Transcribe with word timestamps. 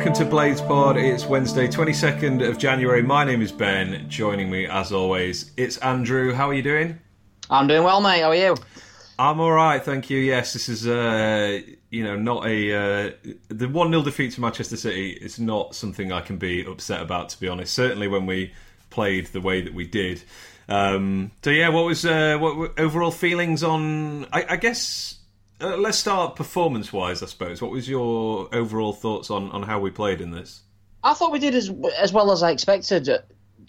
welcome 0.00 0.14
to 0.14 0.24
Blades 0.24 0.62
Pod. 0.62 0.96
It's 0.96 1.26
Wednesday, 1.26 1.68
22nd 1.68 2.48
of 2.48 2.56
January. 2.56 3.02
My 3.02 3.22
name 3.22 3.42
is 3.42 3.52
Ben. 3.52 4.08
Joining 4.08 4.48
me, 4.48 4.66
as 4.66 4.92
always, 4.92 5.50
it's 5.58 5.76
Andrew. 5.76 6.32
How 6.32 6.48
are 6.48 6.54
you 6.54 6.62
doing? 6.62 6.98
I'm 7.50 7.66
doing 7.66 7.84
well, 7.84 8.00
mate. 8.00 8.22
How 8.22 8.30
are 8.30 8.34
you? 8.34 8.56
I'm 9.18 9.40
all 9.40 9.52
right, 9.52 9.84
thank 9.84 10.08
you. 10.08 10.18
Yes, 10.18 10.54
this 10.54 10.70
is, 10.70 10.86
uh, 10.86 11.60
you 11.90 12.02
know, 12.02 12.16
not 12.16 12.46
a 12.46 12.72
uh, 12.72 13.10
the 13.48 13.68
one 13.68 13.90
0 13.90 14.02
defeat 14.02 14.32
to 14.32 14.40
Manchester 14.40 14.78
City. 14.78 15.10
It's 15.20 15.38
not 15.38 15.74
something 15.74 16.12
I 16.12 16.22
can 16.22 16.38
be 16.38 16.64
upset 16.64 17.02
about, 17.02 17.28
to 17.28 17.38
be 17.38 17.46
honest. 17.48 17.74
Certainly 17.74 18.08
when 18.08 18.24
we 18.24 18.54
played 18.88 19.26
the 19.26 19.42
way 19.42 19.60
that 19.60 19.74
we 19.74 19.86
did. 19.86 20.22
Um, 20.70 21.30
so 21.44 21.50
yeah, 21.50 21.68
what 21.68 21.84
was 21.84 22.06
uh, 22.06 22.38
what 22.40 22.56
were 22.56 22.72
overall 22.78 23.10
feelings 23.10 23.62
on? 23.62 24.24
I, 24.32 24.46
I 24.48 24.56
guess 24.56 25.19
uh, 25.60 25.76
let's 25.76 25.98
start 25.98 26.36
performance 26.36 26.92
wise. 26.92 27.22
I 27.22 27.26
suppose. 27.26 27.60
What 27.62 27.70
was 27.70 27.88
your 27.88 28.48
overall 28.54 28.92
thoughts 28.92 29.30
on 29.30 29.50
on 29.52 29.62
how 29.62 29.80
we 29.80 29.90
played 29.90 30.20
in 30.20 30.30
this? 30.30 30.62
I 31.02 31.14
thought 31.14 31.32
we 31.32 31.38
did 31.38 31.54
as 31.54 31.70
as 31.98 32.12
well 32.12 32.30
as 32.32 32.42
I 32.42 32.50
expected. 32.50 33.08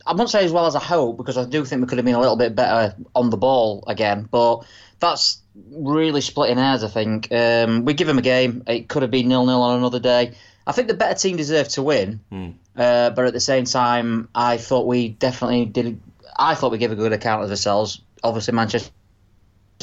I 0.06 0.14
won't 0.14 0.30
say 0.30 0.44
as 0.44 0.52
well 0.52 0.66
as 0.66 0.76
I 0.76 0.80
hope 0.80 1.18
because 1.18 1.38
I 1.38 1.46
do 1.46 1.64
think 1.64 1.82
we 1.82 1.88
could 1.88 1.98
have 2.00 2.06
been 2.06 2.16
a 2.16 2.20
little 2.20 2.36
bit 2.38 2.56
better 2.56 2.96
on 3.14 3.30
the 3.30 3.38
ball 3.38 3.84
again. 3.88 4.28
But 4.30 4.62
that's 5.00 5.42
really 5.72 6.22
splitting 6.22 6.58
hairs. 6.58 6.84
I 6.84 6.88
think 6.88 7.32
um, 7.32 7.86
we 7.86 7.94
give 7.94 8.08
them 8.08 8.18
a 8.18 8.22
game. 8.24 8.64
It 8.68 8.88
could 8.90 9.02
have 9.04 9.12
been 9.12 9.28
nil 9.28 9.46
nil 9.46 9.62
on 9.62 9.78
another 9.78 10.00
day. 10.00 10.34
I 10.66 10.72
think 10.74 10.88
the 10.88 10.94
better 10.94 11.16
team 11.18 11.38
deserved 11.38 11.72
to 11.72 11.84
win, 11.84 12.20
Hmm. 12.32 12.50
uh, 12.76 13.10
but 13.12 13.26
at 13.26 13.34
the 13.34 13.40
same 13.40 13.66
time, 13.66 14.30
I 14.34 14.58
thought 14.58 14.86
we 14.88 15.10
definitely 15.10 15.66
did. 15.66 16.00
I 16.38 16.56
thought 16.56 16.72
we 16.72 16.78
gave 16.78 16.92
a 16.92 16.96
good 16.96 17.14
account 17.14 17.44
of 17.44 17.50
ourselves. 17.50 18.02
Obviously, 18.24 18.54
Manchester 18.54 18.92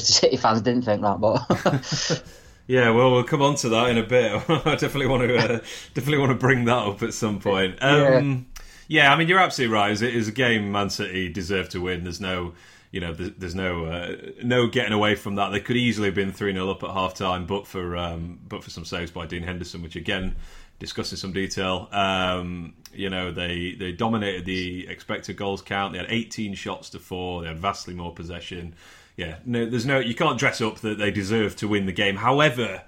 City 0.01 0.37
fans 0.37 0.61
didn't 0.61 0.83
think 0.83 1.01
that, 1.01 1.19
but 1.19 2.23
Yeah, 2.69 2.91
well, 2.91 3.11
we'll 3.11 3.23
come 3.23 3.41
on 3.41 3.55
to 3.55 3.69
that 3.69 3.89
in 3.89 3.97
a 3.97 4.03
bit. 4.03 4.31
I 4.47 4.75
definitely 4.75 5.07
want 5.07 5.27
to 5.27 5.37
uh, 5.37 5.59
definitely 5.95 6.19
want 6.19 6.29
to 6.29 6.37
bring 6.37 6.65
that 6.65 6.77
up 6.77 7.01
at 7.01 7.15
some 7.15 7.39
point. 7.39 7.81
Um, 7.81 8.45
yeah. 8.87 9.11
I 9.11 9.17
mean, 9.17 9.27
you're 9.27 9.39
absolutely 9.39 9.73
right. 9.73 9.99
It 9.99 10.15
is 10.15 10.27
a 10.27 10.31
game 10.31 10.71
Man 10.71 10.91
City 10.91 11.29
deserve 11.29 11.69
to 11.69 11.81
win. 11.81 12.03
There's 12.03 12.21
no, 12.21 12.53
you 12.91 12.99
know, 12.99 13.11
there's, 13.11 13.31
there's 13.39 13.55
no 13.55 13.85
uh, 13.85 14.17
no 14.43 14.67
getting 14.67 14.93
away 14.93 15.15
from 15.15 15.33
that. 15.33 15.49
They 15.49 15.61
could 15.61 15.77
easily 15.77 16.09
have 16.09 16.15
been 16.15 16.31
three 16.31 16.53
0 16.53 16.69
up 16.69 16.83
at 16.83 16.91
half 16.91 17.15
time, 17.15 17.47
but 17.47 17.65
for 17.65 17.97
um, 17.97 18.39
but 18.47 18.63
for 18.63 18.69
some 18.69 18.85
saves 18.85 19.09
by 19.09 19.25
Dean 19.25 19.41
Henderson, 19.41 19.81
which 19.81 19.95
again 19.95 20.35
discussed 20.77 21.11
in 21.11 21.17
some 21.17 21.33
detail. 21.33 21.89
Um, 21.91 22.75
you 22.93 23.09
know, 23.09 23.31
they 23.31 23.75
they 23.79 23.93
dominated 23.93 24.45
the 24.45 24.87
expected 24.87 25.37
goals 25.37 25.63
count. 25.63 25.93
They 25.93 25.99
had 25.99 26.07
18 26.11 26.53
shots 26.53 26.91
to 26.91 26.99
four. 26.99 27.41
They 27.41 27.47
had 27.47 27.57
vastly 27.57 27.95
more 27.95 28.13
possession. 28.13 28.75
Yeah, 29.19 29.35
no, 29.43 29.65
there's 29.65 29.85
no 29.85 29.99
you 29.99 30.15
can't 30.15 30.39
dress 30.39 30.61
up 30.61 30.79
that 30.79 30.97
they 30.97 31.11
deserve 31.11 31.57
to 31.57 31.67
win 31.67 31.87
the 31.87 31.91
game. 31.91 32.15
However, 32.15 32.83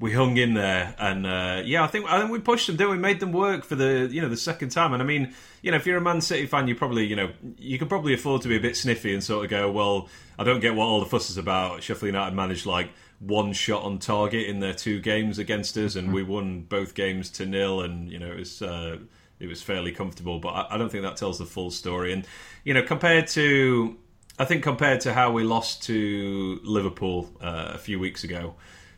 we 0.00 0.10
hung 0.10 0.38
in 0.38 0.54
there, 0.54 0.94
and 0.98 1.26
uh, 1.26 1.60
yeah, 1.66 1.84
I 1.84 1.86
think 1.86 2.06
I 2.10 2.18
think 2.18 2.30
we 2.30 2.38
pushed 2.38 2.66
them. 2.66 2.76
Didn't 2.76 2.92
we? 2.92 2.96
Made 2.96 3.20
them 3.20 3.30
work 3.30 3.62
for 3.62 3.74
the 3.74 4.08
you 4.10 4.22
know 4.22 4.30
the 4.30 4.38
second 4.38 4.70
time. 4.70 4.94
And 4.94 5.02
I 5.02 5.04
mean, 5.04 5.34
you 5.60 5.70
know, 5.70 5.76
if 5.76 5.84
you're 5.84 5.98
a 5.98 6.00
Man 6.00 6.22
City 6.22 6.46
fan, 6.46 6.66
you 6.66 6.74
probably 6.74 7.04
you 7.04 7.14
know 7.14 7.28
you 7.58 7.78
could 7.78 7.90
probably 7.90 8.14
afford 8.14 8.40
to 8.40 8.48
be 8.48 8.56
a 8.56 8.60
bit 8.60 8.74
sniffy 8.74 9.12
and 9.12 9.22
sort 9.22 9.44
of 9.44 9.50
go, 9.50 9.70
well, 9.70 10.08
I 10.38 10.44
don't 10.44 10.60
get 10.60 10.74
what 10.74 10.86
all 10.86 11.00
the 11.00 11.04
fuss 11.04 11.28
is 11.28 11.36
about. 11.36 11.82
Sheffield 11.82 12.06
United 12.06 12.34
managed 12.34 12.64
like 12.64 12.88
one 13.18 13.52
shot 13.52 13.82
on 13.82 13.98
target 13.98 14.46
in 14.46 14.60
their 14.60 14.72
two 14.72 14.98
games 14.98 15.38
against 15.38 15.76
us, 15.76 15.94
and 15.94 16.10
we 16.10 16.22
won 16.22 16.62
both 16.62 16.94
games 16.94 17.28
to 17.32 17.44
nil, 17.44 17.82
and 17.82 18.10
you 18.10 18.18
know 18.18 18.32
it 18.32 18.38
was. 18.38 18.62
Uh, 18.62 18.96
it 19.38 19.48
was 19.48 19.60
fairly 19.60 19.92
comfortable, 19.92 20.38
but 20.38 20.48
I, 20.48 20.66
I 20.70 20.78
don't 20.78 20.90
think 20.90 21.02
that 21.02 21.18
tells 21.18 21.38
the 21.38 21.44
full 21.44 21.70
story. 21.70 22.14
And 22.14 22.26
you 22.64 22.72
know, 22.72 22.82
compared 22.82 23.26
to 23.28 23.98
I 24.38 24.44
think 24.44 24.62
compared 24.62 25.00
to 25.02 25.12
how 25.14 25.32
we 25.32 25.42
lost 25.44 25.82
to 25.84 26.60
Liverpool 26.62 27.30
uh, 27.40 27.72
a 27.74 27.78
few 27.78 27.98
weeks 27.98 28.22
ago, 28.24 28.54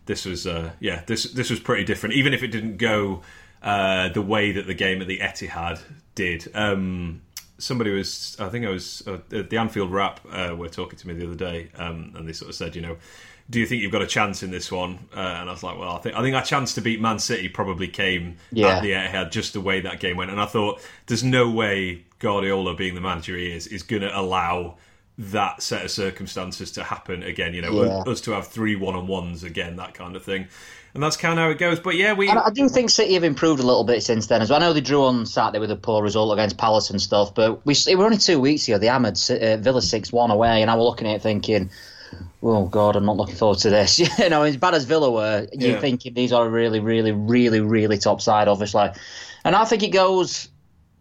this 0.06 0.24
was 0.24 0.46
uh, 0.46 0.70
yeah 0.80 1.02
this 1.06 1.24
this 1.32 1.50
was 1.50 1.60
pretty 1.60 1.84
different. 1.84 2.14
Even 2.16 2.32
if 2.34 2.42
it 2.42 2.48
didn't 2.48 2.76
go 2.78 3.22
uh, 3.62 4.08
the 4.10 4.22
way 4.22 4.52
that 4.52 4.66
the 4.66 4.74
game 4.74 5.00
at 5.00 5.08
the 5.08 5.18
Etihad 5.18 5.80
did. 6.14 6.48
Um, 6.54 7.22
somebody 7.58 7.90
was 7.90 8.36
I 8.40 8.48
think 8.48 8.66
I 8.66 8.70
was 8.70 9.06
uh, 9.06 9.18
the 9.28 9.56
Anfield 9.58 9.90
Wrap 9.92 10.20
uh, 10.30 10.54
were 10.56 10.68
talking 10.68 10.98
to 10.98 11.08
me 11.08 11.14
the 11.14 11.26
other 11.26 11.34
day, 11.36 11.70
um, 11.76 12.12
and 12.16 12.28
they 12.28 12.32
sort 12.32 12.48
of 12.48 12.54
said, 12.54 12.74
you 12.76 12.82
know. 12.82 12.96
Do 13.50 13.58
you 13.58 13.64
think 13.64 13.80
you've 13.80 13.92
got 13.92 14.02
a 14.02 14.06
chance 14.06 14.42
in 14.42 14.50
this 14.50 14.70
one? 14.70 14.98
Uh, 15.16 15.20
and 15.20 15.48
I 15.48 15.52
was 15.52 15.62
like, 15.62 15.78
well, 15.78 15.92
I 15.96 15.98
think 16.00 16.14
I 16.14 16.20
think 16.20 16.36
our 16.36 16.44
chance 16.44 16.74
to 16.74 16.82
beat 16.82 17.00
Man 17.00 17.18
City 17.18 17.48
probably 17.48 17.88
came 17.88 18.36
Yeah. 18.52 18.76
at 18.76 18.82
the 18.82 18.90
Etihad, 18.90 19.30
just 19.30 19.54
the 19.54 19.60
way 19.62 19.80
that 19.80 20.00
game 20.00 20.18
went. 20.18 20.30
And 20.30 20.38
I 20.38 20.44
thought, 20.44 20.82
there's 21.06 21.24
no 21.24 21.48
way 21.48 22.04
Guardiola, 22.18 22.74
being 22.74 22.94
the 22.94 23.00
manager 23.00 23.34
he 23.38 23.50
is, 23.50 23.66
is 23.66 23.82
going 23.82 24.02
to 24.02 24.14
allow 24.14 24.76
that 25.18 25.60
set 25.62 25.84
of 25.84 25.90
circumstances 25.90 26.70
to 26.72 26.84
happen 26.84 27.22
again. 27.24 27.52
You 27.54 27.62
know, 27.62 27.84
Yeah. 27.84 28.02
us 28.10 28.20
to 28.22 28.30
have 28.32 28.46
three 28.46 28.76
one 28.76 28.94
on 28.94 29.06
ones 29.06 29.42
again, 29.42 29.76
that 29.76 29.94
kind 29.94 30.14
of 30.16 30.22
thing. 30.24 30.46
And 30.94 31.02
that's 31.02 31.16
kind 31.16 31.38
of 31.38 31.44
how 31.44 31.50
it 31.50 31.58
goes. 31.58 31.80
But 31.80 31.96
yeah, 31.96 32.12
we 32.12 32.28
And 32.30 32.38
I 32.38 32.50
do 32.50 32.68
think 32.68 32.88
City 32.90 33.14
have 33.14 33.24
improved 33.24 33.60
a 33.60 33.66
little 33.66 33.84
bit 33.84 34.02
since 34.02 34.26
then 34.28 34.40
as 34.42 34.48
well. 34.50 34.58
I 34.58 34.66
know 34.66 34.72
they 34.72 34.80
drew 34.80 35.04
on 35.04 35.26
Saturday 35.26 35.58
with 35.58 35.70
a 35.70 35.76
poor 35.76 36.02
result 36.02 36.32
against 36.32 36.56
Palace 36.56 36.88
and 36.90 37.00
stuff, 37.00 37.34
but 37.34 37.64
we 37.66 37.74
it 37.86 37.96
were 37.98 38.04
only 38.04 38.16
two 38.16 38.40
weeks 38.40 38.66
ago. 38.68 38.78
They 38.78 38.86
hammered 38.86 39.18
uh, 39.30 39.56
Villa 39.58 39.82
six 39.82 40.12
one 40.12 40.30
away, 40.30 40.62
and 40.62 40.70
I 40.70 40.74
was 40.76 40.84
looking 40.84 41.06
at 41.08 41.16
it 41.16 41.22
thinking, 41.22 41.70
"Oh 42.42 42.66
God, 42.66 42.96
I'm 42.96 43.04
not 43.04 43.16
looking 43.16 43.34
forward 43.36 43.58
to 43.58 43.70
this." 43.70 43.98
you 44.18 44.28
know, 44.30 44.42
as 44.42 44.56
bad 44.56 44.74
as 44.74 44.84
Villa 44.84 45.10
were, 45.10 45.46
you're 45.52 45.72
Yeah. 45.72 45.80
thinking 45.80 46.14
these 46.14 46.32
are 46.32 46.46
a 46.46 46.50
really, 46.50 46.80
really, 46.80 47.12
really, 47.12 47.60
really 47.60 47.98
top 47.98 48.20
side, 48.20 48.48
obviously. 48.48 48.88
And 49.44 49.54
I 49.54 49.64
think 49.66 49.82
it 49.82 49.88
goes. 49.92 50.48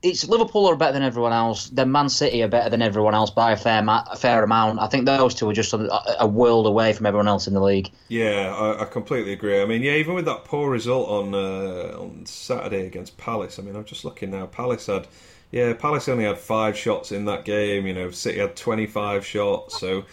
It's 0.04 0.28
Liverpool 0.28 0.68
are 0.68 0.76
better 0.76 0.94
than 0.94 1.04
everyone 1.04 1.34
else. 1.34 1.70
Then 1.70 1.92
Man 1.92 2.10
City 2.10 2.44
are 2.44 2.48
better 2.48 2.70
than 2.70 2.82
everyone 2.82 3.16
else 3.16 3.32
by 3.32 3.52
a 3.52 3.58
fair, 3.58 3.82
ma- 3.82 4.06
a 4.12 4.16
fair 4.16 4.44
amount. 4.44 4.80
I 4.80 4.88
think 4.88 5.06
those 5.06 5.34
two 5.34 5.50
are 5.50 5.54
just 5.54 5.74
a, 5.74 6.22
a 6.22 6.28
world 6.28 6.68
away 6.68 6.94
from 6.94 7.08
everyone 7.08 7.28
else 7.28 7.48
in 7.48 7.54
the 7.54 7.62
league. 7.62 7.90
Yeah, 8.08 8.56
I, 8.56 8.84
I 8.84 8.86
completely 8.86 9.34
agree. 9.34 9.62
I 9.62 9.66
mean, 9.66 9.82
yeah, 9.82 9.94
even 9.94 10.14
with 10.14 10.26
that 10.26 10.46
poor 10.46 10.70
result 10.70 11.10
on 11.10 11.34
uh, 11.34 11.98
on 12.00 12.26
Saturday 12.26 12.86
against 12.86 13.18
Palace, 13.18 13.58
I 13.58 13.64
mean, 13.64 13.76
I'm 13.76 13.86
just 13.86 14.06
looking 14.06 14.32
now. 14.32 14.46
Palace 14.46 14.86
had, 14.86 15.08
yeah, 15.52 15.74
Palace 15.74 16.08
only 16.08 16.26
had 16.26 16.38
five 16.38 16.78
shots 16.78 17.12
in 17.12 17.26
that 17.26 17.44
game. 17.44 17.88
You 17.88 17.94
know, 17.94 18.12
City 18.12 18.40
had 18.40 18.56
25 18.56 19.26
shots, 19.26 19.80
so 19.80 20.06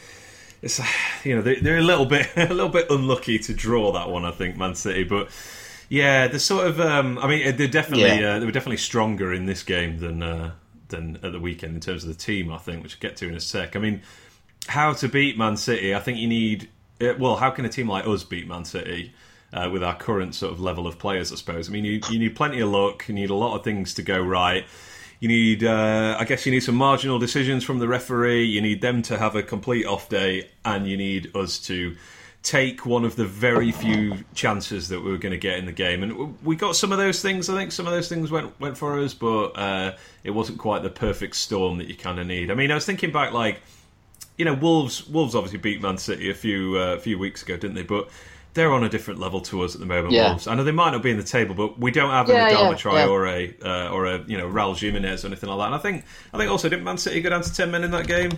it's 0.62 0.80
you 1.24 1.36
know 1.36 1.42
they, 1.42 1.56
they're 1.56 1.78
a 1.78 1.82
little 1.82 2.06
bit 2.06 2.28
a 2.36 2.52
little 2.52 2.68
bit 2.68 2.90
unlucky 2.90 3.38
to 3.38 3.54
draw 3.54 3.92
that 3.92 4.08
one. 4.08 4.24
I 4.24 4.30
think 4.30 4.56
Man 4.56 4.74
City, 4.74 5.04
but 5.04 5.28
yeah, 5.88 6.28
they're 6.28 6.38
sort 6.38 6.66
of. 6.66 6.80
Um, 6.80 7.18
I 7.18 7.26
mean, 7.28 7.56
they're 7.56 7.68
definitely 7.68 8.04
Yeah. 8.20 8.34
uh, 8.34 8.38
they 8.38 8.46
were 8.46 8.52
definitely 8.52 8.78
stronger 8.78 9.32
in 9.32 9.46
this 9.46 9.62
game 9.62 9.98
than 9.98 10.22
uh, 10.22 10.52
than 10.88 11.18
at 11.22 11.32
the 11.32 11.40
weekend 11.40 11.74
in 11.74 11.80
terms 11.80 12.02
of 12.04 12.08
the 12.08 12.14
team. 12.14 12.52
I 12.52 12.58
think, 12.58 12.82
which 12.82 12.96
we'll 13.00 13.08
get 13.10 13.16
to 13.18 13.28
in 13.28 13.34
a 13.34 13.40
sec. 13.40 13.76
I 13.76 13.78
mean, 13.78 14.02
how 14.68 14.92
to 14.94 15.08
beat 15.08 15.36
Man 15.38 15.56
City? 15.56 15.94
I 15.94 16.00
think 16.00 16.18
you 16.18 16.28
need. 16.28 16.68
uh, 17.00 17.14
Well, 17.18 17.36
how 17.36 17.50
can 17.50 17.64
a 17.64 17.68
team 17.68 17.88
like 17.88 18.06
us 18.06 18.24
beat 18.24 18.46
Man 18.48 18.64
City? 18.64 19.12
Uh, 19.52 19.70
with 19.70 19.84
our 19.84 19.94
current 19.94 20.34
sort 20.34 20.52
of 20.52 20.58
level 20.58 20.84
of 20.84 20.98
players, 20.98 21.30
I 21.30 21.36
suppose. 21.36 21.68
I 21.68 21.72
mean, 21.72 21.84
you, 21.84 22.00
you 22.10 22.18
need 22.18 22.34
plenty 22.34 22.58
of 22.58 22.70
luck. 22.70 23.06
You 23.06 23.14
need 23.14 23.30
a 23.30 23.36
lot 23.36 23.54
of 23.56 23.62
things 23.62 23.94
to 23.94 24.02
go 24.02 24.20
right. 24.20 24.64
You 25.20 25.28
need, 25.28 25.62
uh, 25.62 26.16
I 26.18 26.24
guess, 26.24 26.44
you 26.44 26.50
need 26.50 26.64
some 26.64 26.74
marginal 26.74 27.20
decisions 27.20 27.62
from 27.62 27.78
the 27.78 27.86
referee. 27.86 28.46
You 28.46 28.60
need 28.60 28.80
them 28.80 29.00
to 29.02 29.16
have 29.16 29.36
a 29.36 29.44
complete 29.44 29.86
off 29.86 30.08
day, 30.08 30.50
and 30.64 30.88
you 30.88 30.96
need 30.96 31.30
us 31.36 31.58
to 31.68 31.94
take 32.44 32.84
one 32.84 33.04
of 33.06 33.16
the 33.16 33.24
very 33.24 33.72
few 33.72 34.18
chances 34.34 34.90
that 34.90 35.00
we 35.00 35.10
were 35.10 35.16
going 35.16 35.32
to 35.32 35.38
get 35.38 35.58
in 35.58 35.64
the 35.64 35.72
game. 35.72 36.02
And 36.02 36.36
we 36.44 36.56
got 36.56 36.76
some 36.76 36.92
of 36.92 36.98
those 36.98 37.22
things. 37.22 37.48
I 37.48 37.54
think 37.54 37.72
some 37.72 37.86
of 37.86 37.92
those 37.92 38.08
things 38.08 38.30
went 38.30 38.58
went 38.60 38.78
for 38.78 39.00
us, 39.00 39.14
but 39.14 39.48
uh, 39.58 39.96
it 40.22 40.30
wasn't 40.30 40.58
quite 40.58 40.82
the 40.82 40.90
perfect 40.90 41.36
storm 41.36 41.78
that 41.78 41.88
you 41.88 41.96
kind 41.96 42.20
of 42.20 42.26
need. 42.26 42.50
I 42.50 42.54
mean, 42.54 42.70
I 42.70 42.74
was 42.74 42.84
thinking 42.86 43.10
back, 43.10 43.32
like 43.32 43.60
you 44.36 44.44
know, 44.44 44.54
Wolves. 44.54 45.06
Wolves 45.08 45.34
obviously 45.34 45.58
beat 45.58 45.80
Man 45.80 45.98
City 45.98 46.30
a 46.30 46.34
few 46.34 46.78
uh, 46.78 46.94
a 46.94 47.00
few 47.00 47.18
weeks 47.18 47.42
ago, 47.42 47.56
didn't 47.56 47.74
they? 47.74 47.82
But 47.82 48.10
they're 48.52 48.72
on 48.72 48.84
a 48.84 48.88
different 48.88 49.18
level 49.18 49.40
to 49.40 49.62
us 49.62 49.74
at 49.74 49.80
the 49.80 49.86
moment. 49.86 50.12
Yeah. 50.12 50.28
Wolves. 50.28 50.46
I 50.46 50.54
know 50.54 50.64
they 50.64 50.70
might 50.70 50.90
not 50.90 51.02
be 51.02 51.10
in 51.10 51.16
the 51.16 51.24
table, 51.24 51.54
but 51.54 51.78
we 51.78 51.90
don't 51.90 52.10
have 52.10 52.28
Yeah, 52.28 52.48
an 52.48 52.54
Adama 52.54 52.70
yeah, 52.72 53.06
Traore 53.06 53.54
yeah. 53.58 53.86
uh, 53.86 53.88
or 53.90 54.06
a 54.06 54.22
you 54.26 54.36
know 54.38 54.48
Raul 54.48 54.78
Jimenez 54.78 55.24
or 55.24 55.28
anything 55.28 55.48
like 55.48 55.58
that. 55.58 55.66
And 55.66 55.74
I 55.74 55.78
think 55.78 56.04
I 56.32 56.38
think 56.38 56.50
also 56.50 56.68
didn't 56.68 56.84
Man 56.84 56.98
City 56.98 57.20
go 57.22 57.30
down 57.30 57.42
to 57.42 57.52
ten 57.54 57.70
men 57.70 57.84
in 57.84 57.90
that 57.92 58.06
game? 58.06 58.32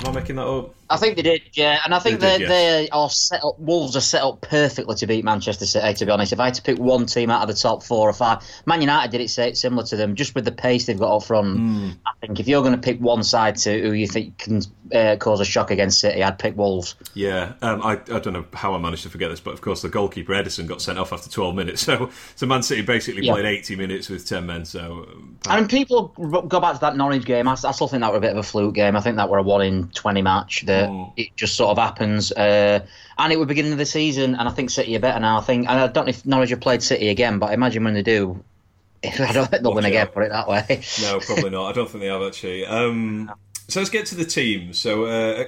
Am 0.00 0.08
I 0.16 0.20
making 0.20 0.36
that 0.36 0.46
up? 0.46 0.74
I 0.92 0.96
think 0.98 1.16
they 1.16 1.22
did, 1.22 1.42
yeah, 1.54 1.80
and 1.84 1.94
I 1.94 1.98
think 1.98 2.20
They 2.20 2.32
they 2.32 2.38
did, 2.38 2.48
they 2.50 2.88
are 2.90 3.08
set 3.10 3.42
up. 3.44 3.58
Wolves 3.58 3.96
are 3.96 4.00
set 4.00 4.22
up 4.22 4.40
perfectly 4.42 4.94
to 4.96 5.06
beat 5.06 5.24
Manchester 5.24 5.66
City. 5.66 5.94
To 5.94 6.06
be 6.06 6.12
honest, 6.12 6.32
if 6.32 6.40
I 6.40 6.46
had 6.46 6.54
to 6.54 6.62
pick 6.62 6.78
one 6.78 7.06
team 7.06 7.30
out 7.30 7.42
of 7.42 7.48
the 7.48 7.60
top 7.60 7.82
four 7.82 8.08
or 8.08 8.12
five, 8.12 8.42
Man 8.66 8.80
United 8.80 9.10
did 9.10 9.20
it 9.20 9.56
similar 9.56 9.84
to 9.84 9.96
them, 9.96 10.14
just 10.14 10.34
with 10.34 10.44
the 10.44 10.52
pace 10.52 10.86
they've 10.86 10.98
got 10.98 11.16
up 11.16 11.24
front. 11.24 11.56
Hmm. 11.58 11.90
I 12.06 12.10
think 12.26 12.40
if 12.40 12.48
you're 12.48 12.62
going 12.62 12.74
to 12.74 12.80
pick 12.80 13.00
one 13.00 13.22
side 13.22 13.56
to 13.56 13.80
who 13.82 13.92
you 13.92 14.06
think 14.06 14.38
can 14.38 14.62
uh, 14.94 15.16
cause 15.18 15.40
a 15.40 15.44
shock 15.44 15.70
against 15.70 16.00
City, 16.00 16.22
I'd 16.22 16.38
pick 16.38 16.56
Wolves. 16.56 16.94
Yeah, 17.14 17.54
um, 17.62 17.82
I, 17.82 17.92
I 17.92 18.18
don't 18.18 18.32
know 18.32 18.44
how 18.52 18.74
I 18.74 18.78
managed 18.78 19.02
to 19.04 19.08
forget 19.10 19.30
this, 19.30 19.40
but 19.40 19.54
of 19.54 19.60
course 19.60 19.82
the 19.82 19.88
goalkeeper 19.88 20.32
Ederson 20.32 20.66
got 20.66 20.82
sent 20.82 20.98
off 20.98 21.12
after 21.12 21.30
12 21.30 21.54
minutes. 21.54 21.82
So 21.92 22.10
so 22.36 22.46
Man 22.46 22.62
City 22.62 22.82
basically 22.82 23.26
Yeah. 23.26 23.32
played 23.34 23.44
80 23.44 23.76
minutes 23.76 24.08
with 24.08 24.26
10 24.26 24.46
men. 24.46 24.64
So 24.64 25.06
um, 25.12 25.38
I 25.46 25.58
mean, 25.58 25.68
people 25.68 26.08
go 26.08 26.60
back 26.60 26.74
to 26.74 26.80
that 26.80 26.96
Norwich 26.96 27.24
game. 27.24 27.48
I, 27.48 27.52
I 27.52 27.72
still 27.72 27.88
think 27.88 28.02
that 28.02 28.10
were 28.12 28.18
a 28.18 28.20
bit 28.20 28.30
of 28.30 28.36
a 28.38 28.42
fluke 28.42 28.74
game. 28.74 28.96
I 28.96 29.00
think 29.00 29.16
that 29.16 29.28
were 29.28 29.38
a 29.38 29.42
one 29.42 29.62
in 29.62 29.88
twenty 29.88 30.22
match. 30.22 30.64
That 30.86 31.12
it 31.16 31.36
just 31.36 31.54
sort 31.56 31.70
of 31.70 31.78
happens. 31.78 32.32
Uh, 32.32 32.86
and 33.18 33.32
it 33.32 33.38
was 33.38 33.46
beginning 33.48 33.72
of 33.72 33.78
the 33.78 33.86
season, 33.86 34.34
and 34.34 34.48
I 34.48 34.52
think 34.52 34.70
City 34.70 34.96
are 34.96 35.00
better 35.00 35.20
now. 35.20 35.38
I 35.38 35.42
think, 35.42 35.68
and 35.68 35.78
I 35.78 35.86
don't 35.86 36.06
know 36.06 36.10
if 36.10 36.24
Norwich 36.26 36.50
have 36.50 36.60
played 36.60 36.82
City 36.82 37.08
again, 37.08 37.38
but 37.38 37.50
I 37.50 37.54
imagine 37.54 37.84
when 37.84 37.94
they 37.94 38.02
do, 38.02 38.42
I 39.04 39.32
don't 39.32 39.48
think 39.50 39.62
they'll 39.62 39.74
win 39.74 39.84
again. 39.84 40.06
Put 40.08 40.24
it 40.24 40.30
that 40.30 40.48
way. 40.48 40.82
no, 41.02 41.20
probably 41.20 41.50
not. 41.50 41.68
I 41.68 41.72
don't 41.72 41.88
think 41.90 42.02
they 42.02 42.08
have 42.08 42.22
actually. 42.22 42.64
Um, 42.66 43.32
so 43.68 43.80
let's 43.80 43.90
get 43.90 44.06
to 44.06 44.14
the 44.14 44.24
team. 44.24 44.72
So 44.72 45.04
uh, 45.06 45.44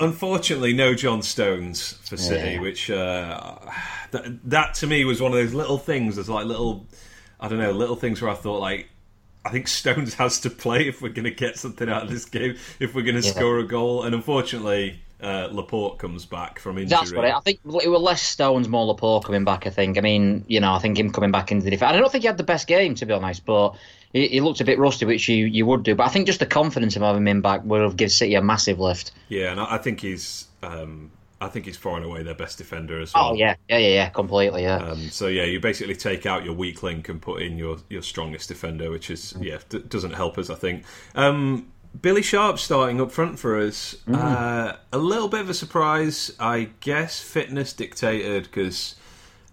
unfortunately, 0.00 0.72
no 0.74 0.94
John 0.94 1.22
Stones 1.22 1.92
for 2.08 2.16
City, 2.16 2.52
Yeah. 2.52 2.60
which 2.60 2.90
uh, 2.90 3.58
that, 4.10 4.38
that 4.50 4.74
to 4.74 4.86
me 4.86 5.04
was 5.04 5.20
one 5.20 5.32
of 5.32 5.38
those 5.38 5.54
little 5.54 5.78
things. 5.78 6.14
There's 6.16 6.28
like 6.28 6.46
little. 6.46 6.86
I 7.40 7.46
don't 7.48 7.58
know, 7.58 7.70
little 7.70 7.94
things 7.96 8.20
where 8.20 8.30
I 8.30 8.34
thought 8.34 8.60
like 8.60 8.88
I 9.44 9.50
think 9.50 9.68
Stones 9.68 10.14
has 10.14 10.40
to 10.40 10.50
play 10.50 10.88
if 10.88 11.00
we're 11.00 11.08
going 11.10 11.24
to 11.24 11.30
get 11.30 11.56
something 11.56 11.88
out 11.88 12.02
of 12.02 12.10
this 12.10 12.24
game, 12.24 12.56
if 12.80 12.94
we're 12.94 13.02
going 13.02 13.20
to 13.20 13.26
yeah. 13.26 13.32
score 13.32 13.58
a 13.58 13.66
goal. 13.66 14.02
And 14.02 14.14
unfortunately, 14.14 15.00
uh, 15.20 15.48
Laporte 15.50 15.98
comes 15.98 16.26
back 16.26 16.58
from 16.58 16.78
injury. 16.78 16.96
That's 16.98 17.12
what 17.12 17.24
I, 17.24 17.36
I 17.36 17.40
think. 17.40 17.60
It 17.64 17.88
was 17.88 18.00
less 18.00 18.22
Stones, 18.22 18.68
more 18.68 18.86
Laporte 18.86 19.24
coming 19.24 19.44
back. 19.44 19.66
I 19.66 19.70
think. 19.70 19.98
I 19.98 20.00
mean, 20.00 20.44
you 20.48 20.60
know, 20.60 20.72
I 20.72 20.78
think 20.78 20.98
him 20.98 21.12
coming 21.12 21.30
back 21.30 21.50
into 21.50 21.64
the 21.64 21.70
defence. 21.70 21.92
I 21.92 21.98
don't 21.98 22.10
think 22.10 22.22
he 22.22 22.26
had 22.26 22.36
the 22.36 22.44
best 22.44 22.66
game 22.66 22.94
to 22.96 23.06
be 23.06 23.12
honest, 23.12 23.44
but 23.44 23.74
he, 24.12 24.28
he, 24.28 24.40
looked 24.40 24.60
a 24.60 24.64
bit 24.64 24.78
rusty, 24.78 25.06
which 25.06 25.28
you, 25.28 25.46
you 25.46 25.66
would 25.66 25.82
do. 25.82 25.94
But 25.94 26.04
I 26.04 26.08
think 26.08 26.26
just 26.26 26.40
the 26.40 26.46
confidence 26.46 26.96
of 26.96 27.02
having 27.02 27.26
him 27.26 27.42
back 27.42 27.64
would 27.64 27.80
have 27.80 27.96
given 27.96 28.10
City 28.10 28.34
a 28.34 28.42
massive 28.42 28.78
lift. 28.78 29.12
Yeah, 29.28 29.50
and 29.52 29.60
I 29.60 29.78
think 29.78 30.00
he's. 30.00 30.46
Um, 30.62 31.10
I 31.40 31.48
think 31.48 31.66
he's 31.66 31.76
far 31.76 31.96
and 31.96 32.04
away 32.04 32.22
their 32.22 32.34
best 32.34 32.58
defender 32.58 33.00
as 33.00 33.14
well. 33.14 33.30
Oh 33.30 33.34
yeah, 33.34 33.54
yeah, 33.68 33.78
yeah, 33.78 33.88
yeah, 33.88 34.08
completely, 34.08 34.62
yeah. 34.62 34.76
Um, 34.76 35.08
so 35.10 35.28
yeah, 35.28 35.44
you 35.44 35.60
basically 35.60 35.94
take 35.94 36.26
out 36.26 36.44
your 36.44 36.54
weak 36.54 36.82
link 36.82 37.08
and 37.08 37.22
put 37.22 37.42
in 37.42 37.56
your, 37.56 37.78
your 37.88 38.02
strongest 38.02 38.48
defender, 38.48 38.90
which 38.90 39.10
is 39.10 39.34
yeah 39.40 39.58
d- 39.68 39.84
doesn't 39.88 40.14
help 40.14 40.38
us, 40.38 40.50
I 40.50 40.56
think. 40.56 40.84
Um, 41.14 41.70
Billy 42.00 42.22
Sharp 42.22 42.58
starting 42.58 43.00
up 43.00 43.10
front 43.12 43.38
for 43.38 43.58
us. 43.58 43.96
Mm. 44.06 44.16
Uh, 44.16 44.76
a 44.92 44.98
little 44.98 45.28
bit 45.28 45.40
of 45.40 45.48
a 45.48 45.54
surprise, 45.54 46.32
I 46.38 46.70
guess. 46.80 47.20
Fitness 47.20 47.72
dictated 47.72 48.44
because, 48.44 48.96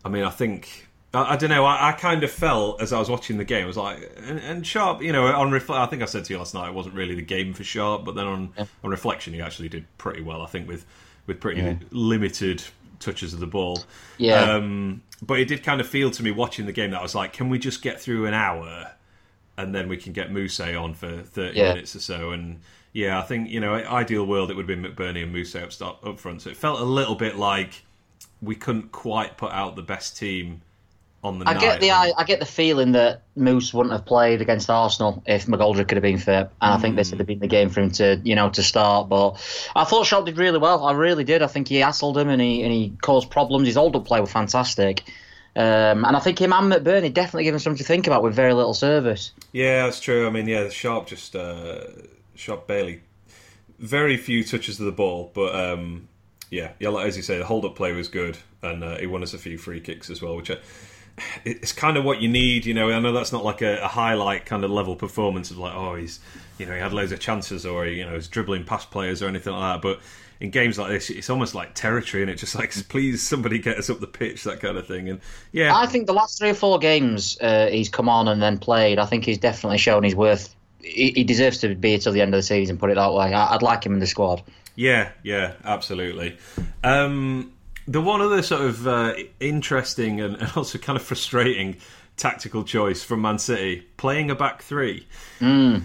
I 0.03 0.09
mean, 0.09 0.23
I 0.23 0.29
think 0.29 0.88
I, 1.15 1.33
I 1.33 1.35
don't 1.38 1.49
know. 1.49 1.65
I, 1.65 1.89
I, 1.89 1.91
kind 1.93 2.23
of 2.23 2.31
felt 2.31 2.81
as 2.81 2.91
I 2.93 2.99
was 2.99 3.09
watching 3.09 3.38
the 3.38 3.45
game, 3.45 3.63
I 3.63 3.67
was 3.67 3.77
like, 3.77 4.11
and, 4.17 4.39
and 4.39 4.67
Sharp, 4.67 5.01
you 5.01 5.13
know, 5.13 5.25
on 5.27 5.51
reflect, 5.51 5.79
I 5.79 5.85
think 5.85 6.01
I 6.01 6.05
said 6.05 6.25
to 6.25 6.33
you 6.33 6.39
last 6.39 6.53
night, 6.53 6.69
it 6.69 6.73
wasn't 6.73 6.95
really 6.95 7.15
the 7.15 7.21
game 7.21 7.53
for 7.53 7.63
Sharp, 7.63 8.05
but 8.05 8.15
then 8.15 8.25
on 8.25 8.53
yeah. 8.57 8.65
on 8.83 8.89
reflection, 8.91 9.33
he 9.33 9.41
actually 9.41 9.69
did 9.69 9.85
pretty 9.97 10.21
well. 10.21 10.41
I 10.41 10.47
think 10.47 10.67
with 10.67 10.85
with 11.27 11.39
pretty 11.39 11.62
yeah. 11.62 11.75
limited 11.92 12.63
touches 13.00 13.33
of 13.33 13.39
the 13.39 13.48
ball. 13.48 13.83
Yeah. 14.18 14.56
Um, 14.56 15.04
but 15.22 15.39
it 15.39 15.48
did 15.48 15.63
kind 15.63 15.81
of 15.81 15.88
feel 15.88 16.12
to 16.12 16.24
me 16.24 16.31
watching 16.31 16.66
the 16.66 16.72
game 16.72 16.92
that 16.92 17.00
I 17.00 17.04
was 17.04 17.16
like, 17.16 17.33
can 17.33 17.50
we 17.50 17.60
just 17.60 17.81
get 17.81 18.00
through 18.00 18.25
an 18.25 18.33
hour 18.33 18.92
and 19.57 19.74
then 19.74 19.88
we 19.88 19.98
can 19.98 20.13
get 20.13 20.31
Mousset 20.31 20.80
on 20.80 20.94
for 20.94 21.22
30 21.22 21.57
yeah. 21.57 21.69
minutes 21.69 21.95
or 21.95 22.00
so? 22.00 22.31
And 22.31 22.60
yeah, 22.94 23.19
I 23.19 23.24
think, 23.24 23.50
you 23.50 23.60
know, 23.60 23.74
ideal 23.74 24.25
world, 24.25 24.51
it 24.51 24.56
would 24.56 24.69
have 24.69 24.81
been 24.81 24.83
McBurnie 24.83 25.24
and 25.24 25.33
Mousset 25.33 25.63
up, 25.63 25.74
start, 25.74 25.98
up 26.04 26.19
front. 26.19 26.42
So 26.42 26.50
it 26.50 26.57
felt 26.57 26.80
a 26.80 26.86
little 26.86 27.16
bit 27.16 27.38
like 27.38 27.83
we 28.42 28.56
couldn't 28.56 28.92
quite 28.92 29.38
put 29.38 29.51
out 29.51 29.75
the 29.75 29.81
best 29.81 30.18
team 30.18 30.62
on 31.25 31.39
the 31.39 31.50
I 31.50 31.54
night. 31.54 31.62
get 31.62 31.81
the 31.81 31.92
I, 31.92 32.12
I, 32.18 32.24
get 32.24 32.39
the 32.39 32.45
feeling 32.45 32.94
that 32.94 33.24
Moose 33.36 33.74
wouldn't 33.74 33.94
have 33.94 34.06
played 34.06 34.42
against 34.42 34.69
Arsenal 34.69 35.24
if 35.25 35.48
McGoldrick 35.48 35.88
could 35.88 35.98
have 35.98 36.04
been 36.04 36.19
fit, 36.19 36.50
and 36.62 36.74
mm. 36.74 36.77
I 36.77 36.77
think 36.77 36.95
this 36.95 37.12
would 37.12 37.19
have 37.19 37.27
been 37.27 37.39
the 37.39 37.48
game 37.48 37.69
for 37.69 37.81
him 37.81 37.92
to 37.92 38.22
you 38.24 38.36
know 38.36 38.50
to 38.51 38.63
start. 38.63 39.10
But 39.10 39.31
I 39.75 39.83
thought 39.83 40.06
Sharp 40.06 40.25
did 40.25 40.38
really 40.38 40.60
well. 40.60 40.86
I 40.86 40.94
really 40.94 41.24
did. 41.24 41.42
I 41.42 41.48
think 41.48 41.68
he 41.68 41.80
hassled 41.80 42.16
him 42.18 42.30
and 42.30 42.42
he 42.42 42.63
and 42.63 42.72
he 42.72 42.94
caused 43.01 43.30
problems. 43.30 43.68
His 43.68 43.75
hold 43.75 43.95
up 43.95 44.06
play 44.06 44.22
was 44.22 44.31
fantastic. 44.31 45.04
Um, 45.57 46.04
and 46.04 46.18
I 46.18 46.19
think 46.19 46.39
him 46.39 46.51
and 46.51 46.72
McBurnie 46.72 47.13
definitely 47.13 47.45
given 47.45 47.62
something 47.62 47.77
to 47.77 47.86
think 47.86 48.07
about 48.07 48.22
with 48.22 48.36
very 48.36 48.54
little 48.54 48.74
service. 48.74 49.31
Yeah, 49.54 49.86
that's 49.86 50.01
true. 50.01 50.27
I 50.27 50.30
mean, 50.30 50.48
yeah, 50.48 50.68
Sharp 50.69 51.07
just 51.07 51.33
uh, 51.33 51.86
Sharp 52.36 52.68
barely, 52.68 53.01
very 53.80 54.18
few 54.18 54.44
touches 54.44 54.80
of 54.81 54.86
the 54.86 54.92
ball, 54.92 55.31
but 55.33 55.56
um, 55.56 56.10
yeah, 56.50 56.74
yeah, 56.80 56.89
like, 56.89 57.07
as 57.07 57.16
you 57.16 57.24
say, 57.24 57.38
the 57.38 57.45
hold 57.45 57.63
up 57.63 57.75
play 57.75 57.94
was 57.94 58.10
good, 58.10 58.38
and 58.62 58.83
uh, 58.83 58.98
he 58.98 59.07
won 59.07 59.24
us 59.24 59.33
a 59.33 59.38
few 59.38 59.57
free 59.57 59.80
kicks 59.80 60.10
as 60.10 60.22
well, 60.22 60.36
which. 60.36 60.51
I, 60.51 60.57
it's 61.44 61.71
kind 61.71 61.97
of 61.97 62.03
what 62.03 62.21
you 62.21 62.27
need. 62.27 62.65
You 62.65 62.73
know, 62.73 62.91
I 62.91 63.00
know 63.00 63.12
that's 63.12 63.31
not 63.31 63.44
like 63.44 63.62
a, 63.62 63.77
a, 63.83 63.88
highlight 63.88 64.45
kind 64.45 64.63
of 64.63 64.71
level 64.71 64.95
performance 64.95 65.51
of 65.51 65.57
like, 65.57 65.73
oh, 65.73 65.95
he's, 65.95 66.19
you 66.57 66.65
know, 66.65 66.73
he 66.73 66.79
had 66.79 66.94
loads 66.94 67.12
of 67.12 67.19
chances 67.19 67.65
or, 67.65 67.85
he 67.85 67.95
you 67.95 68.06
know, 68.06 68.15
he's 68.15 68.27
dribbling 68.27 68.65
past 68.65 68.91
players 68.91 69.21
or 69.21 69.27
anything 69.27 69.53
like 69.53 69.75
that. 69.75 69.81
But 69.81 70.00
in 70.39 70.50
games 70.50 70.77
like 70.77 70.89
this, 70.89 71.09
it's 71.09 71.29
almost 71.29 71.56
like 71.56 71.73
territory, 71.73 72.23
and 72.23 72.29
it's 72.29 72.41
just 72.41 72.56
like, 72.56 72.71
please, 72.89 73.21
somebody 73.21 73.59
get 73.59 73.77
us 73.77 73.89
up 73.89 74.00
the 74.00 74.07
pitch, 74.07 74.44
that 74.44 74.59
kind 74.59 74.77
of 74.77 74.88
thing. 74.88 75.09
And 75.09 75.21
yeah, 75.51 75.75
I 75.75 75.85
think 75.85 76.07
the 76.07 76.13
last 76.13 76.39
three 76.39 76.50
or 76.50 76.56
four 76.56 76.79
games 76.79 77.38
uh, 77.39 77.67
he's 77.67 77.89
come 77.89 78.09
on 78.09 78.27
and 78.27 78.41
then 78.41 78.57
played, 78.57 79.00
I 79.00 79.06
think 79.06 79.25
he's 79.25 79.38
definitely 79.38 79.77
shown 79.77 80.03
his 80.03 80.15
worth. 80.15 80.53
He, 80.79 81.12
he 81.12 81.23
deserves 81.23 81.59
to 81.59 81.73
be 81.73 81.97
till 81.97 82.13
the 82.13 82.21
end 82.21 82.33
of 82.33 82.38
the 82.38 82.44
season. 82.44 82.77
Put 82.77 82.91
it 82.91 82.95
that 82.95 83.13
way. 83.13 83.33
I, 83.33 83.53
would 83.53 83.63
like 83.63 83.83
him 83.83 83.94
in 83.94 84.00
the 84.00 84.07
squad. 84.07 84.44
Yeah, 84.75 85.12
yeah, 85.23 85.53
absolutely. 85.63 86.38
Um, 86.83 87.53
the 87.87 88.01
one 88.01 88.21
other 88.21 88.41
sort 88.41 88.61
of 88.61 88.87
uh, 88.87 89.13
interesting 89.39 90.21
and, 90.21 90.37
also 90.55 90.77
kind 90.77 90.97
of 90.97 91.03
frustrating 91.03 91.77
tactical 92.17 92.63
choice 92.63 93.03
from 93.03 93.21
Man 93.21 93.39
City 93.39 93.87
playing 93.97 94.31
a 94.31 94.35
back 94.35 94.61
three. 94.61 95.07
Mm. 95.39 95.83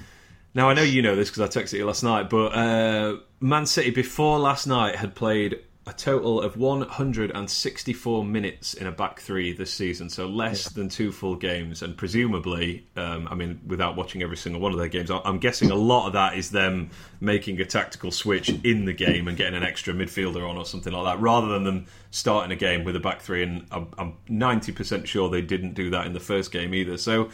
Now 0.55 0.69
I 0.69 0.75
know 0.75 0.83
you 0.83 1.03
know 1.03 1.17
this 1.17 1.31
because 1.31 1.57
I 1.57 1.61
texted 1.61 1.79
you 1.79 1.87
last 1.87 2.03
night, 2.03 2.31
but 2.31 2.47
uh, 2.49 3.17
Man 3.41 3.67
City 3.67 3.91
before 3.91 4.39
last 4.39 4.67
night 4.67 4.97
had 4.97 5.15
played 5.15 5.61
a 5.87 5.93
total 5.95 6.43
of 6.43 6.59
164 6.59 8.25
minutes 8.25 8.75
in 8.75 8.87
a 8.87 8.93
back 8.93 9.21
three 9.21 9.53
this 9.55 9.73
season, 9.73 10.11
so 10.11 10.27
less 10.27 10.67
yeah. 10.67 10.71
than 10.75 10.89
two 10.91 11.11
full 11.11 11.35
games. 11.35 11.81
And 11.81 11.97
presumably, 11.97 12.87
um, 12.97 13.27
I 13.31 13.35
mean, 13.35 13.61
without 13.67 13.97
watching 13.97 14.23
every 14.23 14.37
single 14.37 14.61
one 14.61 14.73
of 14.73 14.79
their 14.79 14.89
games, 14.89 15.11
I'm 15.11 15.39
guessing 15.39 15.71
a 15.71 15.75
lot 15.75 16.07
of 16.07 16.13
that 16.13 16.37
is 16.37 16.51
them 16.51 16.91
making 17.21 17.61
a 17.61 17.65
tactical 17.65 18.11
switch 18.11 18.51
in 18.63 18.85
the 18.85 18.93
game 18.93 19.27
and 19.27 19.39
getting 19.39 19.55
an 19.55 19.63
extra 19.63 19.95
midfielder 19.95 20.47
on 20.49 20.59
or 20.59 20.67
something 20.67 20.93
like 20.93 21.05
that, 21.05 21.21
rather 21.21 21.49
than 21.49 21.65
them 21.65 21.87
starting 22.11 22.53
a 22.53 22.57
game 22.57 22.85
with 22.85 22.95
a 22.95 23.01
back 23.01 23.23
three. 23.23 23.43
And 23.43 23.67
I'm, 23.71 23.89
I'm 23.97 24.15
90% 24.29 25.07
sure 25.07 25.31
they 25.31 25.43
didn't 25.43 25.73
do 25.73 25.89
that 25.91 26.05
in 26.05 26.13
the 26.13 26.21
first 26.21 26.53
game 26.53 26.75
either. 26.75 26.99
So 26.99 27.31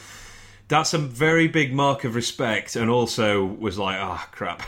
that's 0.69 0.95
a 0.95 0.99
very 0.99 1.47
big 1.47 1.73
mark 1.73 2.05
of 2.05 2.15
respect 2.15 2.75
and 2.75 2.91
also 2.91 3.45
was 3.45 3.79
like 3.79 3.97
ah 4.01 4.23
oh, 4.23 4.29
crap. 4.35 4.63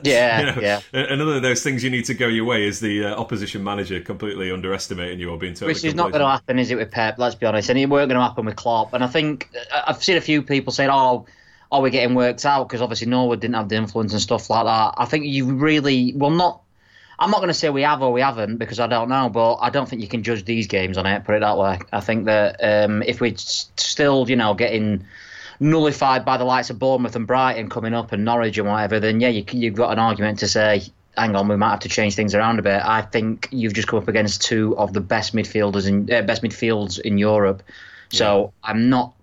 Yeah 0.04 0.40
you 0.40 0.46
know, 0.46 0.60
yeah. 0.60 0.80
another 0.92 1.36
of 1.36 1.42
those 1.42 1.62
things 1.62 1.84
you 1.84 1.90
need 1.90 2.06
to 2.06 2.14
go 2.14 2.26
your 2.26 2.44
way 2.44 2.66
is 2.66 2.80
the 2.80 3.04
uh, 3.04 3.14
opposition 3.14 3.62
manager 3.62 4.00
completely 4.00 4.50
underestimating 4.50 5.20
you 5.20 5.30
or 5.30 5.38
being 5.38 5.54
totally 5.54 5.72
which 5.72 5.84
is 5.84 5.94
not 5.94 6.12
going 6.12 6.20
to 6.20 6.28
happen 6.28 6.58
is 6.58 6.70
it 6.70 6.76
with 6.76 6.90
Pep? 6.90 7.18
Let's 7.18 7.34
be 7.34 7.46
honest. 7.46 7.68
And 7.68 7.78
it 7.78 7.86
weren't 7.86 8.08
going 8.08 8.18
to 8.18 8.24
happen 8.24 8.46
with 8.46 8.56
Klopp. 8.56 8.94
And 8.94 9.04
I 9.04 9.06
think 9.06 9.50
uh, 9.72 9.82
I've 9.86 10.02
seen 10.02 10.16
a 10.16 10.20
few 10.20 10.42
people 10.42 10.72
saying 10.72 10.90
oh 10.90 11.26
are 11.70 11.82
we 11.82 11.90
getting 11.90 12.14
worked 12.14 12.46
out? 12.46 12.66
Because 12.66 12.80
obviously 12.80 13.08
Norwood 13.08 13.40
didn't 13.40 13.56
have 13.56 13.68
the 13.68 13.76
influence 13.76 14.12
and 14.12 14.22
stuff 14.22 14.48
like 14.48 14.64
that. 14.64 14.94
I 14.96 15.04
think 15.04 15.26
you 15.26 15.54
really 15.54 16.14
well 16.16 16.30
not 16.30 16.62
I'm 17.18 17.30
not 17.30 17.38
going 17.38 17.48
to 17.48 17.54
say 17.54 17.68
we 17.68 17.82
have 17.82 18.00
or 18.00 18.12
we 18.12 18.20
haven't 18.20 18.58
because 18.58 18.78
I 18.78 18.86
don't 18.86 19.08
know, 19.08 19.28
but 19.28 19.56
I 19.56 19.70
don't 19.70 19.88
think 19.88 20.02
you 20.02 20.08
can 20.08 20.22
judge 20.22 20.44
these 20.44 20.68
games 20.68 20.96
on 20.96 21.06
it. 21.06 21.24
Put 21.24 21.34
it 21.34 21.40
that 21.40 21.58
way. 21.58 21.80
I 21.92 22.00
think 22.00 22.26
that 22.26 22.60
um, 22.62 23.02
if 23.02 23.20
we're 23.20 23.36
still, 23.36 24.28
you 24.30 24.36
know, 24.36 24.54
getting 24.54 25.04
nullified 25.58 26.24
by 26.24 26.36
the 26.36 26.44
likes 26.44 26.70
of 26.70 26.78
Bournemouth 26.78 27.16
and 27.16 27.26
Brighton 27.26 27.68
coming 27.68 27.92
up 27.92 28.12
and 28.12 28.24
Norwich 28.24 28.56
and 28.58 28.68
whatever, 28.68 29.00
then 29.00 29.20
yeah, 29.20 29.28
you, 29.30 29.44
you've 29.50 29.74
got 29.74 29.92
an 29.92 29.98
argument 29.98 30.38
to 30.40 30.48
say, 30.48 30.82
hang 31.16 31.34
on, 31.34 31.48
we 31.48 31.56
might 31.56 31.70
have 31.70 31.80
to 31.80 31.88
change 31.88 32.14
things 32.14 32.34
around 32.34 32.60
a 32.60 32.62
bit. 32.62 32.80
I 32.84 33.02
think 33.02 33.48
you've 33.50 33.74
just 33.74 33.88
come 33.88 33.98
up 33.98 34.06
against 34.06 34.42
two 34.42 34.76
of 34.78 34.92
the 34.92 35.00
best 35.00 35.34
midfielders 35.34 35.88
in 35.88 36.12
uh, 36.12 36.22
best 36.22 36.42
midfields 36.42 37.00
in 37.00 37.18
Europe. 37.18 37.64
So 38.10 38.52
yeah. 38.62 38.70
I'm 38.70 38.88
not, 38.88 39.14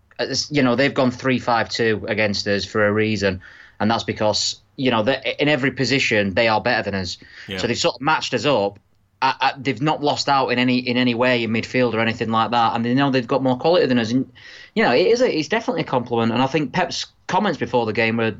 you 0.50 0.64
know, 0.64 0.76
they've 0.76 0.94
gone 0.94 1.12
three 1.12 1.40
five 1.40 1.70
two 1.70 2.06
against 2.10 2.46
us 2.48 2.66
for 2.66 2.86
a 2.86 2.92
reason, 2.92 3.42
and 3.80 3.90
that's 3.90 4.04
because 4.04 4.60
you 4.76 4.92
know, 4.92 5.02
in 5.04 5.48
every 5.48 5.72
position 5.72 6.34
they 6.34 6.48
are 6.48 6.62
better 6.62 6.84
than 6.84 6.96
us. 7.02 7.18
Yeah. 7.48 7.58
So 7.58 7.68
they've 7.68 7.78
sort 7.78 7.96
of 7.96 8.02
matched 8.02 8.34
us 8.34 8.46
up. 8.46 8.80
they've 9.58 9.82
not 9.82 10.04
lost 10.04 10.30
out 10.30 10.50
in 10.50 10.60
any 10.60 10.78
in 10.78 10.98
any 10.98 11.16
way 11.16 11.44
in 11.44 11.52
midfield 11.52 11.94
or 11.94 12.00
anything 12.00 12.30
like 12.30 12.52
that, 12.52 12.76
and 12.76 12.86
they 12.86 12.94
know 12.94 13.12
they've 13.12 13.28
got 13.28 13.44
more 13.44 13.58
quality 13.58 13.86
than 13.86 14.00
us. 14.00 14.12
And 14.12 14.32
you 14.74 14.84
know, 14.84 14.94
it 14.94 15.08
is 15.08 15.22
a, 15.22 15.38
it's 15.38 15.48
definitely 15.48 15.82
a 15.82 15.86
compliment. 15.86 16.32
And 16.32 16.42
I 16.42 16.48
think 16.48 16.74
Pep's 16.74 17.08
comments 17.28 17.58
before 17.58 17.86
the 17.86 17.94
game 17.94 18.18
were 18.18 18.36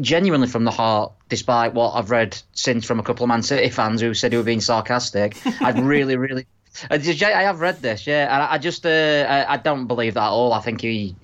genuinely 0.00 0.48
from 0.48 0.64
the 0.64 0.70
heart, 0.70 1.12
despite 1.28 1.72
what 1.74 1.92
I've 1.92 2.10
read 2.10 2.40
since 2.52 2.84
from 2.84 2.98
a 2.98 3.02
couple 3.02 3.24
of 3.24 3.28
Man 3.28 3.42
City 3.42 3.70
fans 3.70 4.00
who 4.00 4.12
said 4.14 4.32
he 4.32 4.36
was 4.36 4.46
being 4.46 4.60
sarcastic. 4.60 5.36
I'd 5.62 5.78
really, 5.82 6.16
really. 6.16 6.46
I 6.90 6.98
have 7.42 7.60
read 7.60 7.80
this, 7.82 8.06
yeah, 8.06 8.32
and 8.32 8.42
I 8.42 8.58
just 8.58 8.86
uh, 8.86 9.46
I 9.48 9.56
don't 9.56 9.86
believe 9.86 10.14
that 10.14 10.22
at 10.22 10.30
all. 10.30 10.52
I 10.52 10.60
think 10.60 10.80
he 10.80 11.16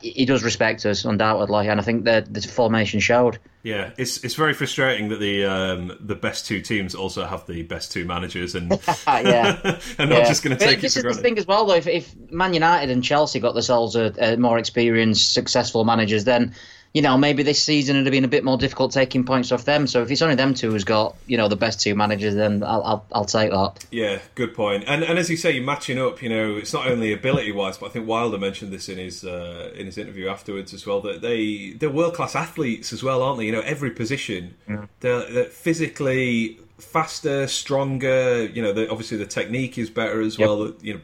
he 0.00 0.24
does 0.24 0.42
respect 0.42 0.84
us 0.86 1.04
undoubtedly, 1.04 1.68
and 1.68 1.80
I 1.80 1.82
think 1.82 2.04
that 2.04 2.32
the 2.32 2.40
formation 2.42 3.00
showed. 3.00 3.38
Yeah, 3.62 3.90
it's 3.98 4.24
it's 4.24 4.34
very 4.34 4.54
frustrating 4.54 5.08
that 5.08 5.20
the 5.20 5.44
um, 5.44 5.96
the 6.00 6.14
best 6.14 6.46
two 6.46 6.60
teams 6.60 6.94
also 6.94 7.26
have 7.26 7.46
the 7.46 7.62
best 7.62 7.92
two 7.92 8.04
managers, 8.04 8.54
and 8.54 8.70
yeah, 9.06 9.60
and 9.98 10.10
not 10.10 10.20
yeah. 10.20 10.28
just 10.28 10.42
going 10.42 10.56
to 10.56 10.64
take 10.64 10.80
this 10.80 10.96
is 10.96 11.02
the 11.02 11.14
thing 11.14 11.38
as 11.38 11.46
well, 11.46 11.66
though. 11.66 11.74
If, 11.74 11.86
if 11.86 12.14
Man 12.30 12.54
United 12.54 12.90
and 12.90 13.04
Chelsea 13.04 13.40
got 13.40 13.54
themselves 13.54 13.96
a, 13.96 14.14
a 14.18 14.36
more 14.36 14.58
experienced, 14.58 15.32
successful 15.32 15.84
managers, 15.84 16.24
then 16.24 16.54
you 16.92 17.02
know, 17.02 17.16
maybe 17.16 17.44
this 17.44 17.62
season 17.62 17.96
it'd 17.96 18.06
have 18.06 18.12
been 18.12 18.24
a 18.24 18.28
bit 18.28 18.42
more 18.42 18.58
difficult 18.58 18.90
taking 18.90 19.24
points 19.24 19.52
off 19.52 19.64
them. 19.64 19.86
So 19.86 20.02
if 20.02 20.10
it's 20.10 20.22
only 20.22 20.34
them 20.34 20.54
two 20.54 20.72
who's 20.72 20.82
got, 20.82 21.14
you 21.26 21.36
know, 21.36 21.46
the 21.46 21.56
best 21.56 21.80
two 21.80 21.94
managers, 21.94 22.34
then 22.34 22.64
I'll 22.64 22.82
I'll, 22.82 23.06
I'll 23.12 23.24
take 23.24 23.50
that. 23.50 23.84
Yeah, 23.92 24.18
good 24.34 24.54
point. 24.54 24.84
And 24.88 25.04
and 25.04 25.18
as 25.18 25.30
you 25.30 25.36
say, 25.36 25.52
you're 25.52 25.64
matching 25.64 26.00
up. 26.00 26.20
You 26.20 26.28
know, 26.30 26.56
it's 26.56 26.72
not 26.72 26.88
only 26.88 27.12
ability 27.12 27.52
wise, 27.52 27.78
but 27.78 27.86
I 27.86 27.88
think 27.90 28.08
Wilder 28.08 28.38
mentioned 28.38 28.72
this 28.72 28.88
in 28.88 28.98
his 28.98 29.24
uh, 29.24 29.72
in 29.76 29.86
his 29.86 29.98
interview 29.98 30.28
afterwards 30.28 30.74
as 30.74 30.84
well. 30.84 31.00
That 31.00 31.22
they 31.22 31.70
they're 31.78 31.90
world 31.90 32.14
class 32.14 32.34
athletes 32.34 32.92
as 32.92 33.04
well, 33.04 33.22
aren't 33.22 33.38
they? 33.38 33.46
You 33.46 33.52
know, 33.52 33.60
every 33.60 33.90
position. 33.90 34.56
Yeah. 34.68 34.86
They're, 34.98 35.30
they're 35.30 35.44
physically 35.44 36.58
faster, 36.78 37.46
stronger. 37.46 38.46
You 38.46 38.62
know, 38.62 38.72
the, 38.72 38.90
obviously 38.90 39.16
the 39.16 39.26
technique 39.26 39.78
is 39.78 39.90
better 39.90 40.20
as 40.20 40.38
yep. 40.38 40.48
well. 40.48 40.72
You 40.80 40.94
know, 40.94 41.00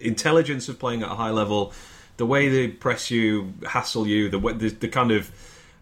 intelligence 0.00 0.68
of 0.68 0.80
playing 0.80 1.04
at 1.04 1.12
a 1.12 1.14
high 1.14 1.30
level 1.30 1.72
the 2.18 2.26
way 2.26 2.48
they 2.48 2.68
press 2.68 3.10
you, 3.10 3.54
hassle 3.66 4.06
you, 4.06 4.28
the 4.28 4.38
the, 4.38 4.68
the 4.68 4.88
kind 4.88 5.10
of 5.10 5.32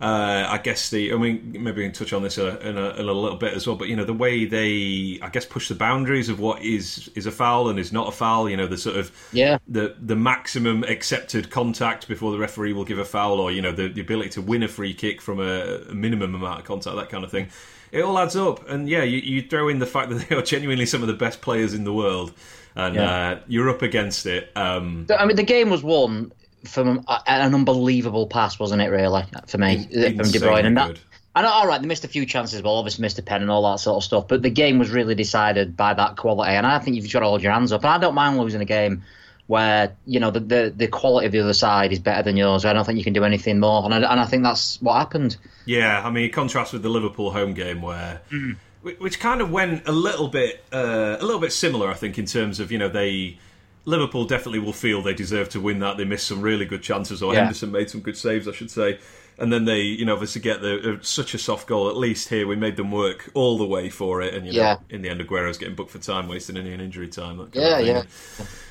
uh, 0.00 0.44
I 0.48 0.58
guess 0.58 0.90
the. 0.90 1.12
I 1.12 1.16
mean, 1.16 1.52
maybe 1.52 1.78
we 1.78 1.84
can 1.84 1.92
touch 1.92 2.12
on 2.12 2.22
this 2.22 2.36
in 2.36 2.46
a, 2.46 2.58
in, 2.58 2.76
a, 2.76 2.90
in 2.90 3.08
a, 3.08 3.12
little 3.12 3.38
bit 3.38 3.54
as 3.54 3.66
well. 3.66 3.76
But 3.76 3.88
you 3.88 3.96
know, 3.96 4.04
the 4.04 4.12
way 4.12 4.44
they, 4.44 5.18
I 5.22 5.30
guess, 5.30 5.46
push 5.46 5.68
the 5.68 5.74
boundaries 5.74 6.28
of 6.28 6.38
what 6.38 6.62
is 6.62 7.10
is 7.14 7.24
a 7.24 7.32
foul 7.32 7.70
and 7.70 7.78
is 7.78 7.92
not 7.92 8.08
a 8.08 8.12
foul. 8.12 8.48
You 8.50 8.58
know, 8.58 8.66
the 8.66 8.76
sort 8.76 8.96
of 8.96 9.10
yeah 9.32 9.58
the 9.66 9.96
the 9.98 10.16
maximum 10.16 10.84
accepted 10.84 11.50
contact 11.50 12.08
before 12.08 12.30
the 12.30 12.38
referee 12.38 12.74
will 12.74 12.84
give 12.84 12.98
a 12.98 13.06
foul, 13.06 13.40
or 13.40 13.50
you 13.50 13.62
know, 13.62 13.72
the, 13.72 13.88
the 13.88 14.02
ability 14.02 14.30
to 14.30 14.42
win 14.42 14.62
a 14.62 14.68
free 14.68 14.92
kick 14.92 15.22
from 15.22 15.40
a, 15.40 15.80
a 15.88 15.94
minimum 15.94 16.34
amount 16.34 16.60
of 16.60 16.66
contact, 16.66 16.94
that 16.96 17.08
kind 17.08 17.24
of 17.24 17.30
thing. 17.30 17.48
It 17.90 18.02
all 18.02 18.18
adds 18.18 18.36
up, 18.36 18.68
and 18.68 18.90
yeah, 18.90 19.02
you, 19.02 19.18
you 19.18 19.48
throw 19.48 19.68
in 19.68 19.78
the 19.78 19.86
fact 19.86 20.10
that 20.10 20.28
they 20.28 20.36
are 20.36 20.42
genuinely 20.42 20.84
some 20.84 21.00
of 21.00 21.08
the 21.08 21.14
best 21.14 21.40
players 21.40 21.72
in 21.72 21.84
the 21.84 21.92
world, 21.92 22.34
and 22.76 22.94
yeah. 22.94 23.30
uh, 23.30 23.40
you're 23.48 23.70
up 23.70 23.82
against 23.82 24.26
it. 24.26 24.50
Um, 24.54 25.06
I 25.16 25.24
mean, 25.24 25.36
the 25.36 25.42
game 25.42 25.70
was 25.70 25.82
won 25.82 26.32
from 26.64 27.04
an 27.08 27.54
unbelievable 27.54 28.26
pass, 28.26 28.58
wasn't 28.58 28.82
it? 28.82 28.88
Really, 28.88 29.24
for 29.46 29.58
me, 29.58 29.84
from 29.84 30.30
De 30.30 30.38
Bruyne, 30.38 30.66
and 30.66 30.76
that. 30.76 30.88
Good. 30.88 31.00
And 31.34 31.44
all 31.44 31.66
right, 31.66 31.80
they 31.80 31.86
missed 31.86 32.04
a 32.04 32.08
few 32.08 32.24
chances. 32.24 32.62
Well, 32.62 32.76
obviously 32.76 33.02
missed 33.02 33.18
a 33.18 33.22
pen 33.22 33.42
and 33.42 33.50
all 33.50 33.70
that 33.70 33.78
sort 33.78 33.98
of 33.98 34.04
stuff. 34.04 34.26
But 34.26 34.42
the 34.42 34.50
game 34.50 34.78
was 34.78 34.90
really 34.90 35.14
decided 35.14 35.76
by 35.76 35.92
that 35.92 36.16
quality, 36.16 36.52
and 36.52 36.66
I 36.66 36.78
think 36.78 36.96
you've 36.96 37.12
got 37.12 37.20
to 37.20 37.26
hold 37.26 37.42
your 37.42 37.52
hands 37.52 37.72
up. 37.72 37.82
And 37.82 37.90
I 37.90 37.98
don't 37.98 38.14
mind 38.14 38.38
losing 38.38 38.62
a 38.62 38.66
game 38.66 39.02
where 39.46 39.94
you 40.06 40.18
know 40.18 40.30
the, 40.30 40.40
the, 40.40 40.72
the 40.74 40.88
quality 40.88 41.26
of 41.26 41.32
the 41.32 41.40
other 41.40 41.52
side 41.52 41.92
is 41.92 41.98
better 41.98 42.22
than 42.22 42.36
yours. 42.36 42.64
I 42.64 42.72
don't 42.72 42.84
think 42.84 42.98
you 42.98 43.04
can 43.04 43.12
do 43.12 43.24
anything 43.24 43.60
more, 43.60 43.84
and 43.84 43.92
I, 43.92 43.98
and 43.98 44.20
I 44.20 44.24
think 44.24 44.44
that's 44.44 44.80
what 44.80 44.94
happened. 44.94 45.36
Yeah, 45.66 46.02
I 46.04 46.10
mean, 46.10 46.32
contrast 46.32 46.72
with 46.72 46.82
the 46.82 46.90
Liverpool 46.90 47.30
home 47.30 47.54
game 47.54 47.82
where. 47.82 48.20
Mm. 48.30 48.56
Which 48.98 49.18
kind 49.18 49.40
of 49.40 49.50
went 49.50 49.88
a 49.88 49.92
little 49.92 50.28
bit, 50.28 50.64
uh, 50.72 51.16
a 51.18 51.24
little 51.24 51.40
bit 51.40 51.52
similar, 51.52 51.90
I 51.90 51.94
think, 51.94 52.18
in 52.18 52.26
terms 52.26 52.60
of 52.60 52.70
you 52.70 52.78
know 52.78 52.88
they 52.88 53.38
Liverpool 53.86 54.24
definitely 54.26 54.58
will 54.58 54.72
feel 54.72 55.00
they 55.00 55.14
deserve 55.14 55.48
to 55.50 55.60
win 55.60 55.78
that. 55.78 55.96
They 55.96 56.04
missed 56.04 56.26
some 56.26 56.42
really 56.42 56.66
good 56.66 56.82
chances, 56.82 57.22
or 57.22 57.32
yeah. 57.32 57.40
Henderson 57.40 57.72
made 57.72 57.88
some 57.88 58.00
good 58.00 58.16
saves, 58.16 58.46
I 58.46 58.52
should 58.52 58.70
say. 58.70 58.98
And 59.38 59.52
then 59.52 59.64
they, 59.64 59.80
you 59.80 60.04
know, 60.04 60.14
obviously 60.14 60.40
get 60.40 60.60
the 60.60 60.94
uh, 60.94 61.02
such 61.02 61.34
a 61.34 61.38
soft 61.38 61.66
goal. 61.66 61.88
At 61.88 61.96
least 61.96 62.28
here, 62.28 62.46
we 62.46 62.56
made 62.56 62.76
them 62.76 62.90
work 62.90 63.30
all 63.34 63.58
the 63.58 63.66
way 63.66 63.88
for 63.88 64.22
it. 64.22 64.34
And 64.34 64.46
you 64.46 64.52
know, 64.52 64.58
yeah. 64.58 64.76
in 64.90 65.02
the 65.02 65.08
end, 65.08 65.20
Aguero's 65.20 65.58
getting 65.58 65.74
booked 65.74 65.90
for 65.90 65.98
time 65.98 66.26
wasting 66.26 66.56
any 66.56 66.72
injury 66.72 67.08
time. 67.08 67.48
yeah, 67.52 67.78
yeah. 67.78 68.02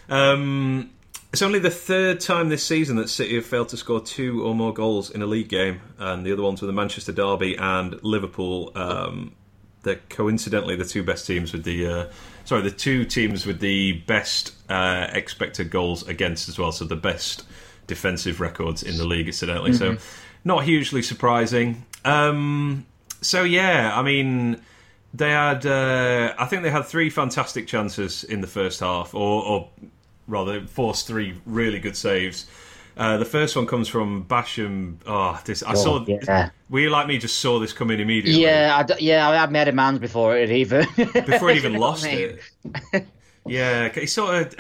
Um, 0.10 0.92
it's 1.32 1.42
only 1.42 1.60
the 1.60 1.70
third 1.70 2.20
time 2.20 2.50
this 2.50 2.66
season 2.66 2.98
that 2.98 3.10
City 3.10 3.36
have 3.36 3.46
failed 3.46 3.70
to 3.70 3.78
score 3.78 4.02
two 4.02 4.46
or 4.46 4.56
more 4.56 4.74
goals 4.74 5.12
in 5.12 5.22
a 5.22 5.26
league 5.26 5.50
game, 5.50 5.82
and 5.98 6.26
the 6.26 6.34
other 6.34 6.44
ones 6.44 6.62
were 6.62 6.68
the 6.68 6.74
Manchester 6.74 7.12
Derby 7.12 7.56
and 7.58 8.02
Liverpool. 8.04 8.72
Um, 8.76 9.34
they're 9.86 10.02
coincidentally 10.10 10.76
the 10.76 10.84
two 10.84 11.02
best 11.04 11.26
teams 11.26 11.54
with 11.54 11.64
the 11.64 11.88
uh, 11.88 12.06
sorry 12.44 12.62
the 12.62 12.72
two 12.72 13.06
teams 13.06 13.46
with 13.46 13.62
the 13.62 13.94
best 14.06 14.54
uh, 14.70 15.08
expected 15.14 15.72
goals 15.72 16.06
against 16.10 16.50
as 16.50 16.60
well. 16.60 16.74
So 16.74 16.84
the 16.84 16.98
best 16.98 17.46
defensive 17.88 18.42
records 18.42 18.84
in 18.84 18.98
the 18.98 19.06
league, 19.06 19.28
incidentally. 19.28 19.72
Mm-hmm. 19.72 19.96
So 19.96 20.04
not 20.44 20.66
hugely 20.66 21.02
surprising. 21.02 21.86
Um, 22.04 22.86
so 23.22 23.44
yeah, 23.44 23.98
I 23.98 24.02
mean. 24.02 24.60
They 25.18 25.32
had, 25.32 25.66
uh, 25.66 26.34
I 26.38 26.46
think 26.48 26.64
they 26.64 26.70
had 26.70 26.84
three 26.84 27.10
fantastic 27.10 27.68
chances 27.68 28.26
in 28.26 28.42
the 28.42 28.48
first 28.48 28.82
half, 28.82 29.16
or, 29.16 29.46
or 29.46 29.70
rather, 30.28 30.68
forced 30.68 31.08
three 31.08 31.36
really 31.46 31.80
good 31.80 31.96
saves. 31.96 32.46
Uh, 32.98 33.18
the 33.18 33.26
first 33.26 33.56
one 33.56 33.66
comes 33.66 33.90
from 33.90 34.24
Basham. 34.26 34.98
Oh, 35.06 35.40
this 35.44 35.64
I 35.64 35.74
oh, 35.74 35.76
saw. 35.76 36.06
Yeah. 36.06 36.50
Were 36.70 36.80
you 36.80 36.90
like 36.90 37.08
me? 37.08 37.18
Just 37.18 37.40
saw 37.40 37.60
this 37.60 37.74
coming 37.74 38.00
immediately. 38.00 38.42
Yeah, 38.42 38.86
I, 38.90 38.96
yeah. 39.00 39.30
I 39.30 39.36
had 39.36 39.52
made 39.52 39.68
a 39.68 39.74
man 39.74 39.98
before 39.98 40.38
it 40.38 40.50
even 40.50 40.88
before 40.96 41.50
it 41.50 41.58
even 41.58 41.74
lost 41.78 42.06
it. 42.06 42.40
yeah, 43.46 43.90
he 43.90 44.06
sort 44.06 44.36
of. 44.36 44.56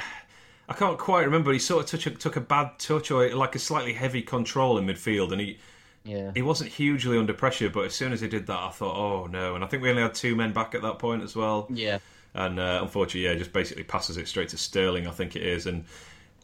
I 0.68 0.74
can't 0.74 0.98
quite 0.98 1.24
remember. 1.24 1.54
He 1.54 1.60
sort 1.60 1.94
of 1.94 2.00
took 2.00 2.14
a, 2.14 2.18
took 2.18 2.36
a 2.36 2.42
bad 2.42 2.78
touch 2.80 3.12
or 3.12 3.34
like 3.36 3.56
a 3.56 3.60
slightly 3.60 3.94
heavy 3.94 4.22
control 4.22 4.78
in 4.78 4.86
midfield, 4.86 5.32
and 5.32 5.40
he. 5.40 5.60
Yeah. 6.04 6.32
He 6.36 6.44
wasn't 6.44 6.70
hugely 6.70 7.18
under 7.18 7.34
pressure, 7.34 7.68
but 7.68 7.86
as 7.86 7.96
soon 7.96 8.14
as 8.14 8.22
he 8.22 8.28
did 8.28 8.46
that, 8.46 8.60
I 8.60 8.70
thought, 8.70 8.96
"Oh 8.96 9.26
no!" 9.26 9.56
And 9.56 9.64
I 9.64 9.68
think 9.68 9.82
we 9.82 9.90
only 9.90 10.04
had 10.04 10.14
two 10.14 10.36
men 10.36 10.54
back 10.54 10.76
at 10.76 10.84
that 10.84 11.00
point 11.00 11.24
as 11.24 11.36
well. 11.36 11.66
Yeah. 11.70 11.98
And 12.36 12.60
uh, 12.60 12.80
unfortunately, 12.84 13.22
yeah, 13.22 13.36
just 13.36 13.54
basically 13.54 13.84
passes 13.84 14.18
it 14.18 14.28
straight 14.28 14.50
to 14.50 14.58
Sterling. 14.58 15.08
I 15.08 15.12
think 15.12 15.36
it 15.36 15.42
is, 15.42 15.66
and 15.66 15.86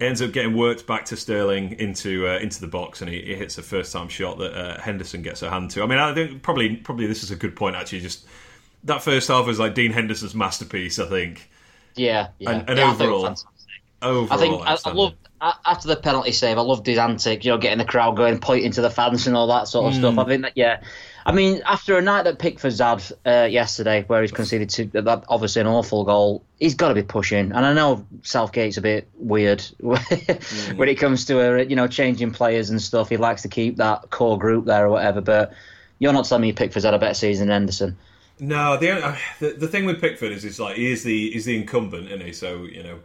ends 0.01 0.21
up 0.21 0.31
getting 0.31 0.55
worked 0.55 0.87
back 0.87 1.05
to 1.05 1.17
Sterling 1.17 1.73
into 1.79 2.27
uh, 2.27 2.39
into 2.39 2.59
the 2.59 2.67
box, 2.67 3.01
and 3.01 3.09
he, 3.09 3.21
he, 3.21 3.35
hits 3.35 3.57
a 3.57 3.61
first 3.61 3.93
time 3.93 4.09
shot 4.09 4.37
that 4.39 4.53
uh, 4.53 4.81
Henderson 4.81 5.21
gets 5.21 5.41
a 5.41 5.49
hand 5.49 5.71
to. 5.71 5.83
I 5.83 5.85
mean, 5.85 5.99
I 5.99 6.13
think 6.13 6.41
probably 6.41 6.75
probably 6.77 7.07
this 7.07 7.23
is 7.23 7.31
a 7.31 7.35
good 7.35 7.55
point 7.55 7.75
actually. 7.75 8.01
Just 8.01 8.25
that 8.83 9.01
first 9.01 9.27
half 9.27 9.45
was 9.45 9.59
like 9.59 9.75
Dean 9.75 9.91
Henderson's 9.91 10.35
masterpiece, 10.35 10.99
I 10.99 11.07
think. 11.07 11.49
Yeah, 11.95 12.29
yeah. 12.39 12.51
And, 12.51 12.69
and 12.69 12.79
yeah, 12.79 12.91
overall, 12.91 13.35
overall, 14.01 14.33
I 14.33 14.37
think 14.37 14.61
I, 14.65 14.77
I 14.85 14.91
love 14.91 15.13
after 15.41 15.87
the 15.87 15.95
penalty 15.95 16.31
save. 16.31 16.57
I 16.57 16.61
loved 16.61 16.85
his 16.85 16.97
antics, 16.97 17.45
you 17.45 17.51
know, 17.51 17.57
getting 17.57 17.79
the 17.79 17.85
crowd 17.85 18.15
going, 18.15 18.39
pointing 18.39 18.71
to 18.71 18.81
the 18.81 18.89
fans 18.89 19.27
and 19.27 19.35
all 19.35 19.47
that 19.47 19.67
sort 19.67 19.87
of 19.87 19.93
mm. 19.93 19.99
stuff. 19.99 20.17
I 20.17 20.29
think 20.29 20.43
that 20.43 20.53
yeah, 20.55 20.81
I 21.25 21.31
mean, 21.31 21.61
after 21.65 21.97
a 21.97 22.01
night 22.01 22.23
that 22.23 22.39
Pickford's 22.39 22.79
had 22.79 23.03
uh, 23.25 23.45
yesterday, 23.45 24.03
where 24.07 24.21
he's 24.21 24.31
conceded 24.31 24.69
to 24.71 24.85
that 25.01 25.25
obviously 25.29 25.61
an 25.61 25.67
awful 25.67 26.03
goal, 26.03 26.43
he's 26.61 26.75
got 26.75 26.89
to 26.89 26.93
be 26.93 27.03
pushing. 27.03 27.51
And 27.51 27.65
I 27.65 27.73
know 27.73 28.05
Southgate's 28.21 28.77
a 28.77 28.81
bit 28.81 29.09
weird 29.15 29.59
mm. 29.81 30.77
when 30.77 30.87
it 30.87 30.95
comes 30.95 31.25
to 31.25 31.59
uh, 31.59 31.63
you 31.63 31.75
know 31.75 31.87
changing 31.87 32.31
players 32.31 32.69
and 32.69 32.81
stuff. 32.81 33.09
He 33.09 33.17
likes 33.17 33.41
to 33.41 33.49
keep 33.49 33.75
that 33.77 34.09
core 34.11 34.37
group 34.37 34.65
there 34.65 34.85
or 34.85 34.89
whatever. 34.89 35.19
But 35.19 35.53
you're 35.99 36.13
not 36.13 36.25
telling 36.25 36.43
me 36.43 36.53
Pickford's 36.53 36.85
had 36.85 36.93
a 36.93 36.99
better 36.99 37.15
season 37.15 37.47
than 37.47 37.55
Henderson. 37.55 37.97
No, 38.39 38.77
the, 38.77 38.91
uh, 38.91 39.17
the 39.39 39.49
the 39.49 39.67
thing 39.67 39.85
with 39.85 39.99
Pickford 39.99 40.31
is, 40.31 40.45
is 40.45 40.59
like 40.59 40.77
he 40.77 40.91
is 40.91 41.03
the 41.03 41.35
is 41.35 41.45
the 41.45 41.57
incumbent, 41.57 42.07
isn't 42.07 42.25
he? 42.25 42.31
So 42.31 42.63
you 42.63 42.83
know 42.83 42.99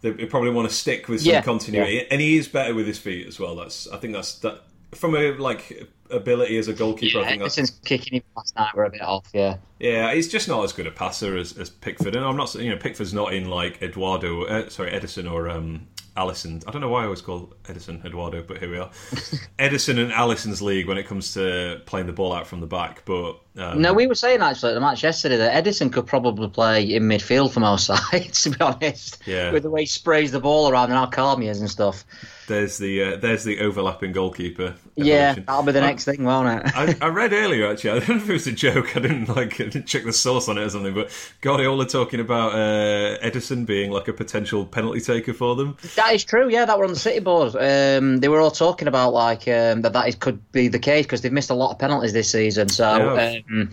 they 0.00 0.12
probably 0.24 0.50
want 0.50 0.68
to 0.68 0.74
stick 0.74 1.08
with 1.08 1.20
some 1.20 1.32
yeah, 1.32 1.42
continuity, 1.42 1.96
yeah. 1.96 2.02
and 2.10 2.20
he 2.20 2.36
is 2.36 2.48
better 2.48 2.74
with 2.74 2.86
his 2.86 2.98
feet 2.98 3.26
as 3.26 3.38
well. 3.38 3.54
That's 3.56 3.86
I 3.88 3.98
think 3.98 4.14
that's 4.14 4.38
that 4.40 4.62
from 4.92 5.14
a 5.14 5.32
like 5.32 5.88
ability 6.10 6.56
as 6.58 6.68
a 6.68 6.72
goalkeeper. 6.72 7.20
Yeah, 7.20 7.24
I 7.24 7.38
think 7.38 7.50
since 7.50 7.70
kicking 7.70 8.14
him 8.14 8.22
last 8.36 8.56
night 8.56 8.74
were 8.74 8.84
a 8.84 8.90
bit 8.90 9.02
off. 9.02 9.28
Yeah, 9.32 9.58
yeah, 9.80 10.12
he's 10.12 10.28
just 10.28 10.46
not 10.46 10.62
as 10.62 10.74
good 10.74 10.86
a 10.86 10.90
passer 10.90 11.36
as, 11.36 11.56
as 11.56 11.70
Pickford, 11.70 12.14
and 12.14 12.24
I'm 12.24 12.36
not 12.36 12.54
you 12.54 12.68
know 12.70 12.76
Pickford's 12.76 13.14
not 13.14 13.32
in 13.32 13.48
like 13.48 13.80
Eduardo, 13.82 14.44
uh, 14.44 14.68
sorry 14.68 14.90
Ederson 14.90 15.30
or 15.30 15.48
um, 15.48 15.88
Alisson. 16.16 16.62
I 16.66 16.70
don't 16.70 16.82
know 16.82 16.88
why 16.90 17.02
I 17.02 17.04
always 17.04 17.22
call 17.22 17.54
Ederson 17.64 18.04
Eduardo, 18.04 18.42
but 18.42 18.58
here 18.58 18.70
we 18.70 18.78
are. 18.78 18.88
Ederson 19.58 19.98
and 19.98 20.12
Alisson's 20.12 20.60
league 20.60 20.86
when 20.86 20.98
it 20.98 21.06
comes 21.06 21.32
to 21.34 21.80
playing 21.86 22.06
the 22.06 22.12
ball 22.12 22.32
out 22.32 22.46
from 22.46 22.60
the 22.60 22.66
back. 22.66 23.04
But 23.04 23.40
um, 23.56 23.80
no, 23.80 23.92
we 23.92 24.06
were 24.06 24.14
saying 24.14 24.40
actually 24.40 24.72
at 24.72 24.74
the 24.74 24.80
match 24.80 25.02
yesterday 25.02 25.36
that 25.38 25.64
Ederson 25.64 25.92
could 25.92 26.06
probably 26.06 26.48
play 26.48 26.82
in 26.94 27.04
midfield 27.04 27.52
from 27.52 27.64
our 27.64 27.78
side. 27.78 28.32
To 28.34 28.50
be 28.50 28.60
honest, 28.60 29.22
yeah, 29.26 29.50
with 29.50 29.62
the 29.62 29.70
way 29.70 29.82
he 29.82 29.86
sprays 29.86 30.32
the 30.32 30.40
ball 30.40 30.68
around 30.70 30.90
and 30.90 30.94
how 30.94 31.06
calm 31.06 31.40
he 31.40 31.48
is 31.48 31.60
and 31.60 31.70
stuff. 31.70 32.04
There's 32.48 32.78
the 32.78 33.02
uh, 33.02 33.16
there's 33.16 33.44
the 33.44 33.60
overlapping 33.60 34.12
goalkeeper. 34.12 34.74
Yeah, 34.96 35.34
that'll 35.34 35.62
be 35.62 35.72
the 35.72 35.80
next 35.80 36.08
I, 36.08 36.12
thing, 36.12 36.24
won't 36.24 36.48
it? 36.48 36.76
I, 36.76 36.96
I, 37.00 37.08
read 37.08 37.32
earlier 37.32 37.70
actually. 37.70 37.90
I 37.90 37.98
don't 38.00 38.08
know 38.08 38.16
if 38.16 38.28
it 38.28 38.32
was 38.32 38.46
a 38.46 38.52
joke. 38.52 38.96
I 38.96 39.00
didn't 39.00 39.28
like 39.28 39.60
didn't 39.70 39.86
check 39.86 40.04
the 40.04 40.12
source 40.12 40.48
on 40.48 40.58
it 40.58 40.62
or 40.62 40.70
something. 40.70 40.94
But 40.94 41.10
Guardiola 41.40 41.86
talking 41.86 42.20
about 42.20 42.52
uh, 42.52 43.18
Ederson 43.18 43.66
being 43.66 43.90
like 43.90 44.08
a 44.08 44.12
potential 44.12 44.66
penalty 44.66 45.00
taker 45.00 45.32
for 45.32 45.56
them. 45.56 45.76
That 45.96 46.14
is 46.14 46.24
true. 46.24 46.48
Yeah, 46.48 46.64
that 46.64 46.78
were 46.78 46.84
on 46.84 46.92
the 46.92 46.98
City 46.98 47.20
board. 47.20 47.54
Um, 47.56 48.18
they 48.18 48.28
were 48.28 48.40
all 48.40 48.50
talking 48.50 48.88
about 48.88 49.12
like 49.12 49.48
um, 49.48 49.82
that 49.82 49.92
that 49.92 50.08
is, 50.08 50.14
could 50.14 50.52
be 50.52 50.68
the 50.68 50.78
case 50.78 51.06
because 51.06 51.22
they've 51.22 51.32
missed 51.32 51.50
a 51.50 51.54
lot 51.54 51.72
of 51.72 51.78
penalties 51.78 52.12
this 52.12 52.30
season. 52.30 52.68
So 52.68 53.16
um, 53.48 53.70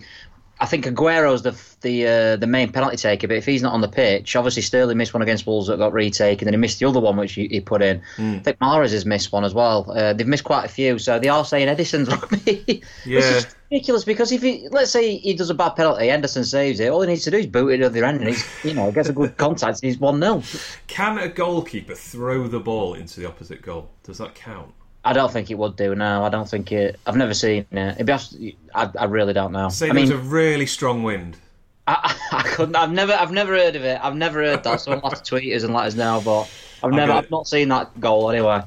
I 0.60 0.66
think 0.66 0.86
Aguero's 0.86 1.42
the 1.42 1.56
the 1.82 2.06
uh, 2.06 2.36
the 2.36 2.46
main 2.46 2.72
penalty 2.72 2.96
taker, 2.96 3.28
but 3.28 3.36
if 3.36 3.46
he's 3.46 3.62
not 3.62 3.72
on 3.72 3.80
the 3.80 3.88
pitch, 3.88 4.34
obviously 4.34 4.62
Sterling 4.62 4.96
missed 4.96 5.14
one 5.14 5.22
against 5.22 5.46
Wolves 5.46 5.68
that 5.68 5.78
got 5.78 5.92
retaken, 5.92 6.48
and 6.48 6.54
he 6.54 6.58
missed 6.58 6.80
the 6.80 6.86
other 6.86 6.98
one 6.98 7.16
which 7.16 7.34
he, 7.34 7.46
he 7.46 7.60
put 7.60 7.80
in. 7.80 8.02
Mm. 8.16 8.40
I 8.40 8.42
think 8.42 8.58
Mahrez 8.58 8.90
has 8.92 9.06
missed 9.06 9.30
one 9.30 9.44
as 9.44 9.54
well. 9.54 9.90
Uh, 9.90 10.12
they've 10.12 10.26
missed 10.26 10.44
quite 10.44 10.64
a 10.64 10.68
few, 10.68 10.98
so 10.98 11.18
they 11.18 11.28
are 11.28 11.44
saying 11.44 11.68
Ederson's 11.68 12.08
on 12.08 12.20
me. 12.44 12.82
yeah. 13.04 13.40
ridiculous 13.70 14.04
because 14.04 14.32
if 14.32 14.42
he, 14.42 14.68
let's 14.70 14.90
say 14.90 15.16
he 15.18 15.34
does 15.34 15.50
a 15.50 15.54
bad 15.54 15.70
penalty, 15.70 16.08
Henderson 16.08 16.44
saves 16.44 16.80
it. 16.80 16.88
All 16.88 17.02
he 17.02 17.08
needs 17.08 17.24
to 17.24 17.30
do 17.30 17.36
is 17.36 17.46
boot 17.46 17.68
it 17.68 17.80
at 17.80 17.92
the 17.92 18.04
end, 18.04 18.20
and 18.20 18.28
he's 18.28 18.64
you 18.64 18.74
know 18.74 18.90
gets 18.90 19.08
a 19.08 19.12
good 19.12 19.36
contact, 19.36 19.80
and 19.82 19.88
he's 19.88 19.98
one 19.98 20.20
0 20.20 20.42
Can 20.88 21.18
a 21.18 21.28
goalkeeper 21.28 21.94
throw 21.94 22.48
the 22.48 22.60
ball 22.60 22.94
into 22.94 23.20
the 23.20 23.28
opposite 23.28 23.62
goal? 23.62 23.90
Does 24.02 24.18
that 24.18 24.34
count? 24.34 24.74
I 25.08 25.14
don't 25.14 25.32
think 25.32 25.50
it 25.50 25.56
would 25.56 25.74
do. 25.74 25.94
No, 25.94 26.22
I 26.22 26.28
don't 26.28 26.46
think 26.46 26.70
it. 26.70 27.00
I've 27.06 27.16
never 27.16 27.32
seen 27.32 27.64
it. 27.70 27.94
It'd 27.98 28.06
be, 28.06 28.56
I, 28.74 28.90
I 28.98 29.04
really 29.06 29.32
don't 29.32 29.52
know. 29.52 29.70
Say 29.70 29.88
I 29.88 29.92
mean, 29.92 30.06
there's 30.06 30.20
a 30.20 30.22
really 30.22 30.66
strong 30.66 31.02
wind. 31.02 31.38
I, 31.86 32.14
I, 32.30 32.42
couldn't. 32.42 32.76
I've 32.76 32.92
never. 32.92 33.14
I've 33.14 33.32
never 33.32 33.56
heard 33.56 33.74
of 33.74 33.84
it. 33.84 33.98
I've 34.02 34.16
never 34.16 34.44
heard 34.44 34.62
that. 34.64 34.82
Someone 34.82 35.00
have 35.00 35.22
to 35.22 35.24
tweet 35.24 35.56
us 35.56 35.62
and 35.62 35.72
let 35.72 35.86
us 35.86 35.94
know. 35.94 36.20
But 36.22 36.50
I've 36.82 36.92
never. 36.92 37.12
I've 37.12 37.30
not 37.30 37.48
seen 37.48 37.70
that 37.70 37.98
goal 37.98 38.30
anyway. 38.30 38.60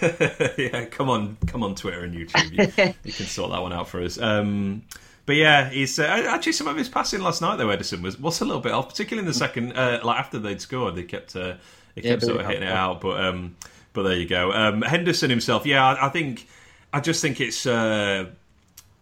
yeah, 0.56 0.86
come 0.86 1.10
on, 1.10 1.36
come 1.46 1.62
on, 1.62 1.74
Twitter 1.74 2.04
and 2.04 2.14
YouTube. 2.14 2.52
You, 2.52 2.94
you 3.04 3.12
can 3.12 3.26
sort 3.26 3.50
that 3.50 3.60
one 3.60 3.74
out 3.74 3.86
for 3.86 4.00
us. 4.00 4.18
Um, 4.18 4.84
but 5.26 5.36
yeah, 5.36 5.68
he's 5.68 5.98
uh, 5.98 6.04
actually 6.04 6.52
some 6.52 6.68
of 6.68 6.78
his 6.78 6.88
passing 6.88 7.20
last 7.20 7.42
night 7.42 7.56
though. 7.56 7.66
Ederson 7.66 8.00
was 8.00 8.18
was 8.18 8.40
a 8.40 8.46
little 8.46 8.62
bit 8.62 8.72
off, 8.72 8.88
particularly 8.88 9.26
in 9.26 9.30
the 9.30 9.38
second. 9.38 9.74
Uh, 9.74 10.00
like 10.02 10.18
after 10.18 10.38
they'd 10.38 10.62
scored, 10.62 10.96
they 10.96 11.02
kept 11.02 11.36
uh, 11.36 11.56
kept 11.96 12.06
yeah, 12.06 12.18
sort 12.20 12.40
of 12.40 12.46
hitting 12.46 12.62
it 12.62 12.72
out. 12.72 13.02
But 13.02 13.22
um, 13.22 13.56
but 13.92 14.02
there 14.04 14.16
you 14.16 14.26
go. 14.26 14.52
Um, 14.52 14.82
Henderson 14.82 15.30
himself, 15.30 15.66
yeah, 15.66 15.84
I, 15.84 16.06
I, 16.06 16.08
think 16.08 16.46
I 16.92 17.00
just 17.00 17.20
think 17.22 17.40
it's. 17.40 17.66
Uh, 17.66 18.26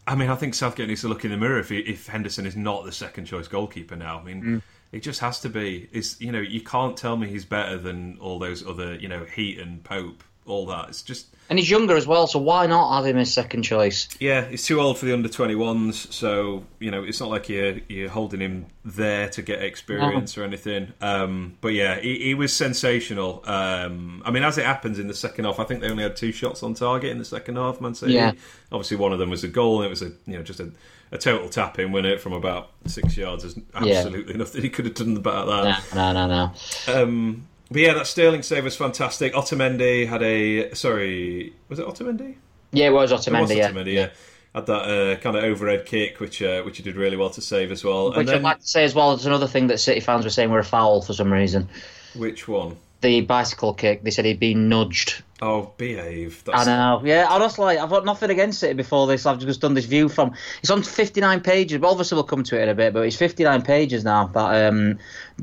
I 0.07 0.15
mean, 0.15 0.31
I 0.31 0.37
think 0.37 0.55
Southgate 0.55 0.89
needs 0.89 1.03
to 1.03 1.09
look 1.09 1.25
in 1.25 1.31
the 1.31 1.37
mirror 1.37 1.59
if 1.59 1.69
he, 1.69 1.79
if 1.79 2.07
Henderson 2.07 2.47
is 2.47 2.57
not 2.57 2.85
the 2.85 2.93
second 2.93 3.27
choice 3.27 3.49
goalkeeper 3.49 3.97
now. 3.97 4.19
I 4.19 4.25
mean, 4.25 4.43
mm. 4.43 4.63
it 4.93 5.01
just 5.01 5.21
has 5.21 5.41
to 5.41 5.49
be. 5.49 5.89
Is 5.93 6.21
you 6.21 6.33
know 6.33 6.41
you 6.41 6.61
can't 6.61 6.97
tell 6.97 7.17
me 7.17 7.29
he's 7.29 7.45
better 7.45 7.79
than 7.79 8.19
all 8.21 8.39
those 8.39 8.67
other 8.67 8.95
you 8.95 9.09
know 9.09 9.25
Heaton 9.25 9.69
and 9.69 9.85
Pope 9.85 10.25
all 10.47 10.67
that. 10.67 10.89
It's 10.89 11.03
just 11.03 11.27
and 11.51 11.59
he's 11.59 11.69
younger 11.69 11.97
as 11.97 12.07
well, 12.07 12.29
so 12.29 12.39
why 12.39 12.69
not 12.69 12.95
have 12.95 13.07
him 13.07 13.19
as 13.19 13.35
second 13.35 13.65
choice? 13.65 14.09
Yeah, 14.21 14.45
he's 14.45 14.65
too 14.65 14.81
old 14.81 14.99
for 14.99 15.07
the 15.07 15.13
under 15.13 15.29
21s, 15.29 16.13
so 16.13 16.65
you 16.79 16.93
know 16.93 17.03
it's 17.03 17.19
not 17.19 17.29
like 17.29 17.49
you're 17.49 17.79
you're 17.89 18.09
holding 18.09 18.39
him 18.39 18.67
there 18.85 19.29
to 19.31 19.43
get 19.43 19.61
experience 19.61 20.39
or 20.39 20.45
anything. 20.45 20.93
Um, 21.01 21.59
but 21.61 21.75
yeah, 21.75 21.99
he, 21.99 22.21
he 22.21 22.35
was 22.35 22.53
sensational. 22.53 23.43
Um, 23.47 24.23
I 24.25 24.31
mean, 24.31 24.45
as 24.45 24.59
it 24.59 24.65
happens 24.65 25.01
in 25.01 25.09
the 25.09 25.15
second 25.15 25.45
half, 25.45 25.59
I 25.59 25.65
think 25.65 25.81
they 25.81 25.91
only 25.91 26.05
had 26.05 26.15
two 26.15 26.31
shots 26.31 26.63
on 26.63 26.75
target 26.75 27.11
in 27.11 27.19
the 27.19 27.25
second 27.25 27.57
half. 27.57 27.81
Man 27.81 27.97
City. 27.97 28.13
Yeah. 28.13 28.33
Obviously, 28.71 28.97
one 28.97 29.13
of 29.13 29.19
them 29.19 29.31
was 29.31 29.43
a 29.43 29.49
goal, 29.49 29.79
and 29.83 29.87
it 29.87 29.91
was 29.91 30.03
a 30.03 30.13
you 30.27 30.37
know 30.37 30.45
just 30.45 30.61
a, 30.61 30.71
a 31.11 31.19
total 31.19 31.49
tap 31.49 31.81
in, 31.81 31.91
wasn't 31.91 32.13
it, 32.13 32.21
from 32.21 32.33
about 32.33 32.71
six 32.87 33.17
yards. 33.17 33.43
There's 33.43 33.59
absolutely 33.75 34.35
nothing 34.35 34.63
he 34.63 34.71
could 34.71 34.85
have 34.85 34.95
done 34.95 35.17
about 35.17 35.49
that. 35.49 35.95
No, 35.97 36.13
no, 36.13 36.29
no, 36.29 36.53
no. 36.87 37.03
Um, 37.03 37.49
but 37.71 37.81
yeah, 37.81 37.95
that 37.95 38.07
Sterling 38.07 38.43
save 38.43 38.65
was 38.65 38.77
fantastic. 38.77 39.33
Otamendi 39.35 40.07
had 40.07 40.23
a 40.23 40.75
sorry, 40.75 41.53
was 41.69 41.79
it 41.79 41.87
Otamendi? 41.87 42.37
Yeah, 42.73 42.87
it 42.87 42.91
was 42.93 43.11
It 43.11 43.15
was 43.15 43.27
Otamendi. 43.27 43.57
yeah. 43.57 43.71
Otamendi, 43.71 43.95
yeah. 43.95 44.11
Had 44.55 44.67
that 44.67 44.73
uh, 44.73 45.17
kind 45.21 45.37
of 45.37 45.45
overhead 45.45 45.87
kick, 45.87 46.19
which 46.19 46.43
uh, 46.43 46.63
which 46.63 46.77
he 46.79 46.83
did 46.83 46.97
really 46.97 47.17
well 47.17 47.31
to 47.31 47.41
save 47.41 47.71
as 47.71 47.85
well. 47.85 48.09
Which 48.09 48.19
and 48.19 48.29
then 48.29 48.37
I'd 48.37 48.43
like 48.43 48.61
to 48.61 48.67
say 48.67 48.83
as 48.85 48.95
well, 48.95 49.11
there's 49.15 49.27
another 49.27 49.47
thing 49.47 49.69
that 49.69 49.79
City 49.79 50.01
fans 50.01 50.25
were 50.25 50.31
saying 50.31 50.51
were 50.51 50.59
a 50.59 50.65
foul 50.65 51.03
for 51.03 51.13
some 51.13 51.33
reason. 51.33 51.69
which 52.15 52.49
one? 52.49 52.77
The 53.01 53.21
bicycle 53.23 53.73
kick, 53.73 54.03
they 54.03 54.11
said 54.11 54.25
he'd 54.25 54.41
been 54.41 54.69
nudged. 54.69 55.23
Oh, 55.43 55.73
behave. 55.79 56.43
I 56.53 56.65
know. 56.67 57.01
Yeah, 57.03 57.27
I 57.29 57.37
honestly, 57.37 57.65
like, 57.65 57.79
I've 57.79 57.89
got 57.89 58.05
nothing 58.05 58.29
against 58.29 58.63
it 58.63 58.77
before 58.77 59.07
this. 59.07 59.25
I've 59.25 59.39
just 59.39 59.63
done 59.63 59.73
this 59.73 59.87
view 59.87 60.11
from. 60.11 60.35
It's 60.61 60.71
on 60.71 60.83
59 60.83 61.41
pages. 61.41 61.79
But 61.79 61.89
obviously, 61.89 62.17
we'll 62.17 62.25
come 62.25 62.43
to 62.45 62.59
it 62.59 62.65
in 62.65 62.69
a 62.69 62.75
bit. 62.75 62.93
But 62.93 63.07
it's 63.07 63.17
59 63.17 63.63
pages 63.63 64.05
now. 64.05 64.27
That 64.27 64.67
um, 64.67 64.99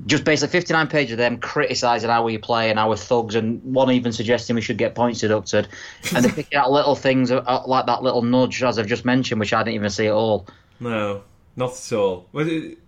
just 0.06 0.24
basically 0.24 0.52
59 0.52 0.88
pages 0.88 1.14
of 1.14 1.18
them 1.18 1.40
criticising 1.40 2.12
how 2.12 2.24
we 2.24 2.38
play 2.38 2.70
and 2.70 2.78
our 2.78 2.96
thugs, 2.96 3.34
and 3.34 3.64
one 3.64 3.90
even 3.90 4.12
suggesting 4.12 4.56
we 4.56 4.62
should 4.62 4.78
get 4.78 4.94
points 4.94 5.22
deducted. 5.22 5.68
And 6.16 6.24
they're 6.24 6.32
picking 6.32 6.58
out 6.58 6.72
little 6.72 6.96
things 6.96 7.32
uh, 7.32 7.64
like 7.66 7.88
that 7.88 8.04
little 8.04 8.22
nudge, 8.22 8.62
as 8.64 8.78
I've 8.78 8.88
just 8.88 9.04
mentioned, 9.04 9.40
which 9.40 9.54
I 9.54 9.64
didn't 9.64 9.76
even 9.76 9.90
see 9.90 10.08
at 10.08 10.14
all. 10.14 10.48
No, 10.80 11.24
not 11.56 11.72
at 11.72 11.94
all. 11.94 12.28
Well, 12.32 12.48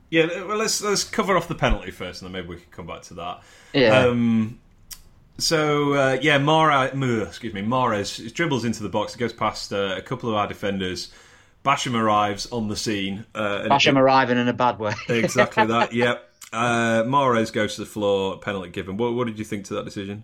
yeah, 0.10 0.44
well, 0.44 0.58
let's 0.58 0.82
let's 0.82 1.04
cover 1.04 1.36
off 1.36 1.48
the 1.48 1.56
penalty 1.56 1.92
first, 1.92 2.22
and 2.22 2.28
then 2.28 2.34
maybe 2.34 2.56
we 2.56 2.62
can 2.62 2.72
come 2.72 2.88
back 2.88 3.02
to 3.04 3.16
that. 3.16 3.44
Yeah. 3.74 4.06
Um, 4.06 4.60
so 5.42 5.94
uh, 5.94 6.18
yeah, 6.22 6.38
Mara, 6.38 6.86
excuse 6.86 7.54
me, 7.54 7.62
Mahrez 7.62 8.34
dribbles 8.34 8.66
into 8.66 8.84
the 8.84 8.90
box, 8.90 9.16
It 9.16 9.20
goes 9.20 9.34
past 9.34 9.74
uh, 9.74 9.96
a 9.98 10.02
couple 10.02 10.30
of 10.30 10.36
our 10.36 10.48
defenders. 10.48 11.12
Basham 11.64 11.94
arrives 11.94 12.50
on 12.52 12.70
the 12.70 12.78
scene. 12.78 13.26
Uh, 13.36 13.64
Basham 13.64 13.98
arriving 13.98 14.38
in 14.38 14.48
a 14.48 14.54
bad 14.54 14.80
way. 14.80 14.94
exactly 15.10 15.66
that. 15.66 15.94
Yep. 15.94 16.26
Uh, 16.54 17.04
Mahrez 17.04 17.52
goes 17.52 17.76
to 17.76 17.82
the 17.82 17.88
floor. 17.88 18.40
Penalty 18.40 18.70
given. 18.70 18.98
What, 18.98 19.14
what 19.14 19.28
did 19.28 19.38
you 19.38 19.46
think 19.46 19.66
to 19.66 19.74
that 19.76 19.86
decision? 19.86 20.24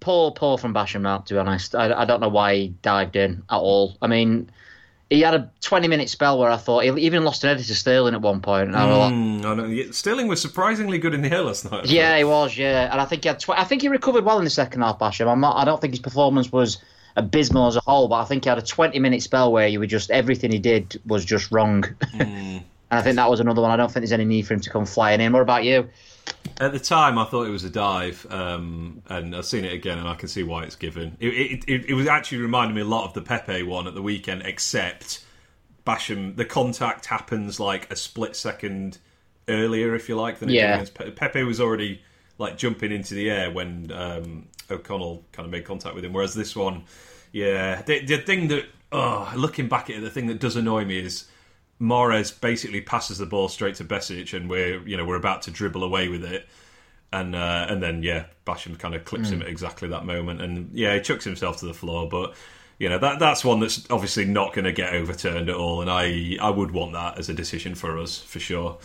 poor, 0.00 0.30
poor 0.30 0.58
from 0.58 0.74
Basham 0.74 1.02
now, 1.02 1.18
to 1.18 1.34
be 1.34 1.38
honest. 1.38 1.74
I, 1.74 1.92
I 1.92 2.04
don't 2.04 2.20
know 2.20 2.28
why 2.28 2.54
he 2.54 2.68
dived 2.82 3.16
in 3.16 3.42
at 3.50 3.56
all. 3.56 3.96
I 4.00 4.06
mean, 4.06 4.50
he 5.10 5.20
had 5.22 5.34
a 5.34 5.50
20 5.60 5.88
minute 5.88 6.08
spell 6.08 6.38
where 6.38 6.50
I 6.50 6.56
thought 6.56 6.84
he 6.84 6.90
even 7.04 7.24
lost 7.24 7.42
an 7.42 7.50
edit 7.50 7.66
to 7.66 7.74
Sterling 7.74 8.14
at 8.14 8.22
one 8.22 8.40
point, 8.40 8.68
and 8.68 8.76
I 8.76 8.84
like, 8.84 9.12
Mm, 9.12 9.88
I 9.88 9.90
Sterling 9.90 10.28
was 10.28 10.40
surprisingly 10.40 10.98
good 10.98 11.14
in 11.14 11.22
the 11.22 11.32
air 11.32 11.42
last 11.42 11.70
night. 11.70 11.86
Yeah, 11.86 12.16
he 12.16 12.22
was. 12.24 12.56
Yeah, 12.56 12.90
and 12.90 13.00
I 13.00 13.04
think 13.04 13.24
he 13.24 13.28
had. 13.28 13.40
Tw- 13.40 13.50
I 13.50 13.64
think 13.64 13.82
he 13.82 13.88
recovered 13.88 14.24
well 14.24 14.38
in 14.38 14.44
the 14.44 14.50
second 14.50 14.82
half. 14.82 15.00
Basham. 15.00 15.26
I'm 15.26 15.40
not. 15.40 15.56
I 15.56 15.64
don't 15.64 15.80
think 15.80 15.92
his 15.94 16.00
performance 16.00 16.52
was 16.52 16.78
abysmal 17.16 17.66
as 17.66 17.76
a 17.76 17.80
whole, 17.80 18.06
but 18.06 18.16
I 18.16 18.24
think 18.24 18.44
he 18.44 18.48
had 18.48 18.58
a 18.58 18.62
20 18.62 18.98
minute 19.00 19.22
spell 19.22 19.50
where 19.50 19.66
you 19.66 19.80
were 19.80 19.86
just 19.86 20.12
everything 20.12 20.52
he 20.52 20.60
did 20.60 21.00
was 21.04 21.24
just 21.24 21.50
wrong. 21.50 21.84
and 22.18 22.62
I 22.92 23.02
think 23.02 23.16
that 23.16 23.28
was 23.28 23.40
another 23.40 23.62
one. 23.62 23.72
I 23.72 23.76
don't 23.76 23.88
think 23.90 24.02
there's 24.02 24.12
any 24.12 24.24
need 24.24 24.46
for 24.46 24.54
him 24.54 24.60
to 24.60 24.70
come 24.70 24.86
flying 24.86 25.20
in. 25.20 25.32
What 25.32 25.42
about 25.42 25.64
you? 25.64 25.88
At 26.60 26.72
the 26.72 26.78
time, 26.78 27.16
I 27.16 27.24
thought 27.24 27.46
it 27.46 27.50
was 27.50 27.64
a 27.64 27.70
dive, 27.70 28.26
um, 28.28 29.02
and 29.08 29.34
I've 29.34 29.46
seen 29.46 29.64
it 29.64 29.72
again, 29.72 29.98
and 29.98 30.06
I 30.06 30.14
can 30.14 30.28
see 30.28 30.42
why 30.42 30.64
it's 30.64 30.76
given. 30.76 31.16
It, 31.18 31.28
it, 31.28 31.64
it, 31.66 31.84
it 31.90 31.94
was 31.94 32.06
actually 32.06 32.38
reminding 32.38 32.74
me 32.74 32.82
a 32.82 32.86
lot 32.86 33.06
of 33.06 33.14
the 33.14 33.22
Pepe 33.22 33.62
one 33.62 33.86
at 33.86 33.94
the 33.94 34.02
weekend, 34.02 34.42
except 34.44 35.24
Basham, 35.86 36.36
the 36.36 36.44
contact 36.44 37.06
happens 37.06 37.58
like 37.58 37.90
a 37.90 37.96
split 37.96 38.36
second 38.36 38.98
earlier, 39.48 39.94
if 39.94 40.08
you 40.10 40.16
like, 40.16 40.38
than 40.38 40.50
Yeah. 40.50 40.84
Pepe. 40.92 41.12
Pepe 41.12 41.42
was 41.44 41.60
already 41.60 42.02
like 42.36 42.58
jumping 42.58 42.92
into 42.92 43.14
the 43.14 43.30
air 43.30 43.50
when 43.50 43.90
um, 43.92 44.48
O'Connell 44.70 45.24
kind 45.32 45.46
of 45.46 45.52
made 45.52 45.64
contact 45.64 45.94
with 45.94 46.04
him, 46.04 46.12
whereas 46.12 46.34
this 46.34 46.54
one, 46.54 46.84
yeah, 47.32 47.80
the, 47.82 48.04
the 48.04 48.18
thing 48.18 48.48
that, 48.48 48.66
oh, 48.92 49.32
looking 49.34 49.68
back 49.68 49.88
at 49.88 49.96
it, 49.96 50.00
the 50.00 50.10
thing 50.10 50.26
that 50.26 50.40
does 50.40 50.56
annoy 50.56 50.84
me 50.84 50.98
is 50.98 51.26
Mahrez 51.80 52.38
basically 52.38 52.80
passes 52.80 53.18
the 53.18 53.26
ball 53.26 53.48
straight 53.48 53.76
to 53.76 53.84
Besic, 53.84 54.34
and 54.34 54.50
we're 54.50 54.86
you 54.86 54.96
know 54.96 55.04
we're 55.04 55.16
about 55.16 55.42
to 55.42 55.50
dribble 55.50 55.82
away 55.82 56.08
with 56.08 56.24
it, 56.24 56.46
and 57.12 57.34
uh, 57.34 57.66
and 57.68 57.82
then 57.82 58.02
yeah, 58.02 58.26
Basham 58.46 58.78
kind 58.78 58.94
of 58.94 59.04
clips 59.04 59.30
him 59.30 59.42
at 59.42 59.48
exactly 59.48 59.88
that 59.88 60.04
moment, 60.04 60.42
and 60.42 60.70
yeah, 60.72 60.94
he 60.94 61.00
chucks 61.00 61.24
himself 61.24 61.58
to 61.58 61.66
the 61.66 61.74
floor, 61.74 62.08
but. 62.08 62.34
You 62.78 62.88
know 62.88 62.96
that 62.96 63.18
that's 63.18 63.44
one 63.44 63.60
that's 63.60 63.86
obviously 63.90 64.24
not 64.24 64.54
going 64.54 64.64
to 64.64 64.72
get 64.72 64.94
overturned 64.94 65.50
at 65.50 65.54
all, 65.54 65.82
and 65.82 65.90
I 65.90 66.38
I 66.40 66.48
would 66.48 66.70
want 66.70 66.94
that 66.94 67.18
as 67.18 67.28
a 67.28 67.34
decision 67.34 67.74
for 67.74 67.98
us 67.98 68.22
for 68.22 68.40
sure. 68.40 68.78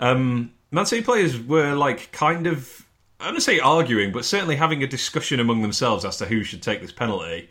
Um, 0.00 0.50
Man 0.72 0.84
City 0.84 1.04
players 1.04 1.40
were 1.40 1.76
like 1.76 2.10
kind 2.10 2.48
of 2.48 2.84
I 3.20 3.26
don't 3.26 3.34
want 3.34 3.36
to 3.36 3.42
say 3.42 3.60
arguing, 3.60 4.10
but 4.10 4.24
certainly 4.24 4.56
having 4.56 4.82
a 4.82 4.88
discussion 4.88 5.38
among 5.38 5.62
themselves 5.62 6.04
as 6.04 6.16
to 6.16 6.26
who 6.26 6.42
should 6.42 6.60
take 6.60 6.80
this 6.80 6.90
penalty 6.90 7.48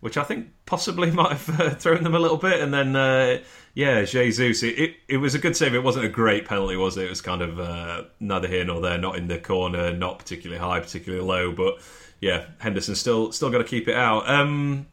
which 0.00 0.16
I 0.16 0.24
think 0.24 0.48
possibly 0.66 1.10
might 1.12 1.32
have 1.32 1.60
uh, 1.60 1.70
thrown 1.74 2.02
them 2.02 2.14
a 2.14 2.18
little 2.18 2.36
bit. 2.36 2.60
And 2.60 2.72
then, 2.72 2.96
uh, 2.96 3.38
yeah, 3.74 4.02
Jesus, 4.04 4.62
it, 4.62 4.78
it, 4.78 4.96
it 5.08 5.16
was 5.18 5.34
a 5.34 5.38
good 5.38 5.56
save. 5.56 5.74
It 5.74 5.82
wasn't 5.82 6.04
a 6.04 6.08
great 6.08 6.46
penalty, 6.46 6.76
was 6.76 6.96
it? 6.96 7.04
It 7.06 7.10
was 7.10 7.20
kind 7.20 7.42
of 7.42 7.60
uh, 7.60 8.04
neither 8.20 8.48
here 8.48 8.64
nor 8.64 8.80
there, 8.80 8.98
not 8.98 9.16
in 9.16 9.28
the 9.28 9.38
corner, 9.38 9.92
not 9.92 10.18
particularly 10.18 10.60
high, 10.60 10.80
particularly 10.80 11.24
low. 11.24 11.52
But 11.52 11.78
yeah, 12.20 12.46
Henderson 12.58 12.94
still 12.94 13.32
still 13.32 13.50
got 13.50 13.58
to 13.58 13.64
keep 13.64 13.88
it 13.88 13.94
out. 13.94 14.28
Um, 14.28 14.86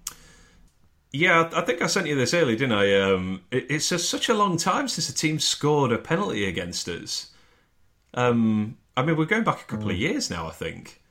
yeah, 1.11 1.49
I 1.53 1.61
think 1.61 1.81
I 1.81 1.87
sent 1.87 2.07
you 2.07 2.15
this 2.15 2.33
early, 2.33 2.55
didn't 2.55 2.77
I? 2.77 2.99
Um, 2.99 3.41
it, 3.51 3.67
it's 3.69 3.89
just 3.89 4.09
such 4.09 4.29
a 4.29 4.33
long 4.33 4.57
time 4.57 4.87
since 4.87 5.09
a 5.09 5.13
team 5.13 5.39
scored 5.39 5.91
a 5.91 5.97
penalty 5.97 6.45
against 6.45 6.87
us. 6.89 7.31
Um, 8.13 8.77
I 8.97 9.03
mean, 9.03 9.17
we're 9.17 9.25
going 9.25 9.43
back 9.43 9.61
a 9.61 9.65
couple 9.65 9.89
of 9.89 9.95
years 9.95 10.29
now, 10.29 10.47
I 10.47 10.51
think. 10.51 11.01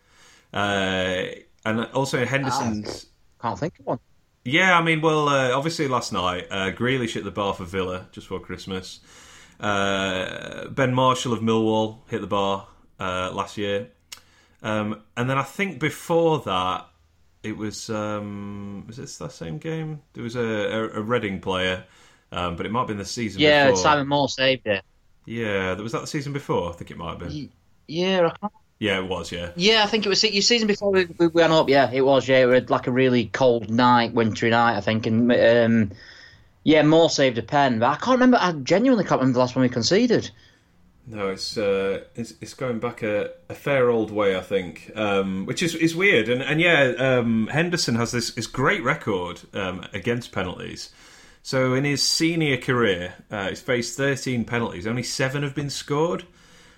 Uh, 0.53 1.25
and 1.65 1.87
also 1.93 2.25
Henderson's. 2.25 3.07
Can't 3.41 3.59
think 3.59 3.79
of 3.79 3.87
one. 3.87 3.99
Yeah, 4.45 4.79
I 4.79 4.83
mean, 4.83 5.01
well, 5.01 5.29
uh, 5.29 5.53
obviously 5.53 5.89
last 5.89 6.13
night, 6.13 6.47
uh, 6.51 6.71
Grealish 6.71 7.15
hit 7.15 7.25
the 7.25 7.31
bar 7.31 7.55
for 7.55 7.65
Villa 7.65 8.09
just 8.13 8.27
for 8.27 8.39
Christmas. 8.39 9.01
Uh, 9.59 10.69
ben 10.69 10.93
Marshall 10.93 11.33
of 11.33 11.41
Millwall 11.41 12.01
hit 12.09 12.21
the 12.21 12.27
bar 12.27 12.67
uh, 13.01 13.31
last 13.33 13.57
year. 13.57 13.91
Um, 14.63 15.03
and 15.17 15.31
then 15.31 15.39
I 15.39 15.43
think 15.43 15.81
before 15.81 16.41
that, 16.41 16.89
it 17.43 17.57
was 17.57 17.91
um, 17.91 18.85
was 18.87 18.97
this 18.97 19.19
that 19.19 19.33
same 19.33 19.59
game? 19.59 20.03
There 20.15 20.25
was 20.25 20.37
a, 20.37 20.41
a, 20.43 20.89
a 21.01 21.03
Reading 21.03 21.41
player, 21.41 21.85
um, 22.33 22.57
but 22.57 22.67
it 22.67 22.73
might 22.73 22.81
have 22.81 22.89
been 22.89 22.99
the 22.99 23.05
season 23.05 23.43
Yeah, 23.43 23.71
before. 23.71 23.77
Simon 23.77 24.09
Moore 24.09 24.29
saved 24.29 24.67
it. 24.67 24.85
Yeah, 25.27 25.75
was 25.75 25.93
that 25.93 26.01
the 26.03 26.07
season 26.07 26.33
before? 26.33 26.71
I 26.71 26.73
think 26.77 26.91
it 26.91 26.97
might 26.97 27.11
have 27.11 27.19
been. 27.19 27.39
Yeah, 27.87 28.27
I 28.33 28.37
can't 28.39 28.53
Yeah, 28.85 28.99
it 28.99 29.09
was. 29.09 29.33
Yeah. 29.33 29.51
Yeah, 29.57 29.83
I 29.83 29.87
think 29.87 30.05
it 30.05 30.11
was 30.11 30.23
your 30.23 30.43
season 30.43 30.67
before 30.67 30.91
we, 30.91 31.07
we 31.17 31.29
went 31.29 31.55
up. 31.55 31.71
Yeah, 31.71 31.91
it 31.91 32.03
was. 32.03 32.29
Yeah, 32.29 32.41
it 32.41 32.45
was 32.45 32.69
like 32.69 32.87
a 32.87 32.91
really 32.91 33.29
cold 33.29 33.71
night, 33.71 34.13
wintry 34.13 34.51
night, 34.51 34.77
I 34.77 34.83
think. 34.83 35.07
And 35.07 35.33
um, 35.33 35.93
yeah, 36.65 36.83
Moore 36.83 37.09
saved 37.09 37.39
a 37.39 37.43
pen, 37.43 37.79
but 37.79 37.87
I 37.87 37.95
can't 37.95 38.17
remember. 38.17 38.37
I 38.39 38.53
genuinely 38.53 39.05
can't 39.05 39.23
remember 39.23 39.33
the 39.33 39.39
last 39.39 39.57
one 39.57 39.63
we 39.63 39.71
conceded. 39.71 40.31
No, 41.07 41.29
it's 41.29 41.57
uh, 41.57 42.05
it's, 42.15 42.35
it's 42.43 42.53
going 42.53 42.79
back 42.79 43.03
a, 43.03 43.31
a 43.49 43.55
fair 43.55 43.89
old 43.89 44.11
way, 44.11 44.37
I 44.37 44.43
think, 44.43 44.93
um, 44.95 45.47
which 45.47 45.63
is 45.63 45.75
is 45.75 45.97
weird. 45.97 46.29
And 46.29 46.43
and 46.43 46.61
yeah, 46.61 46.93
um, 46.99 47.47
Henderson 47.47 47.95
has 47.95 48.13
this, 48.13 48.33
this 48.33 48.47
great 48.47 48.85
record 48.85 49.41
um, 49.55 49.87
against 49.95 50.31
penalties. 50.31 50.91
So 51.43 51.73
in 51.73 51.85
his 51.85 52.03
senior 52.03 52.59
career, 52.59 53.15
uh, 53.31 53.49
he's 53.49 53.63
faced 53.63 53.97
13 53.97 54.45
penalties. 54.45 54.87
Only 54.87 55.03
seven 55.03 55.43
have 55.43 55.55
been 55.55 55.71
scored. 55.71 56.25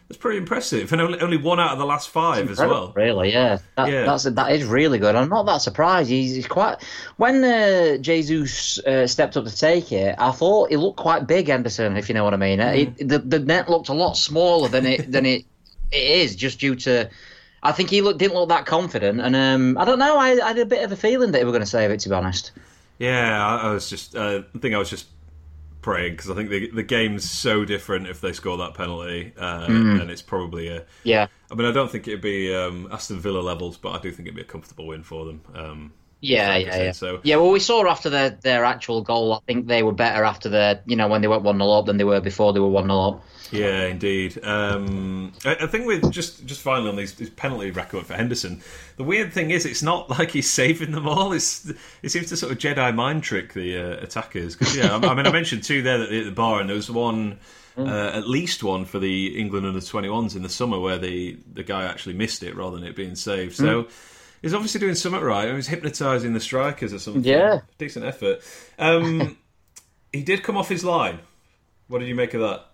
That's 0.09 0.19
pretty 0.19 0.39
impressive, 0.39 0.93
and 0.93 1.03
only, 1.03 1.21
only 1.21 1.37
one 1.37 1.59
out 1.59 1.73
of 1.73 1.79
the 1.79 1.85
last 1.85 2.11
five 2.11 2.49
as 2.49 2.59
well. 2.59 2.93
Really, 2.95 3.33
yeah, 3.33 3.59
that, 3.77 3.91
Yeah. 3.91 4.05
that's 4.05 4.23
that 4.23 4.53
is 4.53 4.63
really 4.65 5.01
good. 5.01 5.17
I'm 5.17 5.29
not 5.29 5.47
that 5.47 5.63
surprised. 5.63 6.09
He's, 6.09 6.37
he's 6.37 6.47
quite. 6.47 6.77
When 7.17 7.43
uh, 7.43 7.97
Jesus 7.97 8.79
uh, 8.79 9.09
stepped 9.09 9.37
up 9.37 9.47
to 9.47 9.57
take 9.57 9.91
it, 9.91 10.15
I 10.17 10.31
thought 10.31 10.71
he 10.71 10.77
looked 10.77 10.99
quite 10.99 11.27
big, 11.27 11.49
Henderson. 11.49 11.97
If 11.97 12.09
you 12.09 12.15
know 12.15 12.23
what 12.23 12.35
I 12.35 12.37
mean. 12.37 12.61
Mm-hmm. 12.61 13.03
It, 13.03 13.09
the 13.09 13.19
the 13.19 13.39
net 13.41 13.69
looked 13.69 13.89
a 13.89 13.95
lot 13.95 14.17
smaller 14.17 14.69
than 14.69 14.87
it 14.87 15.11
than 15.11 15.27
it 15.27 15.45
it 15.91 15.97
is, 16.21 16.37
just 16.37 16.61
due 16.61 16.77
to. 16.77 17.11
I 17.63 17.73
think 17.73 17.91
he 17.91 18.01
looked, 18.01 18.21
didn't 18.21 18.37
look 18.37 18.51
that 18.51 18.65
confident, 18.65 19.21
and 19.21 19.35
um, 19.35 19.77
I 19.77 19.85
don't 19.85 19.99
know. 19.99 20.17
I, 20.19 20.39
I 20.41 20.49
had 20.49 20.59
a 20.59 20.67
bit 20.67 20.85
of 20.85 20.93
a 20.93 20.97
feeling 20.97 21.33
that 21.33 21.39
he 21.39 21.45
were 21.45 21.51
going 21.51 21.63
to 21.63 21.67
save 21.67 21.91
it. 21.91 21.99
To 22.01 22.09
be 22.09 22.15
honest. 22.15 22.53
Yeah, 22.99 23.45
I, 23.45 23.69
I 23.69 23.73
was 23.73 23.91
just. 23.91 24.15
Uh, 24.15 24.43
I 24.55 24.59
think 24.59 24.73
I 24.73 24.79
was 24.79 24.89
just 24.89 25.07
praying 25.87 26.15
because 26.15 26.29
I 26.29 26.35
think 26.35 26.51
the 26.51 26.69
the 26.71 26.83
game's 26.83 27.31
so 27.31 27.65
different 27.65 28.09
if 28.09 28.21
they 28.21 28.33
score 28.33 28.57
that 28.59 28.75
penalty, 28.75 29.33
uh, 29.39 29.67
and 29.69 30.11
it's 30.11 30.21
probably 30.21 30.67
a. 30.67 30.85
Yeah. 31.05 31.29
I 31.49 31.55
mean, 31.55 31.65
I 31.65 31.71
don't 31.71 31.89
think 31.89 32.09
it'd 32.09 32.21
be 32.21 32.53
um, 32.53 32.89
Aston 32.91 33.21
Villa 33.21 33.39
levels, 33.39 33.77
but 33.77 33.91
I 33.91 34.01
do 34.01 34.11
think 34.11 34.27
it'd 34.27 34.35
be 34.35 34.43
a 34.43 34.45
comfortable 34.45 34.89
win 34.89 35.05
for 35.05 35.25
them. 35.25 35.43
Um, 35.55 35.93
Yeah, 36.21 36.57
yeah, 36.57 36.83
yeah. 36.85 36.93
So 36.93 37.21
yeah, 37.23 37.37
well, 37.37 37.51
we 37.51 37.61
saw 37.61 37.87
after 37.87 38.11
their 38.11 38.31
their 38.31 38.65
actual 38.65 39.03
goal. 39.03 39.35
I 39.35 39.39
think 39.47 39.67
they 39.67 39.83
were 39.83 39.93
better 39.93 40.25
after 40.25 40.49
their 40.49 40.83
you 40.87 40.97
know 40.97 41.09
when 41.09 41.21
they 41.21 41.29
went 41.29 41.43
one 41.43 41.59
0 41.59 41.71
up 41.71 41.87
than 41.87 41.99
they 41.99 42.05
were 42.05 42.21
before 42.21 42.53
they 42.53 42.61
were 42.61 42.69
one 42.69 42.87
0 42.87 43.01
up. 43.01 43.25
Yeah, 43.53 43.87
indeed. 43.87 44.43
Um, 44.45 45.33
I, 45.45 45.57
I, 45.61 45.67
think 45.67 45.87
with 45.87 46.11
just 46.11 46.47
just 46.47 46.61
finally 46.63 46.89
on 46.89 46.97
these, 46.97 47.15
these, 47.15 47.31
penalty 47.31 47.71
record 47.71 48.07
for 48.07 48.15
Henderson, 48.15 48.61
the 48.97 49.05
weird 49.05 49.33
thing 49.33 49.51
is 49.51 49.67
it's 49.67 49.83
not 49.83 50.11
like 50.11 50.31
he's 50.31 50.51
saving 50.51 50.93
them 50.93 51.07
all. 51.07 51.33
It's 51.33 51.71
it 52.03 52.09
seems 52.11 52.29
to 52.31 52.37
sort 52.37 52.53
of 52.53 52.59
Jedi 52.59 52.95
mind 52.95 53.23
trick 53.23 53.53
the 53.53 53.77
uh, 53.77 54.03
attackers. 54.03 54.57
Because 54.57 54.77
yeah, 54.77 54.97
I, 54.97 55.07
I, 55.07 55.15
mean 55.15 55.27
I 55.27 55.33
mentioned 55.33 55.63
two 55.63 55.83
there 55.83 56.03
at 56.03 56.09
the, 56.09 56.21
at 56.21 56.25
the 56.25 56.33
bar, 56.33 56.61
and 56.61 56.69
there 56.69 56.77
was 56.77 56.91
one. 56.91 57.39
Mm. 57.77 57.91
Uh, 57.91 58.17
at 58.17 58.27
least 58.27 58.63
one 58.65 58.87
for 58.87 58.99
the 58.99 59.39
England 59.39 59.67
under 59.67 59.81
21s 59.81 60.35
in 60.35 60.43
the 60.43 60.49
summer 60.49 60.81
where 60.81 60.97
the, 60.97 61.37
the 61.53 61.63
guy 61.63 61.85
actually 61.85 62.15
missed 62.15 62.43
it 62.43 62.57
rather 62.57 62.75
than 62.75 62.87
it 62.87 62.97
being 62.97 63.15
saved. 63.15 63.55
So 63.55 63.83
mm. 63.83 63.91
He's 64.43 64.55
obviously 64.55 64.81
doing 64.81 64.95
something 64.95 65.21
right. 65.21 65.55
He's 65.55 65.69
hypnotising 65.69 66.33
the 66.33 66.41
strikers 66.41 66.93
or 66.93 66.99
something. 66.99 67.25
Yeah. 67.25 67.61
Decent 67.79 68.05
effort. 68.05 68.41
Um, 68.79 69.37
he 70.13 70.23
did 70.23 70.43
come 70.43 70.57
off 70.57 70.69
his 70.69 70.85
line. 70.85 71.21
What 71.89 72.01
did 72.01 72.09
you 72.09 72.15
make 72.15 72.35
of 72.35 72.41
that? 72.41 72.67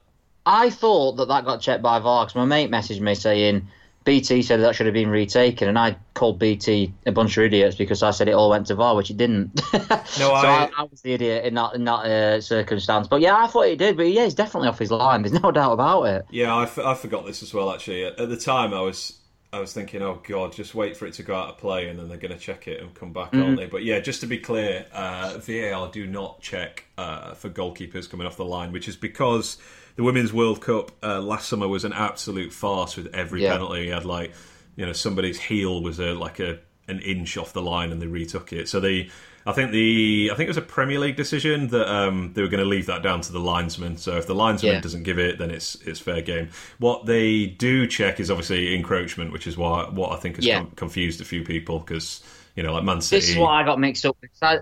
I 0.45 0.71
thought 0.71 1.17
that 1.17 1.29
that 1.29 1.45
got 1.45 1.61
checked 1.61 1.83
by 1.83 1.99
VAR 1.99 2.25
because 2.25 2.35
my 2.35 2.45
mate 2.45 2.71
messaged 2.71 3.01
me 3.01 3.15
saying 3.15 3.69
BT 4.05 4.43
said 4.43 4.61
that 4.61 4.75
should 4.75 4.87
have 4.87 4.95
been 4.95 5.11
retaken, 5.11 5.69
and 5.69 5.79
I 5.79 5.97
called 6.15 6.39
BT 6.39 6.93
a 7.07 7.13
bunch 7.13 7.37
of 7.37 7.45
idiots 7.45 7.77
because 7.77 8.03
I 8.03 8.11
said 8.11 8.29
it 8.29 8.33
all 8.33 8.51
went 8.51 8.67
to 8.67 8.75
VAR, 8.75 8.97
which 8.97 9.11
it 9.11 9.17
didn't. 9.17 9.61
No, 10.19 10.29
so 10.29 10.33
I... 10.33 10.65
I, 10.65 10.71
I, 10.79 10.83
was 10.85 11.01
the 11.03 11.13
idiot 11.13 11.45
in 11.45 11.55
that 11.55 11.75
in 11.75 11.85
that 11.85 11.93
uh, 11.93 12.41
circumstance. 12.41 13.09
But 13.09 13.21
yeah, 13.21 13.37
I 13.37 13.47
thought 13.47 13.69
he 13.69 13.77
did. 13.77 13.97
But 13.97 14.09
yeah, 14.09 14.25
he's 14.25 14.35
definitely 14.35 14.69
off 14.69 14.79
his 14.79 14.91
line. 14.91 15.23
There's 15.23 15.41
no 15.41 15.51
doubt 15.53 15.73
about 15.73 16.03
it. 16.05 16.27
Yeah, 16.31 16.55
I, 16.55 16.65
f- 16.65 16.79
I 16.79 16.95
forgot 16.95 17.25
this 17.25 17.43
as 17.43 17.55
well. 17.55 17.73
Actually, 17.73 18.05
at, 18.05 18.19
at 18.19 18.29
the 18.29 18.37
time, 18.37 18.75
I 18.75 18.81
was 18.81 19.19
I 19.53 19.61
was 19.61 19.75
thinking, 19.75 20.01
oh 20.01 20.21
god, 20.27 20.53
just 20.53 20.75
wait 20.75 20.97
for 20.97 21.07
it 21.07 21.13
to 21.15 21.23
go 21.23 21.35
out 21.35 21.51
of 21.51 21.59
play, 21.59 21.89
and 21.89 21.99
then 21.99 22.09
they're 22.09 22.17
going 22.17 22.33
to 22.33 22.39
check 22.39 22.67
it 22.67 22.81
and 22.81 22.95
come 22.95 23.13
back, 23.13 23.33
mm-hmm. 23.33 23.43
aren't 23.43 23.57
they? 23.59 23.67
But 23.67 23.85
yeah, 23.85 24.01
just 24.01 24.23
to 24.23 24.27
be 24.27 24.39
clear, 24.39 24.87
uh, 24.93 25.39
VAR 25.39 25.91
do 25.91 26.07
not 26.07 26.41
check 26.41 26.85
uh, 26.97 27.35
for 27.35 27.51
goalkeepers 27.51 28.09
coming 28.09 28.27
off 28.27 28.39
the 28.39 28.47
line, 28.47 28.73
which 28.73 28.89
is 28.89 28.97
because 28.97 29.59
the 29.97 30.05
Women's 30.05 30.33
World 30.33 30.63
Cup 30.63 30.93
uh, 31.03 31.21
last 31.21 31.49
summer 31.49 31.69
was 31.69 31.85
an 31.85 31.93
absolute 31.93 32.53
farce 32.53 32.97
with 32.97 33.15
every 33.15 33.43
yeah. 33.43 33.53
penalty. 33.53 33.85
You 33.85 33.93
had 33.93 34.07
like, 34.07 34.33
you 34.77 34.87
know, 34.87 34.93
somebody's 34.93 35.39
heel 35.39 35.83
was 35.83 35.99
a, 36.01 36.15
like 36.15 36.41
a 36.41 36.59
an 36.93 37.01
inch 37.01 37.37
off 37.37 37.53
the 37.53 37.63
line 37.63 37.91
and 37.91 38.01
they 38.01 38.07
retook 38.07 38.53
it. 38.53 38.69
So 38.69 38.79
they, 38.79 39.11
I 39.45 39.53
think 39.53 39.73
the, 39.73 40.31
I 40.33 40.37
think 40.37 40.47
it 40.47 40.51
was 40.51 40.57
a 40.57 40.63
Premier 40.63 40.99
League 40.99 41.17
decision 41.17 41.69
that 41.69 41.93
um, 41.93 42.33
they 42.35 42.43
were 42.43 42.49
going 42.49 42.63
to 42.63 42.69
leave 42.69 42.87
that 42.87 43.03
down 43.03 43.21
to 43.23 43.33
the 43.33 43.41
linesman. 43.41 43.97
So 43.97 44.17
if 44.17 44.27
the 44.27 44.35
linesman 44.35 44.75
yeah. 44.75 44.81
doesn't 44.81 45.03
give 45.03 45.19
it, 45.19 45.39
then 45.39 45.51
it's 45.51 45.75
it's 45.87 45.99
fair 45.99 46.23
game. 46.23 46.51
What 46.79 47.07
they 47.07 47.47
do 47.47 47.87
check 47.87 48.21
is 48.21 48.31
obviously 48.31 48.75
encroachment, 48.77 49.33
which 49.33 49.47
is 49.47 49.57
why 49.57 49.89
what 49.91 50.13
I 50.13 50.17
think 50.17 50.37
has 50.37 50.47
yeah. 50.47 50.65
confused 50.77 51.21
a 51.21 51.25
few 51.25 51.43
people 51.43 51.81
because 51.81 52.23
you 52.55 52.63
know 52.63 52.73
like 52.73 52.85
Man 52.85 53.01
City. 53.01 53.21
This 53.21 53.31
is 53.31 53.37
what 53.37 53.51
I 53.51 53.65
got 53.65 53.81
mixed 53.81 54.07
up 54.07 54.17
with. 54.21 54.31
I 54.41 54.61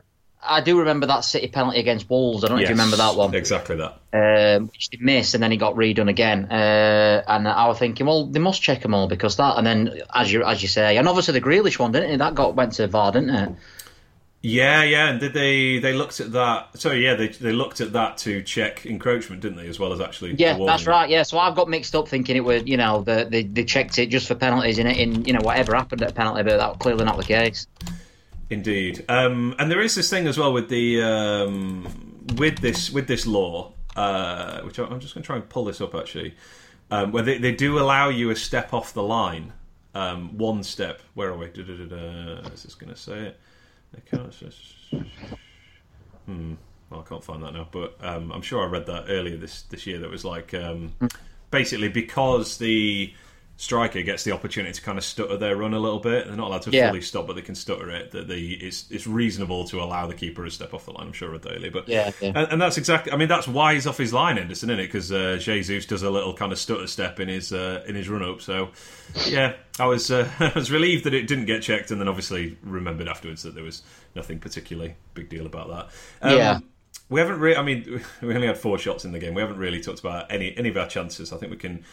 do 0.62 0.78
remember 0.78 1.06
that 1.06 1.20
City 1.20 1.48
penalty 1.48 1.80
against 1.80 2.08
Wolves. 2.08 2.44
I 2.44 2.48
don't 2.48 2.56
know 2.56 2.60
yes, 2.60 2.70
if 2.70 2.76
you 2.76 2.82
remember 2.82 2.96
that 2.96 3.16
one. 3.16 3.34
Exactly 3.34 3.76
that. 3.76 3.98
Um, 4.12 4.68
which 4.68 4.90
they 4.90 4.98
missed, 4.98 5.34
and 5.34 5.42
then 5.42 5.50
he 5.50 5.56
got 5.56 5.74
redone 5.74 6.08
again. 6.08 6.46
Uh, 6.50 7.22
and 7.26 7.46
I 7.46 7.68
was 7.68 7.78
thinking, 7.78 8.06
well, 8.06 8.26
they 8.26 8.40
must 8.40 8.62
check 8.62 8.82
them 8.82 8.94
all 8.94 9.06
because 9.06 9.36
that. 9.36 9.58
And 9.58 9.66
then, 9.66 10.00
as 10.14 10.32
you 10.32 10.44
as 10.44 10.62
you 10.62 10.68
say, 10.68 10.96
and 10.96 11.08
obviously 11.08 11.32
the 11.32 11.40
Grealish 11.40 11.78
one, 11.78 11.92
didn't 11.92 12.10
it? 12.10 12.18
That 12.18 12.34
got 12.34 12.54
went 12.54 12.72
to 12.74 12.86
VAR, 12.86 13.12
didn't 13.12 13.30
it? 13.30 13.52
Yeah, 14.42 14.84
yeah, 14.84 15.10
and 15.10 15.20
did 15.20 15.34
they 15.34 15.80
they 15.80 15.92
looked 15.92 16.18
at 16.18 16.32
that? 16.32 16.70
So 16.78 16.92
yeah, 16.92 17.14
they 17.14 17.28
they 17.28 17.52
looked 17.52 17.82
at 17.82 17.92
that 17.92 18.16
to 18.18 18.42
check 18.42 18.86
encroachment, 18.86 19.42
didn't 19.42 19.58
they, 19.58 19.68
as 19.68 19.78
well 19.78 19.92
as 19.92 20.00
actually? 20.00 20.34
Yeah, 20.38 20.56
that's 20.64 20.86
right. 20.86 21.10
Yeah, 21.10 21.24
so 21.24 21.38
I've 21.38 21.54
got 21.54 21.68
mixed 21.68 21.94
up 21.94 22.08
thinking 22.08 22.36
it 22.36 22.44
was 22.44 22.62
you 22.64 22.78
know 22.78 23.02
the, 23.02 23.28
they 23.30 23.42
they 23.42 23.64
checked 23.64 23.98
it 23.98 24.06
just 24.06 24.26
for 24.26 24.34
penalties 24.34 24.78
in 24.78 24.86
it 24.86 24.96
in 24.96 25.26
you 25.26 25.34
know 25.34 25.40
whatever 25.42 25.74
happened 25.74 26.00
at 26.00 26.14
penalty, 26.14 26.42
but 26.42 26.56
that 26.56 26.68
was 26.68 26.78
clearly 26.78 27.04
not 27.04 27.18
the 27.18 27.24
case. 27.24 27.66
Indeed, 28.50 29.04
um, 29.08 29.54
and 29.60 29.70
there 29.70 29.80
is 29.80 29.94
this 29.94 30.10
thing 30.10 30.26
as 30.26 30.36
well 30.36 30.52
with 30.52 30.68
the 30.68 31.00
um, 31.02 32.26
with 32.36 32.58
this 32.58 32.90
with 32.90 33.06
this 33.06 33.24
law, 33.24 33.72
uh, 33.94 34.60
which 34.62 34.76
I'm 34.78 34.98
just 34.98 35.14
going 35.14 35.22
to 35.22 35.26
try 35.26 35.36
and 35.36 35.48
pull 35.48 35.64
this 35.64 35.80
up 35.80 35.94
actually, 35.94 36.34
um, 36.90 37.12
where 37.12 37.22
they, 37.22 37.38
they 37.38 37.52
do 37.52 37.78
allow 37.78 38.08
you 38.08 38.30
a 38.30 38.36
step 38.36 38.74
off 38.74 38.92
the 38.92 39.04
line, 39.04 39.52
um, 39.94 40.36
one 40.36 40.64
step. 40.64 41.00
Where 41.14 41.30
are 41.30 41.38
we? 41.38 41.46
Is 41.46 42.64
this 42.64 42.74
going 42.74 42.92
to 42.92 42.98
say 42.98 43.18
it? 43.26 43.40
Hmm. 46.26 46.54
Well, 46.90 47.00
I 47.00 47.08
can't 47.08 47.22
find 47.22 47.44
that 47.44 47.54
now, 47.54 47.68
but 47.70 47.96
um, 48.00 48.32
I'm 48.32 48.42
sure 48.42 48.64
I 48.64 48.66
read 48.66 48.86
that 48.86 49.04
earlier 49.08 49.36
this 49.36 49.62
this 49.62 49.86
year. 49.86 50.00
That 50.00 50.10
was 50.10 50.24
like 50.24 50.54
um, 50.54 50.92
basically 51.52 51.88
because 51.88 52.58
the 52.58 53.14
striker 53.60 54.00
gets 54.00 54.24
the 54.24 54.32
opportunity 54.32 54.72
to 54.72 54.80
kind 54.80 54.96
of 54.96 55.04
stutter 55.04 55.36
their 55.36 55.54
run 55.54 55.74
a 55.74 55.78
little 55.78 55.98
bit. 55.98 56.26
They're 56.26 56.34
not 56.34 56.46
allowed 56.46 56.62
to 56.62 56.70
yeah. 56.70 56.88
fully 56.88 57.02
stop, 57.02 57.26
but 57.26 57.36
they 57.36 57.42
can 57.42 57.54
stutter 57.54 57.90
it. 57.90 58.10
That 58.12 58.26
the 58.26 58.54
it's 58.54 58.86
it's 58.90 59.06
reasonable 59.06 59.66
to 59.66 59.82
allow 59.82 60.06
the 60.06 60.14
keeper 60.14 60.42
to 60.42 60.50
step 60.50 60.72
off 60.72 60.86
the 60.86 60.92
line. 60.92 61.08
I'm 61.08 61.12
sure 61.12 61.36
daily, 61.36 61.68
but 61.68 61.86
yeah, 61.86 62.10
yeah. 62.22 62.32
And, 62.34 62.52
and, 62.52 62.62
that's 62.62 62.78
exactly. 62.78 63.12
I 63.12 63.16
mean, 63.16 63.28
that's 63.28 63.46
why 63.46 63.74
he's 63.74 63.86
off 63.86 63.98
his 63.98 64.14
line, 64.14 64.38
Henderson, 64.38 64.70
isn't 64.70 64.80
it? 64.80 64.86
Because 64.86 65.12
uh, 65.12 65.36
Jesus 65.38 65.84
does 65.84 66.02
a 66.02 66.08
little 66.08 66.32
kind 66.32 66.52
of 66.52 66.58
stutter 66.58 66.86
step 66.86 67.20
in 67.20 67.28
his 67.28 67.52
uh, 67.52 67.84
in 67.86 67.96
his 67.96 68.08
run 68.08 68.22
up. 68.22 68.40
So 68.40 68.70
yeah, 69.26 69.56
I 69.78 69.84
was 69.84 70.10
uh, 70.10 70.30
I 70.40 70.52
was 70.54 70.72
relieved 70.72 71.04
that 71.04 71.12
it 71.12 71.26
didn't 71.26 71.44
get 71.44 71.60
checked, 71.60 71.90
and 71.90 72.00
then 72.00 72.08
obviously 72.08 72.56
remembered 72.62 73.08
afterwards 73.08 73.42
that 73.42 73.54
there 73.54 73.64
was 73.64 73.82
nothing 74.16 74.38
particularly 74.38 74.94
big 75.12 75.28
deal 75.28 75.44
about 75.44 75.68
that. 75.68 75.88
Um, 76.26 76.38
yeah. 76.38 76.58
We 77.10 77.20
haven't 77.20 77.40
really. 77.40 77.56
I 77.56 77.62
mean, 77.62 78.02
we 78.22 78.34
only 78.34 78.46
had 78.46 78.56
four 78.56 78.78
shots 78.78 79.04
in 79.04 79.12
the 79.12 79.18
game. 79.18 79.34
We 79.34 79.42
haven't 79.42 79.58
really 79.58 79.82
talked 79.82 80.00
about 80.00 80.32
any 80.32 80.56
any 80.56 80.70
of 80.70 80.78
our 80.78 80.88
chances. 80.88 81.30
I 81.30 81.36
think 81.36 81.52
we 81.52 81.58
can 81.58 81.84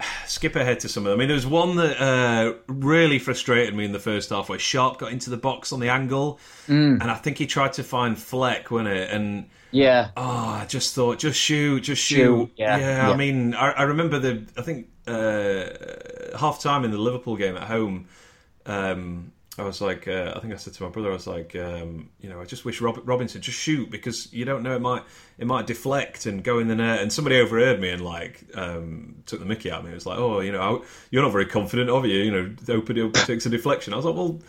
skip 0.26 0.56
ahead 0.56 0.80
to 0.80 0.88
some 0.88 1.06
of 1.06 1.10
them. 1.10 1.18
I 1.18 1.20
mean, 1.20 1.28
there 1.28 1.34
was 1.34 1.46
one 1.46 1.76
that 1.76 2.00
uh, 2.00 2.54
really 2.66 3.18
frustrated 3.18 3.74
me 3.74 3.84
in 3.84 3.92
the 3.92 3.98
first 3.98 4.30
half 4.30 4.48
where 4.48 4.58
Sharp 4.58 4.98
got 4.98 5.12
into 5.12 5.30
the 5.30 5.36
box 5.36 5.72
on 5.72 5.80
the 5.80 5.88
angle, 5.88 6.38
mm. 6.66 7.00
and 7.00 7.10
I 7.10 7.14
think 7.14 7.38
he 7.38 7.46
tried 7.46 7.72
to 7.74 7.84
find 7.84 8.18
Fleck, 8.18 8.70
wasn't 8.70 8.90
it? 8.90 9.10
And 9.10 9.48
yeah, 9.70 10.10
oh, 10.16 10.22
I 10.22 10.66
just 10.68 10.94
thought, 10.94 11.18
just 11.18 11.38
shoot, 11.38 11.80
just 11.80 12.02
shoot. 12.02 12.16
shoot. 12.16 12.52
Yeah. 12.56 12.76
yeah, 12.76 12.96
yeah. 12.96 13.10
I 13.10 13.16
mean, 13.16 13.54
I, 13.54 13.70
I, 13.72 13.82
remember 13.82 14.18
the, 14.18 14.46
I 14.56 14.62
think 14.62 14.88
uh, 15.06 16.36
half 16.38 16.60
time 16.60 16.84
in 16.84 16.90
the 16.90 16.98
Liverpool 16.98 17.36
game 17.36 17.56
at 17.56 17.64
home. 17.64 18.08
Um, 18.66 19.32
I 19.56 19.62
was 19.62 19.80
like, 19.80 20.08
uh, 20.08 20.32
I 20.34 20.40
think 20.40 20.52
I 20.52 20.56
said 20.56 20.74
to 20.74 20.82
my 20.82 20.88
brother, 20.88 21.10
I 21.10 21.14
was 21.14 21.28
like, 21.28 21.54
um, 21.54 22.10
you 22.20 22.28
know, 22.28 22.40
I 22.40 22.44
just 22.44 22.64
wish 22.64 22.80
Rob- 22.80 23.06
Robinson 23.08 23.40
just 23.40 23.58
shoot 23.58 23.88
because 23.88 24.32
you 24.32 24.44
don't 24.44 24.64
know 24.64 24.74
it 24.74 24.80
might 24.80 25.04
it 25.38 25.46
might 25.46 25.66
deflect 25.66 26.26
and 26.26 26.42
go 26.42 26.58
in 26.58 26.66
the 26.66 26.74
net. 26.74 27.00
And 27.00 27.12
somebody 27.12 27.36
overheard 27.36 27.80
me 27.80 27.90
and 27.90 28.02
like 28.02 28.44
um, 28.54 29.22
took 29.26 29.38
the 29.38 29.46
Mickey 29.46 29.70
out 29.70 29.80
of 29.80 29.84
me. 29.84 29.92
It 29.92 29.94
was 29.94 30.06
like, 30.06 30.18
oh, 30.18 30.40
you 30.40 30.50
know, 30.50 30.84
you're 31.10 31.22
not 31.22 31.30
very 31.30 31.46
confident, 31.46 31.88
are 31.88 32.04
you? 32.04 32.18
You 32.18 32.30
know, 32.30 32.54
open 32.68 32.98
it 32.98 33.14
takes 33.14 33.46
a 33.46 33.50
deflection. 33.50 33.92
I 33.92 33.96
was 33.96 34.04
like, 34.04 34.16
well, 34.16 34.40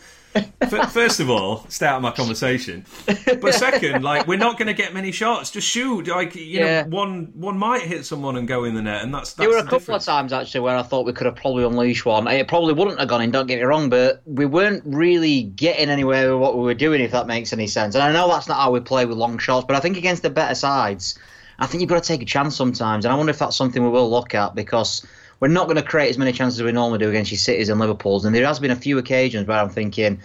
First 0.92 1.20
of 1.20 1.30
all, 1.30 1.66
stay 1.70 1.86
out 1.86 1.98
of 1.98 2.02
my 2.02 2.12
conversation. 2.12 2.86
But 3.06 3.54
second, 3.54 4.04
like 4.04 4.28
we're 4.28 4.38
not 4.38 4.58
going 4.58 4.68
to 4.68 4.74
get 4.74 4.94
many 4.94 5.12
shots. 5.12 5.52
Just 5.52 5.68
shoot. 5.68 6.08
Like 6.08 6.36
you 6.36 6.44
yeah. 6.44 6.84
know, 6.84 6.90
one 6.90 7.32
one 7.36 7.58
might 7.58 7.84
hit 7.84 8.06
someone 8.06 8.36
and 8.36 8.48
go 8.48 8.64
in 8.64 8.74
the 8.74 8.82
net, 8.82 9.04
and 9.04 9.14
that's. 9.14 9.34
that's 9.34 9.48
there 9.48 9.50
were 9.50 9.58
a 9.58 9.64
couple 9.64 9.80
difference. 9.80 10.08
of 10.08 10.14
times 10.14 10.34
actually 10.34 10.62
where 10.62 10.76
I 10.76 10.84
thought 10.84 11.06
we 11.06 11.14
could 11.14 11.26
have 11.26 11.36
probably 11.36 11.64
unleashed 11.64 12.06
one. 12.06 12.28
It 12.28 12.48
probably 12.48 12.74
wouldn't 12.74 13.00
have 13.00 13.08
gone 13.08 13.22
in. 13.22 13.32
Don't 13.32 13.48
get 13.48 13.58
me 13.58 13.64
wrong, 13.64 13.90
but 13.90 14.22
we 14.26 14.46
weren't 14.46 14.84
really 14.86 15.44
getting 15.44 15.90
anywhere 15.90 16.34
with 16.34 16.42
what 16.42 16.58
we 16.58 16.64
were 16.64 16.74
doing. 16.74 17.02
If 17.02 17.12
that 17.12 17.28
makes 17.28 17.54
any 17.54 17.68
sense. 17.68 17.96
And 17.96 18.04
I 18.04 18.12
know 18.12 18.28
that's 18.28 18.48
not 18.48 18.58
how 18.58 18.72
we 18.72 18.80
play 18.80 19.06
with 19.06 19.18
long 19.18 19.38
shots, 19.38 19.66
but 19.68 19.76
I 19.76 19.80
think 19.80 19.98
against 19.98 20.24
the 20.24 20.30
better 20.30 20.56
sides, 20.56 21.18
I 21.60 21.68
think 21.68 21.82
you've 21.82 21.90
got 21.90 22.02
to 22.04 22.08
take 22.08 22.22
a 22.22 22.26
chance 22.26 22.56
sometimes. 22.56 23.06
And 23.06 23.14
I 23.14 23.16
wonder 23.16 23.30
if 23.30 23.40
that's 23.40 23.56
something 23.56 23.84
we 23.84 23.90
will 23.90 24.10
look 24.10 24.36
at 24.36 24.56
because 24.56 25.06
we're 25.40 25.48
not 25.48 25.66
going 25.66 25.78
to 25.78 25.84
create 25.84 26.10
as 26.10 26.18
many 26.18 26.32
chances 26.32 26.60
as 26.60 26.66
we 26.66 26.72
normally 26.72 27.00
do 27.00 27.10
against 27.10 27.32
your 27.32 27.40
cities 27.40 27.70
and 27.70 27.80
Liverpools. 27.80 28.26
And 28.26 28.36
there 28.36 28.46
has 28.46 28.60
been 28.60 28.72
a 28.72 28.76
few 28.76 28.98
occasions 28.98 29.48
where 29.48 29.60
I'm 29.60 29.70
thinking, 29.70 30.22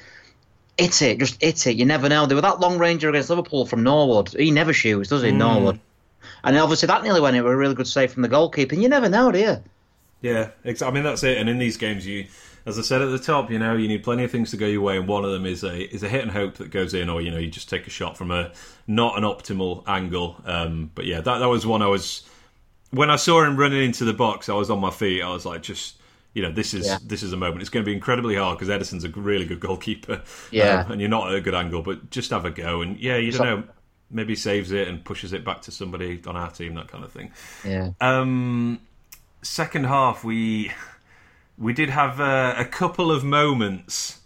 hit 0.79 1.03
it, 1.03 1.19
just 1.19 1.43
hit 1.43 1.67
it. 1.67 1.77
You 1.77 1.85
never 1.85 2.09
know. 2.09 2.27
They 2.27 2.35
were 2.35 2.41
that 2.41 2.61
long 2.61 2.79
ranger 2.79 3.09
against 3.09 3.31
Liverpool 3.31 3.67
from 3.67 3.83
Norwood. 3.83 4.31
He 4.31 4.51
never 4.51 4.73
shoots, 4.73 5.09
does 5.09 5.23
he, 5.23 5.31
mm. 5.31 5.37
Norwood? 5.37 5.81
And 6.45 6.57
obviously 6.57 6.87
that 6.87 7.03
nearly 7.03 7.21
went. 7.21 7.37
It 7.37 7.43
were 7.43 7.53
a 7.53 7.57
really 7.57 7.75
good 7.75 7.89
save 7.89 8.13
from 8.13 8.23
the 8.23 8.29
goalkeeper. 8.29 8.75
And 8.75 8.83
you 8.83 8.89
never 8.89 9.09
know, 9.09 9.31
do 9.33 9.39
you? 9.39 9.63
Yeah, 10.23 10.51
I 10.65 10.91
mean 10.91 11.03
that's 11.03 11.23
it. 11.23 11.39
And 11.39 11.49
in 11.49 11.59
these 11.59 11.77
games, 11.77 12.07
you, 12.07 12.27
as 12.67 12.79
I 12.79 12.83
said 12.83 13.01
at 13.01 13.11
the 13.11 13.19
top, 13.19 13.51
you 13.51 13.59
know, 13.59 13.75
you 13.75 13.89
need 13.89 14.05
plenty 14.05 14.25
of 14.25 14.31
things 14.31 14.51
to 14.51 14.57
go 14.59 14.67
your 14.67 14.83
way, 14.83 14.99
and 14.99 15.09
one 15.09 15.25
of 15.25 15.31
them 15.31 15.47
is 15.47 15.65
a 15.65 15.83
is 15.95 16.03
a 16.03 16.09
hit 16.09 16.23
and 16.23 16.31
hope 16.31 16.57
that 16.57 16.71
goes 16.71 16.93
in, 16.93 17.09
or 17.09 17.23
you 17.23 17.31
know, 17.31 17.39
you 17.39 17.51
just 17.51 17.71
take 17.71 17.87
a 17.87 17.91
shot 17.91 18.19
from 18.19 18.31
a 18.31 18.53
not 18.87 19.17
an 19.17 19.25
optimal 19.25 19.83
angle. 19.89 20.37
Um, 20.45 20.91
but 20.95 21.07
yeah, 21.07 21.23
that 21.23 21.39
that 21.39 21.49
was 21.49 21.67
one 21.67 21.81
I 21.81 21.87
was 21.87 22.29
when 22.91 23.11
I 23.11 23.17
saw 23.17 23.45
him 23.45 23.57
running 23.57 23.83
into 23.83 24.05
the 24.05 24.13
box, 24.13 24.49
I 24.49 24.55
was 24.55 24.71
on 24.71 24.81
my 24.81 24.91
feet. 24.91 25.23
I 25.23 25.31
was 25.31 25.47
like, 25.47 25.63
just 25.63 25.97
you 26.35 26.43
know, 26.43 26.53
this 26.53 26.75
is 26.75 26.87
yeah. 26.87 26.99
this 27.03 27.23
is 27.23 27.33
a 27.33 27.37
moment. 27.37 27.61
It's 27.61 27.71
going 27.71 27.85
to 27.85 27.89
be 27.89 27.95
incredibly 27.95 28.37
hard 28.37 28.59
because 28.59 28.69
Ederson's 28.69 29.05
a 29.05 29.09
really 29.09 29.45
good 29.45 29.61
goalkeeper. 29.61 30.23
Yeah, 30.51 30.83
um, 30.83 30.93
and 30.93 31.01
you're 31.01 31.11
not 31.11 31.29
at 31.29 31.35
a 31.35 31.41
good 31.41 31.55
angle, 31.55 31.83
but 31.83 32.11
just 32.11 32.31
have 32.31 32.45
a 32.45 32.51
go. 32.51 32.83
And 32.83 32.99
yeah, 32.99 33.17
you 33.17 33.33
don't 33.33 33.47
know, 33.47 33.65
maybe 34.11 34.37
saves 34.37 34.71
it 34.73 34.89
and 34.89 35.05
pushes 35.05 35.33
it 35.33 35.45
back 35.45 35.63
to 35.63 35.71
somebody 35.71 36.21
on 36.27 36.37
our 36.37 36.51
team, 36.51 36.75
that 36.75 36.89
kind 36.89 37.05
of 37.05 37.13
thing. 37.13 37.33
Yeah. 37.65 37.91
Um, 38.01 38.81
second 39.43 39.85
half, 39.85 40.23
we 40.23 40.73
we 41.59 41.73
did 41.73 41.91
have 41.91 42.21
uh, 42.21 42.55
a 42.57 42.65
couple 42.65 43.11
of 43.11 43.25
moments. 43.25 44.19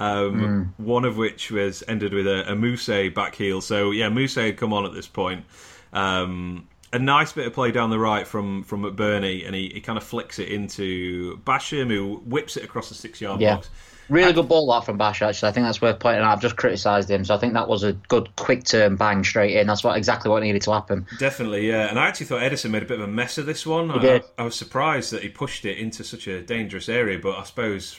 Um, 0.00 0.74
mm. 0.78 0.84
One 0.84 1.04
of 1.04 1.16
which 1.16 1.50
was 1.50 1.82
ended 1.88 2.12
with 2.12 2.28
a, 2.28 2.52
a 2.52 2.54
Mouse 2.54 2.88
back 3.12 3.34
heel. 3.34 3.60
So 3.60 3.90
yeah, 3.90 4.08
Mouse 4.08 4.36
had 4.36 4.56
come 4.56 4.72
on 4.72 4.86
at 4.86 4.92
this 4.92 5.08
point. 5.08 5.44
Um, 5.92 6.68
a 6.92 6.98
nice 6.98 7.32
bit 7.32 7.46
of 7.46 7.52
play 7.52 7.70
down 7.70 7.90
the 7.90 7.98
right 7.98 8.26
from 8.26 8.62
from 8.64 8.82
McBurnie, 8.82 9.46
and 9.46 9.54
he, 9.54 9.70
he 9.74 9.80
kind 9.80 9.96
of 9.96 10.04
flicks 10.04 10.38
it 10.38 10.48
into 10.48 11.38
Basham, 11.38 11.88
who 11.88 12.22
whips 12.26 12.56
it 12.56 12.64
across 12.64 12.88
the 12.88 12.94
six 12.94 13.20
yard 13.20 13.40
yeah. 13.40 13.56
box. 13.56 13.70
Really 14.08 14.32
good 14.32 14.48
ball 14.48 14.66
that 14.72 14.86
from 14.86 14.96
Bash. 14.96 15.20
Actually, 15.20 15.50
I 15.50 15.52
think 15.52 15.66
that's 15.66 15.82
worth 15.82 15.98
pointing 15.98 16.22
out. 16.22 16.32
I've 16.32 16.40
just 16.40 16.56
criticised 16.56 17.10
him, 17.10 17.26
so 17.26 17.34
I 17.34 17.38
think 17.38 17.52
that 17.52 17.68
was 17.68 17.82
a 17.82 17.92
good 17.92 18.34
quick 18.36 18.64
turn 18.64 18.96
bang 18.96 19.22
straight 19.22 19.54
in. 19.54 19.66
That's 19.66 19.84
what 19.84 19.98
exactly 19.98 20.30
what 20.30 20.42
needed 20.42 20.62
to 20.62 20.72
happen. 20.72 21.06
Definitely, 21.18 21.68
yeah. 21.68 21.90
And 21.90 21.98
I 21.98 22.08
actually 22.08 22.24
thought 22.24 22.40
Ederson 22.40 22.70
made 22.70 22.82
a 22.82 22.86
bit 22.86 23.00
of 23.00 23.06
a 23.06 23.12
mess 23.12 23.36
of 23.36 23.44
this 23.44 23.66
one. 23.66 23.90
He 23.90 23.98
did. 23.98 24.24
I, 24.38 24.42
I 24.42 24.44
was 24.46 24.56
surprised 24.56 25.12
that 25.12 25.22
he 25.22 25.28
pushed 25.28 25.66
it 25.66 25.76
into 25.76 26.04
such 26.04 26.26
a 26.26 26.40
dangerous 26.40 26.88
area, 26.88 27.18
but 27.18 27.36
I 27.36 27.44
suppose 27.44 27.98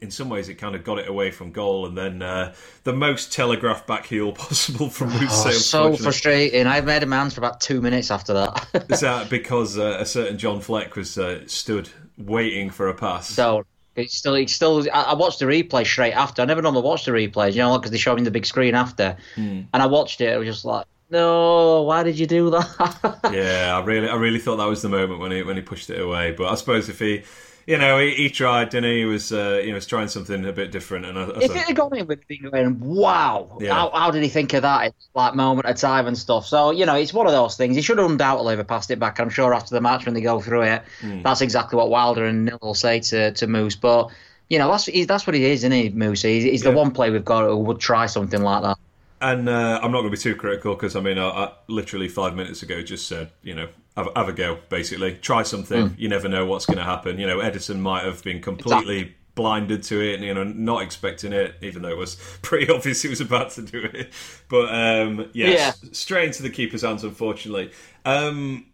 in 0.00 0.10
some 0.10 0.28
ways 0.28 0.48
it 0.48 0.54
kind 0.54 0.74
of 0.74 0.84
got 0.84 0.98
it 0.98 1.08
away 1.08 1.30
from 1.30 1.52
goal, 1.52 1.86
and 1.86 1.96
then 1.96 2.22
uh, 2.22 2.54
the 2.84 2.92
most 2.92 3.32
telegraphed 3.32 3.86
back 3.86 4.06
heel 4.06 4.32
possible 4.32 4.88
from 4.88 5.10
Moose. 5.10 5.46
Oh, 5.46 5.50
so 5.50 5.96
frustrating. 5.96 6.66
I've 6.66 6.84
made 6.84 7.02
a 7.02 7.06
man 7.06 7.30
for 7.30 7.40
about 7.40 7.60
two 7.60 7.80
minutes 7.80 8.10
after 8.10 8.32
that. 8.34 8.86
Is 8.90 9.00
that 9.00 9.30
because 9.30 9.78
uh, 9.78 9.96
a 9.98 10.06
certain 10.06 10.38
John 10.38 10.60
Fleck 10.60 10.96
was 10.96 11.18
uh, 11.18 11.46
stood 11.46 11.88
waiting 12.18 12.70
for 12.70 12.88
a 12.88 12.94
pass? 12.94 13.28
So 13.28 13.64
it's 13.94 14.16
still, 14.16 14.34
it's 14.34 14.52
still. 14.52 14.86
I 14.92 15.14
watched 15.14 15.38
the 15.38 15.44
replay 15.44 15.86
straight 15.86 16.12
after. 16.12 16.42
I 16.42 16.44
never 16.46 16.62
normally 16.62 16.82
watch 16.82 17.04
the 17.04 17.12
replays, 17.12 17.52
you 17.52 17.60
know, 17.60 17.78
because 17.78 17.90
they 17.90 17.98
show 17.98 18.14
me 18.14 18.22
the 18.22 18.30
big 18.30 18.46
screen 18.46 18.74
after. 18.74 19.16
Hmm. 19.34 19.62
And 19.72 19.82
I 19.82 19.86
watched 19.86 20.20
it. 20.20 20.32
I 20.32 20.38
was 20.38 20.46
just 20.46 20.64
like, 20.64 20.86
no, 21.12 21.82
why 21.82 22.02
did 22.02 22.18
you 22.18 22.26
do 22.26 22.48
that? 22.50 23.18
yeah, 23.32 23.76
I 23.76 23.84
really, 23.84 24.08
I 24.08 24.14
really 24.14 24.38
thought 24.38 24.56
that 24.56 24.66
was 24.66 24.80
the 24.80 24.88
moment 24.88 25.20
when 25.20 25.30
he 25.30 25.42
when 25.42 25.56
he 25.56 25.62
pushed 25.62 25.90
it 25.90 26.00
away. 26.00 26.32
But 26.32 26.50
I 26.50 26.54
suppose 26.54 26.88
if 26.88 26.98
he, 26.98 27.22
you 27.66 27.78
know, 27.78 27.98
he, 27.98 28.14
he 28.14 28.30
tried, 28.30 28.70
didn't 28.70 28.90
he? 28.90 28.98
He 29.00 29.04
was, 29.04 29.32
uh, 29.32 29.60
you 29.62 29.68
know, 29.70 29.76
was 29.76 29.86
trying 29.86 30.08
something 30.08 30.44
a 30.44 30.52
bit 30.52 30.72
different. 30.72 31.06
And 31.06 31.18
I, 31.18 31.22
I 31.24 31.38
if 31.40 31.50
it 31.50 31.56
had 31.56 31.76
gone 31.76 31.96
in 31.96 32.06
with 32.06 32.26
being 32.26 32.48
going, 32.50 32.80
wow, 32.80 33.58
Yeah. 33.60 33.74
how, 33.74 33.90
how 33.92 34.10
did 34.10 34.22
he 34.22 34.28
think 34.28 34.52
of 34.54 34.62
that? 34.62 34.86
It's 34.86 35.08
like 35.14 35.34
moment 35.34 35.66
of 35.66 35.76
time 35.76 36.06
and 36.06 36.16
stuff. 36.16 36.46
So 36.46 36.70
you 36.70 36.86
know, 36.86 36.94
it's 36.96 37.12
one 37.12 37.26
of 37.26 37.32
those 37.32 37.56
things. 37.56 37.76
He 37.76 37.82
should 37.82 37.98
have 37.98 38.10
undoubtedly 38.10 38.56
have 38.56 38.66
passed 38.66 38.90
it 38.90 38.98
back. 38.98 39.20
I'm 39.20 39.30
sure 39.30 39.54
after 39.54 39.74
the 39.74 39.80
match 39.80 40.04
when 40.06 40.14
they 40.14 40.20
go 40.20 40.40
through 40.40 40.62
it, 40.62 40.82
Hmm. 41.00 41.22
that's 41.22 41.40
exactly 41.40 41.76
what 41.76 41.90
Wilder 41.90 42.24
and 42.26 42.44
Knill 42.46 42.58
will 42.62 42.74
say 42.74 43.00
to 43.00 43.32
to 43.32 43.46
Moose. 43.46 43.76
But 43.76 44.10
you 44.48 44.58
know, 44.58 44.70
that's 44.70 44.88
that's 45.06 45.26
what 45.26 45.34
he 45.34 45.44
is, 45.44 45.60
isn't 45.60 45.72
he, 45.72 45.88
Moose? 45.90 46.22
He's, 46.22 46.44
he's 46.44 46.62
the 46.62 46.70
Yeah. 46.70 46.76
one 46.76 46.90
player 46.90 47.12
we've 47.12 47.24
got 47.24 47.44
who 47.44 47.56
would 47.58 47.78
try 47.80 48.06
something 48.06 48.42
like 48.42 48.62
that. 48.62 48.76
And 49.20 49.48
uh, 49.48 49.78
I'm 49.80 49.92
not 49.92 50.00
going 50.00 50.10
to 50.12 50.16
be 50.16 50.16
too 50.16 50.34
critical 50.34 50.74
because 50.74 50.96
I 50.96 51.00
mean, 51.00 51.16
I, 51.16 51.28
I 51.28 51.52
literally 51.68 52.08
five 52.08 52.34
minutes 52.34 52.62
ago 52.64 52.82
just 52.82 53.06
said, 53.06 53.30
you 53.42 53.54
know, 53.54 53.68
have, 53.96 54.08
have 54.16 54.28
a 54.28 54.32
go, 54.32 54.58
basically. 54.68 55.14
Try 55.14 55.42
something. 55.42 55.88
Hmm. 55.88 55.94
You 55.98 56.08
never 56.08 56.28
know 56.28 56.46
what's 56.46 56.66
going 56.66 56.78
to 56.78 56.84
happen. 56.84 57.18
You 57.18 57.26
know, 57.26 57.38
Ederson 57.38 57.78
might 57.80 58.04
have 58.04 58.22
been 58.22 58.40
completely 58.40 59.14
blinded 59.34 59.82
to 59.84 60.00
it 60.00 60.16
and, 60.16 60.24
you 60.24 60.34
know, 60.34 60.44
not 60.44 60.82
expecting 60.82 61.32
it, 61.32 61.54
even 61.62 61.82
though 61.82 61.88
it 61.88 61.96
was 61.96 62.16
pretty 62.42 62.70
obvious 62.70 63.02
he 63.02 63.08
was 63.08 63.20
about 63.20 63.50
to 63.52 63.62
do 63.62 63.82
it. 63.94 64.12
But, 64.48 64.74
um, 64.74 65.30
yes, 65.32 65.80
Yeah. 65.82 65.90
straight 65.92 66.26
into 66.26 66.42
the 66.42 66.50
keeper's 66.50 66.82
hands, 66.82 67.02
unfortunately. 67.04 67.70
Um, 68.04 68.66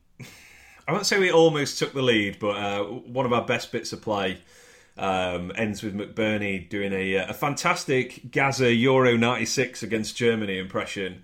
I 0.87 0.93
won't 0.93 1.07
say 1.07 1.19
we 1.19 1.31
almost 1.31 1.79
took 1.79 1.93
the 1.93 2.03
lead, 2.03 2.39
but 2.41 2.57
uh, 2.57 2.83
one 2.85 3.27
of 3.27 3.33
our 3.33 3.45
best 3.45 3.71
bits 3.73 3.93
of 3.93 4.01
play 4.03 4.39
um, 4.99 5.53
ends 5.55 5.83
with 5.83 5.95
McBurnie 5.95 6.69
doing 6.69 6.93
a, 6.93 7.19
uh, 7.19 7.31
a 7.31 7.35
fantastic 7.35 8.31
Gazza 8.31 8.73
Euro 8.73 9.17
96 9.17 9.83
against 9.83 10.17
Germany 10.17 10.59
impression. 10.59 11.23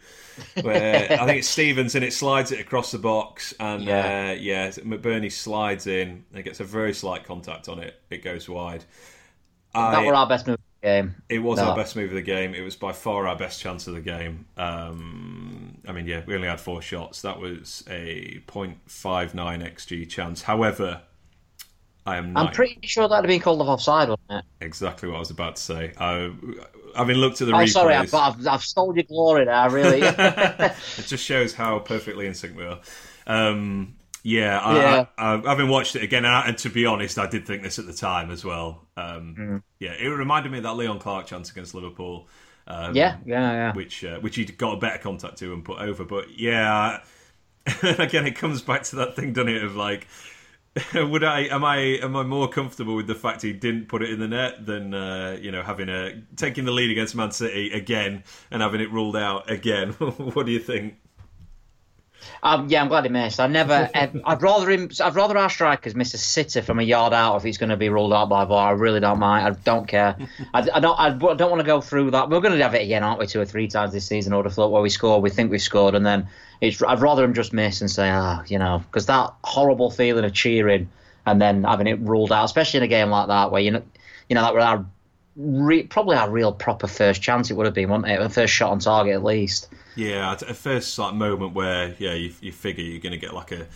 Where 0.62 1.12
I 1.12 1.26
think 1.26 1.38
it's 1.38 1.48
Stevens 1.58 1.94
and 1.94 2.04
it 2.04 2.12
slides 2.12 2.50
it 2.52 2.58
across 2.60 2.90
the 2.90 2.98
box, 2.98 3.54
and 3.60 3.84
Yeah. 3.84 4.30
uh, 4.30 4.32
yeah, 4.40 4.68
McBurnie 4.70 5.30
slides 5.30 5.86
in 5.86 6.24
and 6.34 6.44
gets 6.44 6.58
a 6.60 6.64
very 6.64 6.92
slight 6.92 7.24
contact 7.24 7.68
on 7.68 7.78
it. 7.78 8.00
It 8.10 8.24
goes 8.24 8.48
wide. 8.48 8.84
that 9.74 9.94
I- 9.94 10.04
were 10.06 10.14
our 10.14 10.28
best 10.28 10.46
move 10.46 10.54
of 10.54 10.60
the 10.82 10.88
game. 10.88 11.14
it 11.28 11.38
was 11.38 11.58
No. 11.58 11.70
our 11.70 11.76
best 11.76 11.94
move 11.96 12.10
of 12.10 12.14
the 12.16 12.22
game. 12.22 12.52
It 12.54 12.62
was 12.62 12.74
by 12.76 12.92
far 12.92 13.26
our 13.28 13.36
best 13.36 13.60
chance 13.60 13.86
of 13.86 13.94
the 13.94 14.00
game. 14.00 14.46
Um, 14.56 15.78
I 15.86 15.92
mean, 15.92 16.06
yeah, 16.06 16.22
we 16.26 16.34
only 16.34 16.48
had 16.48 16.60
four 16.60 16.82
shots. 16.82 17.22
That 17.22 17.38
was 17.40 17.84
a 17.88 18.40
0.59 18.48 19.62
xG 19.62 20.08
chance. 20.08 20.42
However, 20.42 21.02
I 22.06 22.16
am 22.16 22.36
I'm 22.36 22.48
pretty 22.50 22.78
sure 22.86 23.08
that'd 23.08 23.24
have 23.24 23.28
been 23.28 23.40
called 23.40 23.60
off 23.62 23.68
offside, 23.68 24.08
wasn't 24.08 24.30
it? 24.30 24.44
exactly 24.60 25.08
what 25.08 25.16
I 25.16 25.20
was 25.20 25.30
about 25.30 25.56
to 25.56 25.62
say. 25.62 25.92
I, 25.98 26.32
having 26.96 27.16
looked 27.16 27.40
at 27.40 27.46
the 27.48 27.52
Oh, 27.52 27.56
replays, 27.56 27.68
sorry, 27.68 27.94
I've, 27.94 28.12
I've, 28.14 28.46
I've 28.46 28.62
stole 28.64 28.94
your 28.94 29.04
glory 29.04 29.44
there, 29.44 29.70
really. 29.70 30.00
it 30.02 31.06
just 31.06 31.24
shows 31.24 31.54
how 31.54 31.78
perfectly 31.78 32.26
in 32.26 32.34
sync 32.34 32.56
we 32.56 32.64
are. 32.64 32.80
Um, 33.26 33.96
yeah, 34.22 34.58
I, 34.58 34.76
Yeah. 34.76 35.06
I, 35.18 35.34
I, 35.34 35.42
having 35.48 35.68
watched 35.68 35.96
it 35.96 36.02
again, 36.02 36.24
and, 36.24 36.34
I, 36.34 36.48
and 36.48 36.58
to 36.58 36.70
be 36.70 36.86
honest, 36.86 37.18
I 37.18 37.26
did 37.26 37.46
think 37.46 37.62
this 37.62 37.78
at 37.78 37.86
the 37.86 37.92
time 37.92 38.30
as 38.30 38.44
well. 38.44 38.86
Um, 38.96 39.36
Mm. 39.38 39.62
Yeah, 39.80 39.92
it 39.92 40.08
reminded 40.08 40.50
me 40.52 40.58
of 40.58 40.64
that 40.64 40.74
Leon 40.76 40.98
Clarke 40.98 41.26
chance 41.26 41.50
against 41.50 41.74
Liverpool. 41.74 42.28
Um, 42.66 42.96
yeah, 42.96 43.18
yeah, 43.26 43.52
yeah. 43.52 43.72
which 43.74 44.02
uh, 44.04 44.18
which 44.20 44.36
he 44.36 44.44
got 44.46 44.74
a 44.74 44.80
better 44.80 44.96
contact 44.98 45.36
to 45.38 45.52
and 45.52 45.62
put 45.64 45.78
over. 45.80 46.04
But 46.04 46.38
yeah, 46.38 47.02
again, 47.82 48.26
it 48.26 48.36
comes 48.36 48.62
back 48.62 48.84
to 48.84 48.96
that 48.96 49.16
thing, 49.16 49.34
doesn't 49.34 49.48
it? 49.54 49.62
Of 49.62 49.76
like, 49.76 50.06
would 50.94 51.22
I 51.22 51.40
am 51.42 51.64
I 51.64 51.76
am 52.02 52.16
I 52.16 52.24
more 52.24 52.48
comfortable 52.48 52.96
with 52.96 53.06
the 53.06 53.14
fact 53.14 53.42
he 53.42 53.52
didn't 53.52 53.86
put 53.86 54.02
it 54.02 54.10
in 54.10 54.18
the 54.18 54.26
net 54.26 54.66
than 54.66 54.92
uh, 54.92 55.38
you 55.40 55.52
know 55.52 55.62
having 55.62 55.88
a 55.88 56.20
taking 56.36 56.64
the 56.64 56.72
lead 56.72 56.90
against 56.90 57.14
Man 57.14 57.30
City 57.30 57.70
again 57.70 58.24
and 58.50 58.60
having 58.60 58.80
it 58.80 58.90
ruled 58.90 59.16
out 59.16 59.48
again? 59.50 59.90
what 60.34 60.46
do 60.46 60.52
you 60.52 60.58
think? 60.58 60.96
Um, 62.42 62.68
yeah, 62.68 62.82
I'm 62.82 62.88
glad 62.88 63.04
he 63.04 63.10
missed. 63.10 63.40
I 63.40 63.46
never. 63.46 63.88
I'd 63.94 64.42
rather 64.42 64.70
him. 64.70 64.90
I'd 65.02 65.14
rather 65.14 65.38
our 65.38 65.48
strikers 65.48 65.94
miss 65.94 66.14
a 66.14 66.18
sitter 66.18 66.62
from 66.62 66.78
a 66.78 66.82
yard 66.82 67.12
out 67.12 67.36
if 67.36 67.42
he's 67.42 67.58
going 67.58 67.70
to 67.70 67.76
be 67.76 67.88
ruled 67.88 68.12
out 68.12 68.28
by 68.28 68.44
VAR. 68.44 68.68
I 68.68 68.72
really 68.72 69.00
don't 69.00 69.18
mind. 69.18 69.46
I 69.46 69.50
don't 69.64 69.86
care. 69.86 70.16
I, 70.54 70.68
I 70.74 70.80
don't. 70.80 70.98
I 70.98 71.10
don't 71.10 71.50
want 71.50 71.60
to 71.60 71.66
go 71.66 71.80
through 71.80 72.10
that. 72.12 72.28
We're 72.28 72.40
going 72.40 72.56
to 72.56 72.62
have 72.62 72.74
it 72.74 72.82
again, 72.82 73.02
aren't 73.02 73.18
we? 73.18 73.26
Two 73.26 73.40
or 73.40 73.46
three 73.46 73.68
times 73.68 73.92
this 73.92 74.06
season. 74.06 74.32
Have 74.32 74.52
thought 74.52 74.70
where 74.70 74.82
we 74.82 74.90
score, 74.90 75.20
we 75.20 75.30
think 75.30 75.50
we've 75.50 75.62
scored, 75.62 75.94
and 75.94 76.04
then 76.04 76.28
it's. 76.60 76.82
I'd 76.82 77.00
rather 77.00 77.24
him 77.24 77.34
just 77.34 77.52
miss 77.52 77.80
and 77.80 77.90
say, 77.90 78.10
ah, 78.10 78.42
you 78.46 78.58
know, 78.58 78.82
because 78.86 79.06
that 79.06 79.32
horrible 79.42 79.90
feeling 79.90 80.24
of 80.24 80.32
cheering 80.32 80.90
and 81.26 81.40
then 81.40 81.64
having 81.64 81.86
it 81.86 81.98
ruled 82.00 82.32
out, 82.32 82.44
especially 82.44 82.78
in 82.78 82.84
a 82.84 82.88
game 82.88 83.10
like 83.10 83.28
that 83.28 83.50
where 83.50 83.60
you 83.60 83.70
know, 83.70 83.82
you 84.28 84.34
know 84.34 84.42
that 84.42 84.54
were 84.54 84.60
our 84.60 84.84
re- 85.36 85.82
probably 85.84 86.16
our 86.16 86.30
real 86.30 86.52
proper 86.52 86.86
first 86.86 87.22
chance. 87.22 87.50
It 87.50 87.54
would 87.54 87.66
have 87.66 87.74
been, 87.74 87.88
wouldn't 87.90 88.08
it? 88.08 88.20
A 88.20 88.28
first 88.28 88.52
shot 88.52 88.70
on 88.72 88.78
target 88.78 89.14
at 89.14 89.24
least. 89.24 89.68
Yeah, 89.96 90.32
at 90.32 90.42
a 90.42 90.54
first 90.54 90.98
like 90.98 91.14
moment 91.14 91.54
where 91.54 91.94
yeah 91.98 92.14
you, 92.14 92.32
you 92.40 92.52
figure 92.52 92.82
you're 92.84 93.00
going 93.00 93.12
to 93.12 93.18
get 93.18 93.32
like 93.34 93.52
a 93.52 93.66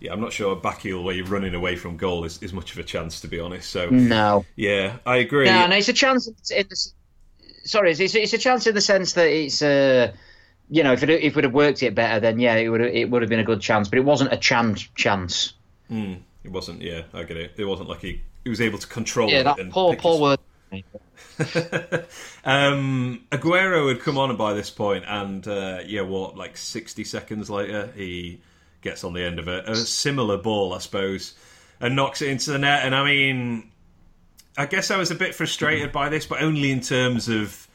yeah 0.00 0.12
I'm 0.12 0.20
not 0.20 0.32
sure 0.32 0.52
a 0.52 0.56
back 0.56 0.80
heel 0.80 1.02
where 1.02 1.14
you're 1.14 1.26
running 1.26 1.54
away 1.54 1.76
from 1.76 1.96
goal 1.96 2.24
is, 2.24 2.42
is 2.42 2.52
much 2.52 2.72
of 2.72 2.78
a 2.78 2.82
chance 2.82 3.20
to 3.20 3.28
be 3.28 3.38
honest. 3.40 3.68
So 3.70 3.88
No. 3.90 4.44
yeah, 4.56 4.96
I 5.04 5.16
agree. 5.16 5.44
No, 5.46 5.50
and 5.52 5.72
it's 5.72 5.88
a 5.88 5.92
chance. 5.92 6.28
In 6.50 6.66
the, 6.68 6.88
sorry, 7.64 7.92
it's, 7.92 8.14
it's 8.14 8.32
a 8.32 8.38
chance 8.38 8.66
in 8.66 8.74
the 8.74 8.80
sense 8.80 9.12
that 9.14 9.26
it's 9.28 9.60
uh, 9.60 10.12
you 10.70 10.82
know 10.82 10.92
if 10.94 11.02
it 11.02 11.10
if 11.10 11.24
it 11.24 11.34
would 11.34 11.44
have 11.44 11.52
worked 11.52 11.82
it 11.82 11.94
better, 11.94 12.20
then 12.20 12.38
yeah, 12.38 12.54
it 12.54 12.68
would 12.70 12.80
it 12.80 13.10
would 13.10 13.20
have 13.22 13.28
been 13.28 13.40
a 13.40 13.44
good 13.44 13.60
chance. 13.60 13.88
But 13.88 13.98
it 13.98 14.04
wasn't 14.04 14.32
a 14.32 14.36
chance 14.38 14.82
chance. 14.96 15.52
It 15.90 16.18
wasn't. 16.52 16.80
Yeah, 16.82 17.02
I 17.12 17.22
get 17.24 17.36
it. 17.36 17.52
It 17.58 17.64
wasn't 17.64 17.88
like 17.90 18.00
he 18.00 18.22
he 18.44 18.50
was 18.50 18.60
able 18.60 18.78
to 18.78 18.86
control 18.86 19.28
Yeah, 19.30 19.40
it. 19.40 19.44
that 19.44 19.58
and 19.58 19.70
poor 19.72 19.94
poor 19.96 20.12
his- 20.12 20.20
word. 20.20 20.38
Um, 22.44 23.24
Aguero 23.32 23.88
had 23.88 24.00
come 24.00 24.18
on 24.18 24.36
by 24.36 24.54
this 24.54 24.70
point, 24.70 25.04
and 25.06 25.46
uh, 25.48 25.80
yeah, 25.84 26.02
what 26.02 26.36
like 26.36 26.56
sixty 26.56 27.02
seconds 27.04 27.50
later, 27.50 27.90
he 27.96 28.40
gets 28.82 29.02
on 29.04 29.12
the 29.14 29.22
end 29.22 29.38
of 29.38 29.48
it. 29.48 29.68
A 29.68 29.74
similar 29.74 30.36
ball, 30.38 30.72
I 30.72 30.78
suppose, 30.78 31.34
and 31.80 31.96
knocks 31.96 32.22
it 32.22 32.28
into 32.28 32.52
the 32.52 32.58
net. 32.58 32.84
And 32.84 32.94
I 32.94 33.04
mean, 33.04 33.70
I 34.56 34.66
guess 34.66 34.90
I 34.90 34.96
was 34.96 35.10
a 35.10 35.16
bit 35.16 35.34
frustrated 35.34 35.90
by 35.92 36.08
this, 36.08 36.24
but 36.26 36.40
only 36.40 36.70
in 36.70 36.80
terms 36.80 37.28
of 37.28 37.66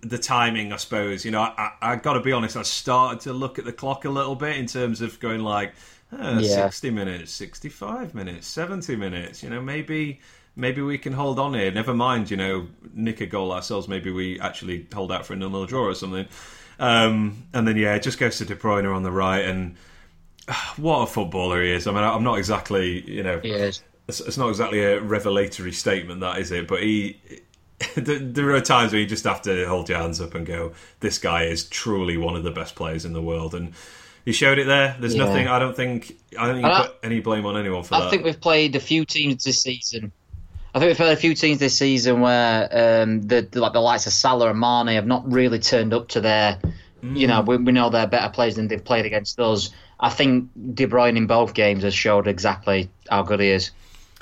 the 0.00 0.18
timing, 0.18 0.72
I 0.72 0.76
suppose. 0.76 1.24
You 1.24 1.32
know, 1.32 1.42
I, 1.42 1.72
I, 1.82 1.92
I 1.92 1.96
got 1.96 2.14
to 2.14 2.20
be 2.20 2.32
honest. 2.32 2.56
I 2.56 2.62
started 2.62 3.20
to 3.20 3.32
look 3.34 3.58
at 3.58 3.66
the 3.66 3.72
clock 3.72 4.04
a 4.06 4.10
little 4.10 4.36
bit 4.36 4.56
in 4.56 4.66
terms 4.66 5.02
of 5.02 5.20
going 5.20 5.40
like 5.42 5.74
uh, 6.18 6.38
Yeah. 6.40 6.64
sixty 6.64 6.90
minutes, 6.90 7.30
sixty-five 7.30 8.14
minutes, 8.14 8.46
seventy 8.46 8.96
minutes. 8.96 9.42
You 9.42 9.50
know, 9.50 9.60
maybe 9.60 10.20
maybe 10.56 10.82
we 10.82 10.98
can 10.98 11.12
hold 11.12 11.38
on 11.38 11.54
here. 11.54 11.70
Never 11.70 11.94
mind, 11.94 12.30
you 12.30 12.36
know, 12.36 12.66
nick 12.94 13.20
a 13.20 13.26
goal 13.26 13.52
ourselves. 13.52 13.88
Maybe 13.88 14.10
we 14.10 14.38
actually 14.40 14.86
hold 14.92 15.10
out 15.12 15.24
for 15.26 15.32
a 15.32 15.36
nil-nil 15.36 15.66
draw 15.66 15.84
or 15.84 15.94
something. 15.94 16.26
Um, 16.78 17.44
and 17.52 17.66
then 17.66 17.76
yeah, 17.76 17.94
it 17.94 18.02
just 18.02 18.18
goes 18.18 18.38
to 18.38 18.44
De 18.44 18.56
Bruyne 18.56 18.92
on 18.92 19.02
the 19.02 19.12
right, 19.12 19.44
and 19.44 19.76
ah, 20.48 20.74
what 20.76 21.02
a 21.02 21.06
footballer 21.06 21.62
he 21.62 21.70
is. 21.70 21.86
I 21.86 21.92
mean, 21.92 22.02
I'm 22.02 22.24
not 22.24 22.38
exactly, 22.38 23.08
you 23.10 23.22
know, 23.22 23.40
it's, 23.44 23.82
it's 24.20 24.36
not 24.36 24.48
exactly 24.48 24.80
a 24.82 25.00
revelatory 25.00 25.72
statement, 25.72 26.20
that 26.22 26.38
is 26.38 26.50
it? 26.50 26.66
But 26.66 26.82
he, 26.82 27.18
there- 27.96 28.50
are 28.54 28.60
times 28.60 28.92
where 28.92 29.00
you 29.00 29.06
just 29.06 29.24
have 29.24 29.42
to 29.42 29.64
hold 29.66 29.88
your 29.88 29.98
hands 29.98 30.20
up 30.20 30.34
and 30.34 30.44
go, 30.46 30.72
"This 31.00 31.18
guy 31.18 31.44
is 31.44 31.64
truly 31.68 32.16
one 32.16 32.34
of 32.36 32.42
the 32.42 32.50
best 32.50 32.74
players 32.74 33.04
in 33.04 33.12
the 33.12 33.22
world," 33.22 33.54
and 33.54 33.72
he 34.24 34.32
showed 34.32 34.58
it 34.58 34.66
there. 34.66 34.96
There's 34.98 35.14
Yeah. 35.14 35.24
nothing. 35.26 35.48
I 35.48 35.58
don't 35.58 35.76
think. 35.76 36.16
I 36.38 36.46
don't 36.46 36.54
think 36.54 36.64
you 36.64 36.70
And 36.70 36.78
I- 36.82 36.86
put 36.86 36.96
any 37.04 37.20
blame 37.20 37.46
on 37.46 37.56
anyone 37.56 37.82
for 37.84 37.94
I 37.94 38.00
that. 38.00 38.06
I 38.06 38.10
think 38.10 38.24
we've 38.24 38.40
played 38.40 38.74
a 38.76 38.80
few 38.80 39.04
teams 39.04 39.44
this 39.44 39.62
season. 39.62 40.10
I 40.74 40.78
think 40.78 40.88
we've 40.88 40.96
played 40.96 41.12
a 41.12 41.16
few 41.16 41.34
teams 41.34 41.58
this 41.58 41.76
season 41.76 42.20
where 42.20 43.02
um, 43.02 43.22
the, 43.22 43.42
the 43.42 43.60
like 43.60 43.72
the 43.74 43.80
likes 43.80 44.06
of 44.06 44.12
Salah 44.12 44.50
and 44.50 44.58
Mane 44.58 44.94
have 44.94 45.06
not 45.06 45.30
really 45.30 45.58
turned 45.58 45.92
up 45.92 46.08
to 46.08 46.20
their. 46.20 46.58
You 47.04 47.26
know, 47.26 47.40
we, 47.40 47.56
we 47.56 47.72
know 47.72 47.90
they're 47.90 48.06
better 48.06 48.30
players 48.32 48.54
than 48.54 48.68
they've 48.68 48.82
played 48.84 49.06
against 49.06 49.40
us. 49.40 49.70
I 49.98 50.08
think 50.08 50.50
De 50.74 50.86
Bruyne 50.86 51.16
in 51.16 51.26
both 51.26 51.52
games 51.52 51.82
has 51.82 51.92
showed 51.92 52.28
exactly 52.28 52.90
how 53.10 53.22
good 53.24 53.40
he 53.40 53.48
is, 53.50 53.72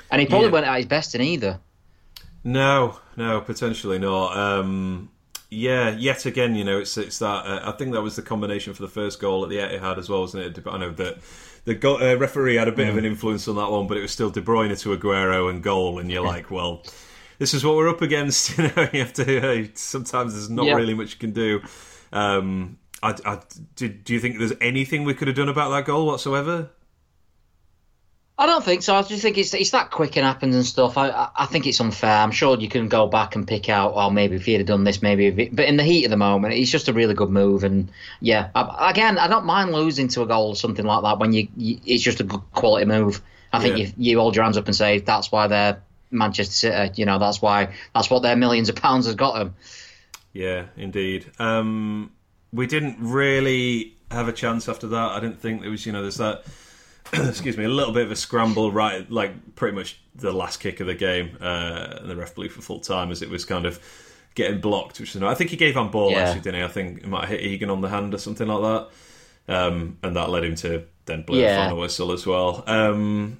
and 0.09 0.19
he 0.19 0.25
probably 0.25 0.47
Yeah. 0.47 0.53
went 0.53 0.65
at 0.65 0.77
his 0.77 0.87
best 0.87 1.13
in 1.13 1.21
either. 1.21 1.59
No, 2.43 2.99
no, 3.15 3.39
potentially 3.41 3.99
not. 3.99 4.35
Um, 4.35 5.09
yeah, 5.51 5.89
yet 5.89 6.25
again, 6.25 6.55
you 6.55 6.63
know, 6.63 6.79
it's 6.79 6.97
it's 6.97 7.19
that. 7.19 7.45
Uh, 7.45 7.61
I 7.65 7.73
think 7.73 7.91
that 7.91 8.01
was 8.01 8.15
the 8.15 8.21
combination 8.21 8.73
for 8.73 8.81
the 8.81 8.87
first 8.87 9.19
goal 9.19 9.43
at 9.43 9.49
the 9.49 9.57
Etihad 9.57 9.97
as 9.97 10.09
well, 10.09 10.21
wasn't 10.21 10.57
it? 10.57 10.65
I 10.65 10.77
know 10.77 10.91
that 10.91 11.17
the 11.65 11.75
go- 11.75 11.99
uh, 11.99 12.15
referee 12.15 12.55
had 12.55 12.69
a 12.69 12.71
bit 12.71 12.87
of 12.87 12.95
an 12.97 13.03
influence 13.03 13.49
on 13.49 13.57
that 13.57 13.69
one, 13.69 13.85
but 13.85 13.97
it 13.97 14.01
was 14.01 14.11
still 14.11 14.29
De 14.29 14.41
Bruyne 14.41 14.79
to 14.79 14.97
Aguero 14.97 15.49
and 15.49 15.61
goal, 15.61 15.99
and 15.99 16.09
you're 16.09 16.23
like, 16.23 16.49
well, 16.49 16.83
this 17.37 17.53
is 17.53 17.65
what 17.65 17.75
we're 17.75 17.89
up 17.89 18.01
against. 18.01 18.57
You 18.57 18.71
know, 18.75 18.89
you 18.93 18.99
have 18.99 19.13
to. 19.13 19.63
Uh, 19.63 19.67
sometimes 19.73 20.33
there's 20.33 20.49
not 20.49 20.67
really 20.77 20.93
much 20.93 21.13
you 21.13 21.19
can 21.19 21.31
do. 21.31 21.61
Um, 22.13 22.77
I, 23.03 23.15
I, 23.25 23.39
do, 23.75 23.89
do 23.89 24.13
you 24.13 24.21
think 24.21 24.37
there's 24.37 24.53
anything 24.61 25.03
we 25.03 25.13
could 25.13 25.27
have 25.27 25.35
done 25.35 25.49
about 25.49 25.71
that 25.71 25.85
goal 25.85 26.05
whatsoever? 26.07 26.69
I 28.41 28.47
don't 28.47 28.65
think 28.65 28.81
so. 28.81 28.95
I 28.95 29.03
just 29.03 29.21
think 29.21 29.37
it's 29.37 29.53
it's 29.53 29.69
that 29.69 29.91
quick 29.91 30.17
and 30.17 30.25
happens 30.25 30.55
and 30.55 30.65
stuff. 30.65 30.97
I 30.97 31.29
I 31.35 31.45
think 31.45 31.67
it's 31.67 31.79
unfair. 31.79 32.17
I'm 32.17 32.31
sure 32.31 32.57
you 32.57 32.69
can 32.69 32.87
go 32.87 33.05
back 33.05 33.35
and 33.35 33.47
pick 33.47 33.69
out, 33.69 33.93
oh, 33.95 34.09
maybe 34.09 34.35
if 34.35 34.45
he'd 34.45 34.53
have 34.53 34.65
done 34.65 34.83
this, 34.83 35.03
maybe. 35.03 35.27
It, 35.27 35.55
but 35.55 35.65
in 35.65 35.77
the 35.77 35.83
heat 35.83 36.05
of 36.05 36.09
the 36.09 36.17
moment, 36.17 36.55
it's 36.55 36.71
just 36.71 36.87
a 36.87 36.93
really 36.93 37.13
good 37.13 37.29
move. 37.29 37.63
And 37.63 37.91
yeah, 38.19 38.49
I, 38.55 38.89
again, 38.89 39.19
I 39.19 39.27
don't 39.27 39.45
mind 39.45 39.73
losing 39.73 40.07
to 40.07 40.23
a 40.23 40.25
goal 40.25 40.47
or 40.47 40.55
something 40.55 40.83
like 40.83 41.03
that 41.03 41.19
when 41.19 41.33
you, 41.33 41.49
you 41.55 41.77
it's 41.85 42.01
just 42.01 42.19
a 42.19 42.23
good 42.23 42.41
quality 42.51 42.85
move. 42.85 43.21
I 43.53 43.59
think 43.59 43.77
yeah. 43.77 43.85
you 43.85 43.93
you 44.13 44.19
hold 44.19 44.35
your 44.35 44.43
hands 44.43 44.57
up 44.57 44.65
and 44.65 44.75
say 44.75 44.97
that's 44.97 45.31
why 45.31 45.45
they're 45.45 45.83
Manchester 46.09 46.53
City. 46.53 46.99
You 46.99 47.05
know, 47.05 47.19
that's 47.19 47.43
why 47.43 47.75
that's 47.93 48.09
what 48.09 48.23
their 48.23 48.35
millions 48.35 48.69
of 48.69 48.75
pounds 48.75 49.05
has 49.05 49.13
got 49.13 49.35
them. 49.35 49.53
Yeah, 50.33 50.65
indeed. 50.77 51.29
Um, 51.37 52.11
we 52.51 52.65
didn't 52.65 52.97
really 53.01 53.97
have 54.09 54.27
a 54.27 54.33
chance 54.33 54.67
after 54.67 54.87
that. 54.87 55.11
I 55.11 55.19
didn't 55.19 55.39
think 55.39 55.61
there 55.61 55.69
was, 55.69 55.85
you 55.85 55.91
know, 55.91 56.01
there's 56.01 56.17
that 56.17 56.43
excuse 57.29 57.57
me, 57.57 57.65
a 57.65 57.69
little 57.69 57.93
bit 57.93 58.05
of 58.05 58.11
a 58.11 58.15
scramble 58.15 58.71
right, 58.71 59.09
like 59.11 59.55
pretty 59.55 59.75
much 59.75 59.99
the 60.15 60.31
last 60.31 60.59
kick 60.59 60.79
of 60.79 60.87
the 60.87 60.95
game, 60.95 61.37
uh, 61.41 61.97
and 61.99 62.09
the 62.09 62.15
ref 62.15 62.35
blew 62.35 62.49
for 62.49 62.61
full 62.61 62.79
time 62.79 63.11
as 63.11 63.21
it 63.21 63.29
was 63.29 63.45
kind 63.45 63.65
of 63.65 63.79
getting 64.35 64.61
blocked. 64.61 64.99
Which 64.99 65.15
is, 65.15 65.21
I 65.21 65.33
think 65.33 65.49
he 65.49 65.57
gave 65.57 65.77
on 65.77 65.91
ball 65.91 66.11
yeah. 66.11 66.19
actually, 66.19 66.41
didn't 66.41 66.61
he? 66.61 66.65
I 66.65 66.69
think 66.69 66.99
it 66.99 67.07
might 67.07 67.27
have 67.27 67.29
hit 67.29 67.41
Egan 67.41 67.69
on 67.69 67.81
the 67.81 67.89
hand 67.89 68.13
or 68.13 68.17
something 68.17 68.47
like 68.47 68.61
that, 69.47 69.55
um, 69.55 69.97
and 70.03 70.15
that 70.15 70.29
led 70.29 70.43
him 70.43 70.55
to 70.55 70.85
then 71.05 71.23
blow 71.23 71.37
yeah. 71.37 71.55
the 71.55 71.63
final 71.63 71.79
whistle 71.79 72.11
as 72.11 72.25
well. 72.25 72.63
Um, 72.67 73.39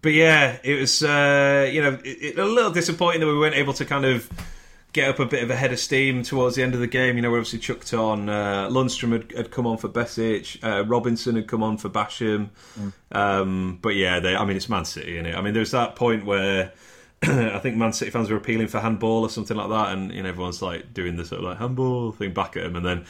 but 0.00 0.12
yeah, 0.12 0.58
it 0.62 0.80
was 0.80 1.02
uh, 1.02 1.68
you 1.72 1.82
know 1.82 1.98
it, 2.04 2.18
it, 2.22 2.38
a 2.38 2.44
little 2.44 2.70
disappointing 2.70 3.20
that 3.20 3.26
we 3.26 3.38
weren't 3.38 3.56
able 3.56 3.74
to 3.74 3.84
kind 3.84 4.04
of 4.04 4.28
get 4.94 5.10
up 5.10 5.18
a 5.18 5.26
bit 5.26 5.42
of 5.42 5.50
a 5.50 5.56
head 5.56 5.72
of 5.72 5.78
steam 5.78 6.22
towards 6.22 6.54
the 6.54 6.62
end 6.62 6.72
of 6.72 6.80
the 6.80 6.86
game. 6.86 7.16
You 7.16 7.22
know, 7.22 7.30
we 7.30 7.38
obviously 7.38 7.58
chucked 7.58 7.92
on 7.92 8.28
uh, 8.28 8.68
Lundstram 8.70 9.12
had, 9.12 9.32
had, 9.32 9.50
come 9.50 9.66
on 9.66 9.76
for 9.76 9.88
Besic, 9.88 10.62
uh, 10.64 10.84
Robinson 10.84 11.34
had 11.34 11.48
come 11.48 11.64
on 11.64 11.76
for 11.76 11.90
Basham. 11.90 12.50
Mm. 12.78 12.92
Um, 13.10 13.78
but 13.82 13.96
yeah, 13.96 14.20
they, 14.20 14.36
I 14.36 14.44
mean, 14.44 14.56
it's 14.56 14.68
Man 14.68 14.84
City, 14.84 15.18
is 15.18 15.26
it? 15.26 15.34
I 15.34 15.40
mean, 15.42 15.52
there's 15.52 15.72
that 15.72 15.96
point 15.96 16.24
where 16.24 16.72
I 17.22 17.58
think 17.58 17.76
Man 17.76 17.92
City 17.92 18.12
fans 18.12 18.30
were 18.30 18.36
appealing 18.36 18.68
for 18.68 18.78
handball 18.78 19.22
or 19.22 19.30
something 19.30 19.56
like 19.56 19.68
that, 19.68 19.92
and 19.92 20.12
you 20.12 20.22
know, 20.22 20.28
everyone's 20.28 20.62
like 20.62 20.94
doing 20.94 21.16
the 21.16 21.24
sort 21.24 21.40
of 21.40 21.48
like 21.48 21.58
handball 21.58 22.12
thing 22.12 22.32
back 22.32 22.56
at 22.56 22.64
him, 22.64 22.76
and 22.76 22.86
then 22.86 23.04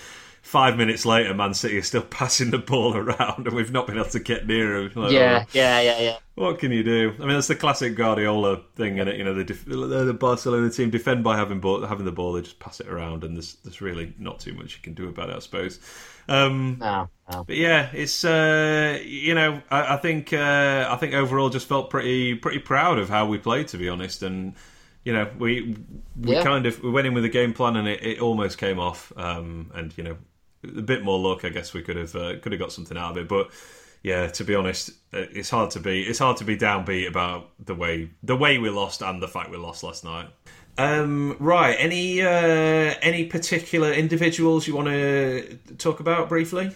five 0.44 0.76
minutes 0.76 1.06
later, 1.06 1.32
Man 1.34 1.54
City 1.54 1.78
is 1.78 1.86
still 1.86 2.02
passing 2.10 2.50
the 2.50 2.58
ball 2.58 2.96
around, 2.96 3.46
and 3.46 3.56
we've 3.56 3.72
not 3.72 3.86
been 3.86 3.96
able 3.96 4.10
to 4.10 4.20
get 4.20 4.46
near 4.46 4.76
him. 4.76 4.92
Like, 4.94 5.10
yeah, 5.10 5.44
oh, 5.44 5.50
yeah, 5.52 5.80
yeah, 5.80 6.00
yeah. 6.00 6.16
What 6.36 6.58
can 6.58 6.70
you 6.70 6.84
do? 6.84 7.14
I 7.16 7.20
mean, 7.20 7.30
that's 7.30 7.48
the 7.48 7.56
classic 7.56 7.96
Guardiola 7.96 8.60
thing, 8.76 9.00
and 9.00 9.08
it. 9.08 9.16
You 9.16 9.24
know, 9.24 9.34
the, 9.34 9.44
the 10.04 10.14
Barcelona 10.14 10.70
team 10.70 10.90
defend 10.90 11.24
by 11.24 11.36
having 11.36 11.60
ball, 11.60 11.84
having 11.84 12.04
the 12.04 12.12
ball, 12.12 12.34
they 12.34 12.42
just 12.42 12.58
pass 12.58 12.78
it 12.78 12.86
around, 12.88 13.24
and 13.24 13.36
there's 13.36 13.54
there's 13.64 13.80
really 13.80 14.14
not 14.18 14.38
too 14.38 14.52
much 14.52 14.76
you 14.76 14.82
can 14.82 14.94
do 14.94 15.08
about 15.08 15.30
it, 15.30 15.36
I 15.36 15.38
suppose. 15.40 15.80
Um, 16.28 16.78
no, 16.80 17.08
no. 17.30 17.44
But 17.44 17.56
yeah, 17.56 17.90
it's 17.92 18.24
uh, 18.24 19.00
you 19.02 19.34
know, 19.34 19.62
I, 19.70 19.94
I 19.94 19.96
think 19.96 20.32
uh, 20.32 20.88
I 20.90 20.96
think 20.96 21.14
overall 21.14 21.48
just 21.48 21.66
felt 21.66 21.90
pretty 21.90 22.34
pretty 22.34 22.58
proud 22.58 22.98
of 22.98 23.08
how 23.08 23.26
we 23.26 23.38
played, 23.38 23.68
to 23.68 23.78
be 23.78 23.88
honest, 23.88 24.22
and 24.22 24.54
you 25.04 25.12
know, 25.12 25.30
we 25.38 25.76
we 26.20 26.34
yeah. 26.34 26.42
kind 26.42 26.66
of 26.66 26.82
we 26.82 26.90
went 26.90 27.06
in 27.06 27.14
with 27.14 27.24
a 27.24 27.28
game 27.28 27.52
plan 27.52 27.76
and 27.76 27.86
it, 27.86 28.02
it 28.02 28.20
almost 28.20 28.58
came 28.58 28.78
off. 28.78 29.12
Um, 29.16 29.70
and 29.74 29.96
you 29.96 30.04
know, 30.04 30.16
a 30.76 30.82
bit 30.82 31.04
more 31.04 31.18
luck, 31.18 31.44
I 31.44 31.48
guess 31.50 31.74
we 31.74 31.82
could 31.82 31.96
have 31.96 32.14
uh, 32.14 32.38
could 32.40 32.52
have 32.52 32.60
got 32.60 32.72
something 32.72 32.96
out 32.96 33.12
of 33.12 33.16
it. 33.18 33.28
But 33.28 33.50
yeah, 34.02 34.26
to 34.28 34.44
be 34.44 34.54
honest, 34.54 34.90
uh, 35.12 35.26
it's 35.32 35.50
hard 35.50 35.70
to 35.72 35.80
be 35.80 36.02
it's 36.02 36.18
hard 36.18 36.36
to 36.38 36.44
be 36.44 36.56
downbeat 36.56 37.08
about 37.08 37.50
the 37.64 37.74
way 37.74 38.10
the 38.22 38.36
way 38.36 38.58
we 38.58 38.70
lost 38.70 39.02
and 39.02 39.22
the 39.22 39.28
fact 39.28 39.50
we 39.50 39.56
lost 39.56 39.82
last 39.82 40.04
night. 40.04 40.28
Um, 40.76 41.36
right, 41.38 41.76
any 41.78 42.20
uh, 42.20 42.94
any 43.00 43.26
particular 43.26 43.92
individuals 43.92 44.66
you 44.66 44.74
want 44.74 44.88
to 44.88 45.58
talk 45.78 46.00
about 46.00 46.28
briefly? 46.28 46.74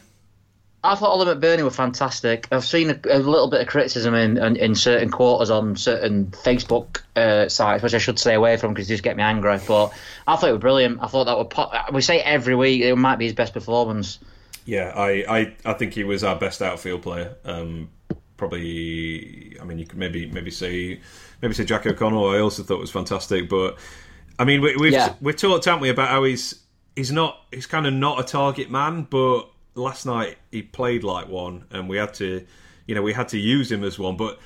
I 0.84 0.94
thought 0.94 1.10
Oli 1.10 1.34
McBurnie 1.34 1.64
were 1.64 1.70
fantastic. 1.70 2.46
I've 2.52 2.64
seen 2.64 2.90
a, 2.90 3.00
a 3.10 3.18
little 3.18 3.50
bit 3.50 3.60
of 3.60 3.66
criticism 3.66 4.14
in, 4.14 4.38
in, 4.38 4.56
in 4.56 4.74
certain 4.76 5.10
quarters 5.10 5.50
on 5.50 5.74
certain 5.74 6.26
Facebook 6.26 7.02
uh, 7.16 7.48
sites, 7.48 7.82
which 7.82 7.94
I 7.94 7.98
should 7.98 8.18
stay 8.18 8.34
away 8.34 8.56
from 8.56 8.74
because 8.74 8.86
they 8.86 8.94
just 8.94 9.02
get 9.02 9.16
me 9.16 9.22
angry. 9.24 9.58
But 9.66 9.92
I 10.26 10.36
thought 10.36 10.50
it 10.50 10.52
was 10.52 10.60
brilliant. 10.60 11.02
I 11.02 11.08
thought 11.08 11.24
that 11.24 11.36
would 11.36 11.50
pop, 11.50 11.92
we 11.92 12.00
say 12.00 12.20
every 12.20 12.54
week 12.54 12.82
it 12.82 12.94
might 12.94 13.16
be 13.16 13.24
his 13.24 13.34
best 13.34 13.54
performance. 13.54 14.20
Yeah, 14.66 14.92
I, 14.94 15.24
I, 15.28 15.56
I 15.64 15.72
think 15.72 15.94
he 15.94 16.04
was 16.04 16.22
our 16.22 16.36
best 16.36 16.62
outfield 16.62 17.02
player. 17.02 17.34
Um, 17.44 17.90
probably, 18.36 19.56
I 19.60 19.64
mean, 19.64 19.78
you 19.78 19.86
could 19.86 19.98
maybe 19.98 20.26
maybe 20.26 20.50
say 20.50 21.00
maybe 21.42 21.54
say 21.54 21.64
Jack 21.64 21.86
O'Connell. 21.86 22.30
I 22.30 22.38
also 22.38 22.62
thought 22.62 22.78
was 22.78 22.90
fantastic, 22.90 23.48
but 23.48 23.78
I 24.38 24.44
mean, 24.44 24.60
we, 24.60 24.76
we've 24.76 24.92
yeah. 24.92 25.14
we've 25.20 25.36
talked, 25.36 25.64
haven't 25.64 25.80
we, 25.80 25.88
about 25.88 26.08
how 26.08 26.24
he's 26.24 26.62
he's 26.96 27.10
not 27.10 27.36
he's 27.50 27.66
kind 27.66 27.86
of 27.86 27.94
not 27.94 28.20
a 28.20 28.22
target 28.22 28.70
man, 28.70 29.06
but 29.10 29.50
last 29.78 30.04
night 30.04 30.36
he 30.50 30.62
played 30.62 31.04
like 31.04 31.28
one, 31.28 31.64
and 31.70 31.88
we 31.88 31.96
had 31.96 32.14
to, 32.14 32.44
you 32.86 32.94
know, 32.94 33.02
we 33.02 33.12
had 33.12 33.28
to 33.28 33.38
use 33.38 33.70
him 33.70 33.84
as 33.84 33.98
one. 33.98 34.16
But 34.16 34.38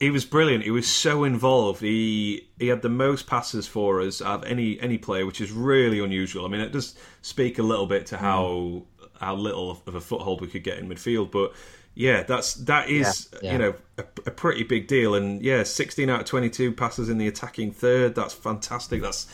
he 0.00 0.10
was 0.10 0.24
brilliant. 0.24 0.64
He 0.64 0.70
was 0.70 0.86
so 0.86 1.24
involved. 1.24 1.80
He 1.80 2.48
he 2.58 2.68
had 2.68 2.82
the 2.82 2.88
most 2.88 3.26
passes 3.26 3.66
for 3.66 4.00
us 4.00 4.20
of 4.20 4.44
any 4.44 4.80
any 4.80 4.98
player, 4.98 5.26
which 5.26 5.40
is 5.40 5.52
really 5.52 6.00
unusual. 6.00 6.44
I 6.44 6.48
mean, 6.48 6.60
it 6.60 6.72
does 6.72 6.96
speak 7.22 7.58
a 7.58 7.62
little 7.62 7.86
bit 7.86 8.06
to 8.06 8.16
how 8.16 8.42
mm. 8.42 8.84
how 9.20 9.34
little 9.34 9.82
of 9.86 9.94
a 9.94 10.00
foothold 10.00 10.40
we 10.40 10.48
could 10.48 10.64
get 10.64 10.78
in 10.78 10.88
midfield, 10.88 11.30
but. 11.30 11.52
Yeah, 11.94 12.22
that's 12.22 12.54
that 12.54 12.88
is 12.88 13.28
yeah, 13.32 13.38
yeah. 13.42 13.52
you 13.52 13.58
know 13.58 13.74
a, 13.96 14.04
a, 14.26 14.30
pretty 14.30 14.62
big 14.62 14.86
deal, 14.86 15.16
and 15.16 15.42
yeah, 15.42 15.64
sixteen 15.64 16.08
out 16.08 16.20
of 16.20 16.26
twenty-two 16.26 16.70
passes 16.74 17.08
in 17.08 17.18
the 17.18 17.26
attacking 17.26 17.72
third. 17.72 18.14
That's 18.14 18.32
fantastic. 18.32 19.02
That's 19.02 19.26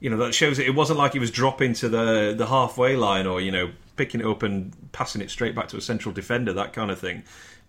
you 0.00 0.10
know 0.10 0.16
that 0.16 0.34
shows 0.34 0.58
it. 0.58 0.66
It 0.66 0.74
wasn't 0.74 0.98
like 0.98 1.12
he 1.12 1.20
was 1.20 1.30
dropping 1.30 1.74
to 1.74 1.88
the 1.88 2.34
the 2.36 2.46
halfway 2.46 2.96
line 2.96 3.26
or 3.28 3.40
you 3.40 3.52
know 3.52 3.70
picking 3.98 4.20
it 4.20 4.26
up 4.26 4.42
and 4.42 4.72
passing 4.92 5.20
it 5.20 5.30
straight 5.30 5.54
back 5.54 5.68
to 5.68 5.76
a 5.76 5.80
central 5.80 6.14
defender, 6.14 6.54
that 6.54 6.72
kind 6.72 6.90
of 6.90 6.98
thing. 6.98 7.24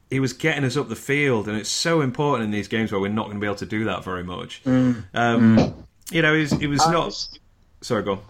He 0.10 0.20
was 0.20 0.32
getting 0.34 0.64
us 0.64 0.78
up 0.78 0.88
the 0.88 0.96
field, 0.96 1.48
and 1.48 1.58
it's 1.58 1.70
so 1.70 2.02
important 2.02 2.46
in 2.46 2.52
these 2.52 2.68
games 2.68 2.92
where 2.92 3.02
we're 3.02 3.10
not 3.10 3.26
going 3.26 3.38
to 3.38 3.42
be 3.42 3.48
able 3.48 3.56
to 3.58 3.66
do 3.66 3.86
that 3.86 4.04
very 4.04 4.24
much. 4.24 4.64
Mm. 4.64 5.04
Um, 5.14 5.58
mm. 5.58 5.74
You 6.12 6.22
know, 6.22 6.34
it 6.34 6.40
was, 6.40 6.52
was 6.54 6.88
not. 6.88 7.06
Just, 7.06 7.40
Sorry, 7.82 8.04
go 8.04 8.14
on. 8.14 8.22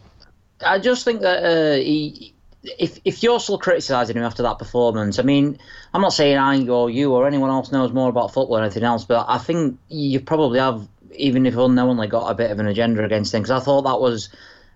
I 0.66 0.80
just 0.80 1.06
think 1.06 1.22
that 1.22 1.44
uh, 1.44 1.76
he, 1.76 2.34
if 2.64 3.00
if 3.06 3.24
you're 3.24 3.40
still 3.40 3.58
criticising 3.58 4.18
him 4.18 4.24
after 4.24 4.44
that 4.44 4.60
performance, 4.60 5.20
I 5.20 5.24
mean, 5.24 5.58
I'm 5.94 6.02
not 6.02 6.14
saying 6.14 6.38
I 6.38 6.68
or 6.68 6.90
you 6.90 7.14
or 7.14 7.28
anyone 7.28 7.50
else 7.50 7.72
knows 7.72 7.94
more 7.94 8.10
about 8.10 8.34
football 8.34 8.58
or 8.58 8.64
anything 8.64 8.84
else, 8.84 9.06
but 9.06 9.26
I 9.30 9.38
think 9.38 9.80
you 9.88 10.20
probably 10.20 10.60
have, 10.60 10.86
even 11.16 11.46
if 11.46 11.56
unknowingly, 11.56 12.08
got 12.08 12.30
a 12.30 12.36
bit 12.36 12.52
of 12.52 12.60
an 12.60 12.68
agenda 12.68 13.06
against 13.06 13.34
him 13.34 13.42
because 13.42 13.62
I 13.62 13.64
thought 13.64 13.84
that 13.84 14.02
was 14.02 14.30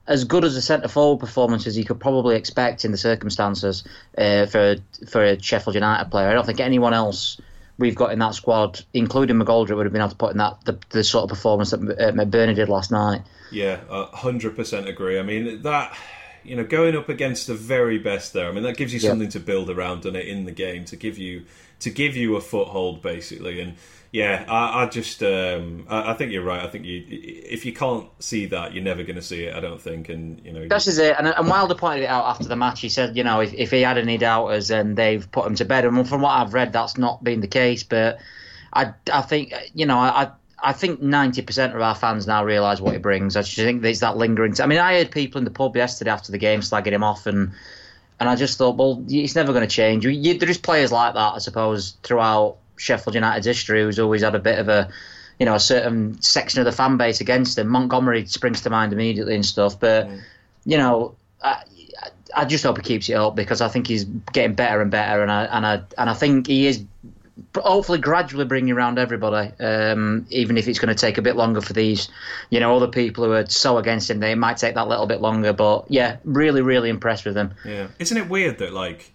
as 0.07 0.23
good 0.25 0.43
as 0.43 0.55
a 0.55 0.61
centre 0.61 0.87
forward 0.87 1.19
performance 1.19 1.65
as 1.65 1.77
you 1.77 1.85
could 1.85 1.99
probably 1.99 2.35
expect 2.35 2.83
in 2.83 2.91
the 2.91 2.97
circumstances 2.97 3.83
uh, 4.17 4.45
for 4.45 4.75
for 5.07 5.23
a 5.23 5.41
Sheffield 5.41 5.75
United 5.75 6.11
player. 6.11 6.29
I 6.29 6.33
don't 6.33 6.45
think 6.45 6.59
anyone 6.59 6.93
else 6.93 7.39
we've 7.77 7.95
got 7.95 8.11
in 8.11 8.19
that 8.19 8.35
squad, 8.35 8.81
including 8.93 9.37
McGoldrick, 9.37 9.75
would 9.75 9.85
have 9.85 9.93
been 9.93 10.01
able 10.01 10.11
to 10.11 10.15
put 10.15 10.31
in 10.31 10.37
that 10.37 10.57
the, 10.65 10.77
the 10.89 11.03
sort 11.03 11.23
of 11.23 11.29
performance 11.29 11.71
that 11.71 11.79
uh, 11.79 12.11
McBurnie 12.11 12.55
did 12.55 12.69
last 12.69 12.91
night. 12.91 13.21
Yeah, 13.51 13.79
hundred 14.13 14.55
percent 14.55 14.87
agree. 14.87 15.19
I 15.19 15.23
mean 15.23 15.61
that 15.61 15.97
you 16.43 16.55
know 16.55 16.65
going 16.65 16.97
up 16.97 17.07
against 17.07 17.47
the 17.47 17.55
very 17.55 17.97
best 17.97 18.33
there. 18.33 18.49
I 18.49 18.51
mean 18.51 18.63
that 18.63 18.77
gives 18.77 18.93
you 18.93 18.99
something 18.99 19.29
to 19.29 19.39
build 19.39 19.69
around 19.69 20.05
on 20.05 20.15
it 20.15 20.27
in 20.27 20.45
the 20.45 20.51
game 20.51 20.85
to 20.85 20.95
give 20.95 21.17
you 21.17 21.45
to 21.79 21.89
give 21.89 22.15
you 22.15 22.35
a 22.35 22.41
foothold 22.41 23.01
basically 23.01 23.59
and 23.59 23.75
yeah, 24.13 24.45
I, 24.47 24.83
I 24.83 24.85
just 24.85 25.23
um, 25.23 25.87
I, 25.89 26.11
I, 26.11 26.13
think 26.13 26.31
you're 26.31 26.43
right. 26.43 26.63
I 26.63 26.67
think 26.67 26.85
you 26.85 27.03
if 27.09 27.65
you 27.65 27.73
can't 27.73 28.07
see 28.19 28.45
that, 28.45 28.71
you're 28.71 28.83
never 28.83 29.01
going 29.01 29.15
to 29.15 29.23
see 29.23 29.45
it. 29.45 29.55
I 29.55 29.59
don't 29.59 29.81
think, 29.81 30.07
and 30.07 30.39
you 30.45 30.53
know 30.53 30.67
this 30.67 30.85
is 30.85 30.99
it. 30.99 31.15
And, 31.17 31.27
and 31.29 31.47
Wilder 31.47 31.73
pointed 31.73 32.03
it 32.03 32.09
out 32.09 32.25
after 32.25 32.47
the 32.47 32.55
match. 32.55 32.79
He 32.79 32.89
said, 32.89 33.17
you 33.17 33.23
know, 33.23 33.39
if, 33.39 33.51
if 33.55 33.71
he 33.71 33.81
had 33.81 33.97
any 33.97 34.19
doubters, 34.19 34.69
and 34.69 34.95
they've 34.95 35.29
put 35.31 35.47
him 35.47 35.55
to 35.55 35.65
bed. 35.65 35.83
And 35.83 36.07
from 36.07 36.21
what 36.21 36.29
I've 36.29 36.53
read, 36.53 36.71
that's 36.73 36.95
not 36.95 37.23
been 37.23 37.41
the 37.41 37.47
case. 37.47 37.81
But 37.81 38.19
I 38.71 38.93
I 39.11 39.23
think 39.23 39.51
you 39.73 39.87
know 39.87 39.97
I. 39.97 40.29
I 40.65 40.71
think 40.71 41.01
90% 41.01 41.75
of 41.75 41.81
our 41.81 41.93
fans 41.93 42.25
now 42.25 42.45
realise 42.45 42.79
what 42.79 42.93
he 42.93 42.97
brings. 42.97 43.35
I 43.35 43.41
just 43.41 43.57
think 43.57 43.81
there's 43.81 43.99
that 43.99 44.15
lingering. 44.15 44.55
I 44.61 44.65
mean, 44.65 44.79
I 44.79 44.93
heard 44.93 45.11
people 45.11 45.39
in 45.39 45.43
the 45.43 45.51
pub 45.51 45.75
yesterday 45.75 46.09
after 46.09 46.31
the 46.31 46.37
game 46.37 46.61
slagging 46.61 46.93
him 46.93 47.03
off, 47.03 47.25
and 47.25 47.51
and 48.17 48.29
I 48.29 48.35
just 48.35 48.57
thought, 48.57 48.77
well, 48.77 49.03
it's 49.09 49.35
never 49.35 49.51
going 49.51 49.67
to 49.67 49.75
change. 49.75 50.05
You, 50.05 50.11
you, 50.11 50.39
there's 50.39 50.57
players 50.57 50.89
like 50.89 51.15
that, 51.15 51.33
I 51.33 51.39
suppose, 51.39 51.97
throughout 52.03 52.59
Sheffield 52.77 53.15
United's 53.15 53.45
history, 53.45 53.81
who's 53.81 53.99
always 53.99 54.21
had 54.21 54.35
a 54.35 54.39
bit 54.39 54.59
of 54.59 54.69
a 54.69 54.89
you 55.39 55.45
know 55.45 55.55
a 55.55 55.59
certain 55.59 56.21
section 56.21 56.59
of 56.59 56.65
the 56.65 56.71
fan 56.71 56.97
base 56.97 57.21
against 57.21 57.57
him. 57.57 57.67
Montgomery 57.67 58.25
springs 58.25 58.61
to 58.61 58.69
mind 58.69 58.93
immediately 58.93 59.35
and 59.35 59.45
stuff, 59.45 59.79
but 59.79 60.07
mm. 60.07 60.21
you 60.65 60.77
know. 60.77 61.15
I, 61.41 61.63
I 62.35 62.45
just 62.45 62.63
hope 62.63 62.77
he 62.77 62.83
keeps 62.83 63.09
it 63.09 63.13
up 63.13 63.35
because 63.35 63.61
I 63.61 63.67
think 63.67 63.85
he's 63.85 64.05
getting 64.05 64.55
better 64.55 64.81
and 64.81 64.89
better, 64.89 65.21
and 65.21 65.31
I 65.31 65.43
and 65.43 65.65
I 65.67 65.81
and 65.99 66.09
I 66.09 66.15
think 66.15 66.47
he 66.47 66.65
is 66.65 66.83
hopefully 67.55 67.99
gradually 67.99 68.45
bringing 68.45 68.73
around 68.73 68.99
everybody. 68.99 69.51
Um, 69.63 70.25
even 70.29 70.57
if 70.57 70.67
it's 70.67 70.79
going 70.79 70.93
to 70.93 70.99
take 70.99 71.17
a 71.17 71.21
bit 71.21 71.35
longer 71.35 71.61
for 71.61 71.73
these, 71.73 72.09
you 72.49 72.59
know, 72.59 72.75
other 72.75 72.87
people 72.87 73.23
who 73.23 73.31
are 73.31 73.45
so 73.47 73.77
against 73.77 74.09
him, 74.09 74.19
they 74.19 74.35
might 74.35 74.57
take 74.57 74.75
that 74.75 74.87
little 74.87 75.07
bit 75.07 75.21
longer. 75.21 75.53
But 75.53 75.89
yeah, 75.89 76.17
really, 76.23 76.61
really 76.61 76.89
impressed 76.89 77.25
with 77.25 77.35
him. 77.35 77.53
Yeah, 77.65 77.87
isn't 77.99 78.17
it 78.17 78.29
weird 78.29 78.59
that 78.59 78.73
like 78.73 79.12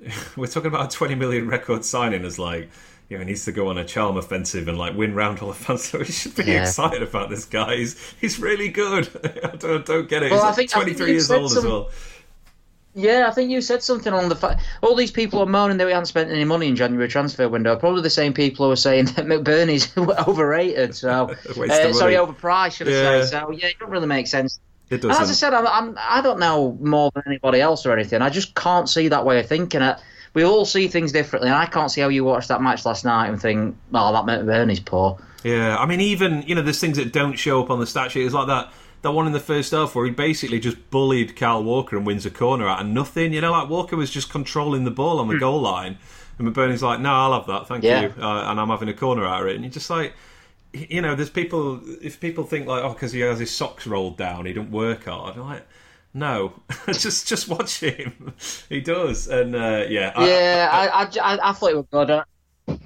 we're 0.36 0.46
talking 0.46 0.68
about 0.68 0.92
a 0.92 0.96
20 0.96 1.14
million 1.14 1.48
record 1.48 1.84
signing 1.84 2.24
as 2.24 2.38
like 2.38 2.70
you 3.08 3.16
know, 3.16 3.24
he 3.24 3.30
needs 3.30 3.46
to 3.46 3.52
go 3.52 3.68
on 3.68 3.78
a 3.78 3.84
charm 3.84 4.18
offensive 4.18 4.68
and 4.68 4.76
like 4.76 4.94
win 4.94 5.14
round 5.14 5.38
all 5.38 5.48
the 5.48 5.54
fans. 5.54 5.88
So 5.88 5.98
he 6.02 6.12
should 6.12 6.34
be 6.34 6.44
yeah. 6.44 6.62
excited 6.62 7.02
about 7.02 7.30
this 7.30 7.46
guy. 7.46 7.76
He's, 7.76 8.14
he's 8.20 8.38
really 8.38 8.68
good. 8.68 9.08
I 9.44 9.56
don't, 9.56 9.86
don't 9.86 10.08
get 10.08 10.22
it. 10.22 10.30
Well, 10.30 10.40
he's 10.40 10.44
like 10.44 10.56
think, 10.56 10.70
23 10.70 11.10
years 11.10 11.30
old 11.30 11.50
some, 11.50 11.58
as 11.58 11.64
well. 11.64 11.90
Yeah, 12.94 13.26
I 13.28 13.30
think 13.30 13.50
you 13.50 13.60
said 13.60 13.82
something 13.82 14.12
on 14.12 14.28
the 14.28 14.34
fact. 14.34 14.62
All 14.82 14.94
these 14.94 15.10
people 15.10 15.40
are 15.40 15.46
moaning 15.46 15.76
that 15.76 15.86
we 15.86 15.92
haven't 15.92 16.06
spent 16.06 16.30
any 16.30 16.44
money 16.44 16.68
in 16.68 16.76
January 16.76 17.08
transfer 17.08 17.48
window. 17.48 17.76
Probably 17.76 18.02
the 18.02 18.10
same 18.10 18.34
people 18.34 18.66
who 18.66 18.72
are 18.72 18.76
saying 18.76 19.06
that 19.06 19.24
McBurnie's 19.26 19.96
overrated. 20.28 20.94
So 20.94 21.30
uh, 21.30 21.92
sorry, 21.92 22.14
overpriced. 22.14 22.72
Should 22.72 22.88
I 22.88 22.90
yeah. 22.90 23.22
say? 23.22 23.30
So 23.30 23.50
yeah, 23.52 23.68
it 23.68 23.78
doesn't 23.78 23.92
really 23.92 24.06
make 24.06 24.26
sense. 24.26 24.58
It 24.90 25.02
doesn't. 25.02 25.22
as 25.22 25.30
I 25.30 25.34
said, 25.34 25.54
I'm, 25.54 25.66
I'm, 25.66 25.98
I 26.00 26.22
do 26.22 26.28
not 26.28 26.38
know 26.38 26.78
more 26.80 27.10
than 27.14 27.24
anybody 27.26 27.60
else 27.60 27.84
or 27.84 27.92
anything. 27.92 28.22
I 28.22 28.30
just 28.30 28.54
can't 28.54 28.88
see 28.88 29.08
that 29.08 29.24
way 29.24 29.38
of 29.38 29.46
thinking. 29.46 29.82
It. 29.82 29.98
We 30.34 30.44
all 30.44 30.64
see 30.64 30.88
things 30.88 31.12
differently, 31.12 31.48
and 31.48 31.58
I 31.58 31.66
can't 31.66 31.90
see 31.90 32.00
how 32.00 32.08
you 32.08 32.24
watched 32.24 32.48
that 32.48 32.62
match 32.62 32.86
last 32.86 33.04
night 33.04 33.28
and 33.28 33.40
think, 33.40 33.76
"Oh, 33.92 34.12
that 34.12 34.24
McBurnie's 34.24 34.80
poor." 34.80 35.18
Yeah, 35.44 35.76
I 35.76 35.86
mean, 35.86 36.00
even 36.00 36.42
you 36.42 36.54
know, 36.54 36.62
there's 36.62 36.80
things 36.80 36.96
that 36.96 37.12
don't 37.12 37.34
show 37.34 37.62
up 37.62 37.70
on 37.70 37.80
the 37.80 37.86
stat 37.86 38.12
sheet. 38.12 38.24
It's 38.24 38.34
like 38.34 38.46
that 38.46 38.72
that 39.02 39.12
one 39.12 39.26
in 39.26 39.32
the 39.32 39.40
first 39.40 39.72
half 39.72 39.94
where 39.94 40.04
he 40.04 40.10
basically 40.10 40.58
just 40.58 40.90
bullied 40.90 41.36
Kyle 41.36 41.62
Walker 41.62 41.96
and 41.96 42.04
wins 42.06 42.26
a 42.26 42.30
corner 42.30 42.66
out 42.66 42.80
of 42.80 42.86
nothing. 42.86 43.32
You 43.32 43.40
know, 43.40 43.52
like 43.52 43.68
Walker 43.68 43.96
was 43.96 44.10
just 44.10 44.30
controlling 44.30 44.84
the 44.84 44.90
ball 44.90 45.20
on 45.20 45.28
the 45.28 45.34
mm. 45.34 45.40
goal 45.40 45.60
line, 45.60 45.98
and 46.38 46.48
McBurnie's 46.48 46.82
like, 46.82 47.00
"No, 47.00 47.12
I'll 47.12 47.34
have 47.34 47.46
that, 47.46 47.68
thank 47.68 47.84
yeah. 47.84 48.02
you," 48.02 48.08
uh, 48.22 48.50
and 48.50 48.60
I'm 48.60 48.68
having 48.68 48.88
a 48.88 48.94
corner 48.94 49.26
out 49.26 49.42
of 49.42 49.48
it. 49.48 49.54
And 49.54 49.64
you're 49.64 49.72
just 49.72 49.90
like, 49.90 50.14
you 50.88 51.00
know, 51.00 51.14
there's 51.14 51.30
people. 51.30 51.80
If 52.02 52.20
people 52.20 52.44
think 52.44 52.66
like, 52.66 52.82
"Oh, 52.82 52.92
because 52.92 53.12
he 53.12 53.20
has 53.20 53.38
his 53.38 53.54
socks 53.54 53.86
rolled 53.86 54.16
down, 54.16 54.46
he 54.46 54.52
don't 54.52 54.70
work 54.70 55.04
hard," 55.04 55.36
I'm 55.36 55.42
like. 55.42 55.66
No, 56.14 56.54
just 56.86 57.28
just 57.28 57.48
watch 57.48 57.80
him. 57.80 58.32
he 58.70 58.80
does, 58.80 59.28
and 59.28 59.54
uh, 59.54 59.84
yeah, 59.88 60.18
yeah. 60.18 60.68
I 60.72 60.86
I, 60.86 61.34
I, 61.34 61.50
I, 61.50 61.52
thought 61.52 61.70
it 61.70 61.76
was 61.76 61.86
good. 61.90 62.80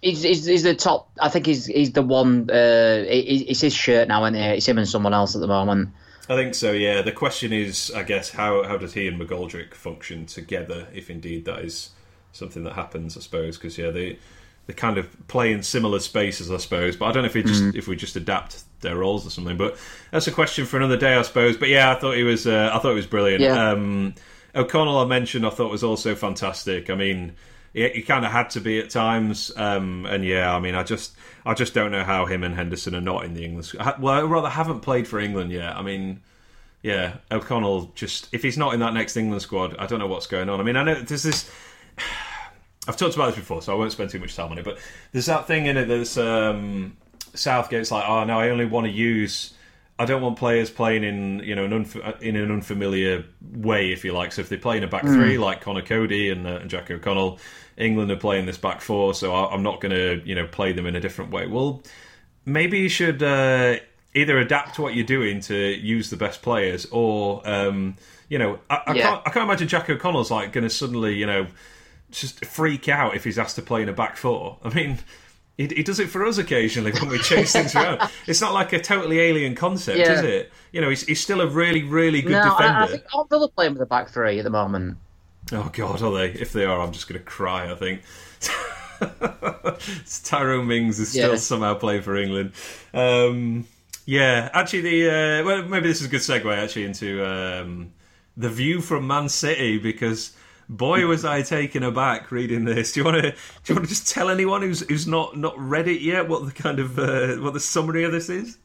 He's, 0.00 0.22
he's, 0.22 0.46
he's, 0.46 0.62
the 0.62 0.74
top. 0.74 1.10
I 1.20 1.28
think 1.28 1.44
he's 1.44 1.66
he's 1.66 1.92
the 1.92 2.02
one. 2.02 2.48
Uh, 2.48 3.04
it's 3.06 3.60
his 3.60 3.74
shirt 3.74 4.08
now, 4.08 4.24
and 4.24 4.36
it? 4.36 4.58
It's 4.58 4.66
him 4.66 4.78
and 4.78 4.88
someone 4.88 5.12
else 5.12 5.34
at 5.34 5.40
the 5.40 5.48
moment. 5.48 5.90
I 6.28 6.36
think 6.36 6.54
so. 6.54 6.70
Yeah. 6.70 7.02
The 7.02 7.12
question 7.12 7.52
is, 7.52 7.90
I 7.94 8.04
guess, 8.04 8.30
how 8.30 8.62
how 8.62 8.78
does 8.78 8.94
he 8.94 9.08
and 9.08 9.20
McGoldrick 9.20 9.74
function 9.74 10.26
together, 10.26 10.86
if 10.94 11.10
indeed 11.10 11.44
that 11.46 11.64
is 11.64 11.90
something 12.32 12.62
that 12.64 12.74
happens? 12.74 13.16
I 13.16 13.20
suppose 13.20 13.58
because 13.58 13.76
yeah, 13.76 13.90
they 13.90 14.18
they 14.70 14.74
kind 14.74 14.98
of 14.98 15.08
play 15.26 15.52
in 15.52 15.64
similar 15.64 15.98
spaces, 15.98 16.50
I 16.50 16.58
suppose. 16.58 16.94
But 16.96 17.06
I 17.06 17.12
don't 17.12 17.24
know 17.24 17.28
if 17.28 17.34
we 17.34 17.42
just 17.42 17.62
mm. 17.62 17.74
if 17.74 17.88
we 17.88 17.96
just 17.96 18.14
adapt 18.14 18.62
their 18.80 18.96
roles 18.96 19.26
or 19.26 19.30
something. 19.30 19.56
But 19.56 19.76
that's 20.12 20.28
a 20.28 20.32
question 20.32 20.64
for 20.64 20.76
another 20.76 20.96
day, 20.96 21.14
I 21.14 21.22
suppose. 21.22 21.56
But 21.56 21.68
yeah, 21.68 21.90
I 21.90 21.96
thought 21.96 22.16
he 22.16 22.22
was 22.22 22.46
uh, 22.46 22.70
I 22.72 22.78
thought 22.78 22.90
he 22.90 22.96
was 22.96 23.06
brilliant. 23.06 23.42
Yeah. 23.42 23.70
Um, 23.70 24.14
O'Connell, 24.54 24.98
I 24.98 25.06
mentioned, 25.06 25.44
I 25.44 25.50
thought 25.50 25.70
was 25.70 25.82
also 25.82 26.14
fantastic. 26.14 26.88
I 26.88 26.94
mean 26.94 27.34
he, 27.72 27.88
he 27.88 28.02
kind 28.02 28.24
of 28.24 28.30
had 28.30 28.50
to 28.50 28.60
be 28.60 28.78
at 28.78 28.90
times. 28.90 29.52
Um, 29.56 30.06
and 30.06 30.24
yeah, 30.24 30.54
I 30.54 30.60
mean, 30.60 30.74
I 30.74 30.84
just 30.84 31.16
I 31.44 31.54
just 31.54 31.74
don't 31.74 31.90
know 31.90 32.04
how 32.04 32.26
him 32.26 32.44
and 32.44 32.54
Henderson 32.54 32.94
are 32.94 33.00
not 33.00 33.24
in 33.24 33.34
the 33.34 33.44
England. 33.44 33.72
Well, 33.98 34.26
rather 34.26 34.48
haven't 34.48 34.80
played 34.80 35.08
for 35.08 35.18
England 35.18 35.50
yet. 35.50 35.76
I 35.76 35.82
mean, 35.82 36.20
yeah, 36.82 37.16
O'Connell 37.30 37.90
just 37.94 38.28
if 38.32 38.42
he's 38.42 38.58
not 38.58 38.74
in 38.74 38.80
that 38.80 38.94
next 38.94 39.16
England 39.16 39.42
squad, 39.42 39.76
I 39.78 39.86
don't 39.86 39.98
know 39.98 40.06
what's 40.06 40.26
going 40.26 40.48
on. 40.48 40.60
I 40.60 40.62
mean, 40.62 40.76
I 40.76 40.84
know 40.84 40.94
there's 40.94 41.22
this. 41.22 41.50
I've 42.90 42.96
talked 42.96 43.14
about 43.14 43.26
this 43.26 43.36
before, 43.36 43.62
so 43.62 43.72
I 43.72 43.78
won't 43.78 43.92
spend 43.92 44.10
too 44.10 44.18
much 44.18 44.34
time 44.34 44.50
on 44.50 44.58
it. 44.58 44.64
But 44.64 44.78
there's 45.12 45.26
that 45.26 45.46
thing 45.46 45.66
in 45.66 45.76
it. 45.76 45.86
There's 45.86 46.18
um, 46.18 46.96
Southgate's 47.34 47.92
like, 47.92 48.04
oh 48.08 48.24
no, 48.24 48.40
I 48.40 48.50
only 48.50 48.66
want 48.66 48.86
to 48.86 48.92
use. 48.92 49.54
I 49.96 50.06
don't 50.06 50.22
want 50.22 50.38
players 50.38 50.70
playing 50.70 51.04
in 51.04 51.38
you 51.40 51.54
know 51.54 51.64
an 51.66 51.84
unf- 51.84 52.20
in 52.20 52.34
an 52.34 52.50
unfamiliar 52.50 53.24
way, 53.52 53.92
if 53.92 54.04
you 54.04 54.12
like. 54.12 54.32
So 54.32 54.40
if 54.40 54.48
they 54.48 54.56
play 54.56 54.76
in 54.76 54.82
a 54.82 54.88
back 54.88 55.04
mm. 55.04 55.14
three 55.14 55.38
like 55.38 55.60
Conor 55.60 55.82
Coady 55.82 56.30
and, 56.30 56.48
uh, 56.48 56.56
and 56.56 56.68
Jack 56.68 56.90
O'Connell, 56.90 57.38
England 57.76 58.10
are 58.10 58.16
playing 58.16 58.46
this 58.46 58.58
back 58.58 58.80
four, 58.80 59.14
so 59.14 59.34
I'm 59.36 59.62
not 59.62 59.80
going 59.80 59.94
to 59.94 60.20
you 60.28 60.34
know 60.34 60.48
play 60.48 60.72
them 60.72 60.86
in 60.86 60.96
a 60.96 61.00
different 61.00 61.30
way. 61.30 61.46
Well, 61.46 61.84
maybe 62.44 62.80
you 62.80 62.88
should 62.88 63.22
uh, 63.22 63.76
either 64.14 64.36
adapt 64.38 64.80
what 64.80 64.96
you're 64.96 65.06
doing 65.06 65.40
to 65.42 65.56
use 65.56 66.10
the 66.10 66.16
best 66.16 66.42
players, 66.42 66.86
or 66.86 67.48
um, 67.48 67.94
you 68.28 68.38
know 68.38 68.58
I, 68.68 68.82
I, 68.84 68.94
yeah. 68.94 69.02
can't 69.02 69.22
I 69.26 69.30
can't 69.30 69.44
imagine 69.44 69.68
Jack 69.68 69.88
O'Connell's 69.88 70.32
like 70.32 70.52
going 70.52 70.64
to 70.64 70.70
suddenly 70.70 71.14
you 71.14 71.26
know 71.26 71.46
just 72.10 72.44
freak 72.44 72.88
out 72.88 73.14
if 73.14 73.24
he's 73.24 73.38
asked 73.38 73.56
to 73.56 73.62
play 73.62 73.82
in 73.82 73.88
a 73.88 73.92
back 73.92 74.16
four. 74.16 74.58
I 74.64 74.72
mean. 74.72 74.98
He, 75.56 75.66
he 75.66 75.82
does 75.82 76.00
it 76.00 76.08
for 76.08 76.24
us 76.24 76.38
occasionally 76.38 76.90
when 76.92 77.10
we 77.10 77.18
chase 77.18 77.52
things 77.52 77.74
around. 77.76 78.08
It's 78.26 78.40
not 78.40 78.54
like 78.54 78.72
a 78.72 78.80
totally 78.80 79.20
alien 79.20 79.54
concept, 79.54 79.98
yeah. 79.98 80.12
is 80.12 80.20
it? 80.22 80.52
You 80.72 80.80
know, 80.80 80.88
he's, 80.88 81.02
he's 81.02 81.20
still 81.20 81.42
a 81.42 81.46
really, 81.46 81.82
really 81.82 82.22
good 82.22 82.32
no, 82.32 82.44
defender. 82.44 82.78
I, 82.78 82.86
think 82.86 83.02
I 83.04 83.18
think 83.18 83.28
Villa 83.28 83.48
playing 83.50 83.74
with 83.74 83.82
a 83.82 83.86
back 83.86 84.08
three 84.08 84.38
at 84.38 84.44
the 84.44 84.50
moment. 84.50 84.96
Oh 85.52 85.70
God, 85.72 86.00
are 86.00 86.12
they? 86.12 86.30
If 86.30 86.54
they 86.54 86.64
are, 86.64 86.80
I'm 86.80 86.92
just 86.92 87.08
going 87.08 87.18
to 87.18 87.26
cry. 87.26 87.70
I 87.70 87.74
think. 87.74 88.00
Tyrone 90.24 90.66
Mings 90.66 91.00
is 91.00 91.10
still 91.10 91.32
yeah. 91.32 91.36
somehow 91.36 91.74
playing 91.74 92.02
for 92.02 92.16
England. 92.16 92.52
Um, 92.94 93.66
yeah, 94.04 94.50
actually, 94.52 94.82
the 94.82 95.10
uh, 95.10 95.44
well, 95.44 95.62
maybe 95.64 95.88
this 95.88 96.00
is 96.00 96.06
a 96.06 96.10
good 96.10 96.20
segue 96.20 96.56
actually 96.56 96.84
into 96.84 97.24
um, 97.26 97.92
the 98.36 98.48
view 98.48 98.80
from 98.80 99.06
Man 99.06 99.28
City 99.28 99.78
because 99.78 100.36
boy 100.70 101.04
was 101.04 101.24
I 101.24 101.42
taken 101.42 101.82
aback 101.82 102.30
reading 102.30 102.64
this. 102.64 102.92
Do 102.92 103.00
you 103.00 103.04
want 103.04 103.22
to 103.22 103.30
do 103.32 103.36
you 103.66 103.74
want 103.74 103.86
to 103.86 103.90
just 103.90 104.08
tell 104.08 104.30
anyone 104.30 104.62
who's 104.62 104.80
who's 104.88 105.06
not 105.06 105.36
not 105.36 105.58
read 105.58 105.88
it 105.88 106.00
yet 106.00 106.28
what 106.28 106.46
the 106.46 106.52
kind 106.52 106.78
of 106.78 106.98
uh, 106.98 107.36
what 107.36 107.52
the 107.52 107.60
summary 107.60 108.04
of 108.04 108.12
this 108.12 108.30
is? 108.30 108.56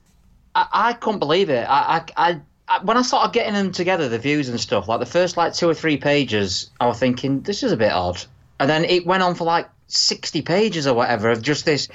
I, 0.53 0.67
I 0.71 0.93
couldn't 0.93 1.19
believe 1.19 1.49
it. 1.49 1.67
I, 1.67 2.05
I, 2.15 2.41
I 2.67 2.83
when 2.83 2.95
I 2.95 3.01
started 3.01 3.33
getting 3.33 3.53
them 3.53 3.71
together, 3.71 4.07
the 4.07 4.19
views 4.19 4.47
and 4.47 4.59
stuff, 4.59 4.87
like 4.87 4.99
the 4.99 5.05
first 5.05 5.35
like 5.35 5.53
two 5.53 5.67
or 5.67 5.73
three 5.73 5.97
pages, 5.97 6.69
I 6.79 6.87
was 6.87 6.99
thinking 6.99 7.41
this 7.41 7.63
is 7.63 7.71
a 7.71 7.77
bit 7.77 7.91
odd, 7.91 8.23
and 8.59 8.69
then 8.69 8.85
it 8.85 9.05
went 9.05 9.23
on 9.23 9.35
for 9.35 9.43
like 9.43 9.67
sixty 9.87 10.41
pages 10.41 10.87
or 10.87 10.93
whatever 10.93 11.31
of 11.31 11.41
just 11.41 11.65
this. 11.65 11.89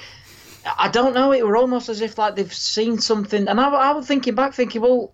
I 0.77 0.89
don't 0.89 1.15
know. 1.15 1.33
It 1.33 1.45
were 1.45 1.57
almost 1.57 1.89
as 1.89 2.01
if 2.01 2.17
like 2.17 2.35
they've 2.35 2.53
seen 2.53 2.99
something, 2.99 3.47
and 3.47 3.59
I, 3.59 3.69
I 3.69 3.91
was 3.93 4.05
thinking 4.05 4.35
back, 4.35 4.53
thinking, 4.53 4.81
well, 4.81 5.13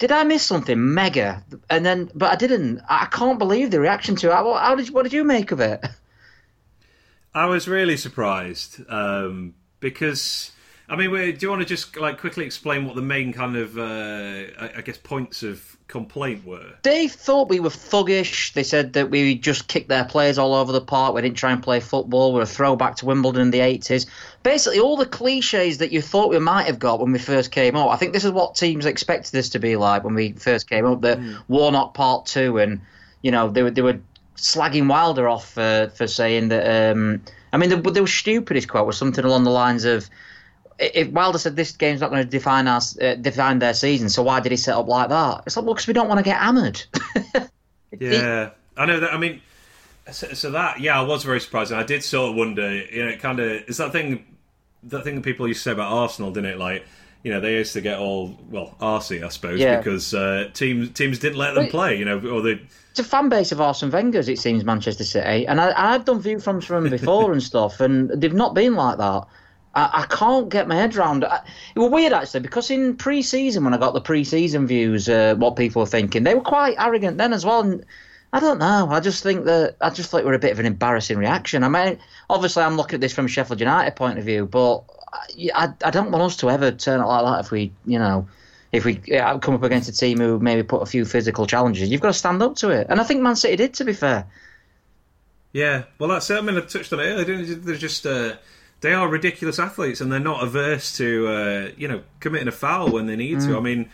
did 0.00 0.10
I 0.10 0.24
miss 0.24 0.42
something 0.42 0.94
mega? 0.94 1.44
And 1.68 1.84
then, 1.84 2.10
but 2.14 2.32
I 2.32 2.36
didn't. 2.36 2.80
I 2.88 3.06
can't 3.06 3.38
believe 3.38 3.70
the 3.70 3.80
reaction 3.80 4.16
to 4.16 4.28
it. 4.28 4.32
How 4.32 4.74
did 4.74 4.90
what 4.90 5.04
did 5.04 5.12
you 5.12 5.22
make 5.22 5.52
of 5.52 5.60
it? 5.60 5.84
I 7.34 7.46
was 7.46 7.68
really 7.68 7.96
surprised 7.96 8.80
um, 8.88 9.54
because 9.78 10.50
I 10.90 10.96
mean, 10.96 11.10
do 11.10 11.38
you 11.40 11.48
want 11.48 11.62
to 11.62 11.66
just 11.66 11.96
like 11.96 12.18
quickly 12.18 12.44
explain 12.44 12.84
what 12.84 12.96
the 12.96 13.02
main 13.02 13.32
kind 13.32 13.56
of, 13.56 13.78
uh, 13.78 14.44
I 14.76 14.82
guess, 14.84 14.98
points 14.98 15.44
of 15.44 15.76
complaint 15.86 16.44
were? 16.44 16.72
They 16.82 17.06
thought 17.06 17.48
we 17.48 17.60
were 17.60 17.70
thuggish. 17.70 18.54
They 18.54 18.64
said 18.64 18.94
that 18.94 19.08
we 19.08 19.36
just 19.36 19.68
kicked 19.68 19.88
their 19.88 20.04
players 20.04 20.36
all 20.36 20.52
over 20.52 20.72
the 20.72 20.80
park. 20.80 21.14
We 21.14 21.22
didn't 21.22 21.36
try 21.36 21.52
and 21.52 21.62
play 21.62 21.78
football. 21.78 22.34
We're 22.34 22.42
a 22.42 22.46
throwback 22.46 22.96
to 22.96 23.06
Wimbledon 23.06 23.40
in 23.40 23.50
the 23.52 23.60
eighties. 23.60 24.06
Basically, 24.42 24.80
all 24.80 24.96
the 24.96 25.06
cliches 25.06 25.78
that 25.78 25.92
you 25.92 26.02
thought 26.02 26.28
we 26.28 26.40
might 26.40 26.66
have 26.66 26.80
got 26.80 26.98
when 26.98 27.12
we 27.12 27.20
first 27.20 27.52
came 27.52 27.76
up. 27.76 27.90
I 27.90 27.96
think 27.96 28.12
this 28.12 28.24
is 28.24 28.32
what 28.32 28.56
teams 28.56 28.84
expected 28.84 29.30
this 29.30 29.50
to 29.50 29.60
be 29.60 29.76
like 29.76 30.02
when 30.02 30.14
we 30.14 30.32
first 30.32 30.68
came 30.68 30.86
up. 30.86 31.02
The 31.02 31.16
mm. 31.16 31.38
Warnock 31.46 31.94
Part 31.94 32.26
Two, 32.26 32.58
and 32.58 32.80
you 33.22 33.30
know 33.30 33.48
they 33.48 33.62
were 33.62 33.70
they 33.70 33.82
were 33.82 34.00
slagging 34.36 34.88
Wilder 34.88 35.28
off 35.28 35.52
for 35.52 35.92
for 35.94 36.08
saying 36.08 36.48
that. 36.48 36.92
Um, 36.92 37.22
I 37.52 37.58
mean, 37.58 37.70
the, 37.70 37.76
the 37.76 38.06
stupidest 38.06 38.68
quote 38.68 38.86
was 38.86 38.96
something 38.96 39.24
along 39.24 39.44
the 39.44 39.50
lines 39.50 39.84
of 39.84 40.08
if 40.80 41.08
Wilder 41.10 41.38
said 41.38 41.56
this 41.56 41.72
game's 41.72 42.00
not 42.00 42.10
going 42.10 42.22
to 42.22 42.28
define 42.28 42.66
our 42.66 42.80
uh, 43.00 43.14
define 43.14 43.58
their 43.58 43.74
season, 43.74 44.08
so 44.08 44.22
why 44.22 44.40
did 44.40 44.50
he 44.50 44.56
set 44.56 44.74
up 44.74 44.88
like 44.88 45.10
that? 45.10 45.42
It's 45.46 45.56
like, 45.56 45.66
well, 45.66 45.74
because 45.74 45.86
we 45.86 45.92
don't 45.92 46.08
want 46.08 46.18
to 46.18 46.24
get 46.24 46.38
hammered. 46.38 46.82
yeah, 48.00 48.50
I 48.76 48.86
know 48.86 49.00
that. 49.00 49.12
I 49.12 49.18
mean, 49.18 49.42
so, 50.10 50.28
so, 50.28 50.50
that 50.52 50.80
yeah, 50.80 50.98
I 50.98 51.02
was 51.02 51.22
very 51.22 51.40
surprised, 51.40 51.70
and 51.70 51.80
I 51.80 51.84
did 51.84 52.02
sort 52.02 52.30
of 52.30 52.36
wonder. 52.36 52.74
You 52.74 53.04
know, 53.04 53.10
it 53.10 53.20
kind 53.20 53.38
of 53.40 53.50
is 53.68 53.76
that 53.76 53.92
thing, 53.92 54.24
that 54.84 55.04
thing 55.04 55.16
that 55.16 55.24
people 55.24 55.46
used 55.46 55.60
to 55.60 55.70
say 55.70 55.72
about 55.72 55.92
Arsenal, 55.92 56.32
didn't 56.32 56.50
it? 56.50 56.58
Like, 56.58 56.86
you 57.22 57.30
know, 57.30 57.40
they 57.40 57.54
used 57.54 57.74
to 57.74 57.82
get 57.82 57.98
all 57.98 58.38
well 58.48 58.74
arsey, 58.80 59.22
I 59.22 59.28
suppose, 59.28 59.60
yeah. 59.60 59.76
because 59.76 60.14
uh, 60.14 60.48
teams 60.54 60.90
teams 60.90 61.18
didn't 61.18 61.38
let 61.38 61.54
them 61.54 61.68
play. 61.68 61.98
You 61.98 62.06
know, 62.06 62.18
or 62.18 62.40
they. 62.40 62.62
It's 62.90 63.00
a 63.00 63.04
fan 63.04 63.28
base 63.28 63.52
of 63.52 63.60
Arsene 63.60 63.90
Wenger's, 63.90 64.28
it 64.28 64.40
seems, 64.40 64.64
Manchester 64.64 65.04
City, 65.04 65.46
and 65.46 65.60
I, 65.60 65.94
I've 65.94 66.04
done 66.06 66.20
view 66.20 66.40
from 66.40 66.60
from 66.60 66.88
before 66.88 67.32
and 67.32 67.42
stuff, 67.42 67.80
and 67.80 68.10
they've 68.10 68.32
not 68.32 68.54
been 68.54 68.74
like 68.74 68.98
that. 68.98 69.26
I, 69.74 70.02
I 70.02 70.14
can't 70.14 70.48
get 70.48 70.68
my 70.68 70.74
head 70.76 70.96
around 70.96 71.22
it. 71.22 71.30
It 71.74 71.78
was 71.78 71.90
weird 71.90 72.12
actually 72.12 72.40
because 72.40 72.70
in 72.70 72.96
pre-season 72.96 73.64
when 73.64 73.74
I 73.74 73.78
got 73.78 73.94
the 73.94 74.00
pre-season 74.00 74.66
views, 74.66 75.08
uh, 75.08 75.34
what 75.36 75.56
people 75.56 75.80
were 75.80 75.86
thinking, 75.86 76.24
they 76.24 76.34
were 76.34 76.40
quite 76.40 76.76
arrogant 76.78 77.18
then 77.18 77.32
as 77.32 77.44
well. 77.44 77.60
And 77.60 77.84
I 78.32 78.40
don't 78.40 78.58
know. 78.58 78.88
I 78.90 79.00
just 79.00 79.22
think 79.22 79.44
that 79.44 79.76
I 79.80 79.90
just 79.90 80.10
thought 80.10 80.20
it 80.20 80.26
were 80.26 80.34
a 80.34 80.38
bit 80.38 80.52
of 80.52 80.58
an 80.58 80.66
embarrassing 80.66 81.18
reaction. 81.18 81.62
I 81.62 81.68
mean, 81.68 81.98
obviously 82.28 82.62
I'm 82.62 82.76
looking 82.76 82.96
at 82.96 83.00
this 83.00 83.14
from 83.14 83.28
Sheffield 83.28 83.60
United 83.60 83.96
point 83.96 84.18
of 84.18 84.24
view, 84.24 84.46
but 84.46 84.84
I, 85.54 85.68
I 85.84 85.90
don't 85.90 86.10
want 86.10 86.24
us 86.24 86.36
to 86.38 86.50
ever 86.50 86.70
turn 86.72 87.00
it 87.00 87.06
like 87.06 87.24
that 87.24 87.44
if 87.44 87.50
we, 87.50 87.72
you 87.86 87.98
know, 87.98 88.28
if 88.72 88.84
we 88.84 88.94
come 88.94 89.54
up 89.54 89.62
against 89.62 89.88
a 89.88 89.92
team 89.92 90.18
who 90.18 90.38
maybe 90.38 90.62
put 90.62 90.82
a 90.82 90.86
few 90.86 91.04
physical 91.04 91.46
challenges. 91.46 91.88
You've 91.88 92.00
got 92.00 92.08
to 92.08 92.14
stand 92.14 92.40
up 92.42 92.56
to 92.56 92.70
it, 92.70 92.86
and 92.88 93.00
I 93.00 93.04
think 93.04 93.20
Man 93.20 93.34
City 93.34 93.56
did. 93.56 93.74
To 93.74 93.84
be 93.84 93.92
fair. 93.92 94.26
Yeah, 95.52 95.84
well, 95.98 96.10
that's 96.10 96.30
it. 96.30 96.38
I 96.38 96.40
mean, 96.40 96.56
I 96.56 96.60
touched 96.60 96.92
on 96.92 97.00
it 97.00 97.04
earlier. 97.04 97.54
They're 97.56 97.74
just. 97.74 98.06
Uh 98.06 98.36
they 98.80 98.92
are 98.92 99.08
ridiculous 99.08 99.58
athletes 99.58 100.00
and 100.00 100.10
they're 100.10 100.20
not 100.20 100.42
averse 100.42 100.96
to 100.96 101.28
uh, 101.28 101.68
you 101.76 101.88
know 101.88 102.02
committing 102.20 102.48
a 102.48 102.52
foul 102.52 102.90
when 102.90 103.06
they 103.06 103.16
need 103.16 103.38
mm. 103.38 103.46
to. 103.46 103.56
I 103.56 103.60
mean, 103.60 103.90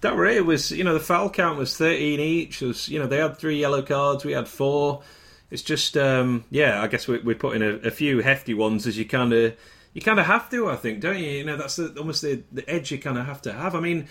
that 0.00 0.16
rate 0.16 0.40
was 0.42 0.70
you 0.70 0.84
know 0.84 0.94
the 0.94 1.00
foul 1.00 1.30
count 1.30 1.58
was 1.58 1.76
thirteen 1.76 2.20
each. 2.20 2.62
It 2.62 2.66
was 2.66 2.88
you 2.88 2.98
know 2.98 3.06
they 3.06 3.18
had 3.18 3.38
three 3.38 3.58
yellow 3.58 3.82
cards, 3.82 4.24
we 4.24 4.32
had 4.32 4.48
four. 4.48 5.02
it's 5.50 5.62
just 5.62 5.96
um, 5.96 6.44
yeah. 6.50 6.82
I 6.82 6.86
guess 6.86 7.08
we, 7.08 7.18
we're 7.18 7.36
putting 7.36 7.62
a, 7.62 7.76
a 7.86 7.90
few 7.90 8.20
hefty 8.20 8.54
ones 8.54 8.86
as 8.86 8.98
you 8.98 9.04
kind 9.04 9.32
of 9.32 9.56
you 9.94 10.02
kind 10.02 10.20
of 10.20 10.26
have 10.26 10.50
to. 10.50 10.68
I 10.68 10.76
think, 10.76 11.00
don't 11.00 11.18
you? 11.18 11.30
You 11.30 11.44
know, 11.44 11.56
that's 11.56 11.76
the, 11.76 11.94
almost 11.98 12.22
the, 12.22 12.42
the 12.52 12.68
edge 12.68 12.90
you 12.90 12.98
kind 12.98 13.18
of 13.18 13.26
have 13.26 13.42
to 13.42 13.52
have. 13.52 13.74
I 13.74 13.80
mean, 13.80 14.08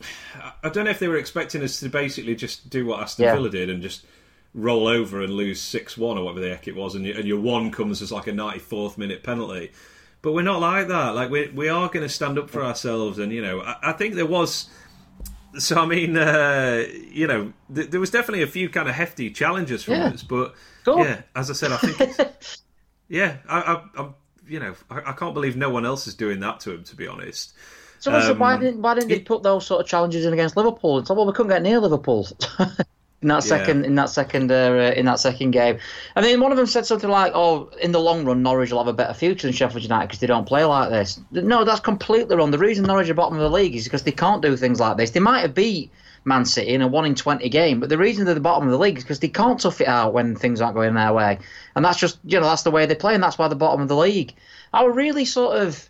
I 0.62 0.68
don't 0.70 0.84
know 0.84 0.90
if 0.90 0.98
they 0.98 1.08
were 1.08 1.18
expecting 1.18 1.62
us 1.62 1.80
to 1.80 1.88
basically 1.88 2.34
just 2.34 2.70
do 2.70 2.86
what 2.86 3.00
Aston 3.00 3.26
yeah. 3.26 3.34
Villa 3.34 3.50
did 3.50 3.70
and 3.70 3.82
just 3.82 4.04
roll 4.54 4.86
over 4.86 5.20
and 5.20 5.32
lose 5.32 5.60
six 5.60 5.98
one 5.98 6.16
or 6.16 6.24
whatever 6.24 6.40
the 6.40 6.50
heck 6.50 6.68
it 6.68 6.76
was, 6.76 6.94
and, 6.94 7.04
you, 7.04 7.14
and 7.14 7.26
your 7.26 7.40
one 7.40 7.70
comes 7.70 8.00
as 8.00 8.12
like 8.12 8.26
a 8.26 8.32
ninety 8.32 8.60
fourth 8.60 8.96
minute 8.96 9.22
penalty. 9.22 9.72
But 10.22 10.32
we're 10.32 10.42
not 10.42 10.60
like 10.60 10.88
that. 10.88 11.14
Like 11.14 11.30
we 11.30 11.48
we 11.48 11.68
are 11.68 11.88
going 11.88 12.04
to 12.04 12.08
stand 12.08 12.38
up 12.38 12.48
for 12.48 12.64
ourselves, 12.64 13.18
and 13.18 13.32
you 13.32 13.42
know, 13.42 13.60
I, 13.60 13.76
I 13.82 13.92
think 13.92 14.14
there 14.14 14.26
was. 14.26 14.70
So 15.58 15.76
I 15.76 15.86
mean, 15.86 16.16
uh, 16.16 16.84
you 17.10 17.26
know, 17.26 17.52
th- 17.72 17.90
there 17.90 18.00
was 18.00 18.10
definitely 18.10 18.42
a 18.42 18.48
few 18.48 18.68
kind 18.68 18.88
of 18.88 18.94
hefty 18.94 19.30
challenges 19.30 19.84
from 19.84 19.94
yeah. 19.94 20.06
us, 20.06 20.22
but 20.24 20.54
yeah, 20.86 21.22
as 21.36 21.48
I 21.48 21.52
said, 21.52 21.70
I 21.70 21.76
think, 21.76 22.18
yeah, 23.08 23.36
I, 23.48 23.60
I, 23.60 23.84
I'm, 23.96 24.14
you 24.48 24.58
know, 24.58 24.74
I, 24.90 25.10
I, 25.10 25.12
can't 25.12 25.32
believe 25.32 25.56
no 25.56 25.70
one 25.70 25.86
else 25.86 26.08
is 26.08 26.14
doing 26.16 26.40
that 26.40 26.58
to 26.60 26.72
him. 26.72 26.82
To 26.82 26.96
be 26.96 27.06
honest, 27.06 27.54
so 28.00 28.12
um, 28.12 28.38
why 28.38 28.58
didn't 28.58 28.82
why 28.82 28.94
didn't 28.94 29.08
they 29.08 29.20
put 29.20 29.42
those 29.42 29.64
sort 29.64 29.80
of 29.80 29.86
challenges 29.86 30.26
in 30.26 30.32
against 30.32 30.56
Liverpool? 30.56 30.98
It's 30.98 31.08
like, 31.08 31.16
well, 31.16 31.26
we 31.26 31.32
couldn't 31.32 31.50
get 31.50 31.62
near 31.62 31.78
Liverpool. 31.78 32.26
in 33.24 33.28
that 33.28 33.42
second 33.42 33.80
yeah. 33.80 33.86
in 33.86 33.94
that 33.94 34.10
second 34.10 34.52
uh, 34.52 34.92
in 34.94 35.06
that 35.06 35.18
second 35.18 35.52
game. 35.52 35.78
I 36.14 36.20
mean, 36.20 36.40
one 36.40 36.52
of 36.52 36.58
them 36.58 36.66
said 36.66 36.84
something 36.84 37.08
like, 37.08 37.32
"Oh, 37.34 37.70
in 37.80 37.90
the 37.90 37.98
long 37.98 38.26
run, 38.26 38.42
Norwich 38.42 38.70
will 38.70 38.78
have 38.78 38.86
a 38.86 38.92
better 38.92 39.14
future 39.14 39.46
than 39.46 39.54
Sheffield 39.54 39.82
United 39.82 40.08
because 40.08 40.20
they 40.20 40.26
don't 40.26 40.46
play 40.46 40.62
like 40.64 40.90
this." 40.90 41.18
No, 41.30 41.64
that's 41.64 41.80
completely 41.80 42.36
wrong. 42.36 42.50
The 42.50 42.58
reason 42.58 42.84
Norwich 42.84 43.08
are 43.08 43.14
bottom 43.14 43.38
of 43.38 43.42
the 43.42 43.50
league 43.50 43.74
is 43.74 43.84
because 43.84 44.02
they 44.02 44.12
can't 44.12 44.42
do 44.42 44.56
things 44.56 44.78
like 44.78 44.98
this. 44.98 45.10
They 45.12 45.20
might 45.20 45.40
have 45.40 45.54
beat 45.54 45.90
Man 46.24 46.44
City 46.44 46.74
in 46.74 46.82
a 46.82 46.86
one 46.86 47.06
in 47.06 47.14
twenty 47.14 47.48
game, 47.48 47.80
but 47.80 47.88
the 47.88 47.98
reason 47.98 48.26
they're 48.26 48.34
the 48.34 48.40
bottom 48.40 48.68
of 48.68 48.72
the 48.72 48.78
league 48.78 48.98
is 48.98 49.04
because 49.04 49.20
they 49.20 49.28
can't 49.28 49.58
tough 49.58 49.80
it 49.80 49.88
out 49.88 50.12
when 50.12 50.36
things 50.36 50.60
aren't 50.60 50.76
going 50.76 50.92
their 50.92 51.14
way, 51.14 51.38
and 51.74 51.82
that's 51.82 51.98
just 51.98 52.18
you 52.24 52.38
know 52.38 52.46
that's 52.46 52.62
the 52.62 52.70
way 52.70 52.84
they 52.84 52.94
play, 52.94 53.14
and 53.14 53.22
that's 53.22 53.38
why 53.38 53.48
they're 53.48 53.56
bottom 53.56 53.80
of 53.80 53.88
the 53.88 53.96
league. 53.96 54.34
I 54.74 54.84
was 54.84 54.94
really 54.94 55.24
sort 55.24 55.56
of 55.56 55.88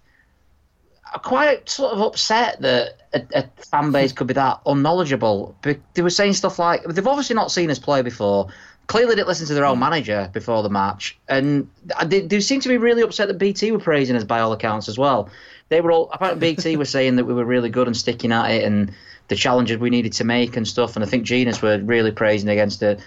quite 1.18 1.68
sort 1.68 1.92
of 1.92 2.00
upset 2.00 2.60
that 2.60 2.96
a, 3.12 3.22
a, 3.34 3.64
fan 3.64 3.92
base 3.92 4.12
could 4.12 4.26
be 4.26 4.34
that 4.34 4.60
unknowledgeable. 4.66 5.56
They 5.62 6.02
were 6.02 6.10
saying 6.10 6.34
stuff 6.34 6.58
like 6.58 6.84
they've 6.84 7.06
obviously 7.06 7.36
not 7.36 7.50
seen 7.50 7.70
us 7.70 7.78
play 7.78 8.02
before. 8.02 8.48
Clearly, 8.86 9.14
didn't 9.14 9.28
listen 9.28 9.46
to 9.46 9.54
their 9.54 9.64
own 9.64 9.76
mm. 9.76 9.80
manager 9.80 10.30
before 10.32 10.62
the 10.62 10.68
match, 10.68 11.16
and 11.28 11.70
they, 12.04 12.20
they 12.20 12.40
seem 12.40 12.60
to 12.60 12.68
be 12.68 12.76
really 12.76 13.02
upset 13.02 13.28
that 13.28 13.38
BT 13.38 13.72
were 13.72 13.78
praising 13.78 14.16
us 14.16 14.24
by 14.24 14.40
all 14.40 14.52
accounts 14.52 14.88
as 14.88 14.98
well. 14.98 15.30
They 15.70 15.80
were 15.80 15.90
all 15.90 16.10
apparently 16.12 16.54
BT 16.54 16.76
were 16.78 16.84
saying 16.84 17.16
that 17.16 17.24
we 17.24 17.32
were 17.32 17.44
really 17.44 17.70
good 17.70 17.86
and 17.86 17.96
sticking 17.96 18.32
at 18.32 18.50
it, 18.50 18.64
and 18.64 18.92
the 19.28 19.36
challenges 19.36 19.78
we 19.78 19.90
needed 19.90 20.12
to 20.14 20.24
make 20.24 20.56
and 20.56 20.68
stuff. 20.68 20.96
And 20.96 21.04
I 21.04 21.08
think 21.08 21.24
Jenas 21.24 21.62
were 21.62 21.78
really 21.78 22.12
praising 22.12 22.50
against 22.50 22.82
it. 22.82 23.00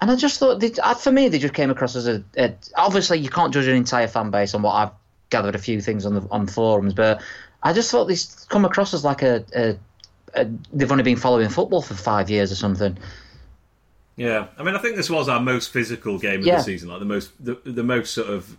And 0.00 0.10
I 0.10 0.16
just 0.16 0.38
thought, 0.38 0.60
they, 0.60 0.70
for 0.98 1.12
me, 1.12 1.28
they 1.28 1.38
just 1.38 1.52
came 1.52 1.70
across 1.70 1.94
as 1.94 2.08
a, 2.08 2.24
a. 2.38 2.54
Obviously, 2.76 3.18
you 3.18 3.28
can't 3.28 3.52
judge 3.52 3.66
an 3.66 3.76
entire 3.76 4.08
fan 4.08 4.30
base 4.30 4.54
on 4.54 4.62
what 4.62 4.72
I've 4.72 4.92
gathered 5.30 5.54
a 5.54 5.58
few 5.58 5.80
things 5.80 6.04
on 6.04 6.14
the 6.14 6.26
on 6.30 6.46
forums, 6.46 6.94
but 6.94 7.20
I 7.62 7.72
just 7.72 7.90
thought 7.90 8.06
this 8.06 8.44
come 8.46 8.64
across 8.64 8.94
as 8.94 9.04
like 9.04 9.22
a, 9.22 9.44
a, 9.54 9.76
a 10.34 10.44
they've 10.72 10.90
only 10.90 11.04
been 11.04 11.16
following 11.16 11.48
football 11.48 11.82
for 11.82 11.94
five 11.94 12.30
years 12.30 12.52
or 12.52 12.56
something. 12.56 12.98
Yeah, 14.16 14.48
I 14.58 14.62
mean, 14.62 14.74
I 14.74 14.78
think 14.78 14.96
this 14.96 15.08
was 15.08 15.28
our 15.28 15.40
most 15.40 15.70
physical 15.72 16.18
game 16.18 16.40
of 16.40 16.46
yeah. 16.46 16.56
the 16.58 16.62
season, 16.62 16.88
like 16.88 16.98
the 16.98 17.06
most 17.06 17.32
the, 17.42 17.58
the 17.64 17.82
most 17.82 18.12
sort 18.12 18.28
of 18.28 18.56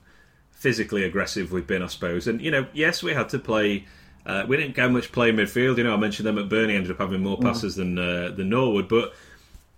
physically 0.52 1.04
aggressive 1.04 1.52
we've 1.52 1.68
been, 1.68 1.82
I 1.82 1.88
suppose. 1.88 2.28
And 2.28 2.42
you 2.42 2.52
know, 2.52 2.66
yes, 2.74 3.04
we 3.04 3.14
had 3.14 3.30
to 3.30 3.40
play. 3.40 3.86
Uh, 4.26 4.46
we 4.48 4.56
didn't 4.56 4.76
get 4.76 4.92
much 4.92 5.12
play 5.12 5.32
midfield. 5.32 5.78
You 5.78 5.84
know, 5.84 5.94
I 5.94 5.98
mentioned 5.98 6.28
McBurnie 6.30 6.76
ended 6.76 6.92
up 6.92 7.00
having 7.00 7.22
more 7.22 7.38
mm. 7.38 7.44
passes 7.44 7.76
than 7.76 7.98
uh, 7.98 8.32
than 8.36 8.50
Norwood, 8.50 8.88
but 8.88 9.14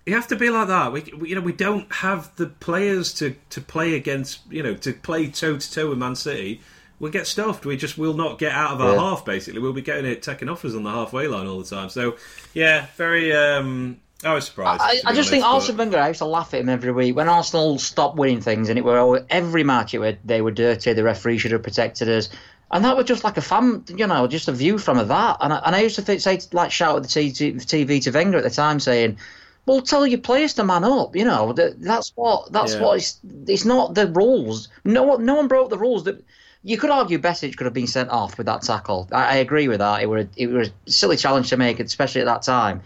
you 0.06 0.14
have 0.14 0.28
to 0.28 0.36
be 0.36 0.50
like 0.50 0.68
that. 0.68 0.92
We, 0.92 1.02
we, 1.18 1.30
you 1.30 1.36
know, 1.36 1.42
we 1.42 1.54
don't 1.54 1.92
have 1.94 2.36
the 2.36 2.48
players 2.48 3.14
to, 3.16 3.36
to 3.52 3.62
play 3.62 3.96
against. 3.96 4.42
You 4.50 4.64
know, 4.64 4.76
to 4.76 4.94
play 4.94 5.28
toe 5.28 5.58
to 5.58 5.72
toe 5.72 5.90
with 5.90 5.98
Man 5.98 6.16
City 6.16 6.62
we'll 7.00 7.12
get 7.12 7.28
stuffed. 7.28 7.66
We 7.66 7.78
just 7.78 7.98
will 7.98 8.14
not 8.14 8.40
get 8.40 8.52
out 8.52 8.72
of 8.72 8.82
our 8.82 8.94
yeah. 8.94 9.00
half. 9.00 9.26
Basically, 9.26 9.60
we'll 9.60 9.74
be 9.74 9.82
getting 9.82 10.06
it 10.06 10.22
taken 10.22 10.50
off 10.50 10.66
us 10.66 10.76
on 10.76 10.84
the 10.84 10.92
halfway 10.92 11.28
line 11.28 11.48
all 11.48 11.60
the 11.60 11.70
time. 11.70 11.90
So, 11.90 12.18
yeah, 12.54 12.88
very. 12.96 13.36
Um, 13.36 14.00
I 14.24 14.34
was 14.34 14.46
surprised. 14.46 14.82
I, 14.82 14.88
I 14.88 14.92
just 14.92 15.06
honest, 15.06 15.30
think 15.30 15.44
Arsene 15.46 15.78
Wenger. 15.78 16.00
I 16.00 16.08
used 16.10 16.20
to 16.20 16.26
laugh 16.26 16.54
at 16.54 16.62
him 16.62 16.70
every 16.70 16.92
week 16.92 17.16
when 17.16 17.28
Arsenal 17.28 17.78
stopped 17.78 18.18
winning 18.18 18.42
things, 18.42 18.70
and 18.70 18.80
it 18.80 18.86
were 18.86 19.26
every 19.30 19.64
match. 19.64 19.94
It 19.94 20.00
were 20.00 20.18
they 20.24 20.42
were 20.42 20.52
dirty. 20.52 20.94
The 20.94 21.04
referee 21.04 21.40
should 21.40 21.52
have 21.52 21.64
protected 21.64 22.10
us, 22.10 22.30
and 22.72 22.86
that 22.86 22.96
was 22.96 23.06
just 23.06 23.24
like 23.24 23.38
a 23.38 23.42
fan, 23.42 23.84
you 23.90 24.08
know, 24.08 24.28
just 24.28 24.48
a 24.48 24.52
view 24.52 24.78
from 24.78 25.06
that. 25.06 25.38
And 25.42 25.54
I, 25.54 25.62
and 25.66 25.76
I 25.76 25.82
used 25.82 25.96
to 25.96 26.02
think, 26.02 26.22
say, 26.22 26.40
like 26.54 26.72
shout 26.72 26.96
at 26.96 27.04
the 27.04 27.08
TV 27.10 28.04
to 28.04 28.12
Wenger 28.12 28.38
at 28.38 28.44
the 28.44 28.50
time, 28.50 28.80
saying, 28.80 29.18
well, 29.66 29.82
tell 29.82 30.08
your 30.08 30.20
players 30.20 30.54
to 30.56 30.64
man 30.64 30.84
up. 30.84 31.16
You 31.16 31.26
know, 31.26 31.54
that's 31.54 32.12
what 32.16 32.52
that's 32.52 32.76
yeah. 32.76 32.82
what 32.82 32.98
it's. 32.98 33.20
It's 33.48 33.66
not 33.66 33.96
the 33.96 34.08
rules. 34.08 34.70
No, 34.84 35.18
no 35.18 35.36
one 35.36 35.48
broke 35.48 35.70
the 35.70 35.78
rules. 35.78 36.04
That 36.06 36.24
you 36.64 36.78
could 36.78 36.90
argue 36.90 37.20
Besic 37.20 37.56
could 37.58 37.66
have 37.66 37.74
been 37.74 37.88
sent 37.88 38.10
off 38.10 38.38
with 38.38 38.48
that 38.48 38.62
tackle. 38.62 39.08
I, 39.12 39.24
I 39.24 39.36
agree 39.36 39.68
with 39.68 39.80
that. 39.80 40.02
It 40.02 40.08
was 40.08 40.28
it 40.38 40.48
was 40.48 40.70
a 40.88 40.92
silly 40.92 41.18
challenge 41.18 41.50
to 41.50 41.58
make, 41.58 41.80
especially 41.80 42.22
at 42.22 42.26
that 42.26 42.42
time. 42.42 42.82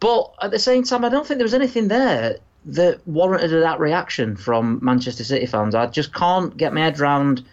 But 0.00 0.32
at 0.40 0.50
the 0.52 0.58
same 0.58 0.84
time, 0.84 1.04
I 1.04 1.08
don't 1.08 1.26
think 1.26 1.38
there 1.38 1.44
was 1.44 1.54
anything 1.54 1.88
there 1.88 2.38
that 2.66 3.06
warranted 3.06 3.50
that 3.50 3.80
reaction 3.80 4.36
from 4.36 4.78
Manchester 4.82 5.24
City 5.24 5.46
fans. 5.46 5.74
I 5.74 5.86
just 5.86 6.14
can't 6.14 6.56
get 6.56 6.72
my 6.72 6.80
head 6.80 7.00
around. 7.00 7.44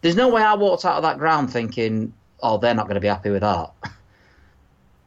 There's 0.00 0.16
no 0.16 0.28
way 0.28 0.42
I 0.42 0.54
walked 0.54 0.84
out 0.84 0.96
of 0.96 1.02
that 1.02 1.18
ground 1.18 1.52
thinking, 1.52 2.12
"Oh, 2.42 2.56
they're 2.56 2.74
not 2.74 2.86
going 2.86 2.94
to 2.94 3.00
be 3.00 3.08
happy 3.08 3.30
with 3.30 3.42
that." 3.42 3.72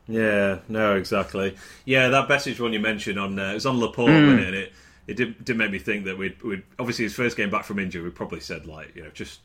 Yeah, 0.05 0.59
no, 0.67 0.97
exactly. 0.97 1.55
Yeah, 1.85 2.09
that 2.09 2.27
Besic 2.27 2.59
one 2.59 2.73
you 2.73 2.79
mentioned 2.81 3.17
on 3.17 3.39
uh, 3.39 3.51
it 3.51 3.53
was 3.53 3.65
on 3.65 3.79
Laporte, 3.79 4.09
mm. 4.09 4.37
it? 4.37 4.47
And 4.47 4.55
it 4.55 4.73
it 5.07 5.17
did, 5.17 5.45
did 5.45 5.57
make 5.57 5.71
me 5.71 5.79
think 5.79 6.05
that 6.05 6.17
we'd, 6.17 6.41
we'd 6.43 6.63
obviously 6.79 7.03
his 7.03 7.13
first 7.13 7.35
game 7.35 7.49
back 7.49 7.63
from 7.65 7.79
injury, 7.79 8.03
we 8.03 8.09
probably 8.09 8.39
said 8.39 8.65
like 8.65 8.93
you 8.95 9.03
know 9.03 9.09
just 9.13 9.39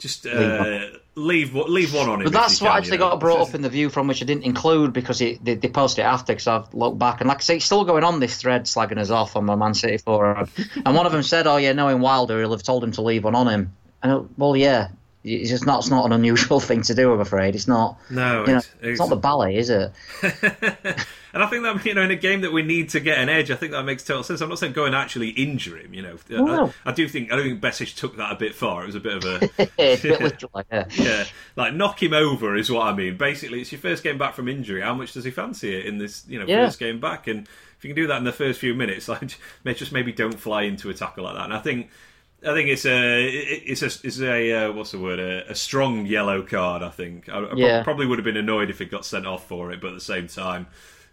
just 0.00 0.26
uh, 0.26 0.86
leave 1.14 1.54
leave 1.54 1.94
one 1.94 2.08
on 2.08 2.20
him. 2.20 2.24
But 2.24 2.32
that's 2.32 2.60
what 2.60 2.70
can, 2.70 2.78
actually 2.78 2.92
you 2.92 3.04
know? 3.04 3.10
got 3.10 3.20
brought 3.20 3.48
up 3.48 3.54
in 3.54 3.62
the 3.62 3.68
view 3.68 3.90
from 3.90 4.08
which 4.08 4.22
I 4.22 4.26
didn't 4.26 4.44
include 4.44 4.92
because 4.92 5.20
it, 5.20 5.44
they, 5.44 5.54
they 5.54 5.68
posted 5.68 6.02
it 6.02 6.06
after 6.06 6.32
because 6.32 6.46
I've 6.46 6.72
looked 6.74 6.98
back 6.98 7.20
and 7.20 7.28
like 7.28 7.38
I 7.38 7.40
say, 7.40 7.56
it's 7.56 7.66
still 7.66 7.84
going 7.84 8.02
on 8.02 8.18
this 8.18 8.40
thread 8.40 8.64
slagging 8.64 8.98
us 8.98 9.10
off 9.10 9.36
on 9.36 9.44
my 9.44 9.54
Man 9.54 9.74
City 9.74 9.98
forum. 9.98 10.48
and 10.84 10.96
one 10.96 11.06
of 11.06 11.12
them 11.12 11.22
said, 11.22 11.46
"Oh 11.46 11.58
yeah, 11.58 11.72
knowing 11.72 12.00
Wilder, 12.00 12.40
he'll 12.40 12.52
have 12.52 12.62
told 12.62 12.82
him 12.82 12.92
to 12.92 13.02
leave 13.02 13.24
one 13.24 13.34
on 13.34 13.46
him." 13.46 13.76
And 14.02 14.30
well, 14.38 14.56
yeah, 14.56 14.88
it's 15.22 15.50
just 15.50 15.66
not. 15.66 15.80
It's 15.80 15.90
not 15.90 16.06
an 16.06 16.12
unusual 16.12 16.60
thing 16.60 16.82
to 16.82 16.94
do. 16.94 17.12
I'm 17.12 17.20
afraid 17.20 17.54
it's 17.54 17.68
not. 17.68 17.98
No, 18.10 18.40
you 18.40 18.52
know, 18.52 18.58
it's, 18.58 18.70
it's, 18.80 19.00
not 19.00 19.10
the 19.10 19.16
ballet, 19.16 19.56
is 19.56 19.68
it? 19.68 19.92
and 20.22 21.42
I 21.42 21.46
think 21.46 21.62
that 21.62 21.84
you 21.84 21.94
know, 21.94 22.02
in 22.02 22.10
a 22.10 22.16
game 22.16 22.40
that 22.40 22.52
we 22.52 22.62
need 22.62 22.88
to 22.90 23.00
get 23.00 23.18
an 23.18 23.28
edge, 23.28 23.50
I 23.50 23.56
think 23.56 23.72
that 23.72 23.82
makes 23.84 24.02
total 24.02 24.22
sense. 24.22 24.40
I'm 24.40 24.48
not 24.48 24.58
saying 24.58 24.72
go 24.72 24.86
and 24.86 24.94
actually 24.94 25.30
injure 25.30 25.76
him. 25.76 25.92
You 25.92 26.02
know, 26.02 26.16
no. 26.30 26.72
I, 26.86 26.90
I, 26.90 26.92
do 26.92 27.06
think 27.06 27.30
I 27.32 27.36
don't 27.36 27.44
think 27.44 27.60
Besic 27.60 27.96
took 27.96 28.16
that 28.16 28.32
a 28.32 28.36
bit 28.36 28.54
far. 28.54 28.82
It 28.82 28.86
was 28.86 28.94
a 28.94 29.00
bit 29.00 29.16
of 29.16 29.24
a, 29.24 29.38
bit 29.56 29.70
yeah. 30.72 30.86
yeah, 30.92 31.24
like 31.54 31.74
knock 31.74 32.02
him 32.02 32.14
over 32.14 32.56
is 32.56 32.70
what 32.70 32.86
I 32.86 32.94
mean. 32.94 33.18
Basically, 33.18 33.60
it's 33.60 33.72
your 33.72 33.80
first 33.80 34.02
game 34.02 34.16
back 34.16 34.34
from 34.34 34.48
injury. 34.48 34.80
How 34.80 34.94
much 34.94 35.12
does 35.12 35.24
he 35.24 35.30
fancy 35.30 35.76
it 35.76 35.84
in 35.84 35.98
this? 35.98 36.24
You 36.28 36.38
know, 36.38 36.46
yeah. 36.46 36.64
first 36.64 36.78
game 36.78 36.98
back, 36.98 37.26
and 37.26 37.46
if 37.76 37.84
you 37.84 37.94
can 37.94 38.02
do 38.02 38.06
that 38.08 38.16
in 38.16 38.24
the 38.24 38.32
first 38.32 38.58
few 38.58 38.74
minutes, 38.74 39.08
like 39.08 39.36
just 39.74 39.92
maybe 39.92 40.12
don't 40.12 40.38
fly 40.40 40.62
into 40.62 40.88
a 40.88 40.94
tackle 40.94 41.24
like 41.24 41.34
that. 41.34 41.44
And 41.44 41.54
I 41.54 41.60
think 41.60 41.90
I 42.46 42.54
think 42.54 42.68
it's 42.70 42.86
a 42.86 43.26
it's 43.26 43.82
a 43.82 44.06
it's 44.06 44.20
a 44.20 44.52
uh, 44.52 44.72
what's 44.72 44.92
the 44.92 44.98
word 44.98 45.18
a, 45.18 45.50
a, 45.50 45.54
strong 45.54 46.06
yellow 46.06 46.42
card. 46.42 46.82
I 46.82 46.88
think 46.88 47.28
I, 47.28 47.38
I 47.38 47.54
yeah. 47.54 47.82
probably 47.82 48.06
would 48.06 48.18
have 48.18 48.24
been 48.24 48.38
annoyed 48.38 48.70
if 48.70 48.80
it 48.80 48.90
got 48.90 49.04
sent 49.04 49.26
off 49.26 49.46
for 49.46 49.72
it, 49.72 49.80
but 49.80 49.88
at 49.88 49.94
the 49.94 50.00
same 50.00 50.26
time, 50.26 50.66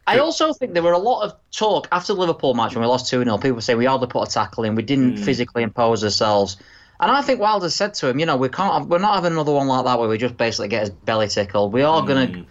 I 0.05 0.19
also 0.19 0.53
think 0.53 0.73
there 0.73 0.83
were 0.83 0.93
a 0.93 0.97
lot 0.97 1.23
of 1.23 1.35
talk 1.51 1.89
after 1.91 2.13
the 2.13 2.19
Liverpool 2.19 2.53
match 2.53 2.75
when 2.75 2.81
we 2.81 2.87
lost 2.87 3.09
two 3.09 3.21
0 3.21 3.37
People 3.39 3.59
saying 3.59 3.77
we 3.77 3.85
hardly 3.85 4.07
put 4.07 4.27
a 4.27 4.31
tackle 4.31 4.63
in, 4.63 4.75
we 4.75 4.83
didn't 4.83 5.15
mm. 5.15 5.23
physically 5.25 5.63
impose 5.63 6.01
ourselves, 6.01 6.55
and 6.99 7.11
I 7.11 7.21
think 7.21 7.39
Wilder 7.39 7.69
said 7.69 7.93
to 7.95 8.07
him, 8.07 8.19
you 8.19 8.25
know, 8.25 8.37
we 8.37 8.49
can't, 8.49 8.87
we're 8.87 8.97
not 8.97 9.15
having 9.15 9.33
another 9.33 9.51
one 9.51 9.67
like 9.67 9.85
that 9.85 9.99
where 9.99 10.09
we 10.09 10.17
just 10.17 10.35
basically 10.37 10.69
get 10.69 10.81
his 10.81 10.89
belly 10.89 11.27
tickled. 11.27 11.71
We 11.73 11.83
are 11.83 12.01
mm. 12.01 12.07
going 12.07 12.33
to 12.33 12.45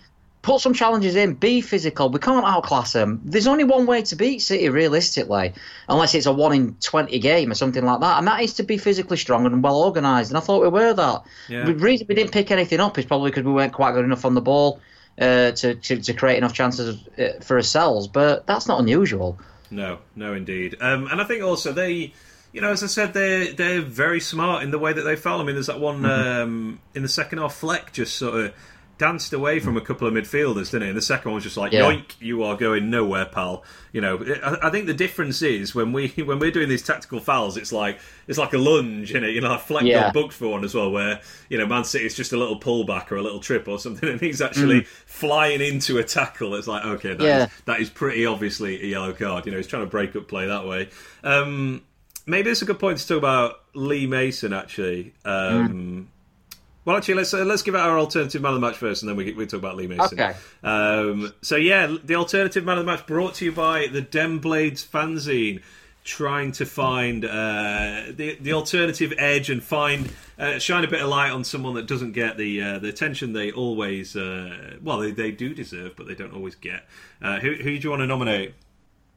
put 0.46 0.60
some 0.60 0.72
challenges 0.72 1.16
in, 1.16 1.34
be 1.34 1.60
physical. 1.60 2.08
We 2.08 2.20
can't 2.20 2.46
outclass 2.46 2.92
them. 2.92 3.20
There's 3.24 3.48
only 3.48 3.64
one 3.64 3.84
way 3.84 4.02
to 4.02 4.14
beat 4.14 4.38
City, 4.38 4.68
realistically, 4.68 5.52
unless 5.88 6.14
it's 6.14 6.26
a 6.26 6.32
one 6.32 6.54
in 6.54 6.76
twenty 6.76 7.18
game 7.18 7.50
or 7.50 7.54
something 7.54 7.84
like 7.84 7.98
that, 8.00 8.18
and 8.18 8.28
that 8.28 8.40
is 8.40 8.54
to 8.54 8.62
be 8.62 8.78
physically 8.78 9.16
strong 9.16 9.44
and 9.44 9.60
well 9.60 9.82
organised. 9.82 10.30
And 10.30 10.38
I 10.38 10.40
thought 10.40 10.62
we 10.62 10.68
were 10.68 10.94
that. 10.94 11.24
Yeah. 11.48 11.64
The 11.64 11.74
reason 11.74 12.06
we 12.08 12.14
didn't 12.14 12.30
pick 12.30 12.52
anything 12.52 12.78
up 12.78 12.96
is 12.96 13.04
probably 13.04 13.32
because 13.32 13.42
we 13.42 13.52
weren't 13.52 13.72
quite 13.72 13.92
good 13.92 14.04
enough 14.04 14.24
on 14.24 14.34
the 14.34 14.40
ball 14.40 14.80
uh, 15.20 15.50
to, 15.50 15.74
to, 15.74 16.00
to 16.00 16.12
create 16.12 16.38
enough 16.38 16.52
chances 16.52 16.96
uh, 17.18 17.42
for 17.42 17.56
ourselves. 17.56 18.06
But 18.06 18.46
that's 18.46 18.68
not 18.68 18.78
unusual. 18.78 19.40
No, 19.72 19.98
no, 20.14 20.32
indeed. 20.32 20.76
Um, 20.80 21.08
and 21.10 21.20
I 21.20 21.24
think 21.24 21.42
also 21.42 21.72
they 21.72 22.12
you 22.52 22.60
know, 22.60 22.70
as 22.70 22.84
I 22.84 22.86
said, 22.86 23.12
they're 23.14 23.52
they're 23.52 23.82
very 23.82 24.20
smart 24.20 24.62
in 24.62 24.70
the 24.70 24.78
way 24.78 24.92
that 24.92 25.02
they 25.02 25.16
foul. 25.16 25.40
I 25.40 25.44
mean, 25.44 25.56
there's 25.56 25.66
that 25.66 25.80
one 25.80 26.02
mm-hmm. 26.02 26.42
um, 26.42 26.80
in 26.94 27.02
the 27.02 27.08
second 27.08 27.38
half. 27.38 27.54
Fleck 27.56 27.92
just 27.92 28.16
sort 28.16 28.34
of 28.40 28.54
danced 28.98 29.32
away 29.32 29.60
from 29.60 29.76
a 29.76 29.80
couple 29.80 30.08
of 30.08 30.14
midfielders, 30.14 30.70
didn't 30.70 30.82
he? 30.82 30.88
And 30.88 30.96
the 30.96 31.02
second 31.02 31.30
one 31.30 31.34
was 31.36 31.44
just 31.44 31.56
like, 31.56 31.72
yeah. 31.72 31.82
"Yoink, 31.82 32.14
you 32.20 32.42
are 32.42 32.56
going 32.56 32.90
nowhere, 32.90 33.26
pal." 33.26 33.62
You 33.92 34.00
know, 34.00 34.18
I, 34.42 34.68
I, 34.68 34.70
think 34.70 34.86
the 34.86 34.94
difference 34.94 35.42
is 35.42 35.74
when 35.74 35.92
we 35.92 36.08
when 36.16 36.38
we're 36.38 36.50
doing 36.50 36.68
these 36.68 36.82
tactical 36.82 37.20
fouls, 37.20 37.56
it's 37.56 37.72
like 37.72 37.98
it's 38.26 38.38
like 38.38 38.54
a 38.54 38.58
lunge, 38.58 39.14
in 39.14 39.24
it. 39.24 39.30
You 39.30 39.40
know, 39.40 39.50
like 39.50 39.60
Fleck 39.60 39.84
yeah. 39.84 40.10
booked 40.12 40.32
for 40.32 40.48
one 40.48 40.64
as 40.64 40.74
well, 40.74 40.90
where 40.90 41.20
you 41.48 41.58
know 41.58 41.66
Man 41.66 41.84
City 41.84 42.06
is 42.06 42.14
just 42.14 42.32
a 42.32 42.36
little 42.36 42.58
pullback 42.58 43.10
or 43.10 43.16
a 43.16 43.22
little 43.22 43.40
trip 43.40 43.68
or 43.68 43.78
something, 43.78 44.08
and 44.08 44.20
he's 44.20 44.40
actually 44.40 44.82
mm. 44.82 44.86
flying 44.86 45.60
into 45.60 45.98
a 45.98 46.04
tackle. 46.04 46.54
It's 46.54 46.66
like, 46.66 46.84
okay, 46.84 47.14
that, 47.14 47.24
yeah. 47.24 47.44
is, 47.44 47.50
that 47.66 47.80
is 47.80 47.90
pretty 47.90 48.24
obviously 48.26 48.82
a 48.82 48.86
yellow 48.86 49.12
card. 49.12 49.46
You 49.46 49.52
know, 49.52 49.58
he's 49.58 49.66
trying 49.66 49.84
to 49.84 49.90
break 49.90 50.16
up 50.16 50.28
play 50.28 50.46
that 50.46 50.66
way. 50.66 50.88
Um, 51.22 51.82
maybe 52.26 52.50
it's 52.50 52.62
a 52.62 52.66
good 52.66 52.78
point 52.78 52.98
to 52.98 53.06
talk 53.06 53.18
about 53.18 53.60
Lee 53.74 54.06
Mason. 54.06 54.52
Actually, 54.52 55.14
um, 55.24 55.68
mm. 55.68 56.06
Well, 56.86 56.96
actually, 56.96 57.14
let's 57.14 57.34
uh, 57.34 57.44
let's 57.44 57.62
give 57.62 57.74
out 57.74 57.90
our 57.90 57.98
alternative 57.98 58.40
man 58.40 58.54
of 58.54 58.60
the 58.60 58.66
match 58.66 58.76
first, 58.76 59.02
and 59.02 59.10
then 59.10 59.16
we 59.16 59.32
we 59.32 59.44
talk 59.44 59.58
about 59.58 59.76
Lee 59.76 59.88
Mason. 59.88 60.18
Okay. 60.18 60.34
Um, 60.62 61.34
so 61.42 61.56
yeah, 61.56 61.96
the 62.02 62.14
alternative 62.14 62.64
man 62.64 62.78
of 62.78 62.86
the 62.86 62.92
match 62.92 63.06
brought 63.06 63.34
to 63.34 63.44
you 63.44 63.52
by 63.52 63.88
the 63.88 64.00
Den 64.00 64.38
Blades 64.38 64.86
fanzine 64.86 65.62
trying 66.04 66.52
to 66.52 66.64
find 66.64 67.24
uh, 67.24 68.04
the 68.10 68.38
the 68.40 68.52
alternative 68.52 69.12
edge 69.18 69.50
and 69.50 69.62
find 69.62 70.12
uh, 70.38 70.60
shine 70.60 70.84
a 70.84 70.88
bit 70.88 71.02
of 71.02 71.08
light 71.08 71.32
on 71.32 71.42
someone 71.42 71.74
that 71.74 71.88
doesn't 71.88 72.12
get 72.12 72.36
the 72.38 72.62
uh, 72.62 72.78
the 72.78 72.88
attention 72.88 73.32
they 73.32 73.50
always 73.50 74.14
uh, 74.14 74.76
well 74.80 74.98
they, 74.98 75.10
they 75.10 75.32
do 75.32 75.52
deserve 75.52 75.96
but 75.96 76.06
they 76.06 76.14
don't 76.14 76.32
always 76.32 76.54
get. 76.54 76.86
Uh, 77.20 77.40
who 77.40 77.54
who 77.54 77.76
do 77.76 77.82
you 77.82 77.90
want 77.90 78.00
to 78.00 78.06
nominate? 78.06 78.54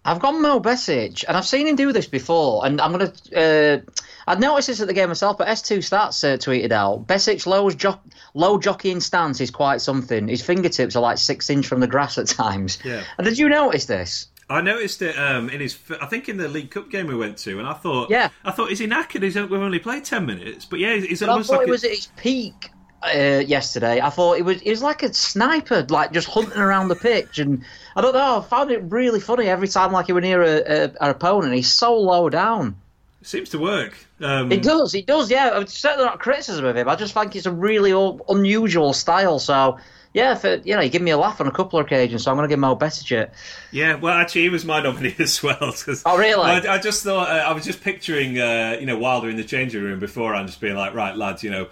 I've 0.06 0.20
got 0.20 0.32
Mo 0.34 0.60
Besic, 0.60 1.26
and 1.28 1.36
I've 1.36 1.46
seen 1.46 1.68
him 1.68 1.76
do 1.76 1.92
this 1.92 2.08
before, 2.08 2.66
and 2.66 2.80
I'm 2.80 2.92
gonna. 2.92 3.14
Uh, 3.36 3.80
I'd 4.28 4.40
noticed 4.40 4.68
this 4.68 4.80
at 4.80 4.88
the 4.88 4.94
game 4.94 5.08
myself, 5.08 5.38
but 5.38 5.48
S2 5.48 5.80
Stats 5.80 6.24
uh, 6.24 6.38
tweeted 6.38 6.72
out 6.72 7.08
Besic's 7.08 7.48
low, 7.48 7.70
jo- 7.72 8.00
low 8.36 8.60
jockeying 8.60 9.00
stance 9.00 9.42
is 9.42 9.50
quite 9.50 9.82
something. 9.82 10.28
His 10.28 10.44
fingertips 10.44 10.96
are 10.96 11.02
like 11.02 11.18
six 11.18 11.50
inch 11.50 11.66
from 11.66 11.80
the 11.80 11.88
grass 11.88 12.18
at 12.18 12.28
times. 12.28 12.78
Yeah. 12.84 13.04
And 13.18 13.26
did 13.26 13.38
you 13.38 13.50
notice 13.50 13.86
this? 13.86 14.28
I 14.50 14.62
noticed 14.62 15.02
it 15.02 15.18
um, 15.18 15.50
in 15.50 15.62
his. 15.62 15.78
I 16.02 16.08
think 16.08 16.28
in 16.28 16.38
the 16.38 16.48
League 16.48 16.72
Cup 16.72 16.90
game 16.90 17.08
we 17.08 17.16
went 17.16 17.38
to, 17.40 17.60
and 17.60 17.68
I 17.68 17.74
thought, 17.74 18.10
yeah, 18.10 18.30
I 18.44 18.52
thought, 18.52 18.72
is 18.72 18.80
he 18.80 18.88
knackered? 18.88 19.22
He's, 19.22 19.36
we've 19.36 19.54
only 19.54 19.80
played 19.80 20.06
ten 20.06 20.26
minutes, 20.26 20.66
but 20.66 20.80
yeah, 20.80 20.96
he's 20.96 21.20
but 21.20 21.30
almost 21.30 21.50
I 21.50 21.54
thought 21.54 21.60
like 21.60 21.68
it 21.68 21.72
was 21.72 21.84
at 21.84 21.92
his 21.92 22.08
peak 22.18 22.72
uh, 23.04 23.44
yesterday. 23.46 24.02
I 24.02 24.10
thought 24.10 24.38
it 24.38 24.46
was 24.46 24.62
it 24.62 24.70
was 24.70 24.82
like 24.82 25.04
a 25.04 25.14
sniper, 25.14 25.86
like 25.90 26.12
just 26.12 26.28
hunting 26.28 26.60
around 26.60 26.88
the 26.88 26.96
pitch, 26.96 27.40
and 27.40 27.64
I 28.00 28.02
don't 28.02 28.14
know. 28.14 28.40
I 28.40 28.42
found 28.42 28.72
it 28.72 28.82
really 28.88 29.20
funny 29.20 29.48
every 29.48 29.68
time, 29.68 29.92
like 29.92 30.06
he 30.06 30.14
was 30.14 30.22
near 30.22 30.42
a, 30.42 30.86
a, 30.86 30.94
our 31.02 31.10
opponent. 31.10 31.54
He's 31.54 31.70
so 31.70 31.98
low 32.00 32.30
down. 32.30 32.78
It 33.20 33.28
seems 33.28 33.50
to 33.50 33.60
work. 33.60 33.94
Um, 34.22 34.50
It 34.54 34.64
does, 34.64 34.96
it 34.96 35.06
does. 35.06 35.30
Yeah, 35.30 35.60
it's 35.60 35.78
certainly 35.78 36.06
not 36.06 36.20
criticism 36.20 36.64
of 36.64 36.78
him. 36.78 36.88
I 36.88 36.96
just 36.96 37.14
think 37.14 37.36
it's 37.36 37.46
a 37.46 37.52
really 37.52 37.92
unusual 38.30 38.94
style. 38.94 39.38
So 39.38 39.80
yeah, 40.14 40.36
for, 40.36 40.56
you 40.56 40.76
know, 40.76 40.82
he 40.82 40.88
gave 40.88 41.02
me 41.02 41.12
a 41.12 41.18
laugh 41.18 41.42
on 41.42 41.48
a 41.48 41.52
couple 41.52 41.78
of 41.78 41.88
occasions, 41.88 42.24
so 42.24 42.32
I'm 42.32 42.38
going 42.38 42.48
to 42.48 42.52
give 42.52 42.60
Mo 42.60 42.78
Besic 42.78 43.12
it. 43.12 43.32
Yeah, 43.72 43.96
well, 43.96 44.14
actually, 44.14 44.44
he 44.44 44.50
was 44.50 44.64
my 44.64 44.82
nominee 44.82 45.16
as 45.20 45.44
well. 45.44 45.58
Cause 45.60 46.02
Oh, 46.06 46.18
really? 46.18 46.42
I, 46.42 46.76
I 46.76 46.78
just 46.78 47.04
thought 47.04 47.28
uh, 47.28 47.50
I 47.50 47.52
was 47.52 47.66
just 47.66 47.84
picturing, 47.84 48.40
uh, 48.40 48.78
you 48.80 48.86
know, 48.86 48.98
Wilder 48.98 49.30
in 49.30 49.36
the 49.36 49.44
changing 49.44 49.84
room 49.84 50.00
before, 50.00 50.34
and 50.34 50.48
just 50.48 50.62
being 50.62 50.76
like, 50.78 50.94
right, 50.94 51.18
lads, 51.18 51.44
you 51.44 51.52
know, 51.52 51.68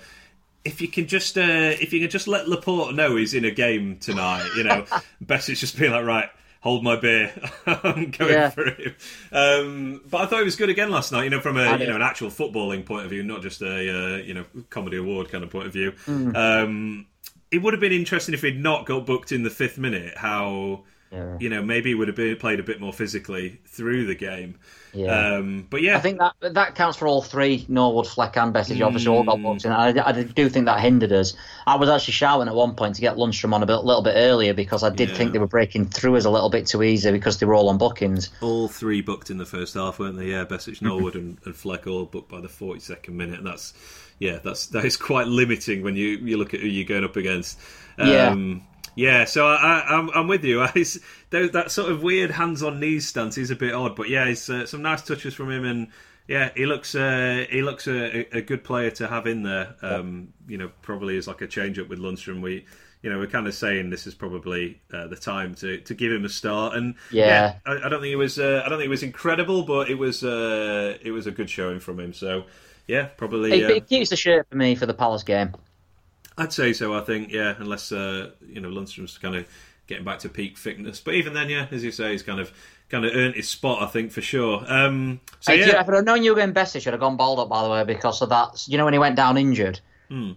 if 0.68 0.82
you 0.82 0.88
can 0.88 1.08
just, 1.08 1.38
uh, 1.38 1.42
if 1.82 1.94
you 1.94 2.00
can 2.00 2.10
just 2.10 2.28
let 2.28 2.48
Laporte 2.48 2.94
know 2.94 3.16
he's 3.16 3.34
in 3.34 3.46
a 3.46 3.52
game 3.52 3.98
tonight, 3.98 4.48
you 4.56 4.64
know, 4.64 4.86
best 5.22 5.50
it's 5.50 5.60
just 5.60 5.78
being 5.80 5.92
like, 5.92 6.06
right. 6.06 6.30
Hold 6.62 6.84
my 6.84 6.96
beer. 6.96 7.32
I'm 7.68 8.10
going 8.12 8.34
Yeah. 8.34 8.50
for 8.50 8.66
him. 8.66 8.96
Um, 9.32 10.02
but 10.10 10.22
I 10.22 10.26
thought 10.26 10.42
it 10.42 10.46
was 10.46 10.56
good 10.56 10.70
again 10.70 10.90
last 10.90 11.12
night. 11.12 11.24
You 11.26 11.30
know, 11.30 11.40
from 11.40 11.56
a 11.56 11.78
you 11.78 11.86
know 11.88 11.96
an 11.96 12.02
actual 12.02 12.30
footballing 12.30 12.84
point 12.86 13.06
of 13.06 13.12
view, 13.12 13.22
not 13.24 13.42
just 13.44 13.62
a 13.62 13.68
uh, 14.16 14.18
you 14.18 14.34
know 14.34 14.44
comedy 14.72 14.98
award 14.98 15.30
kind 15.30 15.44
of 15.44 15.52
point 15.52 15.68
of 15.68 15.72
view. 15.74 15.92
Mm. 16.08 16.36
Um, 16.36 17.06
it 17.52 17.60
would 17.60 17.74
have 17.74 17.80
been 17.80 17.94
interesting 17.94 18.34
if 18.34 18.42
he'd 18.42 18.60
not 18.62 18.86
got 18.88 19.06
booked 19.06 19.32
in 19.32 19.44
the 19.44 19.52
fifth 19.52 19.78
minute. 19.78 20.18
How 20.18 20.84
Yeah. 21.10 21.38
you 21.40 21.48
know 21.50 21.62
maybe 21.64 21.90
he 21.92 21.96
would 21.96 22.10
have 22.10 22.18
been 22.18 22.36
played 22.36 22.60
a 22.60 22.64
bit 22.64 22.82
more 22.82 22.92
physically 22.92 23.62
through 23.66 24.08
the 24.08 24.16
game. 24.16 24.60
Yeah. 24.94 25.36
Um, 25.36 25.66
but 25.70 25.82
yeah, 25.82 25.96
I 25.96 26.00
think 26.00 26.20
that 26.20 26.34
that 26.54 26.76
counts 26.76 26.98
for 26.98 27.08
all 27.08 27.22
three. 27.22 27.66
Norwood, 27.70 28.08
Fleck, 28.08 28.36
and 28.36 28.54
Besic 28.54 28.84
obviously 28.86 29.10
all 29.10 29.24
got 29.24 29.42
booked 29.42 29.64
in. 29.64 29.72
I, 29.72 29.90
I 29.90 30.24
do 30.24 30.50
think 30.50 30.66
that 30.66 30.80
hindered 30.80 31.12
us. 31.12 31.34
I 31.66 31.76
was 31.76 31.90
actually 31.90 32.14
shouting 32.14 32.48
at 32.48 32.56
one 32.56 32.74
point 32.76 32.96
to 32.96 33.02
get 33.02 33.16
Lundstram 33.16 33.54
on 33.54 33.64
a 33.64 33.66
bit, 33.66 33.78
little 33.84 34.02
bit 34.02 34.16
earlier 34.16 34.54
because 34.54 34.84
I 34.84 34.90
did 34.90 35.10
Yeah. 35.10 35.16
think 35.16 35.34
they 35.34 35.40
were 35.40 35.48
breaking 35.48 35.86
through 35.90 36.16
us 36.18 36.26
a 36.26 36.30
little 36.30 36.50
bit 36.50 36.66
too 36.68 36.82
easy 36.84 37.12
because 37.12 37.38
they 37.40 37.46
were 37.46 37.54
all 37.56 37.70
on 37.70 37.78
bookings. 37.78 38.30
all 38.42 38.68
three 38.68 39.02
booked 39.02 39.30
in 39.30 39.38
the 39.38 39.46
first 39.46 39.76
half, 39.76 40.00
weren't 40.00 40.18
they? 40.18 40.26
Yeah, 40.28 40.46
Besic, 40.46 40.82
Norwood, 40.82 41.16
and, 41.16 41.38
and 41.46 41.56
Fleck 41.56 41.86
all 41.88 42.06
booked 42.06 42.30
by 42.30 42.42
the 42.42 42.50
forty 42.50 42.80
second 42.80 43.16
minute, 43.16 43.38
and 43.38 43.48
that's 43.48 43.74
yeah, 44.20 44.40
that's 44.44 44.68
that 44.68 44.84
is 44.84 44.98
quite 44.98 45.28
limiting 45.28 45.84
when 45.84 45.96
you 45.96 46.08
you 46.18 46.38
look 46.38 46.54
at 46.54 46.60
who 46.60 46.68
you're 46.68 46.86
going 46.88 47.04
up 47.04 47.16
against. 47.16 47.60
Um, 48.00 48.10
yeah, 48.10 48.34
so 49.26 49.48
I, 49.48 49.56
I, 49.56 49.98
I'm, 49.98 50.10
I'm 50.10 50.28
with 50.28 50.44
you. 50.44 50.62
I, 50.64 50.70
that 51.30 51.72
sort 51.72 51.92
of 51.92 52.02
weird 52.02 52.32
hands 52.32 52.64
on 52.64 52.80
knees 52.80 53.08
stance 53.08 53.38
is 53.38 53.52
a 53.52 53.56
bit 53.56 53.74
odd, 53.74 53.96
but 53.96 54.10
yeah, 54.10 54.26
it's 54.26 54.50
uh, 54.50 54.66
some 54.66 54.82
nice 54.82 55.04
touches 55.04 55.34
from 55.34 55.52
him, 55.52 55.66
and 55.66 55.88
yeah, 56.28 56.50
he 56.56 56.66
looks 56.66 56.96
uh, 56.96 57.46
he 57.50 57.62
looks 57.62 57.88
a, 57.88 58.28
a 58.36 58.42
good 58.42 58.64
player 58.64 58.92
to 58.92 59.08
have 59.08 59.28
in 59.28 59.44
there. 59.44 59.76
Um, 59.82 60.34
you 60.48 60.58
know, 60.58 60.72
probably 60.82 61.18
as 61.18 61.28
like 61.28 61.42
a 61.42 61.48
change 61.48 61.80
up 61.80 61.90
with 61.90 62.00
Lundstram. 62.00 62.42
We 62.42 62.66
you 63.04 63.10
know 63.12 63.20
we're 63.20 63.28
kind 63.28 63.48
of 63.48 63.54
saying 63.54 63.90
this 63.92 64.08
is 64.08 64.16
probably 64.16 64.82
uh, 64.92 65.08
the 65.08 65.16
time 65.16 65.54
to, 65.56 65.78
to 65.82 65.94
give 65.94 66.12
him 66.12 66.26
a 66.26 66.30
start, 66.30 66.76
and 66.76 66.96
Yeah. 67.12 67.56
I, 67.66 67.74
I 67.86 67.90
don't 67.90 68.02
think 68.02 68.14
it 68.14 68.18
was 68.18 68.40
uh, 68.40 68.64
I 68.66 68.70
don't 68.70 68.80
think 68.80 68.88
it 68.88 68.90
was 68.90 69.04
incredible, 69.04 69.64
but 69.64 69.90
it 69.90 69.96
was 69.96 70.24
uh, 70.24 70.98
it 71.02 71.12
was 71.12 71.28
a 71.28 71.32
good 71.32 71.50
showing 71.50 71.80
from 71.80 72.00
him. 72.00 72.14
So 72.14 72.46
yeah, 72.88 73.06
probably. 73.06 73.62
It, 73.62 73.70
Uh, 73.70 73.74
it 73.76 73.88
keeps 73.88 74.10
the 74.10 74.16
shirt 74.16 74.48
for 74.50 74.56
me 74.56 74.76
for 74.76 74.86
the 74.86 74.94
Palace 74.94 75.24
game. 75.24 75.54
I'd 76.38 76.54
say 76.54 76.74
so. 76.74 76.94
I 76.94 77.02
think 77.02 77.32
yeah, 77.32 77.56
unless 77.58 77.92
uh, 77.92 78.32
you 78.48 78.62
know 78.62 78.70
Lundstram's 78.70 79.18
kind 79.18 79.36
of 79.36 79.48
getting 79.88 80.06
back 80.06 80.20
to 80.20 80.30
peak 80.30 80.58
fitness, 80.58 81.00
but 81.00 81.16
even 81.16 81.34
then, 81.34 81.50
yeah, 81.50 81.68
as 81.72 81.84
you 81.84 81.92
say, 81.92 82.12
he's 82.12 82.24
kind 82.24 82.40
of 82.40 82.52
kind 82.90 83.06
of 83.06 83.16
earned 83.16 83.36
his 83.36 83.50
spot. 83.50 83.82
I 83.82 83.88
think 83.88 84.12
for 84.12 84.22
sure. 84.22 84.64
Um, 84.68 85.20
so 85.40 85.54
you, 85.54 85.66
yeah, 85.66 85.82
if 85.82 85.90
I'd 85.90 85.96
have 85.96 86.06
known 86.06 86.24
you 86.24 86.32
were 86.32 86.38
going 86.38 86.54
Besic, 86.54 86.86
I'd 86.86 86.94
have 86.94 87.00
gone 87.00 87.18
Baldock 87.18 87.50
by 87.50 87.64
the 87.64 87.70
way 87.70 87.84
because 87.84 88.22
of 88.22 88.30
that. 88.30 88.66
You 88.68 88.78
know 88.78 88.86
when 88.86 88.94
he 88.94 89.00
went 89.00 89.16
down 89.16 89.38
injured. 89.38 89.80
Hmm. 90.10 90.34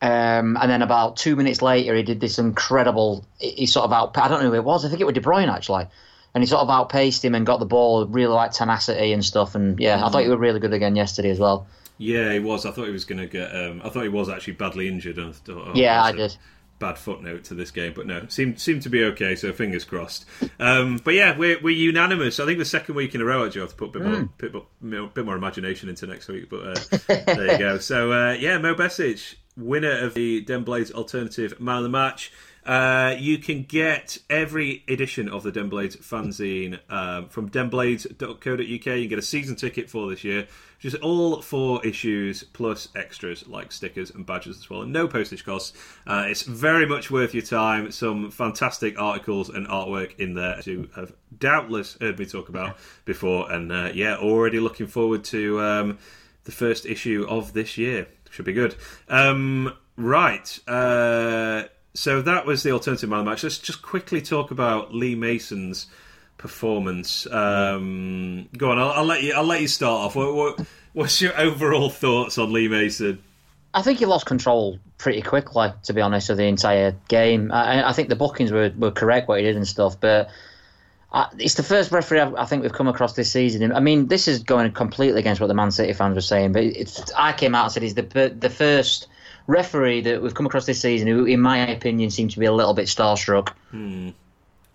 Um, 0.00 0.58
and 0.60 0.68
then 0.68 0.82
about 0.82 1.16
two 1.16 1.36
minutes 1.36 1.62
later, 1.62 1.94
he 1.94 2.02
did 2.02 2.18
this 2.18 2.38
incredible. 2.38 3.24
He 3.38 3.50
he 3.50 3.66
sort 3.66 3.84
of 3.84 3.92
out. 3.92 4.16
I 4.16 4.28
don't 4.28 4.42
know 4.42 4.50
who 4.50 4.56
it 4.56 4.64
was. 4.64 4.84
I 4.84 4.88
think 4.88 5.00
it 5.00 5.04
was 5.04 5.14
De 5.14 5.20
Bruyne 5.20 5.52
actually, 5.52 5.86
and 6.34 6.42
he 6.42 6.48
sort 6.48 6.62
of 6.62 6.70
outpaced 6.70 7.24
him 7.24 7.34
and 7.34 7.44
got 7.44 7.60
the 7.60 7.66
ball. 7.66 8.06
Really 8.06 8.32
like 8.32 8.52
tenacity 8.52 9.12
and 9.12 9.24
stuff. 9.24 9.54
And 9.54 9.78
yeah, 9.78 10.04
I 10.04 10.08
thought 10.08 10.22
he 10.22 10.28
was 10.28 10.38
really 10.38 10.60
good 10.60 10.72
again 10.72 10.96
yesterday 10.96 11.30
as 11.30 11.38
well. 11.38 11.66
Yeah, 11.98 12.32
he 12.32 12.38
was. 12.38 12.66
I 12.66 12.70
thought 12.72 12.86
he 12.86 12.92
was 12.92 13.04
going 13.04 13.20
to 13.20 13.26
get. 13.26 13.54
Um, 13.54 13.80
I 13.84 13.88
thought 13.88 14.02
he 14.02 14.08
was 14.08 14.28
actually 14.28 14.54
badly 14.54 14.88
injured. 14.88 15.18
And 15.18 15.28
I 15.28 15.32
thought, 15.32 15.68
oh, 15.68 15.72
Yeah, 15.74 16.02
I 16.02 16.12
did. 16.12 16.36
Bad 16.78 16.98
footnote 16.98 17.44
to 17.44 17.54
this 17.54 17.70
game, 17.70 17.92
but 17.94 18.06
no, 18.08 18.26
seemed 18.28 18.58
seemed 18.60 18.82
to 18.82 18.88
be 18.88 19.04
okay. 19.04 19.36
So 19.36 19.52
fingers 19.52 19.84
crossed. 19.84 20.24
Um, 20.58 20.98
but 21.04 21.14
yeah, 21.14 21.36
we're, 21.38 21.60
we're 21.62 21.70
unanimous. 21.76 22.40
I 22.40 22.44
think 22.46 22.58
the 22.58 22.64
second 22.64 22.96
week 22.96 23.14
in 23.14 23.20
a 23.20 23.24
row, 23.24 23.46
actually, 23.46 23.60
I 23.60 23.64
have 23.64 23.70
to 23.70 23.76
put 23.76 23.88
a 23.90 23.92
bit 24.00 24.02
Hmm. 24.02 24.12
more, 24.12 24.28
bit, 24.38 24.52
more, 24.80 25.06
bit 25.14 25.24
more 25.24 25.36
imagination 25.36 25.88
into 25.88 26.08
next 26.08 26.26
week. 26.26 26.50
But 26.50 26.58
uh, 26.66 26.98
there 27.26 27.52
you 27.52 27.58
go. 27.58 27.78
So 27.80 28.10
uh, 28.12 28.32
yeah, 28.32 28.58
Mo 28.58 28.74
Besic, 28.74 29.36
winner 29.56 30.04
of 30.04 30.14
the 30.14 30.40
Den 30.40 30.64
Blades 30.64 30.90
Alternative 30.90 31.58
Man 31.60 31.76
of 31.76 31.82
the 31.84 31.88
Match. 31.88 32.32
Uh, 32.64 33.16
you 33.18 33.38
can 33.38 33.64
get 33.64 34.18
every 34.30 34.84
edition 34.86 35.28
of 35.28 35.42
the 35.42 35.50
Den 35.50 35.68
Blades 35.68 35.96
fanzine 35.96 36.78
um, 36.88 37.28
from 37.28 37.50
denblades.co.uk. 37.50 38.60
You 38.60 38.78
can 38.78 39.08
get 39.08 39.18
a 39.18 39.22
season 39.22 39.56
ticket 39.56 39.90
for 39.90 40.08
this 40.08 40.22
year, 40.22 40.46
is 40.82 40.94
all 40.96 41.42
four 41.42 41.84
issues 41.84 42.42
plus 42.42 42.88
extras 42.96 43.46
like 43.46 43.72
stickers 43.72 44.10
and 44.10 44.26
badges 44.26 44.58
as 44.58 44.70
well, 44.70 44.82
and 44.82 44.92
no 44.92 45.08
postage 45.08 45.44
costs. 45.44 45.76
Uh, 46.06 46.24
it's 46.28 46.42
very 46.42 46.86
much 46.86 47.10
worth 47.10 47.34
your 47.34 47.42
time. 47.42 47.90
Some 47.90 48.30
fantastic 48.30 48.98
articles 48.98 49.48
and 49.48 49.66
artwork 49.66 50.18
in 50.18 50.34
there 50.34 50.60
you 50.64 50.88
have 50.94 51.12
doubtless 51.38 51.96
heard 52.00 52.18
me 52.18 52.26
talk 52.26 52.48
about 52.48 52.76
before. 53.04 53.50
And 53.50 53.72
uh, 53.72 53.90
yeah, 53.94 54.16
already 54.16 54.60
looking 54.60 54.86
forward 54.86 55.24
to 55.24 55.60
um, 55.60 55.98
the 56.44 56.52
first 56.52 56.86
issue 56.86 57.26
of 57.28 57.52
this 57.52 57.76
year. 57.78 58.06
Should 58.30 58.46
be 58.46 58.52
good. 58.52 58.76
Um, 59.08 59.74
right. 59.96 60.58
Uh, 60.66 61.64
so 61.94 62.22
that 62.22 62.46
was 62.46 62.62
the 62.62 62.70
alternative 62.70 63.08
man 63.08 63.20
of 63.20 63.24
the 63.24 63.30
match. 63.30 63.42
Let's 63.42 63.58
just 63.58 63.82
quickly 63.82 64.20
talk 64.20 64.50
about 64.50 64.94
Lee 64.94 65.14
Mason's 65.14 65.86
performance. 66.38 67.26
Um, 67.26 68.48
go 68.56 68.70
on, 68.70 68.78
I'll, 68.78 68.90
I'll 68.90 69.04
let 69.04 69.22
you. 69.22 69.34
I'll 69.34 69.44
let 69.44 69.60
you 69.60 69.68
start 69.68 70.06
off. 70.06 70.16
What, 70.16 70.34
what, 70.34 70.60
what's 70.92 71.20
your 71.20 71.38
overall 71.38 71.90
thoughts 71.90 72.38
on 72.38 72.52
Lee 72.52 72.68
Mason? 72.68 73.22
I 73.74 73.82
think 73.82 73.98
he 73.98 74.06
lost 74.06 74.26
control 74.26 74.78
pretty 74.98 75.22
quickly, 75.22 75.72
to 75.84 75.92
be 75.92 76.00
honest, 76.00 76.28
of 76.28 76.36
the 76.36 76.44
entire 76.44 76.94
game. 77.08 77.50
I, 77.50 77.88
I 77.88 77.92
think 77.92 78.08
the 78.08 78.16
bookings 78.16 78.52
were, 78.52 78.70
were 78.76 78.90
correct 78.90 79.28
what 79.28 79.38
he 79.38 79.44
did 79.44 79.56
and 79.56 79.66
stuff, 79.66 79.98
but 79.98 80.28
I, 81.12 81.28
it's 81.38 81.54
the 81.54 81.62
first 81.62 81.90
referee 81.90 82.20
I've, 82.20 82.34
I 82.34 82.44
think 82.44 82.62
we've 82.62 82.72
come 82.72 82.88
across 82.88 83.14
this 83.14 83.32
season. 83.32 83.72
I 83.72 83.80
mean, 83.80 84.08
this 84.08 84.28
is 84.28 84.42
going 84.42 84.70
completely 84.72 85.20
against 85.20 85.40
what 85.40 85.46
the 85.46 85.54
Man 85.54 85.70
City 85.70 85.92
fans 85.94 86.14
were 86.14 86.20
saying, 86.20 86.52
but 86.52 86.64
I 87.16 87.32
came 87.32 87.54
out 87.54 87.64
and 87.64 87.72
said 87.72 87.82
he's 87.82 87.94
the 87.94 88.34
the 88.38 88.50
first 88.50 89.08
referee 89.46 90.02
that 90.02 90.22
we've 90.22 90.34
come 90.34 90.46
across 90.46 90.66
this 90.66 90.80
season 90.80 91.08
who, 91.08 91.24
in 91.24 91.40
my 91.40 91.68
opinion, 91.68 92.10
seemed 92.10 92.30
to 92.32 92.38
be 92.38 92.46
a 92.46 92.52
little 92.52 92.74
bit 92.74 92.86
starstruck. 92.86 93.50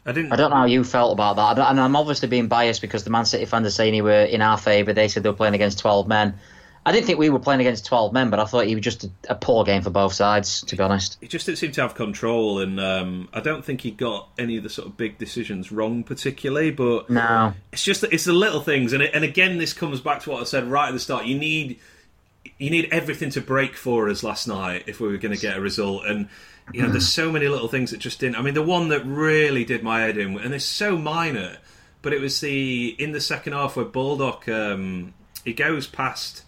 I 0.06 0.12
didn't. 0.14 0.32
I 0.32 0.36
don't 0.38 0.52
know 0.52 0.58
how 0.58 0.66
you 0.66 0.84
felt 0.84 1.12
about 1.14 1.36
that, 1.36 1.42
I 1.42 1.54
don't- 1.54 1.68
and 1.72 1.80
I'm 1.82 1.96
obviously 1.96 2.28
being 2.30 2.48
biased 2.48 2.82
because 2.82 3.04
the 3.04 3.10
Man 3.10 3.26
City 3.26 3.46
fans 3.46 3.68
are 3.68 3.72
saying 3.72 3.94
he 3.94 4.02
were 4.02 4.22
in 4.24 4.42
our 4.42 4.58
favour. 4.58 4.94
They 4.94 5.08
said 5.10 5.24
they 5.24 5.30
were 5.30 5.36
playing 5.36 5.54
against 5.56 5.80
12 5.80 6.08
men. 6.08 6.36
I 6.86 6.94
didn't 6.94 7.06
think 7.08 7.20
we 7.20 7.30
were 7.30 7.40
playing 7.40 7.60
against 7.60 7.86
12 7.86 8.14
men, 8.14 8.30
but 8.30 8.40
I 8.40 8.46
thought 8.46 8.66
he 8.66 8.74
was 8.76 8.82
just 8.86 9.04
a, 9.04 9.10
a 9.32 9.36
poor 9.36 9.66
game 9.66 9.82
for 9.82 9.90
both 9.90 10.14
sides, 10.14 10.62
to 10.68 10.78
be 10.78 10.82
honest. 10.82 11.18
He 11.20 11.28
just 11.28 11.46
didn't 11.46 11.58
seem 11.58 11.74
to 11.74 11.82
have 11.82 11.96
control, 11.96 12.60
and 12.60 12.80
um, 12.80 13.28
I 13.34 13.42
don't 13.42 13.66
think 13.66 13.82
he 13.82 13.92
got 13.92 14.30
any 14.40 14.56
of 14.56 14.64
the 14.64 14.70
sort 14.70 14.88
of 14.88 14.96
big 14.96 15.18
decisions 15.18 15.70
wrong, 15.70 16.06
particularly. 16.06 16.72
But 16.72 17.10
No. 17.10 17.54
it's 17.74 17.84
just 17.84 18.06
it's 18.06 18.24
the 18.24 18.32
little 18.32 18.62
things, 18.62 18.94
and 18.94 19.04
it, 19.04 19.12
and 19.14 19.26
again, 19.26 19.58
this 19.58 19.74
comes 19.74 20.00
back 20.00 20.22
to 20.22 20.30
what 20.30 20.40
I 20.40 20.46
said 20.46 20.64
right 20.64 20.88
at 20.88 20.94
the 20.94 21.00
start. 21.02 21.26
You 21.26 21.38
need 21.38 21.78
you 22.58 22.70
need 22.70 22.90
everything 22.92 23.30
to 23.32 23.42
break 23.42 23.76
for 23.76 24.10
us 24.10 24.24
last 24.24 24.48
night 24.48 24.84
if 24.88 25.00
we 25.00 25.08
were 25.08 25.18
going 25.18 25.34
to 25.36 25.42
get 25.42 25.58
a 25.58 25.62
result, 25.62 26.06
and 26.06 26.30
you 26.74 26.82
know, 26.82 26.90
there's 26.90 27.08
so 27.08 27.32
many 27.32 27.48
little 27.48 27.68
things 27.70 27.92
that 27.92 28.00
just 28.00 28.20
didn't. 28.20 28.36
I 28.36 28.42
mean, 28.42 28.54
the 28.54 28.62
one 28.62 28.90
that 28.90 29.06
really 29.06 29.64
did 29.64 29.84
my 29.84 30.02
head 30.02 30.18
in, 30.18 30.38
and 30.38 30.54
it's 30.54 30.66
so 30.66 30.98
minor, 30.98 31.58
but 32.02 32.14
it 32.14 32.20
was 32.22 32.40
the 32.42 32.90
in 33.00 33.12
the 33.12 33.22
second 33.22 33.54
half 33.54 33.76
where 33.76 33.86
Baldock. 33.86 34.48
Um, 34.50 35.14
he 35.46 35.54
goes 35.54 35.88
past. 35.88 36.44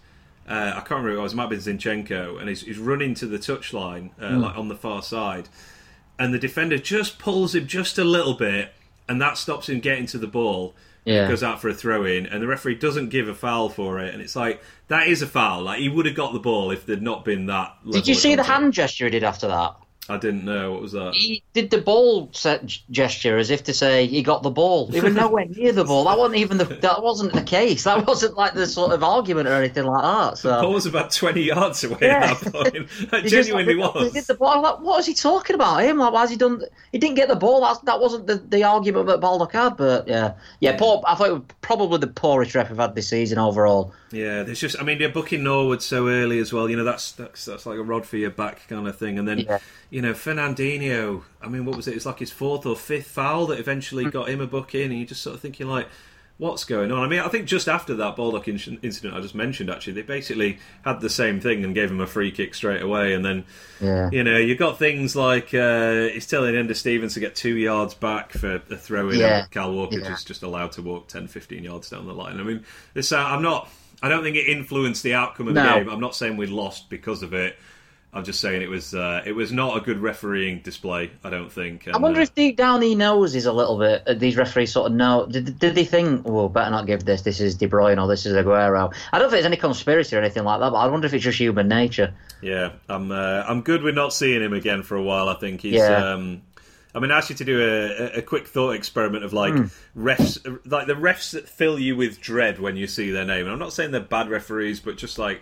Uh, 0.48 0.72
I 0.76 0.80
can't 0.80 0.90
remember 0.92 1.12
who 1.12 1.20
it 1.20 1.22
was. 1.22 1.34
It 1.34 1.36
might 1.38 1.52
have 1.54 1.64
been 1.64 1.78
Zinchenko, 1.78 2.40
and 2.40 2.50
he's, 2.50 2.62
he's 2.64 2.78
running 2.80 3.14
to 3.16 3.28
the 3.28 3.38
touchline, 3.38 4.10
uh, 4.20 4.30
Hmm. 4.30 4.40
like 4.42 4.58
on 4.58 4.68
the 4.68 4.76
far 4.76 5.02
side, 5.04 5.48
and 6.18 6.34
the 6.34 6.40
defender 6.40 6.78
just 6.78 7.18
pulls 7.20 7.56
him 7.56 7.66
just 7.68 7.98
a 7.98 8.04
little 8.04 8.34
bit, 8.34 8.74
and 9.08 9.22
that 9.22 9.38
stops 9.38 9.70
him 9.70 9.80
getting 9.80 10.06
to 10.08 10.18
the 10.18 10.28
ball. 10.28 10.74
Yeah. 11.06 11.28
goes 11.28 11.44
out 11.44 11.62
for 11.62 11.70
a 11.70 11.74
throw 11.74 12.06
in, 12.06 12.26
and 12.26 12.42
the 12.42 12.48
referee 12.48 12.76
doesn't 12.76 13.10
give 13.10 13.28
a 13.28 13.34
foul 13.34 13.70
for 13.70 14.00
it, 14.00 14.14
and 14.14 14.22
it's 14.22 14.36
like 14.36 14.62
that 14.88 15.08
is 15.08 15.22
a 15.22 15.28
foul. 15.28 15.64
Like 15.64 15.80
he 15.80 15.90
would 15.90 16.06
have 16.06 16.16
got 16.16 16.34
the 16.34 16.40
ball 16.40 16.72
if 16.72 16.86
there'd 16.86 17.02
not 17.02 17.26
been 17.26 17.46
that. 17.48 17.76
Did 17.90 18.08
you 18.08 18.16
see 18.16 18.36
the 18.36 18.44
hand 18.44 18.74
gesture 18.74 19.06
he 19.06 19.12
did 19.12 19.24
after 19.24 19.48
that? 19.48 19.76
I 20.10 20.18
didn't 20.18 20.44
know 20.46 20.72
what 20.74 20.82
was 20.82 20.92
that. 20.94 21.14
He 21.14 21.44
did 21.54 21.70
the 21.70 21.78
ball 21.80 22.30
set 22.34 22.66
gesture 22.90 23.38
as 23.38 23.50
if 23.52 23.64
to 23.66 23.74
say 23.74 24.08
he 24.08 24.24
got 24.24 24.44
the 24.44 24.50
ball. 24.50 24.88
He 24.92 25.00
was 25.00 25.14
nowhere 25.14 25.46
near 25.50 25.72
the 25.72 25.84
ball. 25.86 26.06
That 26.06 26.18
wasn't 26.18 26.40
even 26.40 26.58
the 26.58 26.66
that 26.66 27.04
wasn't 27.04 27.34
the 27.34 27.42
case. 27.44 27.84
That 27.84 28.08
wasn't 28.08 28.36
like 28.36 28.54
the 28.54 28.66
sort 28.68 28.92
of 28.92 29.04
argument 29.04 29.48
or 29.48 29.54
anything 29.54 29.86
like 29.86 30.02
that. 30.04 30.38
So 30.40 30.62
Paul 30.62 30.74
was 30.74 30.86
about 30.86 31.12
twenty 31.12 31.44
yards 31.44 31.84
away 31.84 31.98
Yeah. 32.02 32.32
at 32.32 32.40
that 32.40 32.54
point. 32.54 32.88
That 33.12 33.24
He 33.24 33.30
just, 33.30 33.48
genuinely 33.50 33.76
like, 33.76 33.94
He 33.94 34.00
was. 34.04 34.14
did 34.14 34.26
the 34.26 34.34
ball. 34.36 34.50
I'm 34.50 34.62
like, 34.62 34.80
what 34.80 35.00
is 35.00 35.06
he 35.06 35.14
talking 35.14 35.54
about? 35.56 35.84
Him? 35.84 35.98
Like, 35.98 36.12
why 36.14 36.22
has 36.22 36.30
he 36.30 36.38
done? 36.38 36.62
He 36.92 36.98
didn't 36.98 37.16
get 37.16 37.28
the 37.30 37.36
ball. 37.36 37.62
That 37.62 37.86
that 37.86 38.00
wasn't 38.00 38.28
the, 38.28 38.36
the 38.38 38.64
argument 38.64 39.08
that 39.08 39.20
Baldock 39.22 39.52
had. 39.54 39.78
But 39.78 40.08
yeah, 40.08 40.34
yeah. 40.60 40.76
Poor, 40.78 41.04
I 41.08 41.16
thought 41.16 41.30
it 41.30 41.34
was 41.34 41.42
probably 41.62 42.00
the 42.00 42.08
poorest 42.08 42.56
ref 42.56 42.70
we've 42.70 42.78
had 42.80 42.96
this 42.96 43.08
season 43.10 43.38
overall. 43.38 43.94
Yeah, 44.12 44.42
there's 44.42 44.60
just. 44.60 44.80
I 44.80 44.84
mean, 44.84 44.98
they're 44.98 45.10
booking 45.10 45.44
Norwood 45.44 45.84
so 45.84 46.08
early 46.08 46.40
as 46.40 46.52
well. 46.52 46.68
You 46.68 46.78
know, 46.78 46.84
that's 46.84 47.12
that's 47.12 47.46
that's 47.46 47.66
like 47.68 47.78
a 47.78 47.84
rod 47.84 48.06
for 48.08 48.18
your 48.18 48.32
back 48.32 48.68
kind 48.68 48.88
of 48.88 48.98
thing. 48.98 49.20
And 49.20 49.28
then, 49.28 49.40
Yeah. 49.40 49.60
you 49.92 49.99
know, 50.02 50.14
Fernandinho. 50.14 51.24
I 51.42 51.48
mean, 51.48 51.66
what 51.66 51.76
was 51.76 51.88
it? 51.88 51.96
It's 51.96 52.06
like 52.06 52.20
his 52.20 52.32
fourth 52.32 52.66
or 52.66 52.76
fifth 52.76 53.08
foul 53.08 53.48
that 53.48 53.60
eventually 53.60 54.06
Mm. 54.06 54.12
got 54.12 54.30
him 54.30 54.42
a 54.42 54.48
booking, 54.48 54.84
and 54.92 54.98
you're 54.98 55.08
just 55.08 55.22
sort 55.24 55.36
of 55.36 55.42
thinking 55.42 55.68
like. 55.68 55.88
What's 56.38 56.64
going 56.64 56.90
on? 56.90 57.04
I 57.04 57.08
mean, 57.10 57.20
I 57.20 57.28
think 57.28 57.48
just 57.48 57.68
after 57.68 57.94
that 57.96 58.16
Baldock 58.16 58.48
in- 58.48 58.80
incident 58.82 59.14
I 59.14 59.20
just 59.20 59.36
mentioned, 59.36 59.70
actually, 59.70 59.92
they 59.92 60.04
basically 60.04 60.58
had 60.86 61.02
the 61.02 61.10
same 61.10 61.42
thing 61.42 61.66
and 61.66 61.76
gave 61.76 61.92
him 61.92 62.00
a 62.00 62.08
free 62.08 62.32
kick 62.32 62.56
straight 62.56 62.82
away. 62.82 63.14
And 63.14 63.26
then, 63.26 63.44
Yeah. 63.82 64.10
you 64.10 64.24
know, 64.24 64.38
you've 64.38 64.58
got 64.58 64.80
things 64.80 65.18
like 65.18 65.54
uh, 65.54 66.04
he's 66.08 66.28
telling 66.28 66.56
Enda 66.56 66.78
Stevens 66.78 67.16
to 67.16 67.20
get 67.20 67.36
two 67.36 67.58
yards 67.58 67.94
back 67.94 68.32
for 68.32 68.62
a 68.70 68.78
throw 68.78 69.10
in. 69.10 69.20
Yeah. 69.20 69.48
Kyle 69.52 69.74
Walker 69.74 70.00
Yeah. 70.00 70.08
just 70.08 70.28
just 70.30 70.42
allowed 70.42 70.72
to 70.74 70.82
walk 70.82 71.10
10, 71.10 71.28
15 71.28 71.62
yards 71.66 71.90
down 71.90 72.08
the 72.08 72.14
line. 72.14 72.40
I 72.40 72.44
mean, 72.44 72.64
this 72.94 73.12
uh, 73.12 73.18
I'm 73.18 73.42
not. 73.42 73.70
I 74.02 74.08
don't 74.08 74.24
think 74.24 74.38
it 74.38 74.48
influenced 74.48 75.04
the 75.04 75.16
outcome 75.16 75.50
of 75.50 75.56
the 75.56 75.62
game. 75.62 75.90
I'm 75.90 76.00
not 76.00 76.16
saying 76.16 76.38
we 76.38 76.48
lost 76.48 76.90
because 76.90 77.22
of 77.22 77.34
it. 77.34 77.58
I'm 78.12 78.24
just 78.24 78.40
saying 78.40 78.64
it 78.64 78.70
was 78.70 78.96
uh, 78.96 79.22
it 79.24 79.34
was 79.34 79.52
not 79.52 79.78
a 79.78 79.82
good 79.82 80.00
refereeing 80.00 80.62
display. 80.62 81.12
I 81.24 81.30
don't 81.30 81.52
think. 81.52 81.88
I 81.88 81.98
wonder 81.98 82.20
uh, 82.20 82.24
if 82.24 82.34
deep 82.34 82.58
down 82.58 82.82
he 82.82 82.96
knows 82.96 83.34
he's 83.34 83.46
a 83.46 83.54
little 83.54 83.78
bit. 83.78 84.02
uh, 84.08 84.16
These 84.16 84.36
referees 84.36 84.72
sort 84.72 84.90
of 84.92 84.98
know. 84.98 85.28
Did, 85.30 85.60
did 85.60 85.76
they 85.76 85.86
think, 85.86 86.28
well, 86.28 86.50
better 86.50 86.72
not 86.72 86.88
give 86.88 87.06
this? 87.06 87.22
This 87.22 87.40
is 87.40 87.54
De 87.56 87.68
Bruyne 87.68 88.02
or 88.02 88.08
this 88.08 88.26
is 88.26 88.34
Aguero. 88.34 88.92
I 89.14 89.20
don't 89.20 89.28
think 89.30 89.34
there's 89.34 89.46
any 89.46 89.58
conspiracy 89.58 90.16
or 90.16 90.20
anything 90.22 90.44
like 90.44 90.60
that. 90.60 90.72
But 90.72 90.78
I 90.78 90.88
wonder 90.88 91.06
if 91.06 91.14
it's 91.14 91.24
just 91.24 91.38
human 91.38 91.68
nature. 91.68 92.14
Yeah, 92.42 92.72
I'm 92.90 93.12
uh, 93.12 93.44
I'm 93.48 93.62
good 93.62 93.84
with 93.84 93.94
not 93.94 94.12
seeing 94.12 94.42
him 94.42 94.54
again 94.54 94.82
for 94.82 94.96
a 94.98 95.04
while. 95.04 95.30
I 95.30 95.36
think 95.36 95.62
he's. 95.62 95.74
Yeah. 95.76 96.14
Um, 96.14 96.42
I 96.96 97.00
mean, 97.00 97.12
I 97.12 97.20
asked 97.20 97.30
you 97.30 97.36
to 97.36 97.46
do 97.46 97.62
a, 97.62 98.18
a 98.18 98.22
quick 98.24 98.48
thought 98.48 98.72
experiment 98.72 99.24
of 99.24 99.34
like 99.34 99.54
Hmm. 99.54 99.66
refs, 99.96 100.40
like 100.66 100.88
the 100.88 100.96
refs 100.96 101.34
that 101.34 101.48
fill 101.48 101.78
you 101.78 101.96
with 101.96 102.20
dread 102.20 102.58
when 102.60 102.76
you 102.76 102.88
see 102.88 103.12
their 103.12 103.26
name. 103.26 103.42
And 103.46 103.52
I'm 103.52 103.60
not 103.60 103.74
saying 103.74 103.92
they're 103.92 104.02
bad 104.02 104.28
referees, 104.30 104.80
but 104.80 104.98
just 104.98 105.20
like, 105.20 105.42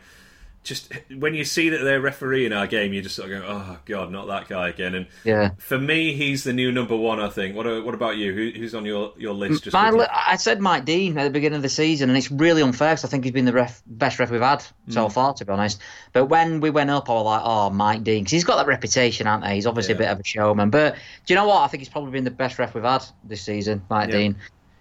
just 0.68 0.92
when 1.18 1.34
you 1.34 1.46
see 1.46 1.70
that 1.70 1.84
they're 1.84 2.02
refereeing 2.02 2.52
our 2.52 2.68
game, 2.68 2.92
you 2.94 3.02
just 3.02 3.16
sort 3.16 3.32
of 3.32 3.42
go, 3.42 3.48
"Oh 3.48 3.78
God, 3.86 4.12
not 4.12 4.28
that 4.28 4.48
guy 4.50 4.70
again." 4.70 4.96
And 4.96 5.08
Yeah. 5.24 5.52
for 5.58 5.80
me, 5.80 6.14
he's 6.14 6.44
the 6.44 6.52
new 6.54 6.72
number 6.72 6.96
one. 6.96 7.20
I 7.20 7.30
think. 7.30 7.56
What 7.56 7.66
What 7.86 7.94
about 7.94 8.18
you? 8.18 8.34
Who, 8.34 8.60
who's 8.60 8.76
on 8.76 8.86
your, 8.86 9.14
your 9.18 9.34
list? 9.34 9.64
Just 9.64 9.76
li- 9.76 10.06
I 10.14 10.36
said 10.36 10.60
Mike 10.60 10.84
Dean 10.86 11.18
at 11.18 11.24
the 11.24 11.30
beginning 11.30 11.56
of 11.58 11.62
the 11.64 11.70
season, 11.70 12.10
and 12.10 12.18
it's 12.18 12.30
really 12.30 12.62
unfair 12.62 12.92
because 12.92 13.06
I 13.06 13.08
think 13.08 13.24
he's 13.24 13.34
been 13.34 13.46
the 13.46 13.54
ref, 13.54 13.82
best 13.88 14.20
ref 14.20 14.30
we've 14.30 14.42
had 14.42 14.64
so 14.90 15.08
far, 15.10 15.34
to 15.36 15.46
be 15.46 15.52
honest. 15.54 15.80
But 16.14 16.26
when 16.26 16.60
we 16.60 16.70
went 16.70 16.90
up, 16.90 17.10
I 17.10 17.14
was 17.14 17.26
like, 17.26 17.42
oh, 17.46 17.70
Mike 17.70 18.04
Dean, 18.04 18.24
because 18.24 18.32
he's 18.32 18.44
got 18.44 18.58
that 18.58 18.68
reputation, 18.68 19.26
hasn't 19.26 19.48
he? 19.48 19.56
He's 19.56 19.66
obviously 19.66 19.94
Yeah. 19.94 19.98
a 19.98 20.04
bit 20.04 20.10
of 20.12 20.20
a 20.20 20.24
showman. 20.26 20.70
But 20.70 20.96
do 21.26 21.34
you 21.34 21.36
know 21.36 21.48
what? 21.48 21.62
I 21.62 21.68
think 21.68 21.80
he's 21.82 21.90
probably 21.90 22.12
been 22.12 22.24
the 22.26 22.32
best 22.32 22.60
ref 22.60 22.76
we've 22.76 22.84
had 22.84 23.04
this 23.24 23.42
season, 23.42 23.82
Mike 23.90 24.10
Yeah. 24.10 24.18
Dean. 24.18 24.36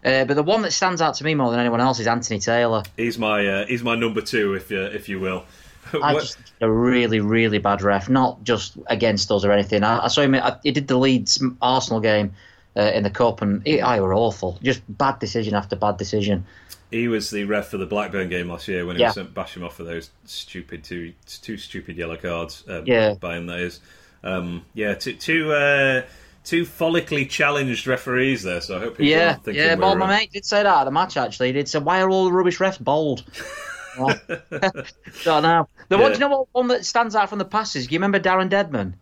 Uh, 0.04 0.24
but 0.24 0.34
the 0.34 0.42
one 0.42 0.62
that 0.62 0.72
stands 0.72 1.00
out 1.02 1.14
to 1.14 1.24
me 1.24 1.34
more 1.34 1.50
than 1.50 1.58
anyone 1.58 1.80
else 1.80 1.98
is 1.98 2.06
Anthony 2.06 2.38
Taylor. 2.38 2.84
he's 2.96 3.18
my 3.18 3.44
uh, 3.44 3.66
he's 3.66 3.82
my 3.82 3.96
number 3.96 4.20
two, 4.20 4.54
if 4.54 4.70
you, 4.70 4.80
if 4.82 5.08
you 5.08 5.18
will. 5.18 5.44
I 6.02 6.14
just 6.14 6.38
a 6.60 6.70
really, 6.70 7.20
really 7.20 7.58
bad 7.58 7.82
ref, 7.82 8.08
not 8.08 8.42
just 8.44 8.76
against 8.86 9.30
us 9.30 9.44
or 9.44 9.52
anything. 9.52 9.82
I, 9.84 10.04
I 10.04 10.08
saw 10.08 10.22
him. 10.22 10.34
I, 10.34 10.56
he 10.62 10.70
did 10.72 10.88
the 10.88 10.96
Leeds 10.96 11.42
Arsenal 11.60 12.00
game 12.00 12.34
uh, 12.76 12.92
in 12.94 13.02
the 13.02 13.10
cup, 13.10 13.42
and 13.42 13.62
he, 13.66 13.80
I 13.80 14.00
were 14.00 14.14
awful. 14.14 14.58
Just 14.62 14.82
bad 14.88 15.18
decision 15.18 15.54
after 15.54 15.76
bad 15.76 15.96
decision. 15.96 16.44
He 16.90 17.08
was 17.08 17.30
the 17.30 17.44
ref 17.44 17.68
for 17.68 17.78
the 17.78 17.86
Blackburn 17.86 18.28
game 18.28 18.48
last 18.48 18.68
year 18.68 18.86
when 18.86 18.96
he 18.96 19.02
Yeah. 19.02 19.08
was 19.08 19.14
sent 19.14 19.34
Basham 19.34 19.64
off 19.64 19.76
for 19.76 19.84
those 19.84 20.10
stupid 20.24 20.84
two 20.84 21.12
two 21.26 21.56
stupid 21.56 21.96
yellow 21.96 22.16
cards. 22.16 22.64
Um, 22.68 22.84
Yeah. 22.86 23.14
by 23.14 23.36
him 23.36 23.46
that 23.46 23.58
is. 23.60 23.80
Um, 24.22 24.64
yeah, 24.74 24.94
two 24.94 25.14
two, 25.14 25.52
uh, 25.52 26.02
two 26.44 26.64
follically 26.64 27.28
challenged 27.28 27.86
referees 27.86 28.42
there. 28.42 28.60
So 28.60 28.76
I 28.76 28.80
hope 28.80 28.92
people 28.98 29.06
Yeah, 29.06 29.36
yeah. 29.46 29.74
Well, 29.74 29.96
my 29.96 30.06
uh, 30.06 30.08
mate 30.08 30.32
did 30.32 30.44
say 30.44 30.62
that 30.62 30.80
at 30.80 30.84
the 30.84 30.90
match. 30.90 31.16
Actually, 31.16 31.48
he 31.48 31.52
did 31.54 31.68
say, 31.68 31.78
"Why 31.80 32.00
are 32.00 32.08
all 32.08 32.24
the 32.26 32.32
rubbish 32.32 32.58
refs 32.58 32.80
bold?" 32.82 33.24
Don't 35.24 35.42
know. 35.42 35.68
The 35.88 35.98
one, 35.98 36.10
Yeah. 36.10 36.14
you 36.14 36.18
know 36.20 36.28
what 36.28 36.48
one 36.52 36.68
that 36.68 36.84
stands 36.84 37.14
out 37.14 37.28
from 37.28 37.38
the 37.38 37.44
passes? 37.44 37.86
Do 37.86 37.94
you 37.94 37.98
remember 37.98 38.20
Darren 38.20 38.48
Deadman? 38.48 38.96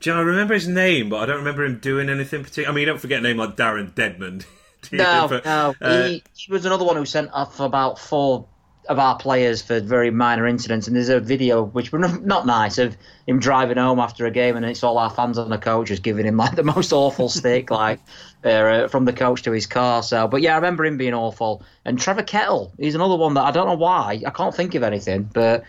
Do 0.00 0.10
you 0.10 0.14
know, 0.16 0.20
I 0.22 0.24
remember 0.24 0.54
his 0.54 0.66
name, 0.68 1.08
but 1.08 1.18
I 1.22 1.26
don't 1.26 1.38
remember 1.38 1.64
him 1.64 1.78
doing 1.78 2.08
anything 2.08 2.42
particular. 2.42 2.68
I 2.68 2.72
mean, 2.72 2.80
you 2.80 2.86
don't 2.86 3.00
forget 3.00 3.20
a 3.20 3.22
name 3.22 3.36
like 3.36 3.56
Darren 3.56 3.94
Deadman. 3.94 4.42
No, 4.92 5.28
But, 5.30 5.46
no. 5.46 5.74
uh, 5.80 6.02
he, 6.08 6.22
he 6.34 6.52
was 6.52 6.66
another 6.66 6.84
one 6.84 6.96
who 6.96 7.06
sent 7.06 7.30
off 7.32 7.58
about 7.58 7.98
four 7.98 8.46
of 8.86 8.98
our 8.98 9.16
players 9.16 9.62
for 9.62 9.80
very 9.80 10.10
minor 10.10 10.46
incidents. 10.46 10.86
And 10.86 10.94
there's 10.94 11.08
a 11.08 11.20
video 11.20 11.62
which 11.62 11.90
was 11.90 12.00
not 12.02 12.22
not 12.22 12.44
nice 12.46 12.76
of 12.76 12.94
him 13.26 13.38
driving 13.38 13.78
home 13.78 13.98
after 13.98 14.26
a 14.26 14.30
game, 14.30 14.56
and 14.56 14.66
it's 14.66 14.82
all 14.84 14.98
our 14.98 15.08
fans 15.08 15.38
on 15.38 15.48
the 15.48 15.56
coach 15.56 15.88
just 15.88 16.02
giving 16.02 16.26
him 16.26 16.36
like 16.36 16.54
the 16.54 16.64
most 16.64 16.92
awful 16.92 17.30
stick, 17.30 17.70
like 17.70 17.98
uh, 18.44 18.88
from 18.88 19.04
the 19.04 19.12
coach 19.12 19.42
to 19.42 19.52
his 19.52 19.66
car. 19.66 20.02
So, 20.02 20.28
but 20.28 20.42
yeah, 20.42 20.52
I 20.52 20.56
remember 20.56 20.84
him 20.84 20.96
being 20.96 21.14
awful. 21.14 21.62
And 21.84 21.98
Trevor 21.98 22.22
Kettle, 22.22 22.72
he's 22.78 22.94
another 22.94 23.16
one 23.16 23.34
that 23.34 23.44
I 23.44 23.50
don't 23.50 23.66
know 23.66 23.74
why 23.74 24.22
I 24.24 24.30
can't 24.30 24.54
think 24.54 24.74
of 24.74 24.82
anything, 24.82 25.30
but. 25.32 25.64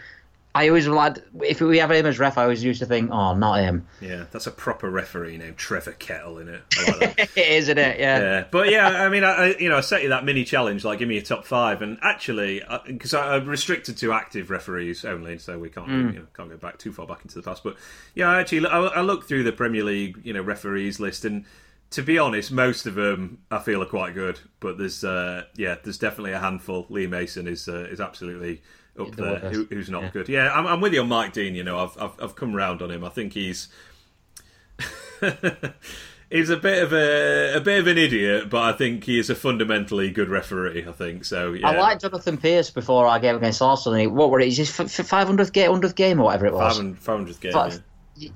I 0.57 0.69
always 0.69 0.87
like 0.87 1.17
if 1.43 1.59
we 1.59 1.79
have 1.79 1.91
him 1.91 2.05
as 2.05 2.17
ref. 2.17 2.37
I 2.37 2.43
always 2.43 2.63
used 2.63 2.79
to 2.79 2.85
think, 2.85 3.11
"Oh, 3.11 3.35
not 3.35 3.59
him." 3.59 3.85
yeah, 3.99 4.23
that's 4.31 4.47
a 4.47 4.51
proper 4.51 4.89
referee 4.89 5.37
named 5.37 5.57
Trevor 5.57 5.91
Kettle 5.91 6.39
in 6.39 6.47
it. 6.47 6.61
Like 6.87 7.19
it 7.35 7.37
is, 7.37 7.65
isn't 7.65 7.77
it? 7.77 7.99
Yeah. 7.99 8.19
Yeah, 8.19 8.43
but 8.49 8.71
yeah, 8.71 8.87
I 8.87 9.09
mean, 9.09 9.25
I, 9.25 9.53
you 9.57 9.67
know, 9.67 9.75
I 9.75 9.81
set 9.81 10.03
you 10.03 10.09
that 10.09 10.23
mini 10.23 10.45
challenge, 10.45 10.85
like 10.85 10.99
give 10.99 11.09
me 11.09 11.17
a 11.17 11.21
top 11.21 11.45
five, 11.45 11.81
and 11.81 11.97
actually, 12.01 12.61
because 12.87 13.13
I'm 13.13 13.45
restricted 13.47 13.97
to 13.97 14.13
active 14.13 14.49
referees 14.49 15.03
only, 15.03 15.39
so 15.39 15.59
we 15.59 15.69
can't 15.69 15.89
you 15.89 16.19
know, 16.19 16.27
can't 16.33 16.49
go 16.49 16.55
back 16.55 16.77
too 16.77 16.93
far 16.93 17.05
back 17.05 17.19
into 17.23 17.35
the 17.35 17.41
past. 17.41 17.61
But 17.61 17.75
yeah, 18.13 18.33
actually, 18.33 18.65
I, 18.65 18.79
I 18.79 19.01
looked 19.01 19.27
through 19.27 19.43
the 19.43 19.51
Premier 19.51 19.83
League, 19.83 20.21
you 20.23 20.31
know, 20.31 20.41
referees 20.41 21.01
list, 21.01 21.25
and 21.25 21.43
to 21.91 22.01
be 22.01 22.17
honest, 22.17 22.51
most 22.51 22.85
of 22.85 22.95
them 22.95 23.39
I 23.51 23.59
feel 23.59 23.81
are 23.81 23.87
quite 23.87 24.13
good, 24.13 24.39
but 24.59 24.77
there's 24.77 25.03
uh, 25.03 25.43
yeah, 25.55 25.75
there's 25.83 25.97
definitely 25.97 26.33
a 26.33 26.39
handful. 26.39 26.85
Lee 26.89 27.07
Mason 27.07 27.47
is 27.47 27.67
uh, 27.67 27.87
is 27.89 27.99
absolutely 28.01 28.61
up 28.99 29.15
The 29.15 29.21
there. 29.21 29.39
Who, 29.51 29.65
who's 29.65 29.89
not 29.89 30.13
good? 30.13 30.29
Yeah, 30.29 30.51
I'm, 30.53 30.67
I'm 30.67 30.81
with 30.81 30.93
you 30.93 31.01
on 31.01 31.09
Mike 31.09 31.33
Dean. 31.33 31.55
You 31.55 31.63
know, 31.63 31.79
I've 31.79 32.01
I've, 32.01 32.21
I've 32.21 32.35
come 32.35 32.55
round 32.55 32.81
on 32.81 32.91
him. 32.91 33.03
I 33.03 33.09
think 33.09 33.33
he's. 33.33 33.67
He's 36.29 36.49
a 36.49 36.57
bit 36.57 36.81
of 36.81 36.91
a 36.91 37.55
a 37.55 37.61
bit 37.61 37.79
of 37.79 37.87
an 37.87 37.97
idiot, 37.99 38.49
but 38.49 38.63
I 38.63 38.73
think 38.73 39.03
he 39.03 39.19
is 39.19 39.29
a 39.29 39.35
fundamentally 39.35 40.09
good 40.09 40.27
referee. 40.27 40.85
I 40.87 40.91
think 40.91 41.23
so. 41.23 41.53
Yeah, 41.53 41.69
I 41.69 41.79
liked 41.79 42.01
Jonathan 42.01 42.37
Pierce 42.37 42.71
before 42.71 43.05
our 43.05 43.19
game 43.19 43.35
against 43.35 43.61
Arsenal. 43.61 43.93
And 43.93 44.01
he, 44.01 44.07
what 44.07 44.31
were 44.31 44.39
it? 44.39 44.47
Is 44.47 44.57
his 44.57 44.71
five 44.71 45.27
hundredth 45.27 45.53
game, 45.53 45.69
hundredth 45.69 45.95
game, 45.95 46.19
or 46.19 46.25
whatever 46.25 46.47
it 46.47 46.53
was? 46.53 46.79
500th 46.79 47.39
game. 47.39 47.53
Five- 47.53 47.73
yeah. 47.73 47.79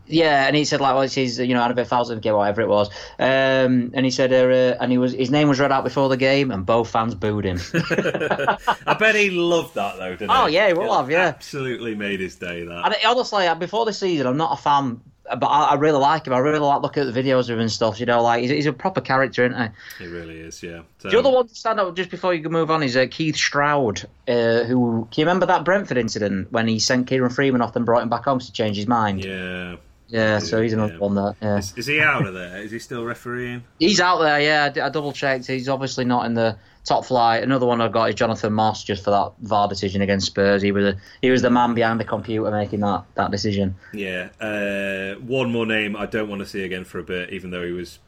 Yeah, 0.07 0.45
and 0.45 0.55
he 0.57 0.65
said 0.65 0.81
like, 0.81 0.93
well, 0.93 1.03
it's 1.03 1.13
his, 1.13 1.39
you 1.39 1.53
know, 1.53 1.61
Annabelle 1.61 1.85
thousandth 1.85 2.21
game, 2.21 2.33
whatever 2.33 2.61
it 2.61 2.67
was. 2.67 2.89
Um, 3.17 3.91
and 3.93 4.03
he 4.03 4.11
said, 4.11 4.33
uh, 4.33 4.77
and 4.81 4.91
he 4.91 4.97
was 4.97 5.13
his 5.13 5.31
name 5.31 5.47
was 5.47 5.59
read 5.59 5.71
out 5.71 5.85
before 5.85 6.09
the 6.09 6.17
game, 6.17 6.51
and 6.51 6.65
both 6.65 6.89
fans 6.89 7.15
booed 7.15 7.45
him. 7.45 7.59
I 8.85 8.95
bet 8.99 9.15
he 9.15 9.29
loved 9.29 9.75
that 9.75 9.97
though, 9.97 10.11
didn't 10.17 10.31
Oh, 10.31 10.33
he? 10.33 10.41
Oh 10.41 10.47
yeah, 10.47 10.67
he 10.67 10.73
will 10.73 10.93
have, 10.93 11.09
yeah. 11.09 11.27
Absolutely 11.27 11.95
made 11.95 12.19
his 12.19 12.35
day. 12.35 12.65
That. 12.65 12.85
and 12.85 12.95
honestly, 13.05 13.47
uh, 13.47 13.55
before 13.55 13.85
the 13.85 13.93
season, 13.93 14.27
I'm 14.27 14.37
not 14.37 14.59
a 14.59 14.61
fan, 14.61 14.99
but 15.37 15.47
I, 15.47 15.65
I 15.65 15.73
really 15.75 15.99
like 15.99 16.27
him. 16.27 16.33
I 16.33 16.39
really 16.39 16.59
like 16.59 16.81
looking 16.81 17.05
at 17.05 17.13
the 17.13 17.23
videos 17.23 17.41
of 17.41 17.51
him 17.51 17.59
and 17.59 17.71
stuff. 17.71 17.99
You 17.99 18.05
know, 18.05 18.21
like 18.21 18.41
he's, 18.41 18.49
he's 18.49 18.65
a 18.65 18.73
proper 18.73 19.01
character, 19.01 19.45
isn't 19.45 19.61
he? 19.97 20.03
He 20.03 20.09
really 20.09 20.39
is. 20.39 20.61
Yeah. 20.63 20.81
So, 20.99 21.09
The 21.09 21.19
other 21.19 21.29
one 21.29 21.47
to 21.47 21.55
stand 21.55 21.79
out 21.79 21.95
just 21.95 22.09
before 22.09 22.33
you 22.33 22.41
can 22.41 22.51
move 22.51 22.71
on 22.71 22.83
is 22.83 22.95
uh, 22.95 23.07
Keith 23.09 23.35
Stroud, 23.35 24.07
uh, 24.27 24.63
who 24.63 25.07
can 25.11 25.21
you 25.21 25.25
remember 25.25 25.45
that 25.45 25.63
Brentford 25.63 25.97
incident 25.97 26.51
when 26.51 26.67
he 26.67 26.79
sent 26.79 27.07
Kieron 27.07 27.33
Freeman 27.33 27.61
off 27.61 27.75
and 27.75 27.85
brought 27.85 28.03
him 28.03 28.09
back 28.09 28.25
home 28.25 28.39
to 28.39 28.51
change 28.51 28.77
his 28.77 28.87
mind? 28.87 29.23
Yeah. 29.23 29.77
Yeah, 30.09 30.39
so 30.39 30.61
he's 30.61 30.73
another 30.73 30.93
Yeah. 30.93 30.99
one 30.99 31.15
that. 31.15 31.35
Yeah. 31.41 31.57
Is, 31.57 31.73
is 31.77 31.85
he 31.85 32.01
out 32.01 32.25
of 32.25 32.33
there? 32.33 32.57
Is 32.61 32.71
he 32.71 32.79
still 32.79 33.05
refereeing? 33.05 33.63
He's 33.79 33.99
out 33.99 34.19
there, 34.19 34.41
yeah. 34.41 34.85
I 34.85 34.89
double 34.89 35.11
checked. 35.13 35.45
He's 35.47 35.69
obviously 35.69 36.03
not 36.05 36.25
in 36.25 36.33
the 36.33 36.57
top 36.83 37.05
flight. 37.05 37.43
Another 37.43 37.67
one 37.67 37.79
I've 37.79 37.91
got 37.91 38.09
is 38.09 38.15
Jonathan 38.15 38.53
Moss, 38.53 38.83
just 38.83 39.03
for 39.03 39.11
that 39.11 39.33
VAR 39.41 39.67
decision 39.67 40.01
against 40.01 40.25
Spurs. 40.25 40.61
He 40.63 40.71
was 40.71 40.85
a, 40.95 40.97
he 41.21 41.29
was 41.29 41.43
the 41.43 41.51
man 41.51 41.75
behind 41.75 41.99
the 41.99 42.05
computer 42.05 42.49
making 42.49 42.79
that, 42.79 43.03
that 43.15 43.29
decision. 43.29 43.75
Yeah. 43.93 44.29
Uh, 44.41 45.19
one 45.21 45.51
more 45.51 45.65
name 45.67 45.95
I 45.95 46.07
don't 46.07 46.27
want 46.27 46.39
to 46.39 46.45
see 46.47 46.63
again 46.63 46.85
for 46.85 46.97
a 46.99 47.03
bit, 47.03 47.29
even 47.31 47.51
though 47.51 47.63
he 47.65 47.71
was 47.71 47.99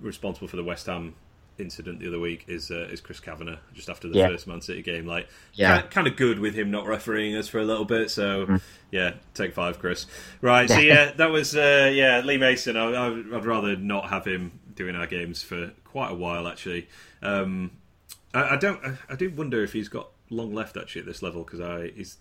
responsible 0.00 0.48
for 0.48 0.56
the 0.56 0.64
West 0.64 0.84
Ham 0.86 1.14
incident 1.58 2.00
the 2.00 2.08
other 2.08 2.18
week 2.18 2.44
is 2.48 2.70
uh, 2.70 2.88
is 2.90 3.00
Chris 3.00 3.20
Kavanagh 3.20 3.56
just 3.74 3.88
after 3.88 4.08
the 4.08 4.16
Yeah. 4.18 4.28
first 4.28 4.46
Man 4.46 4.60
City 4.60 4.82
game. 4.82 5.06
Like, 5.06 5.28
Yeah. 5.54 5.78
kind, 5.80 5.90
kind 5.90 6.06
of 6.06 6.16
good 6.16 6.38
with 6.38 6.54
him 6.54 6.70
not 6.70 6.86
refereeing 6.86 7.34
us 7.36 7.48
for 7.48 7.58
a 7.58 7.64
little 7.64 7.84
bit. 7.84 8.10
So, 8.10 8.58
yeah, 8.90 9.14
take 9.34 9.54
five, 9.54 9.78
Chris. 9.78 10.06
Right. 10.40 10.68
So 10.68 10.78
yeah, 10.78 11.12
that 11.12 11.30
was 11.30 11.56
uh, 11.56 11.90
yeah 11.94 12.20
Lee 12.24 12.36
Mason. 12.38 12.76
I, 12.76 12.84
I, 12.92 13.06
I'd 13.08 13.44
rather 13.46 13.76
not 13.76 14.10
have 14.10 14.24
him 14.26 14.52
doing 14.74 14.94
our 14.96 15.06
games 15.06 15.42
for 15.42 15.72
quite 15.84 16.10
a 16.10 16.14
while 16.14 16.46
actually. 16.46 16.88
Um, 17.22 17.70
I, 18.34 18.54
I 18.54 18.56
don't. 18.56 18.84
I, 18.84 18.98
I 19.10 19.16
do 19.16 19.30
wonder 19.30 19.62
if 19.62 19.72
he's 19.72 19.88
got 19.88 20.08
long 20.28 20.52
left 20.52 20.76
actually 20.76 21.00
at 21.00 21.06
this 21.06 21.22
level 21.22 21.44
because 21.44 21.60
I 21.60 21.92
he's. 21.96 22.18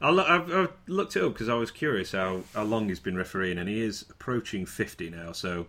I 0.00 0.10
I've 0.10 0.70
looked 0.86 1.16
it 1.16 1.22
up 1.24 1.32
because 1.32 1.48
I 1.48 1.54
was 1.54 1.70
curious 1.70 2.12
how, 2.12 2.42
how 2.52 2.64
long 2.64 2.88
he's 2.88 3.00
been 3.00 3.16
refereeing, 3.16 3.56
and 3.58 3.68
he 3.68 3.80
is 3.80 4.04
approaching 4.10 4.66
fifty 4.66 5.08
now. 5.08 5.32
So 5.32 5.66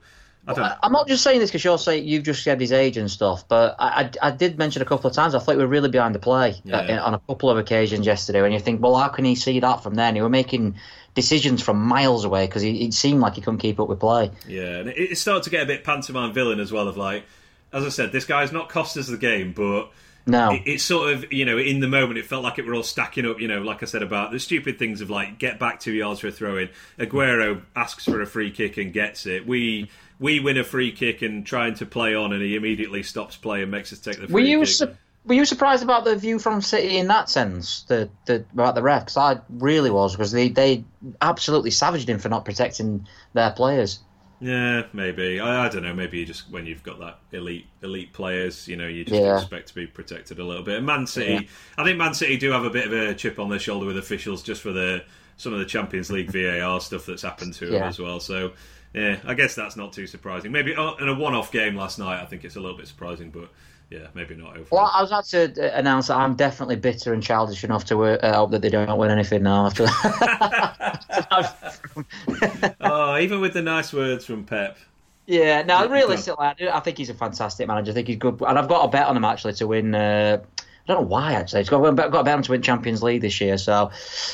I 0.48 0.54
don't. 0.54 0.64
I- 0.64 0.78
I'm 0.84 0.92
not 0.92 1.08
just 1.08 1.24
saying 1.24 1.40
this 1.40 1.50
because 1.50 1.64
you're 1.64 1.78
saying 1.78 2.06
you've 2.06 2.24
just 2.24 2.44
said 2.44 2.60
his 2.62 2.72
age 2.72 2.98
and 2.98 3.10
stuff, 3.10 3.48
but 3.48 3.76
I, 3.80 4.04
I, 4.22 4.28
I 4.28 4.32
did 4.32 4.58
mention 4.58 4.82
a 4.82 4.86
couple 4.86 5.10
of 5.10 5.16
times. 5.16 5.34
I 5.36 5.40
thought 5.40 5.56
we 5.58 5.64
were 5.64 5.68
really 5.68 5.90
behind 5.90 6.14
the 6.16 6.20
play 6.20 6.56
Yeah. 6.64 6.78
uh, 7.02 7.06
on 7.08 7.14
a 7.14 7.20
couple 7.20 7.50
of 7.50 7.58
occasions 7.58 8.06
yesterday. 8.06 8.42
When 8.42 8.52
you 8.52 8.60
think, 8.60 8.82
well, 8.82 8.96
how 8.96 9.08
can 9.10 9.26
he 9.26 9.36
see 9.36 9.60
that 9.60 9.82
from 9.84 9.96
there? 9.96 10.08
And 10.08 10.16
he 10.18 10.22
were 10.22 10.30
making 10.30 10.76
decisions 11.16 11.62
from 11.64 11.82
miles 11.82 12.26
away 12.26 12.46
because 12.46 12.64
it 12.64 12.94
seemed 12.94 13.22
like 13.22 13.36
he 13.36 13.42
couldn't 13.42 13.60
keep 13.60 13.80
up 13.80 13.88
with 13.88 14.00
play. 14.00 14.32
Yeah, 14.48 14.78
and 14.80 14.90
it, 14.90 14.98
it 15.12 15.18
started 15.18 15.44
to 15.44 15.50
get 15.50 15.64
a 15.64 15.66
bit 15.66 15.84
pantomime 15.84 16.34
villain 16.34 16.60
as 16.60 16.72
well. 16.72 16.88
Of 16.88 16.98
like, 16.98 17.24
as 17.74 17.84
I 17.86 17.90
said, 17.90 18.12
this 18.12 18.26
guy's 18.26 18.52
not 18.52 18.70
cost 18.70 18.98
us 18.98 19.08
the 19.08 19.18
game, 19.18 19.54
but 19.54 19.90
No, 20.28 20.52
it, 20.52 20.64
it's 20.66 20.84
sort 20.84 21.14
of 21.14 21.32
you 21.32 21.46
know 21.46 21.58
in 21.58 21.80
the 21.80 21.88
moment 21.88 22.18
it 22.20 22.26
felt 22.26 22.44
like 22.44 22.60
it 22.60 22.66
were 22.66 22.74
all 22.76 22.84
stacking 22.84 23.26
up. 23.26 23.40
You 23.40 23.48
know, 23.48 23.62
like 23.62 23.82
I 23.82 23.86
said 23.86 24.04
about 24.04 24.32
the 24.32 24.40
stupid 24.40 24.78
things 24.78 25.00
of 25.02 25.10
like 25.10 25.40
get 25.40 25.58
back 25.58 25.80
two 25.80 25.94
yards 25.94 26.20
for 26.20 26.28
a 26.28 26.32
throw 26.32 26.58
in. 26.58 26.70
Aguero 27.00 27.62
asks 27.76 28.06
for 28.06 28.22
a 28.22 28.26
free 28.28 28.52
kick 28.52 28.78
and 28.78 28.92
gets 28.94 29.26
it. 29.26 29.48
We 29.48 29.90
we 30.20 30.40
win 30.40 30.58
a 30.58 30.64
free 30.64 30.92
kick 30.92 31.22
and 31.22 31.46
trying 31.46 31.76
to 31.76 31.86
play 31.86 32.16
on, 32.16 32.34
and 32.34 32.42
he 32.42 32.56
immediately 32.56 33.04
stops 33.04 33.36
play 33.36 33.62
and 33.62 33.72
makes 33.72 33.92
us 33.94 34.00
take 34.00 34.16
the 34.20 34.28
free 34.28 34.34
were 34.34 34.40
you 34.40 34.60
kick. 34.60 34.68
su- 34.70 34.96
were 35.26 35.34
you 35.34 35.46
surprised 35.46 35.84
about 35.84 36.06
the 36.06 36.16
view 36.16 36.38
from 36.40 36.62
City 36.62 36.98
in 36.98 37.08
that 37.08 37.30
sense? 37.30 37.84
The, 37.88 38.10
the 38.26 38.46
about 38.54 38.76
the 38.76 38.84
ref? 38.84 39.08
'Cause 39.08 39.18
I 39.18 39.42
really 39.50 39.90
was 39.90 40.14
because 40.14 40.32
they 40.32 40.50
they 40.50 40.84
absolutely 41.22 41.72
savaged 41.72 42.08
him 42.10 42.20
for 42.20 42.30
not 42.30 42.46
protecting 42.46 43.08
their 43.34 43.52
players. 43.52 44.00
Yeah, 44.42 44.84
maybe. 44.94 45.40
I, 45.40 45.66
I 45.66 45.70
don't 45.70 45.84
know. 45.84 45.94
Maybe 45.94 46.20
you 46.20 46.26
just 46.26 46.52
when 46.52 46.66
you've 46.66 46.84
got 46.84 47.00
that 47.00 47.20
elite 47.32 47.66
elite 47.82 48.14
players, 48.14 48.68
you 48.68 48.76
know, 48.76 48.86
you 48.88 49.04
just 49.06 49.20
Yeah. 49.22 49.38
expect 49.38 49.70
to 49.70 49.76
be 49.76 49.88
protected 49.88 50.40
a 50.40 50.44
little 50.44 50.62
bit. 50.64 50.78
And 50.78 50.86
Man 50.86 51.08
City, 51.08 51.48
I 51.78 51.84
think 51.84 51.98
Man 51.98 52.14
City 52.14 52.38
do 52.38 52.52
have 52.52 52.64
a 52.66 52.70
bit 52.70 52.86
of 52.88 52.94
a 52.94 53.14
chip 53.16 53.40
on 53.40 53.50
their 53.50 53.60
shoulder 53.60 53.86
with 53.86 53.98
officials 53.98 54.44
just 54.44 54.62
for 54.62 54.72
the 54.74 55.04
some 55.38 55.52
of 55.54 55.60
the 55.60 55.66
Champions 55.66 56.12
League 56.12 56.32
VAR 56.32 56.80
stuff 56.82 57.06
that's 57.06 57.22
happened 57.24 57.54
to 57.56 57.66
them 57.68 57.84
as 57.84 57.98
well. 58.00 58.20
So 58.20 58.52
yeah, 58.96 59.18
I 59.26 59.34
guess 59.34 59.56
that's 59.56 59.76
not 59.76 59.92
too 59.92 60.08
surprising. 60.08 60.54
Maybe 60.54 60.74
oh, 60.76 60.96
in 60.96 61.10
a 61.10 61.14
one-off 61.14 61.52
game 61.52 61.76
last 61.76 62.00
night, 62.00 62.22
I 62.22 62.26
think 62.26 62.46
it's 62.46 62.56
a 62.56 62.62
little 62.62 62.78
bit 62.78 62.88
surprising, 62.88 63.30
but 63.30 63.50
yeah, 63.90 64.08
maybe 64.14 64.36
not 64.36 64.52
overall. 64.52 64.68
Well, 64.72 64.92
I 64.94 65.02
was 65.02 65.12
about 65.12 65.26
to 65.26 65.52
uh, 65.62 65.78
announce 65.78 66.08
that 66.08 66.16
I'm 66.16 66.36
definitely 66.36 66.78
bitter 66.78 67.14
and 67.14 67.22
childish 67.22 67.66
enough 67.66 67.84
to 67.86 68.04
uh, 68.04 68.34
hope 68.34 68.52
that 68.52 68.62
they 68.62 68.70
don't 68.70 68.98
win 68.98 69.12
anything 69.12 69.44
now. 69.44 69.66
After 69.66 69.86
oh, 72.80 73.18
even 73.18 73.42
with 73.42 73.54
the 73.54 73.62
nice 73.62 73.92
words 73.92 74.26
from 74.26 74.46
Pep. 74.46 74.78
yeah, 75.26 75.62
no, 75.64 75.90
realistically, 75.90 76.46
I, 76.46 76.54
do, 76.54 76.70
I 76.70 76.80
think 76.80 76.98
he's 76.98 77.10
a 77.10 77.14
fantastic 77.14 77.68
manager. 77.68 77.92
I 77.92 77.96
think 77.96 78.08
he's 78.08 78.18
good, 78.18 78.42
and 78.48 78.58
I've 78.58 78.70
got 78.70 78.86
a 78.86 78.88
bet 78.88 79.08
on 79.08 79.18
him 79.18 79.26
actually 79.26 79.56
to 79.56 79.68
win. 79.68 79.94
Uh, 79.94 80.42
I 80.88 80.94
don't 80.94 81.02
know 81.02 81.08
why 81.08 81.34
actually. 81.34 81.62
I've 81.62 81.70
got, 81.70 81.96
got 81.96 82.14
a 82.14 82.24
bet 82.24 82.44
to 82.44 82.52
win 82.52 82.62
Champions 82.62 83.02
League 83.02 83.22
this 83.22 83.42
year. 83.42 83.58
So, 83.58 83.90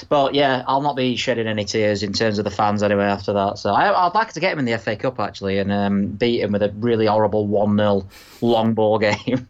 but 0.09 0.35
yeah, 0.35 0.63
I'll 0.67 0.81
not 0.81 0.97
be 0.97 1.15
shedding 1.15 1.47
any 1.47 1.63
tears 1.63 2.03
in 2.03 2.11
terms 2.11 2.39
of 2.39 2.43
the 2.43 2.51
fans 2.51 2.83
anyway 2.83 3.05
after 3.05 3.31
that. 3.31 3.57
So 3.57 3.71
I, 3.71 4.05
I'd 4.05 4.13
like 4.13 4.33
to 4.33 4.41
get 4.41 4.51
him 4.51 4.59
in 4.59 4.65
the 4.65 4.77
FA 4.77 4.97
Cup 4.97 5.17
actually 5.21 5.59
and 5.59 5.71
um, 5.71 6.07
beat 6.07 6.41
him 6.41 6.51
with 6.51 6.61
a 6.61 6.69
really 6.71 7.05
horrible 7.05 7.47
one 7.47 7.77
0 7.77 8.05
long 8.41 8.73
ball 8.73 8.99
game. 8.99 9.47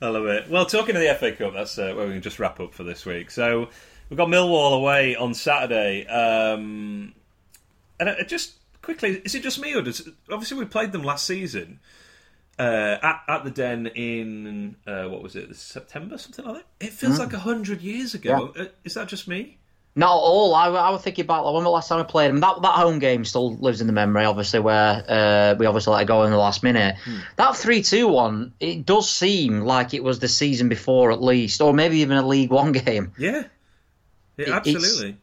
I 0.00 0.08
love 0.08 0.24
it. 0.24 0.48
Well, 0.48 0.64
talking 0.64 0.96
of 0.96 1.02
the 1.02 1.14
FA 1.18 1.32
Cup, 1.32 1.52
that's 1.52 1.78
uh, 1.78 1.92
where 1.94 2.06
we 2.06 2.14
can 2.14 2.22
just 2.22 2.38
wrap 2.38 2.60
up 2.60 2.72
for 2.72 2.84
this 2.84 3.04
week. 3.04 3.30
So 3.30 3.68
we've 4.08 4.16
got 4.16 4.28
Millwall 4.28 4.78
away 4.78 5.16
on 5.16 5.34
Saturday, 5.34 6.06
um, 6.06 7.12
and 8.00 8.08
uh, 8.08 8.24
just 8.24 8.54
quickly, 8.80 9.20
is 9.22 9.34
it 9.34 9.42
just 9.42 9.60
me 9.60 9.74
or 9.74 9.82
does 9.82 10.08
obviously 10.30 10.58
we 10.58 10.64
played 10.64 10.92
them 10.92 11.02
last 11.02 11.26
season 11.26 11.80
uh, 12.58 12.96
at 13.02 13.22
at 13.28 13.44
the 13.44 13.50
Den 13.50 13.86
in 13.88 14.76
uh, 14.86 15.04
what 15.04 15.22
was 15.22 15.36
it 15.36 15.54
September 15.56 16.18
something 16.18 16.44
like 16.44 16.56
that? 16.56 16.86
It 16.86 16.92
feels 16.92 17.18
like 17.18 17.32
a 17.32 17.38
hundred 17.38 17.80
years 17.80 18.14
ago. 18.14 18.52
Uh, 18.58 18.66
Is 18.84 18.94
that 18.94 19.08
just 19.08 19.26
me? 19.28 19.58
Not 19.96 20.08
at 20.08 20.18
all. 20.18 20.56
I, 20.56 20.66
I 20.66 20.90
was 20.90 21.02
thinking 21.02 21.24
about 21.24 21.44
like, 21.44 21.54
when 21.54 21.62
the 21.62 21.70
last 21.70 21.88
time 21.88 22.00
I 22.00 22.02
played 22.02 22.30
him. 22.30 22.40
That 22.40 22.60
that 22.62 22.72
home 22.74 22.98
game 22.98 23.24
still 23.24 23.54
lives 23.56 23.80
in 23.80 23.86
the 23.86 23.92
memory, 23.92 24.24
obviously, 24.24 24.58
where 24.60 25.04
uh, 25.08 25.54
we 25.56 25.66
obviously 25.66 25.92
let 25.92 26.02
it 26.02 26.06
go 26.06 26.24
in 26.24 26.32
the 26.32 26.36
last 26.36 26.62
minute. 26.64 26.96
That 27.36 27.56
3 27.56 27.80
2 27.82 28.08
one, 28.08 28.52
it 28.58 28.84
does 28.86 29.08
seem 29.08 29.60
like 29.60 29.94
it 29.94 30.02
was 30.02 30.18
the 30.18 30.26
season 30.28 30.68
before 30.68 31.12
at 31.12 31.22
least, 31.22 31.60
or 31.60 31.72
maybe 31.72 31.98
even 31.98 32.16
a 32.16 32.26
League 32.26 32.50
One 32.50 32.72
game. 32.86 33.12
Yeah, 33.18 33.44
yeah, 34.36 34.46
It- 34.46 34.48
absolutely. 34.48 35.16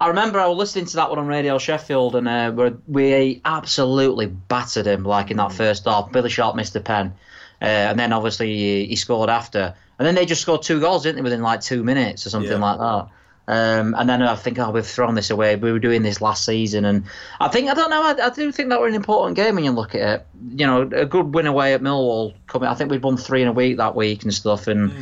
I 0.00 0.08
remember 0.08 0.38
I 0.38 0.46
was 0.46 0.56
listening 0.58 0.84
to 0.86 0.96
that 0.96 1.10
one 1.10 1.18
on 1.18 1.26
Radio 1.26 1.58
Sheffield, 1.58 2.14
and 2.14 2.28
uh, 2.28 2.52
we- 2.54 2.76
we 2.86 3.40
absolutely 3.44 4.26
battered 4.26 4.86
him 4.86 5.04
like 5.04 5.30
in 5.30 5.36
that 5.38 5.52
first 5.52 5.84
half. 5.86 6.12
Billy 6.12 6.30
Sharp 6.30 6.54
missed 6.54 6.72
the 6.72 6.80
pen, 6.80 7.14
uh, 7.60 7.64
and 7.64 7.98
then 7.98 8.12
obviously 8.12 8.46
he, 8.56 8.86
he 8.86 8.96
scored 8.96 9.28
after, 9.30 9.74
and 9.98 10.06
then 10.06 10.14
they 10.14 10.24
just 10.26 10.42
scored 10.42 10.62
two 10.62 10.80
goals, 10.80 11.02
didn't 11.02 11.16
they, 11.16 11.22
within 11.22 11.42
like 11.42 11.60
two 11.60 11.82
minutes 11.82 12.26
or 12.26 12.30
something 12.30 12.52
Yeah. 12.52 12.58
like 12.58 12.78
that. 12.78 13.08
Um, 13.50 13.94
and 13.98 14.06
then 14.08 14.22
I 14.22 14.34
think, 14.36 14.58
oh, 14.58 14.70
we've 14.70 14.86
thrown 14.86 15.14
this 15.14 15.30
away. 15.30 15.56
We 15.56 15.72
were 15.72 15.78
doing 15.78 16.02
this 16.02 16.20
last 16.20 16.44
season, 16.44 16.84
and 16.84 17.04
I 17.40 17.48
think 17.48 17.70
I 17.70 17.74
don't 17.74 17.88
know. 17.90 18.02
I, 18.02 18.26
I 18.26 18.30
do 18.30 18.52
think 18.52 18.68
that 18.68 18.78
were 18.78 18.88
an 18.88 18.94
important 18.94 19.36
game 19.36 19.54
when 19.54 19.64
you 19.64 19.70
look 19.72 19.94
at 19.94 20.20
it. 20.20 20.26
You 20.54 20.66
know, 20.66 20.82
a 20.82 21.06
good 21.06 21.34
win 21.34 21.46
away 21.46 21.72
at 21.72 21.80
Millwall. 21.80 22.34
Coming, 22.46 22.68
I 22.68 22.74
think 22.74 22.90
we'd 22.90 23.02
won 23.02 23.16
three 23.16 23.40
in 23.42 23.48
a 23.48 23.52
week 23.52 23.78
that 23.78 23.94
week 23.96 24.22
and 24.22 24.32
stuff, 24.32 24.68
and. 24.68 24.92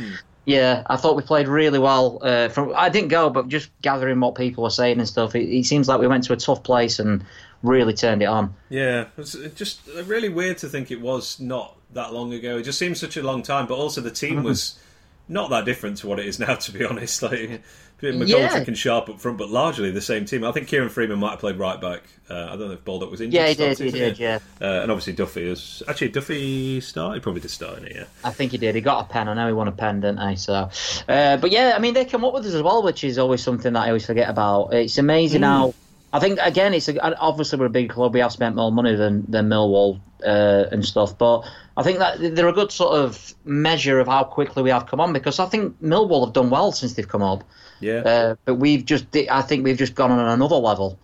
Yeah, 0.47 0.83
I 0.87 0.95
thought 0.95 1.17
we 1.17 1.23
played 1.23 1.49
really 1.49 1.77
well. 1.77 2.19
Uh, 2.21 2.47
from 2.47 2.71
I 2.73 2.87
didn't 2.87 3.09
go, 3.09 3.29
but 3.29 3.49
just 3.49 3.69
gathering 3.81 4.17
what 4.21 4.35
people 4.35 4.63
were 4.63 4.69
saying 4.69 4.97
and 4.97 5.05
stuff, 5.05 5.35
it, 5.35 5.49
it 5.49 5.65
seems 5.65 5.89
like 5.89 5.99
we 5.99 6.07
went 6.07 6.23
to 6.23 6.33
a 6.33 6.37
tough 6.37 6.63
place 6.63 6.99
and 6.99 7.25
really 7.63 7.93
turned 7.93 8.21
it 8.21 8.27
on. 8.27 8.55
Yeah, 8.69 9.07
it's 9.17 9.33
just 9.55 9.85
really 10.05 10.29
weird 10.29 10.57
to 10.59 10.69
think 10.69 10.89
it 10.89 11.01
was 11.01 11.37
not 11.41 11.75
that 11.91 12.13
long 12.13 12.31
ago. 12.31 12.59
It 12.59 12.63
just 12.63 12.79
seems 12.79 12.97
such 12.97 13.17
a 13.17 13.23
long 13.23 13.43
time, 13.43 13.67
but 13.67 13.75
also 13.75 13.99
the 13.99 14.09
team 14.09 14.41
was 14.41 14.79
not 15.27 15.49
that 15.49 15.65
different 15.65 15.97
to 15.97 16.07
what 16.07 16.17
it 16.17 16.25
is 16.25 16.39
now, 16.39 16.55
to 16.67 16.71
be 16.71 16.85
honest. 16.85 17.21
Like 17.21 17.61
McGoldrick 18.01 18.27
Yeah. 18.27 18.63
and 18.67 18.77
Sharp 18.77 19.09
up 19.09 19.19
front, 19.19 19.37
but 19.37 19.49
largely 19.49 19.89
the 19.91 20.01
same 20.01 20.25
team. 20.25 20.43
I 20.43 20.51
think 20.51 20.67
Kieron 20.69 20.89
Freeman 20.91 21.17
might 21.19 21.31
have 21.31 21.39
played 21.39 21.57
right 21.57 21.81
back. 21.81 22.03
Uh, 22.29 22.35
I 22.45 22.49
don't 22.55 22.67
know 22.67 22.71
if 22.73 22.85
Baldock 22.85 23.09
was 23.09 23.21
injured. 23.21 23.33
Yeah, 23.33 23.47
he 23.47 23.55
did. 23.55 23.79
He 23.79 23.89
did. 23.91 24.19
Yeah, 24.19 24.39
Uh, 24.61 24.81
and 24.81 24.91
obviously 24.91 25.13
Duffy 25.13 25.49
is 25.49 25.81
actually 25.87 26.09
Duffy 26.09 26.79
started. 26.81 27.15
He 27.15 27.19
probably 27.21 27.41
did 27.41 27.49
start 27.51 27.79
in 27.79 27.85
it. 27.85 27.95
Yeah. 27.95 28.03
I 28.23 28.29
think 28.31 28.51
he 28.51 28.57
did. 28.59 28.75
He 28.75 28.81
got 28.81 29.05
a 29.05 29.07
pen. 29.11 29.27
I 29.27 29.33
know 29.33 29.47
he 29.47 29.53
won 29.53 29.67
a 29.67 29.71
pen, 29.71 30.01
didn't 30.01 30.27
he? 30.29 30.35
So, 30.35 30.69
uh, 31.07 31.37
but 31.37 31.51
yeah, 31.51 31.73
I 31.75 31.79
mean, 31.79 31.93
they 31.95 32.05
come 32.05 32.23
up 32.23 32.33
with 32.33 32.45
us 32.45 32.53
as 32.53 32.61
well, 32.61 32.83
which 32.83 33.03
is 33.03 33.17
always 33.17 33.41
something 33.41 33.73
that 33.73 33.79
I 33.83 33.87
always 33.87 34.05
forget 34.05 34.29
about. 34.29 34.73
It's 34.73 34.97
amazing 34.97 35.41
how. 35.41 35.73
I 36.13 36.19
think 36.19 36.39
again, 36.41 36.73
it's 36.73 36.87
a, 36.87 37.19
obviously 37.19 37.59
we're 37.59 37.65
a 37.65 37.69
big 37.69 37.89
club. 37.89 38.13
We 38.13 38.21
have 38.21 38.31
spent 38.31 38.55
more 38.55 38.71
money 38.71 38.95
than 38.95 39.25
than 39.27 39.49
Millwall 39.49 39.99
uh, 40.25 40.63
and 40.71 40.85
stuff, 40.85 41.17
but 41.17 41.43
I 41.75 41.83
think 41.83 41.99
that 41.99 42.35
they're 42.35 42.47
a 42.47 42.53
good 42.53 42.71
sort 42.71 42.93
of 42.97 43.33
measure 43.43 43.99
of 43.99 44.07
how 44.07 44.23
quickly 44.23 44.63
we 44.63 44.69
have 44.69 44.85
come 44.87 45.01
on 45.01 45.11
because 45.11 45.37
I 45.39 45.47
think 45.47 45.81
Millwall 45.81 46.25
have 46.25 46.33
done 46.33 46.49
well 46.49 46.71
since 46.71 46.93
they've 46.93 47.07
come 47.07 47.21
up. 47.23 47.43
Yeah. 47.79 47.99
Uh, 47.99 48.35
but 48.45 48.55
we've 48.55 48.83
just, 48.85 49.05
I 49.29 49.41
think 49.41 49.63
we've 49.63 49.77
just 49.77 49.95
gone 49.95 50.11
on 50.11 50.19
another 50.19 50.55
level. 50.55 50.97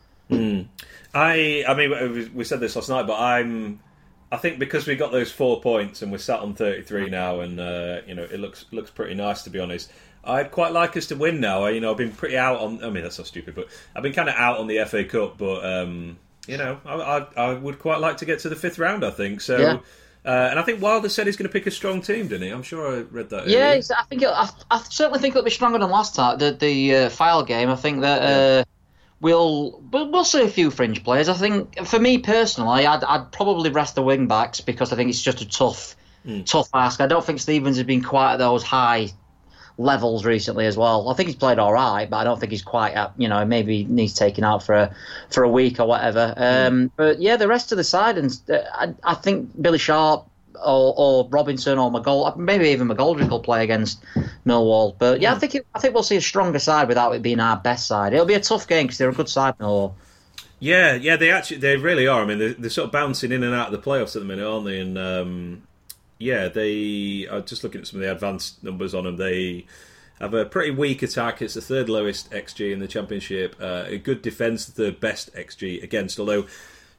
I 1.14 1.64
I 1.68 1.74
mean 1.76 1.90
we- 2.14 2.30
we 2.34 2.44
said 2.44 2.60
this 2.60 2.76
last 2.76 2.90
night, 2.90 3.06
but 3.08 3.20
I'm 3.20 3.80
I 4.32 4.38
think 4.38 4.58
because 4.58 4.88
we 4.88 4.96
got 4.96 5.12
those 5.12 5.32
four 5.32 5.62
points 5.62 6.02
and 6.02 6.12
we're 6.12 6.18
sat 6.18 6.40
on 6.40 6.56
33 6.56 7.10
now, 7.10 7.42
and 7.42 7.60
uh, 7.60 8.02
you 8.08 8.16
know 8.16 8.24
it 8.24 8.40
looks 8.40 8.66
looks 8.72 8.90
pretty 8.90 9.14
nice 9.14 9.44
to 9.44 9.50
be 9.52 9.60
honest. 9.60 9.92
I'd 10.26 10.52
quite 10.52 10.72
like 10.72 10.96
us 10.98 11.08
to 11.08 11.16
win 11.16 11.40
now. 11.40 11.64
I, 11.66 11.72
you 11.72 11.82
know 11.82 11.92
I've 11.92 11.98
been 11.98 12.12
pretty 12.14 12.38
out 12.38 12.60
on. 12.60 12.84
I 12.84 12.90
mean 12.90 13.04
that's 13.04 13.18
so 13.18 13.24
stupid, 13.24 13.54
but 13.56 13.68
I've 13.96 14.02
been 14.04 14.14
kind 14.14 14.30
of 14.30 14.36
out 14.36 14.58
on 14.58 14.68
the 14.68 14.84
FA 14.86 15.04
Cup. 15.04 15.38
But 15.38 15.64
um, 15.66 16.18
you 16.48 16.58
know 16.58 16.80
I, 16.86 16.94
I 16.96 17.28
I 17.50 17.54
would 17.54 17.78
quite 17.78 18.00
like 18.00 18.18
to 18.18 18.26
get 18.26 18.40
to 18.40 18.50
the 18.50 18.56
fifth 18.56 18.80
round. 18.80 19.04
I 19.06 19.12
think 19.12 19.42
so. 19.42 19.58
Yeah. 19.58 19.78
Uh, 20.26 20.48
and 20.50 20.60
I 20.60 20.64
think 20.64 20.82
Wilder 20.82 21.10
said 21.10 21.28
he's 21.28 21.36
going 21.36 21.50
to 21.50 21.52
pick 21.52 21.68
a 21.68 21.72
strong 21.72 22.02
team, 22.02 22.28
didn't 22.28 22.44
he? 22.44 22.50
I'm 22.50 22.64
sure 22.64 22.96
I 22.96 23.02
read 23.02 23.30
that. 23.32 23.48
Yeah, 23.48 23.72
earlier. 23.72 23.84
I 23.98 24.04
think 24.06 24.24
I, 24.24 24.50
I 24.72 24.82
certainly 24.90 25.20
think 25.20 25.34
it'll 25.36 25.44
be 25.44 25.52
stronger 25.52 25.80
than 25.80 25.90
last 25.90 26.16
time. 26.16 26.38
The 26.38 26.52
the 26.52 26.96
uh, 26.96 27.10
Fylde 27.10 27.48
game. 27.48 27.70
I 27.70 27.76
think 27.76 28.02
that 28.02 28.22
uh, 28.22 28.64
we'll 29.20 29.82
we'll 29.92 30.12
we'll 30.12 30.24
see 30.24 30.44
a 30.44 30.50
few 30.50 30.72
fringe 30.72 31.04
players. 31.04 31.28
I 31.28 31.34
think 31.34 31.86
for 31.86 32.00
me 32.00 32.20
personally, 32.20 32.86
I'd 32.86 33.04
I'd 33.04 33.32
probably 33.34 33.70
rest 33.70 33.96
the 33.96 34.04
wing 34.04 34.28
backs 34.28 34.62
because 34.62 34.94
I 34.94 34.96
think 34.96 35.10
it's 35.10 35.22
just 35.22 35.42
a 35.42 35.50
tough 35.50 35.98
tough 36.46 36.70
ask. 36.74 37.02
I 37.02 37.08
don't 37.08 37.26
think 37.26 37.40
Stevens 37.40 37.76
has 37.78 37.86
been 37.86 38.02
quite 38.02 38.34
at 38.34 38.38
those 38.38 38.64
high 38.64 39.10
levels 39.78 40.26
recently 40.26 40.66
as 40.66 40.78
well. 40.78 41.10
I 41.10 41.14
think 41.14 41.28
he's 41.28 41.36
played 41.36 41.60
all 41.60 41.74
right, 41.74 42.10
but 42.10 42.18
I 42.18 42.24
don't 42.24 42.40
think 42.40 42.52
he's 42.52 42.62
quite 42.62 42.94
at 42.94 43.14
you 43.18 43.28
know 43.28 43.44
maybe 43.46 43.86
needs 43.86 44.14
taken 44.14 44.44
out 44.44 44.64
for 44.64 44.76
a 44.76 44.96
for 45.30 45.44
a 45.44 45.50
week 45.50 45.80
or 45.80 45.88
whatever. 45.88 46.34
Um, 46.38 46.92
But 46.96 47.22
yeah, 47.22 47.38
the 47.38 47.48
rest 47.48 47.72
of 47.72 47.78
the 47.78 47.84
side 47.84 48.18
and 48.18 48.40
uh, 48.50 48.60
I, 48.74 48.94
I 49.04 49.14
think 49.16 49.62
Billy 49.62 49.80
Sharp. 49.80 50.28
Or, 50.66 50.94
or 50.96 51.28
Robinson 51.30 51.78
or 51.78 51.92
McGold, 51.92 52.38
maybe 52.38 52.70
even 52.70 52.88
McGoldrick 52.88 53.28
will 53.30 53.42
play 53.42 53.64
against 53.64 54.02
Millwall. 54.46 54.96
But 54.98 55.20
yeah, 55.20 55.34
I 55.34 55.40
think 55.40 55.56
it, 55.56 55.66
I 55.74 55.80
think 55.80 55.94
we'll 55.94 56.04
see 56.04 56.16
a 56.16 56.22
stronger 56.22 56.60
side 56.60 56.88
without 56.88 57.12
it 57.14 57.22
being 57.22 57.42
our 57.42 57.58
best 57.58 57.88
side. 57.88 58.14
It'll 58.14 58.28
be 58.28 58.36
a 58.36 58.40
tough 58.40 58.66
game 58.68 58.86
because 58.86 58.98
they're 59.00 59.10
a 59.10 59.14
good 59.14 59.28
side, 59.28 59.58
Millwall. 59.58 59.96
Yeah, 60.60 60.94
yeah, 60.94 61.18
they 61.18 61.32
actually 61.32 61.58
they 61.58 61.76
really 61.76 62.08
are. 62.08 62.22
I 62.22 62.26
mean, 62.26 62.38
they're, 62.38 62.54
they're 62.54 62.70
sort 62.70 62.86
of 62.86 62.92
bouncing 62.94 63.34
in 63.34 63.44
and 63.44 63.54
out 63.54 63.74
of 63.74 63.84
the 63.84 63.90
playoffs 63.90 64.16
at 64.16 64.22
the 64.22 64.26
minute, 64.26 64.48
aren't 64.48 64.66
they? 64.66 64.80
And 64.80 64.98
um, 64.98 65.64
yeah, 66.24 66.48
they 66.48 67.28
are 67.30 67.42
just 67.42 67.64
looking 67.64 67.82
at 67.82 67.88
some 67.88 68.00
of 68.00 68.06
the 68.06 68.12
advanced 68.12 68.64
numbers 68.64 68.96
on 68.96 69.04
them. 69.04 69.18
They 69.18 69.66
have 70.20 70.34
a 70.34 70.46
pretty 70.46 70.72
weak 70.72 71.04
attack. 71.04 71.42
It's 71.42 71.54
the 71.54 71.62
third 71.62 71.90
lowest 71.90 72.32
XG 72.32 72.72
in 72.72 72.80
the 72.80 72.88
championship. 72.88 73.56
Uh, 73.60 73.84
a 73.88 73.98
good 73.98 74.22
defense, 74.22 74.66
the 74.66 74.92
best 74.92 75.34
XG 75.36 75.84
against. 75.84 76.20
Although, 76.20 76.48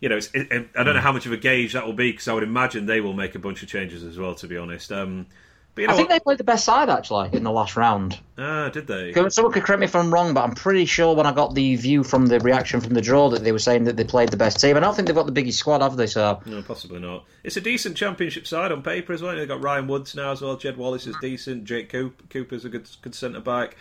you 0.01 0.09
know, 0.11 0.18
it, 0.18 0.31
it, 0.35 0.68
I 0.77 0.85
don't 0.85 0.95
know 0.95 1.01
how 1.01 1.12
much 1.12 1.25
of 1.25 1.33
a 1.33 1.39
gauge 1.39 1.72
that 1.72 1.87
will 1.87 1.95
be 1.95 2.12
because 2.12 2.29
I 2.29 2.35
would 2.35 2.43
imagine 2.43 2.85
they 2.85 3.01
will 3.01 3.14
make 3.14 3.35
a 3.35 3.39
bunch 3.39 3.62
of 3.62 3.68
changes 3.68 4.03
as 4.03 4.18
well. 4.18 4.35
To 4.35 4.47
be 4.47 4.59
honest, 4.59 4.93
um, 4.93 5.27
but, 5.75 5.83
you 5.83 5.89
know, 5.89 5.95
I 5.95 5.97
think 5.97 6.09
they 6.09 6.20
played 6.20 6.39
the 6.39 6.45
best 6.45 6.64
side 6.64 6.89
actually 6.89 7.31
in 7.33 7.43
the 7.43 7.51
last 7.51 7.77
round. 7.77 8.20
Ah, 8.39 8.68
did 8.68 8.87
they? 8.87 9.12
Someone 9.29 9.53
could 9.53 9.64
correct 9.64 9.81
me 9.81 9.87
if 9.87 9.97
I'm 9.97 10.12
wrong, 10.12 10.33
but 10.33 10.43
I'm 10.43 10.55
pretty 10.55 10.85
sure 10.85 11.14
when 11.14 11.27
I 11.27 11.33
got 11.33 11.55
the 11.55 11.77
view 11.77 12.05
from 12.05 12.27
the 12.27 12.39
reaction 12.41 12.81
from 12.81 12.95
the 12.95 13.01
draw 13.01 13.29
that 13.31 13.43
they 13.43 13.53
were 13.53 13.59
saying 13.59 13.85
that 13.85 13.97
they 13.97 14.05
played 14.05 14.29
the 14.29 14.37
best 14.37 14.61
team. 14.61 14.77
I 14.77 14.81
don't 14.81 14.95
think 14.95 15.09
they've 15.09 15.16
got 15.16 15.27
the 15.27 15.33
biggest 15.33 15.59
squad, 15.59 15.83
have 15.83 15.97
they? 15.97 16.07
So 16.07 16.41
no, 16.47 16.62
possibly 16.62 17.01
not. 17.01 17.25
It's 17.43 17.57
a 17.57 17.61
decent 17.61 17.97
championship 17.97 18.47
side 18.47 18.70
on 18.70 18.83
paper 18.83 19.12
as 19.12 19.22
well. 19.22 19.35
They've 19.35 19.49
got 19.49 19.62
Ryan 19.62 19.89
Woods 19.89 20.14
now 20.14 20.33
as 20.33 20.43
well. 20.43 20.57
Jed 20.57 20.77
Wallace 20.77 21.07
is 21.07 21.16
decent. 21.20 21.64
Jake 21.64 21.91
Cooper's 21.91 22.64
a 22.64 22.68
good 22.68 22.89
good 23.03 23.14
centre 23.14 23.41
back. 23.41 23.77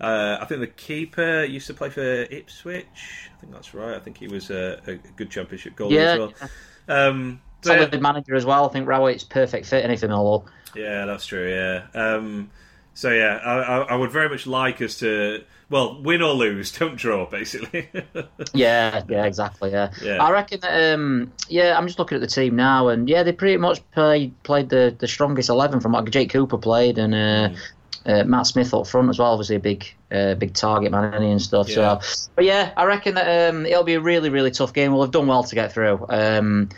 Uh, 0.00 0.38
I 0.40 0.44
think 0.44 0.60
the 0.60 0.68
keeper 0.68 1.44
used 1.44 1.66
to 1.66 1.74
play 1.74 1.90
for 1.90 2.02
Ipswich. 2.02 3.30
I 3.36 3.40
think 3.40 3.52
that's 3.52 3.74
right. 3.74 3.96
I 3.96 3.98
think 3.98 4.18
he 4.18 4.28
was 4.28 4.50
a, 4.50 4.80
a 4.86 4.94
good 4.94 5.30
championship 5.30 5.76
goalie 5.76 5.92
yeah, 5.92 6.00
as 6.00 6.18
well. 6.18 6.32
Yeah. 6.88 7.06
Um, 7.06 7.40
Solid 7.62 8.00
manager 8.00 8.36
as 8.36 8.44
well. 8.44 8.68
I 8.68 8.72
think 8.72 8.86
Rowett's 8.86 9.24
perfect 9.24 9.66
fit 9.66 9.84
anything 9.84 10.10
Millwall. 10.10 10.44
Yeah, 10.74 11.06
that's 11.06 11.26
true. 11.26 11.48
Yeah. 11.48 11.86
Um, 11.94 12.50
so 12.98 13.10
yeah, 13.10 13.36
I, 13.44 13.82
I, 13.82 13.94
would 13.94 14.10
very 14.10 14.28
much 14.28 14.44
like 14.44 14.82
us 14.82 14.98
to 14.98 15.44
well 15.70 16.02
win 16.02 16.20
or 16.20 16.32
lose, 16.32 16.72
don't 16.78 16.96
draw, 16.96 17.26
basically. 17.26 17.88
yeah, 18.52 19.04
yeah, 19.08 19.24
exactly. 19.24 19.70
Yeah, 19.70 19.92
yeah. 20.02 20.20
I 20.20 20.32
reckon 20.32 20.58
that. 20.60 20.94
Um, 20.94 21.32
yeah, 21.48 21.78
I'm 21.78 21.86
just 21.86 22.00
looking 22.00 22.16
at 22.16 22.20
the 22.20 22.26
team 22.26 22.56
now, 22.56 22.88
and 22.88 23.08
yeah, 23.08 23.22
they 23.22 23.30
pretty 23.30 23.56
much 23.56 23.88
played 23.92 24.42
played 24.42 24.68
the, 24.68 24.96
the 24.98 25.06
strongest 25.06 25.48
eleven 25.48 25.78
from 25.78 25.92
what 25.92 26.10
Jake 26.10 26.30
Cooper 26.30 26.58
played, 26.58 26.98
and 26.98 27.14
uh, 27.14 27.56
mm. 27.56 27.58
uh, 28.04 28.24
Matt 28.24 28.48
Smith 28.48 28.74
up 28.74 28.88
front 28.88 29.08
as 29.10 29.20
well. 29.20 29.32
Obviously, 29.32 29.54
a 29.54 29.60
big 29.60 29.86
uh, 30.10 30.34
big 30.34 30.54
target 30.54 30.90
man 30.90 31.22
and 31.22 31.40
stuff. 31.40 31.68
Yeah. 31.68 32.00
So, 32.00 32.28
but 32.34 32.46
yeah, 32.46 32.72
I 32.76 32.84
reckon 32.84 33.14
that 33.14 33.50
um, 33.50 33.64
it'll 33.64 33.84
be 33.84 33.94
a 33.94 34.00
really 34.00 34.30
really 34.30 34.50
tough 34.50 34.72
game. 34.72 34.92
We'll 34.92 35.02
have 35.02 35.12
done 35.12 35.28
well 35.28 35.44
to 35.44 35.54
get 35.54 35.72
through. 35.72 36.04
Um, 36.08 36.70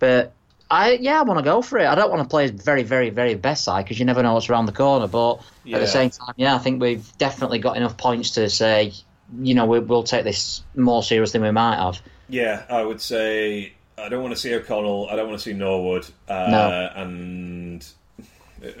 but 0.00 0.32
I 0.70 0.92
yeah, 0.92 1.18
I 1.18 1.22
want 1.22 1.38
to 1.38 1.44
go 1.44 1.62
for 1.62 1.78
it. 1.78 1.86
I 1.86 1.94
don't 1.94 2.10
want 2.10 2.22
to 2.22 2.28
play 2.28 2.44
as 2.44 2.50
very, 2.50 2.82
very, 2.82 3.10
very 3.10 3.34
best 3.34 3.64
side 3.64 3.84
because 3.84 3.98
you 3.98 4.04
never 4.04 4.22
know 4.22 4.34
what's 4.34 4.50
around 4.50 4.66
the 4.66 4.72
corner. 4.72 5.06
But 5.06 5.40
yeah. 5.64 5.76
at 5.76 5.80
the 5.80 5.86
same 5.86 6.10
time, 6.10 6.34
yeah, 6.36 6.54
I 6.54 6.58
think 6.58 6.80
we've 6.80 7.16
definitely 7.16 7.58
got 7.58 7.76
enough 7.76 7.96
points 7.96 8.32
to 8.32 8.50
say, 8.50 8.92
you 9.40 9.54
know, 9.54 9.66
we, 9.66 9.78
will 9.80 10.02
take 10.02 10.24
this 10.24 10.62
more 10.76 11.02
serious 11.02 11.32
than 11.32 11.42
we 11.42 11.50
might 11.50 11.76
have. 11.76 12.00
Yeah, 12.28 12.64
I 12.68 12.82
would 12.82 13.00
say 13.00 13.72
I 13.96 14.08
don't 14.08 14.22
want 14.22 14.34
to 14.34 14.40
see 14.40 14.54
O'Connell. 14.54 15.08
I 15.10 15.16
don't 15.16 15.28
want 15.28 15.38
to 15.38 15.44
see 15.44 15.54
Norwood. 15.54 16.06
Uh, 16.28 16.48
no. 16.50 16.90
And 16.94 17.86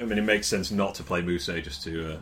I 0.00 0.04
mean, 0.04 0.18
it 0.18 0.24
makes 0.24 0.46
sense 0.46 0.70
not 0.70 0.94
to 0.96 1.02
play 1.02 1.22
Moose 1.22 1.46
just 1.46 1.82
to 1.84 2.14
uh, 2.14 2.16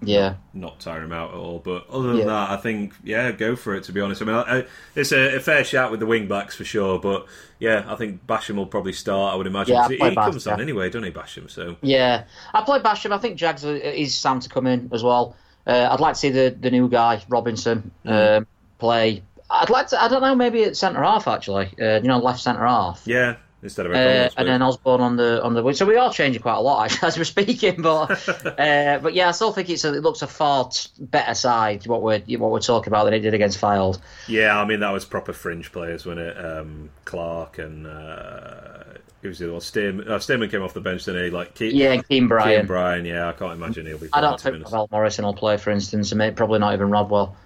yeah, 0.00 0.34
not 0.54 0.78
tire 0.80 1.02
him 1.02 1.12
out 1.12 1.30
at 1.30 1.36
all. 1.36 1.58
But 1.58 1.88
other 1.90 2.08
than 2.08 2.18
yeah. 2.18 2.24
that, 2.24 2.50
I 2.50 2.56
think 2.56 2.94
yeah, 3.02 3.32
go 3.32 3.56
for 3.56 3.74
it. 3.74 3.84
To 3.84 3.92
be 3.92 4.00
honest, 4.00 4.22
I 4.22 4.24
mean, 4.24 4.34
I, 4.34 4.64
it's 4.94 5.12
a, 5.12 5.36
a, 5.36 5.40
fair 5.40 5.64
shout 5.64 5.90
with 5.90 6.00
the 6.00 6.06
wing 6.06 6.28
backs 6.28 6.54
for 6.54 6.64
sure. 6.64 6.98
But 6.98 7.26
yeah, 7.58 7.84
I 7.86 7.96
think 7.96 8.26
Basham 8.26 8.56
will 8.56 8.66
probably 8.66 8.92
start. 8.92 9.34
I 9.34 9.36
would 9.36 9.46
imagine 9.46 9.74
yeah, 9.74 9.88
he, 9.88 9.96
he 9.96 10.14
comes 10.14 10.46
on 10.46 10.60
anyway, 10.60 10.88
doesn't 10.88 11.04
he, 11.04 11.10
Basham? 11.10 11.50
So 11.50 11.76
yeah, 11.82 12.24
I 12.54 12.62
play 12.62 12.78
Basham. 12.78 13.12
I 13.12 13.18
think 13.18 13.36
Jags 13.36 13.64
is 13.64 14.16
Sam 14.16 14.40
to 14.40 14.48
come 14.48 14.66
in 14.66 14.88
as 14.92 15.02
well. 15.02 15.36
Uh, 15.66 15.88
I'd 15.90 16.00
like 16.00 16.14
to 16.14 16.20
see 16.20 16.30
the 16.30 16.56
the 16.58 16.70
new 16.70 16.88
guy 16.88 17.22
Robinson 17.28 17.90
mm. 18.04 18.38
um, 18.38 18.46
play. 18.78 19.22
I'd 19.50 19.70
like 19.70 19.88
to. 19.88 20.02
I 20.02 20.08
don't 20.08 20.22
know. 20.22 20.34
Maybe 20.34 20.62
at 20.64 20.76
centre 20.76 21.02
half 21.02 21.26
actually. 21.26 21.70
Uh, 21.80 22.00
you 22.00 22.08
know, 22.08 22.18
left 22.18 22.40
centre 22.40 22.66
half. 22.66 23.02
Yeah, 23.04 23.36
instead 23.62 23.86
of 23.86 23.92
uh, 23.92 24.28
and 24.36 24.48
then 24.48 24.62
Osborne 24.62 25.00
on 25.00 25.16
the 25.16 25.42
on 25.42 25.54
the 25.54 25.62
wing. 25.62 25.74
so 25.74 25.84
we 25.84 25.96
are 25.96 26.12
changing 26.12 26.40
quite 26.42 26.56
a 26.56 26.60
lot 26.60 26.84
actually, 26.90 27.08
as 27.08 27.18
we're 27.18 27.24
speaking 27.24 27.82
but 27.82 28.10
uh, 28.58 28.98
but 29.02 29.14
yeah 29.14 29.28
I 29.28 29.30
still 29.32 29.52
think 29.52 29.68
it's 29.70 29.84
a, 29.84 29.94
it 29.94 30.02
looks 30.02 30.22
a 30.22 30.26
far 30.26 30.68
t- 30.70 30.88
better 30.98 31.34
side 31.34 31.86
what 31.86 32.02
we're 32.02 32.20
what 32.38 32.50
we're 32.50 32.60
talking 32.60 32.88
about 32.88 33.04
than 33.04 33.14
it 33.14 33.20
did 33.20 33.34
against 33.34 33.60
Fylde. 33.60 34.00
Yeah 34.26 34.60
I 34.60 34.64
mean 34.64 34.80
that 34.80 34.92
was 34.92 35.04
proper 35.04 35.32
fringe 35.32 35.72
players 35.72 36.06
when 36.06 36.18
it? 36.18 36.36
Um, 36.44 36.90
Clarke 37.04 37.58
and 37.58 37.86
uh, 37.86 38.84
who 39.22 39.28
was 39.28 39.38
the 39.38 39.46
other 39.46 39.52
one? 39.54 39.62
Stearman, 39.62 40.08
uh, 40.08 40.18
Stearman 40.18 40.50
came 40.50 40.62
off 40.62 40.74
the 40.74 40.80
bench 40.80 41.04
then 41.04 41.16
he? 41.16 41.30
Like 41.30 41.54
Ke- 41.54 41.72
yeah 41.72 42.00
Kean 42.02 42.28
Bryan 42.28 42.60
Kean 42.60 42.66
Bryan 42.66 43.04
yeah 43.04 43.28
I 43.28 43.32
can't 43.32 43.52
imagine 43.52 43.86
he'll 43.86 43.98
be 43.98 44.08
I 44.12 44.20
don't 44.20 44.40
think 44.40 44.68
Val 44.68 44.88
Morrison 44.92 45.24
will 45.24 45.34
play 45.34 45.56
for 45.56 45.70
instance 45.70 46.12
and 46.12 46.18
maybe, 46.18 46.34
probably 46.34 46.60
not 46.60 46.74
even 46.74 46.90
Rodwell 46.90 47.36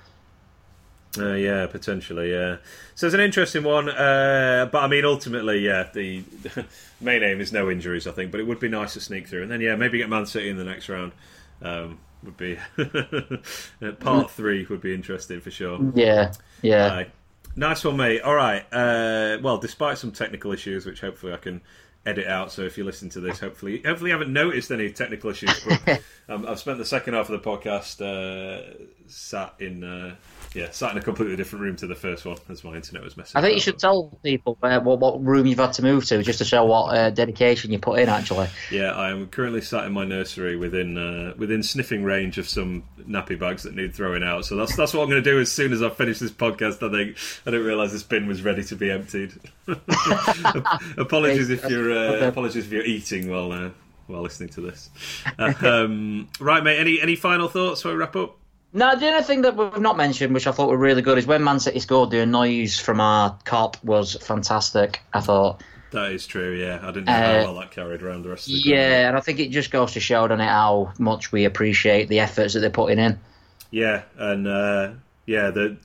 uh, 1.18 1.34
yeah, 1.34 1.66
potentially, 1.66 2.32
yeah. 2.32 2.56
So 2.94 3.06
it's 3.06 3.14
an 3.14 3.20
interesting 3.20 3.64
one, 3.64 3.88
uh, 3.88 4.68
but 4.72 4.82
I 4.82 4.88
mean, 4.88 5.04
ultimately, 5.04 5.58
yeah, 5.58 5.88
the 5.92 6.24
main 7.00 7.22
aim 7.22 7.40
is 7.40 7.52
no 7.52 7.70
injuries, 7.70 8.06
I 8.06 8.12
think. 8.12 8.30
But 8.30 8.40
it 8.40 8.46
would 8.46 8.60
be 8.60 8.68
nice 8.68 8.94
to 8.94 9.00
sneak 9.00 9.28
through, 9.28 9.42
and 9.42 9.50
then 9.50 9.60
yeah, 9.60 9.76
maybe 9.76 9.98
get 9.98 10.08
Man 10.08 10.26
City 10.26 10.48
in 10.48 10.56
the 10.56 10.64
next 10.64 10.88
round. 10.88 11.12
Um, 11.60 11.98
would 12.24 12.36
be 12.36 12.56
part 14.00 14.30
three 14.30 14.64
would 14.70 14.80
be 14.80 14.94
interesting 14.94 15.40
for 15.40 15.50
sure. 15.50 15.78
Yeah, 15.94 16.32
yeah. 16.62 16.86
Uh, 16.86 17.04
nice 17.56 17.84
one, 17.84 17.96
mate. 17.96 18.22
All 18.22 18.34
right. 18.34 18.64
Uh, 18.72 19.38
well, 19.42 19.58
despite 19.58 19.98
some 19.98 20.12
technical 20.12 20.52
issues, 20.52 20.86
which 20.86 21.00
hopefully 21.00 21.32
I 21.32 21.38
can 21.38 21.60
edit 22.04 22.26
out. 22.26 22.52
So 22.52 22.62
if 22.62 22.76
you 22.78 22.84
listen 22.84 23.08
to 23.10 23.20
this, 23.20 23.40
hopefully, 23.40 23.82
hopefully 23.84 24.10
you 24.10 24.14
haven't 24.14 24.32
noticed 24.32 24.70
any 24.70 24.90
technical 24.90 25.30
issues. 25.30 25.60
But 25.64 26.02
um, 26.28 26.46
I've 26.46 26.58
spent 26.58 26.78
the 26.78 26.84
second 26.84 27.14
half 27.14 27.28
of 27.28 27.42
the 27.42 27.50
podcast 27.50 28.00
uh, 28.00 28.86
sat 29.06 29.54
in 29.58 29.84
uh, 29.84 30.16
yeah, 30.54 30.70
sat 30.70 30.92
in 30.92 30.98
a 30.98 31.02
completely 31.02 31.36
different 31.36 31.62
room 31.62 31.76
to 31.76 31.86
the 31.86 31.94
first 31.94 32.24
one 32.24 32.36
as 32.48 32.62
my 32.62 32.74
internet 32.74 33.02
was 33.02 33.16
messing. 33.16 33.38
I 33.38 33.40
think 33.42 33.54
you 33.54 33.60
should 33.60 33.78
tell 33.78 34.18
people 34.22 34.58
uh, 34.62 34.80
what, 34.80 34.98
what 34.98 35.24
room 35.24 35.46
you've 35.46 35.58
had 35.58 35.72
to 35.74 35.82
move 35.82 36.04
to, 36.06 36.22
just 36.22 36.38
to 36.38 36.44
show 36.44 36.64
what 36.64 36.94
uh, 36.94 37.10
dedication 37.10 37.72
you 37.72 37.78
put 37.78 37.98
in. 38.00 38.08
Actually, 38.08 38.48
yeah, 38.70 38.92
I 38.92 39.10
am 39.10 39.28
currently 39.28 39.62
sat 39.62 39.84
in 39.84 39.92
my 39.92 40.04
nursery 40.04 40.56
within 40.56 40.98
uh, 40.98 41.34
within 41.38 41.62
sniffing 41.62 42.04
range 42.04 42.38
of 42.38 42.48
some 42.48 42.84
nappy 43.00 43.38
bags 43.38 43.62
that 43.62 43.74
need 43.74 43.94
throwing 43.94 44.22
out. 44.22 44.44
So 44.44 44.56
that's 44.56 44.76
that's 44.76 44.92
what 44.92 45.02
I'm 45.02 45.10
going 45.10 45.22
to 45.22 45.30
do 45.30 45.40
as 45.40 45.50
soon 45.50 45.72
as 45.72 45.82
I 45.82 45.88
finish 45.88 46.18
this 46.18 46.30
podcast. 46.30 46.86
I 46.86 46.90
think 46.90 47.16
I 47.46 47.50
didn't 47.50 47.66
realise 47.66 47.92
this 47.92 48.02
bin 48.02 48.26
was 48.26 48.42
ready 48.42 48.64
to 48.64 48.76
be 48.76 48.90
emptied. 48.90 49.32
apologies 50.98 51.50
if 51.50 51.64
you're 51.68 51.92
uh, 51.92 52.28
apologies 52.28 52.66
if 52.66 52.72
you're 52.72 52.84
eating 52.84 53.30
while 53.30 53.52
uh, 53.52 53.70
while 54.06 54.22
listening 54.22 54.50
to 54.50 54.60
this. 54.60 54.90
Uh, 55.38 55.54
um, 55.62 56.28
right, 56.40 56.62
mate. 56.62 56.78
Any 56.78 57.00
any 57.00 57.16
final 57.16 57.48
thoughts 57.48 57.80
before 57.80 57.92
we 57.92 57.98
wrap 57.98 58.16
up? 58.16 58.36
No, 58.74 58.96
the 58.96 59.06
only 59.08 59.22
thing 59.22 59.42
that 59.42 59.54
we've 59.54 59.80
not 59.80 59.96
mentioned, 59.96 60.32
which 60.32 60.46
I 60.46 60.52
thought 60.52 60.68
were 60.68 60.78
really 60.78 61.02
good, 61.02 61.18
is 61.18 61.26
when 61.26 61.44
Man 61.44 61.60
City 61.60 61.78
scored, 61.78 62.10
the 62.10 62.24
noise 62.24 62.78
from 62.78 63.00
our 63.00 63.36
Kop 63.44 63.82
was 63.84 64.14
fantastic. 64.16 65.00
I 65.12 65.20
thought. 65.20 65.62
That 65.90 66.12
is 66.12 66.26
true, 66.26 66.54
yeah. 66.54 66.78
I 66.82 66.86
didn't 66.86 67.04
know 67.04 67.12
uh, 67.12 67.16
how 67.16 67.52
well 67.52 67.54
that 67.60 67.70
carried 67.70 68.02
around 68.02 68.22
the 68.22 68.30
rest 68.30 68.46
of 68.46 68.54
the 68.54 68.60
Yeah, 68.60 69.08
and 69.08 69.16
I 69.16 69.20
think 69.20 69.40
it 69.40 69.50
just 69.50 69.70
goes 69.70 69.92
to 69.92 70.00
show, 70.00 70.24
on 70.24 70.40
it, 70.40 70.44
how 70.44 70.94
much 70.98 71.32
we 71.32 71.44
appreciate 71.44 72.08
the 72.08 72.20
efforts 72.20 72.54
that 72.54 72.60
they're 72.60 72.70
putting 72.70 72.98
in. 72.98 73.20
Yeah, 73.70 74.02
and 74.16 74.48
uh, 74.48 74.92
yeah, 75.26 75.50
the 75.50 75.76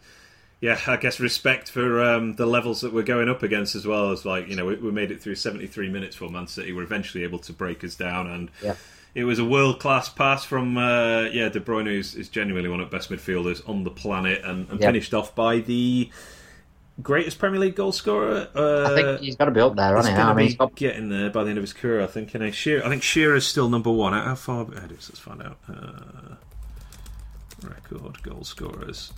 yeah, 0.61 0.79
I 0.87 0.95
guess 0.95 1.19
respect 1.19 1.69
for 1.69 2.01
um, 2.01 2.35
the 2.35 2.45
levels 2.45 2.81
that 2.81 2.93
we're 2.93 3.03
going 3.03 3.27
up 3.27 3.43
against 3.43 3.75
as 3.75 3.85
well 3.85 4.11
as 4.11 4.25
like 4.25 4.47
you 4.47 4.55
know 4.55 4.65
we, 4.65 4.75
we, 4.75 4.91
made 4.91 5.11
it 5.11 5.21
through 5.21 5.35
73 5.35 5.89
minutes 5.89 6.15
for 6.15 6.29
Man 6.29 6.47
City. 6.47 6.71
We're 6.71 6.83
eventually 6.83 7.25
able 7.25 7.39
to 7.39 7.51
break 7.51 7.83
us 7.83 7.95
down, 7.95 8.27
and 8.27 8.49
yeah 8.63 8.75
it 9.17 9.23
was 9.23 9.39
a 9.39 9.45
world 9.45 9.79
class 9.79 10.09
pass 10.09 10.45
from 10.45 10.77
uh, 10.77 11.23
yeah 11.23 11.49
De 11.49 11.59
Bruyne, 11.59 11.87
who's 11.87 12.13
is 12.13 12.29
genuinely 12.29 12.69
one 12.69 12.79
of 12.79 12.91
the 12.91 12.95
best 12.95 13.09
midfielders 13.09 13.67
on 13.67 13.83
the 13.83 13.89
planet, 13.89 14.43
and, 14.43 14.69
and 14.69 14.79
yep. 14.79 14.89
finished 14.89 15.11
off 15.11 15.33
by 15.33 15.57
the 15.57 16.11
greatest 17.01 17.39
Premier 17.39 17.59
League 17.59 17.75
goal 17.75 17.91
scorer. 17.91 18.47
Uh, 18.55 18.91
I 18.91 18.95
think 18.95 19.21
he's 19.21 19.35
got 19.35 19.45
to 19.45 19.51
be 19.51 19.59
up 19.59 19.75
there, 19.75 19.95
hasn't 19.95 20.15
he? 20.15 20.21
I 20.21 20.33
mean, 20.35 20.55
got... 20.55 20.75
getting 20.75 21.09
there 21.09 21.31
by 21.31 21.43
the 21.43 21.49
end 21.49 21.57
of 21.57 21.63
his 21.63 21.73
career. 21.73 22.03
I 22.03 22.05
think. 22.05 22.35
And 22.35 22.53
Shearer, 22.53 22.85
I 22.85 22.89
think 22.89 23.01
Shearer's 23.01 23.47
still 23.47 23.69
number 23.69 23.91
one. 23.91 24.13
How 24.13 24.35
far 24.35 24.71
ahead 24.71 24.91
is? 24.91 25.09
Let's 25.09 25.19
find 25.19 25.41
out. 25.41 25.57
Uh, 25.67 26.35
record 27.63 28.21
goal 28.21 28.43
scorers. 28.43 29.13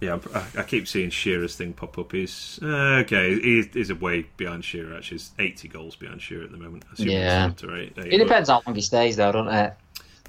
Yeah, 0.00 0.18
I, 0.32 0.60
I, 0.60 0.62
keep 0.62 0.86
seeing 0.86 1.10
Shearer's 1.10 1.56
thing 1.56 1.72
pop 1.72 1.98
up. 1.98 2.12
He's 2.12 2.60
uh, 2.62 3.02
okay. 3.02 3.34
He, 3.40 3.62
he's 3.72 3.90
a 3.90 3.96
way 3.96 4.26
behind 4.36 4.64
Shearer. 4.64 4.96
Actually, 4.96 5.18
he's 5.18 5.30
eighty 5.40 5.66
goals 5.66 5.96
behind 5.96 6.22
Shearer 6.22 6.44
at 6.44 6.52
the 6.52 6.56
moment. 6.56 6.84
yeah, 6.96 7.50
eight, 7.50 7.94
eight, 7.98 8.12
it 8.12 8.18
depends 8.18 8.48
how 8.48 8.62
long 8.64 8.76
he 8.76 8.80
stays, 8.80 9.16
though, 9.16 9.32
doesn't 9.32 9.52
it? 9.52 9.74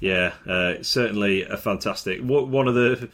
Yeah, 0.00 0.32
uh, 0.48 0.82
certainly 0.82 1.42
a 1.44 1.56
fantastic. 1.56 2.20
One 2.20 2.66
of 2.66 2.74
the, 2.74 3.10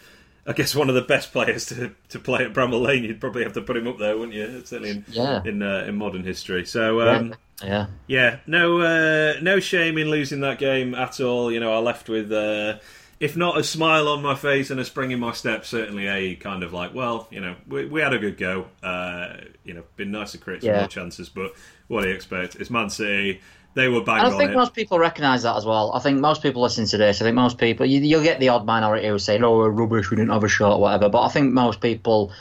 I 0.47 0.53
guess, 0.53 0.75
one 0.75 0.89
of 0.89 0.95
the 0.95 1.03
best 1.03 1.33
players 1.33 1.67
to, 1.67 1.95
to 2.11 2.19
play 2.19 2.45
at 2.45 2.55
Bramall 2.55 2.81
Lane. 2.81 3.05
You'd 3.05 3.21
probably 3.21 3.43
have 3.43 3.53
to 3.55 3.61
put 3.61 3.77
him 3.77 3.87
up 3.87 3.99
there, 3.99 4.17
wouldn't 4.17 4.35
you? 4.35 4.63
Certainly 4.65 4.91
in 4.91 5.05
yeah. 5.09 5.43
in, 5.45 5.63
uh, 5.63 5.85
in 5.87 5.97
modern 5.97 6.25
history. 6.25 6.65
So 6.65 7.03
um, 7.03 7.35
yeah. 7.61 7.67
yeah, 7.67 7.87
yeah, 8.07 8.37
no, 8.47 8.81
uh, 8.81 9.35
no 9.43 9.61
shame 9.61 9.99
in 9.99 10.09
losing 10.09 10.41
that 10.41 10.59
game 10.59 10.95
at 10.95 11.21
all. 11.21 11.53
You 11.53 11.61
know, 11.61 11.75
I 11.75 11.79
left 11.79 12.09
with 12.09 12.33
uh, 12.33 12.79
if 13.19 13.37
not 13.37 13.59
a 13.59 13.65
smile 13.65 14.09
on 14.09 14.23
my 14.23 14.35
face 14.35 14.71
and 14.71 14.79
a 14.79 14.85
spring 14.85 15.11
in 15.11 15.19
my 15.19 15.33
step, 15.33 15.65
certainly 15.65 16.07
a 16.07 16.35
kind 16.37 16.63
of 16.63 16.73
like, 16.73 16.95
well, 16.95 17.29
you 17.31 17.41
know, 17.41 17.57
we, 17.67 17.87
we 17.87 18.01
had 18.01 18.13
a 18.13 18.19
good 18.19 18.37
go. 18.37 18.67
Uh, 18.83 19.37
you 19.65 19.75
know, 19.75 19.83
been 19.97 20.11
nice 20.11 20.33
to 20.33 20.39
create 20.39 20.63
some 20.63 20.71
yeah. 20.71 20.81
more 20.81 20.89
chances, 20.89 21.29
but 21.29 21.53
what 21.89 22.03
do 22.03 22.09
you 22.09 22.15
expect? 22.15 22.57
It's 22.57 22.71
Man 22.71 22.91
City. 22.91 23.41
They 23.75 23.89
were 23.89 24.03
bang 24.03 24.21
I 24.21 24.31
think 24.31 24.53
it. 24.53 24.57
most 24.57 24.73
people 24.73 24.99
recognise 24.99 25.43
that 25.43 25.55
as 25.55 25.67
well. 25.67 25.93
I 25.93 26.01
think 26.01 26.19
most 26.19 26.43
people 26.43 26.63
listening 26.63 26.87
to 26.89 26.97
this. 26.97 27.21
I 27.21 27.25
think 27.25 27.35
most 27.35 27.59
people 27.59 27.85
you, 27.85 28.17
will 28.17 28.25
get 28.25 28.41
the 28.41 28.49
odd 28.49 28.65
minority 28.65 29.07
who 29.07 29.19
say, 29.19 29.39
"Oh, 29.39 29.59
we're 29.59 29.69
rubbish. 29.69 30.11
We 30.11 30.17
didn't 30.17 30.31
have 30.31 30.45
a 30.45 30.49
shot, 30.49 30.77
or 30.77 30.81
whatever." 30.81 31.11
But 31.11 31.23
I 31.23 31.29
think 31.29 31.53
most 31.53 31.83
people 31.83 32.33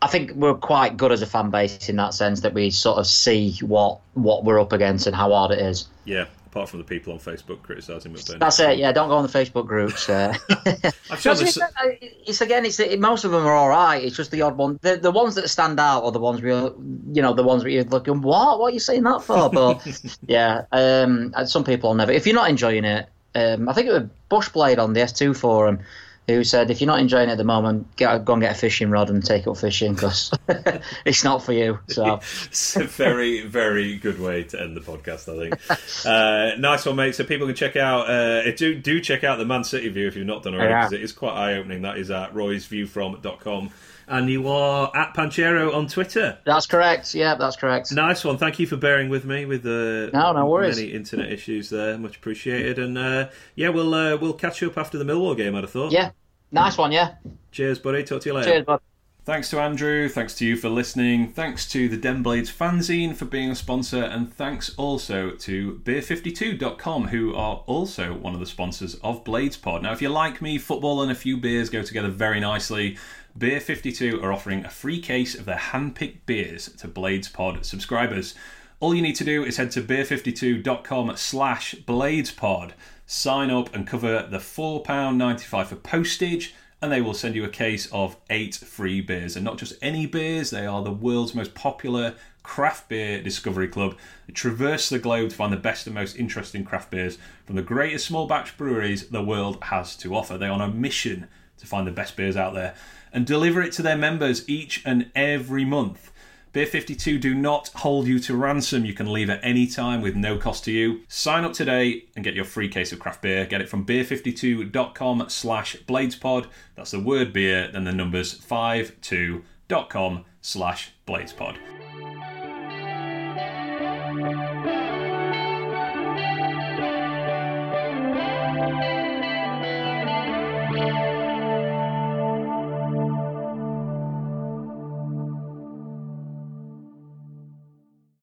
I 0.00 0.06
think 0.06 0.32
we're 0.32 0.54
quite 0.54 0.96
good 0.96 1.10
as 1.10 1.22
a 1.22 1.26
fan 1.26 1.50
base 1.50 1.88
in 1.88 1.96
that 1.96 2.14
sense 2.14 2.40
that 2.40 2.54
we 2.54 2.70
sort 2.70 2.98
of 2.98 3.06
see 3.06 3.56
what 3.60 3.98
what 4.14 4.44
we're 4.44 4.60
up 4.60 4.72
against 4.72 5.06
and 5.08 5.16
how 5.16 5.30
hard 5.30 5.50
it 5.50 5.58
is. 5.58 5.88
Yeah, 6.04 6.26
apart 6.50 6.68
from 6.68 6.78
the 6.78 6.84
people 6.84 7.12
on 7.12 7.18
Facebook 7.18 7.62
criticising 7.62 8.12
McBurnie. 8.12 8.38
That's 8.38 8.58
it. 8.60 8.78
Yeah, 8.78 8.92
don't 8.92 9.08
go 9.08 9.16
on 9.16 9.26
the 9.26 9.32
Facebook 9.32 9.66
groups. 9.66 10.08
Uh. 10.08 10.34
it's, 11.10 11.26
uh, 11.26 11.68
it's, 12.00 12.40
again, 12.40 12.64
it's 12.64 12.80
most 12.98 13.24
of 13.24 13.30
them 13.30 13.46
are 13.46 13.54
all 13.54 13.68
right. 13.68 14.02
It's 14.02 14.16
just 14.16 14.30
the 14.30 14.42
odd 14.42 14.56
one. 14.56 14.78
The, 14.82 14.96
the 14.96 15.10
ones 15.10 15.34
that 15.34 15.48
stand 15.48 15.78
out 15.78 16.04
are 16.04 16.12
the 16.12 16.18
ones 16.18 16.40
where 16.42 16.72
you 17.12 17.22
know 17.22 17.34
the 17.34 17.44
ones 17.44 17.62
where 17.62 17.72
you're 17.72 17.84
looking, 17.84 18.22
what? 18.22 18.58
What 18.58 18.68
are 18.68 18.74
you 18.74 18.80
saying 18.80 19.02
that 19.02 19.22
for? 19.22 19.50
But 19.50 19.86
yeah, 20.26 20.62
um, 20.72 21.34
some 21.46 21.64
people 21.64 21.90
will 21.90 21.96
never. 21.96 22.12
If 22.12 22.26
you're 22.26 22.34
not 22.34 22.50
enjoying 22.50 22.84
it, 22.84 23.08
um, 23.34 23.68
I 23.68 23.74
think 23.74 23.88
it 23.88 23.92
was 23.92 24.08
Bushblade 24.30 24.78
on 24.78 24.94
the 24.94 25.00
S2 25.00 25.36
forum 25.36 25.80
who 26.28 26.44
said, 26.44 26.70
if 26.70 26.80
you're 26.80 26.86
not 26.86 27.00
enjoying 27.00 27.30
it 27.30 27.32
at 27.32 27.38
the 27.38 27.44
moment, 27.44 27.96
get, 27.96 28.24
go 28.24 28.34
and 28.34 28.42
get 28.42 28.52
a 28.52 28.58
fishing 28.58 28.90
rod 28.90 29.08
and 29.08 29.24
take 29.24 29.46
up 29.46 29.56
fishing 29.56 29.94
because 29.94 30.30
it's 31.06 31.24
not 31.24 31.42
for 31.42 31.52
you. 31.52 31.78
So 31.88 32.20
it's 32.44 32.76
a 32.76 32.84
very, 32.84 33.46
very 33.46 33.96
good 33.96 34.20
way 34.20 34.44
to 34.44 34.60
end 34.60 34.76
the 34.76 34.80
podcast, 34.80 35.28
I 35.28 35.48
think. 35.48 36.06
uh, 36.06 36.56
nice 36.58 36.84
one, 36.84 36.96
mate. 36.96 37.14
So 37.14 37.24
people 37.24 37.46
can 37.46 37.56
check 37.56 37.76
out, 37.76 38.10
uh, 38.10 38.50
do 38.52 38.74
do 38.74 39.00
check 39.00 39.24
out 39.24 39.38
the 39.38 39.46
Man 39.46 39.64
City 39.64 39.88
view 39.88 40.06
if 40.06 40.16
you've 40.16 40.26
not 40.26 40.42
done 40.42 40.54
already 40.54 40.74
because 40.74 40.92
yeah. 40.92 40.98
it 40.98 41.04
is 41.04 41.12
quite 41.12 41.32
eye 41.32 41.54
opening. 41.54 41.82
That 41.82 41.96
is 41.96 42.10
at 42.10 42.34
roysviewfrom.com 42.34 43.70
and 44.08 44.28
you 44.28 44.48
are 44.48 44.90
at 44.96 45.14
Panchero 45.14 45.74
on 45.74 45.86
Twitter. 45.86 46.38
That's 46.44 46.66
correct. 46.66 47.14
Yeah, 47.14 47.34
that's 47.34 47.56
correct. 47.56 47.92
Nice 47.92 48.24
one. 48.24 48.38
Thank 48.38 48.58
you 48.58 48.66
for 48.66 48.76
bearing 48.76 49.08
with 49.08 49.24
me 49.24 49.44
with 49.44 49.62
the 49.62 50.10
no, 50.12 50.32
no 50.32 50.46
worries. 50.46 50.76
many 50.76 50.92
internet 50.92 51.32
issues 51.32 51.70
there. 51.70 51.98
Much 51.98 52.16
appreciated. 52.16 52.78
And 52.78 52.98
uh, 52.98 53.28
yeah, 53.54 53.68
we'll 53.68 53.94
uh, 53.94 54.16
we'll 54.16 54.32
catch 54.32 54.62
you 54.62 54.68
up 54.70 54.78
after 54.78 54.98
the 54.98 55.04
Millwall 55.04 55.36
game. 55.36 55.54
I'd 55.54 55.64
have 55.64 55.70
thought. 55.70 55.92
Yeah, 55.92 56.10
nice 56.52 56.78
one. 56.78 56.92
Yeah. 56.92 57.14
Cheers, 57.50 57.78
buddy. 57.78 58.04
Talk 58.04 58.22
to 58.22 58.28
you 58.28 58.34
later. 58.34 58.50
Cheers, 58.50 58.64
bud. 58.64 58.80
Thanks 59.28 59.50
to 59.50 59.60
Andrew, 59.60 60.08
thanks 60.08 60.34
to 60.36 60.46
you 60.46 60.56
for 60.56 60.70
listening, 60.70 61.28
thanks 61.28 61.68
to 61.68 61.86
the 61.86 61.98
Den 61.98 62.22
Blades 62.22 62.50
fanzine 62.50 63.14
for 63.14 63.26
being 63.26 63.50
a 63.50 63.54
sponsor, 63.54 64.02
and 64.02 64.32
thanks 64.32 64.74
also 64.78 65.32
to 65.32 65.82
beer52.com, 65.84 67.08
who 67.08 67.34
are 67.34 67.56
also 67.66 68.14
one 68.14 68.32
of 68.32 68.40
the 68.40 68.46
sponsors 68.46 68.94
of 69.04 69.24
Blades 69.24 69.58
Pod. 69.58 69.82
Now, 69.82 69.92
if 69.92 70.00
you 70.00 70.08
like 70.08 70.40
me, 70.40 70.56
football 70.56 71.02
and 71.02 71.12
a 71.12 71.14
few 71.14 71.36
beers 71.36 71.68
go 71.68 71.82
together 71.82 72.08
very 72.08 72.40
nicely. 72.40 72.96
Beer 73.36 73.60
52 73.60 74.20
are 74.22 74.32
offering 74.32 74.64
a 74.64 74.70
free 74.70 75.00
case 75.00 75.34
of 75.34 75.44
their 75.44 75.56
hand-picked 75.56 76.26
beers 76.26 76.68
to 76.78 76.88
Blades 76.88 77.28
Pod 77.28 77.64
subscribers. 77.64 78.34
All 78.80 78.94
you 78.94 79.02
need 79.02 79.16
to 79.16 79.24
do 79.24 79.44
is 79.44 79.56
head 79.56 79.70
to 79.72 79.82
beer52.com 79.82 81.16
slash 81.16 81.74
bladespod, 81.86 82.72
sign 83.06 83.50
up 83.50 83.74
and 83.74 83.86
cover 83.86 84.26
the 84.28 84.38
£4.95 84.38 85.66
for 85.66 85.76
postage, 85.76 86.54
and 86.80 86.90
they 86.90 87.00
will 87.00 87.14
send 87.14 87.34
you 87.34 87.44
a 87.44 87.48
case 87.48 87.86
of 87.92 88.16
eight 88.30 88.54
free 88.54 89.00
beers. 89.00 89.36
And 89.36 89.44
not 89.44 89.58
just 89.58 89.74
any 89.82 90.06
beers, 90.06 90.50
they 90.50 90.66
are 90.66 90.82
the 90.82 90.92
world's 90.92 91.34
most 91.34 91.54
popular 91.54 92.14
craft 92.42 92.88
beer 92.88 93.22
discovery 93.22 93.68
club. 93.68 93.96
They 94.26 94.32
traverse 94.32 94.88
the 94.88 94.98
globe 94.98 95.30
to 95.30 95.36
find 95.36 95.52
the 95.52 95.58
best 95.58 95.86
and 95.86 95.94
most 95.94 96.16
interesting 96.16 96.64
craft 96.64 96.90
beers 96.90 97.18
from 97.44 97.56
the 97.56 97.62
greatest 97.62 98.06
small 98.06 98.26
batch 98.26 98.56
breweries 98.56 99.08
the 99.08 99.22
world 99.22 99.62
has 99.64 99.96
to 99.96 100.14
offer. 100.14 100.38
They 100.38 100.46
are 100.46 100.52
on 100.52 100.60
a 100.60 100.68
mission 100.68 101.28
to 101.58 101.66
find 101.66 101.86
the 101.86 101.92
best 101.92 102.16
beers 102.16 102.36
out 102.36 102.54
there 102.54 102.74
and 103.12 103.26
deliver 103.26 103.62
it 103.62 103.72
to 103.72 103.82
their 103.82 103.96
members 103.96 104.48
each 104.48 104.82
and 104.84 105.10
every 105.14 105.64
month. 105.64 106.12
Beer 106.52 106.66
52 106.66 107.18
do 107.18 107.34
not 107.34 107.68
hold 107.68 108.06
you 108.06 108.18
to 108.20 108.34
ransom. 108.36 108.84
You 108.84 108.94
can 108.94 109.12
leave 109.12 109.28
at 109.30 109.40
any 109.42 109.66
time 109.66 110.00
with 110.00 110.16
no 110.16 110.38
cost 110.38 110.64
to 110.64 110.72
you. 110.72 111.02
Sign 111.06 111.44
up 111.44 111.52
today 111.52 112.04
and 112.16 112.24
get 112.24 112.34
your 112.34 112.44
free 112.44 112.68
case 112.68 112.90
of 112.90 112.98
craft 112.98 113.22
beer. 113.22 113.44
Get 113.46 113.60
it 113.60 113.68
from 113.68 113.84
beer52.com 113.84 115.26
slash 115.28 115.76
bladespod. 115.86 116.46
That's 116.74 116.90
the 116.90 117.00
word 117.00 117.32
beer, 117.32 117.70
then 117.70 117.84
the 117.84 117.92
numbers 117.92 118.38
52.com 118.38 120.24
slash 120.40 120.92
bladespod. 121.06 121.58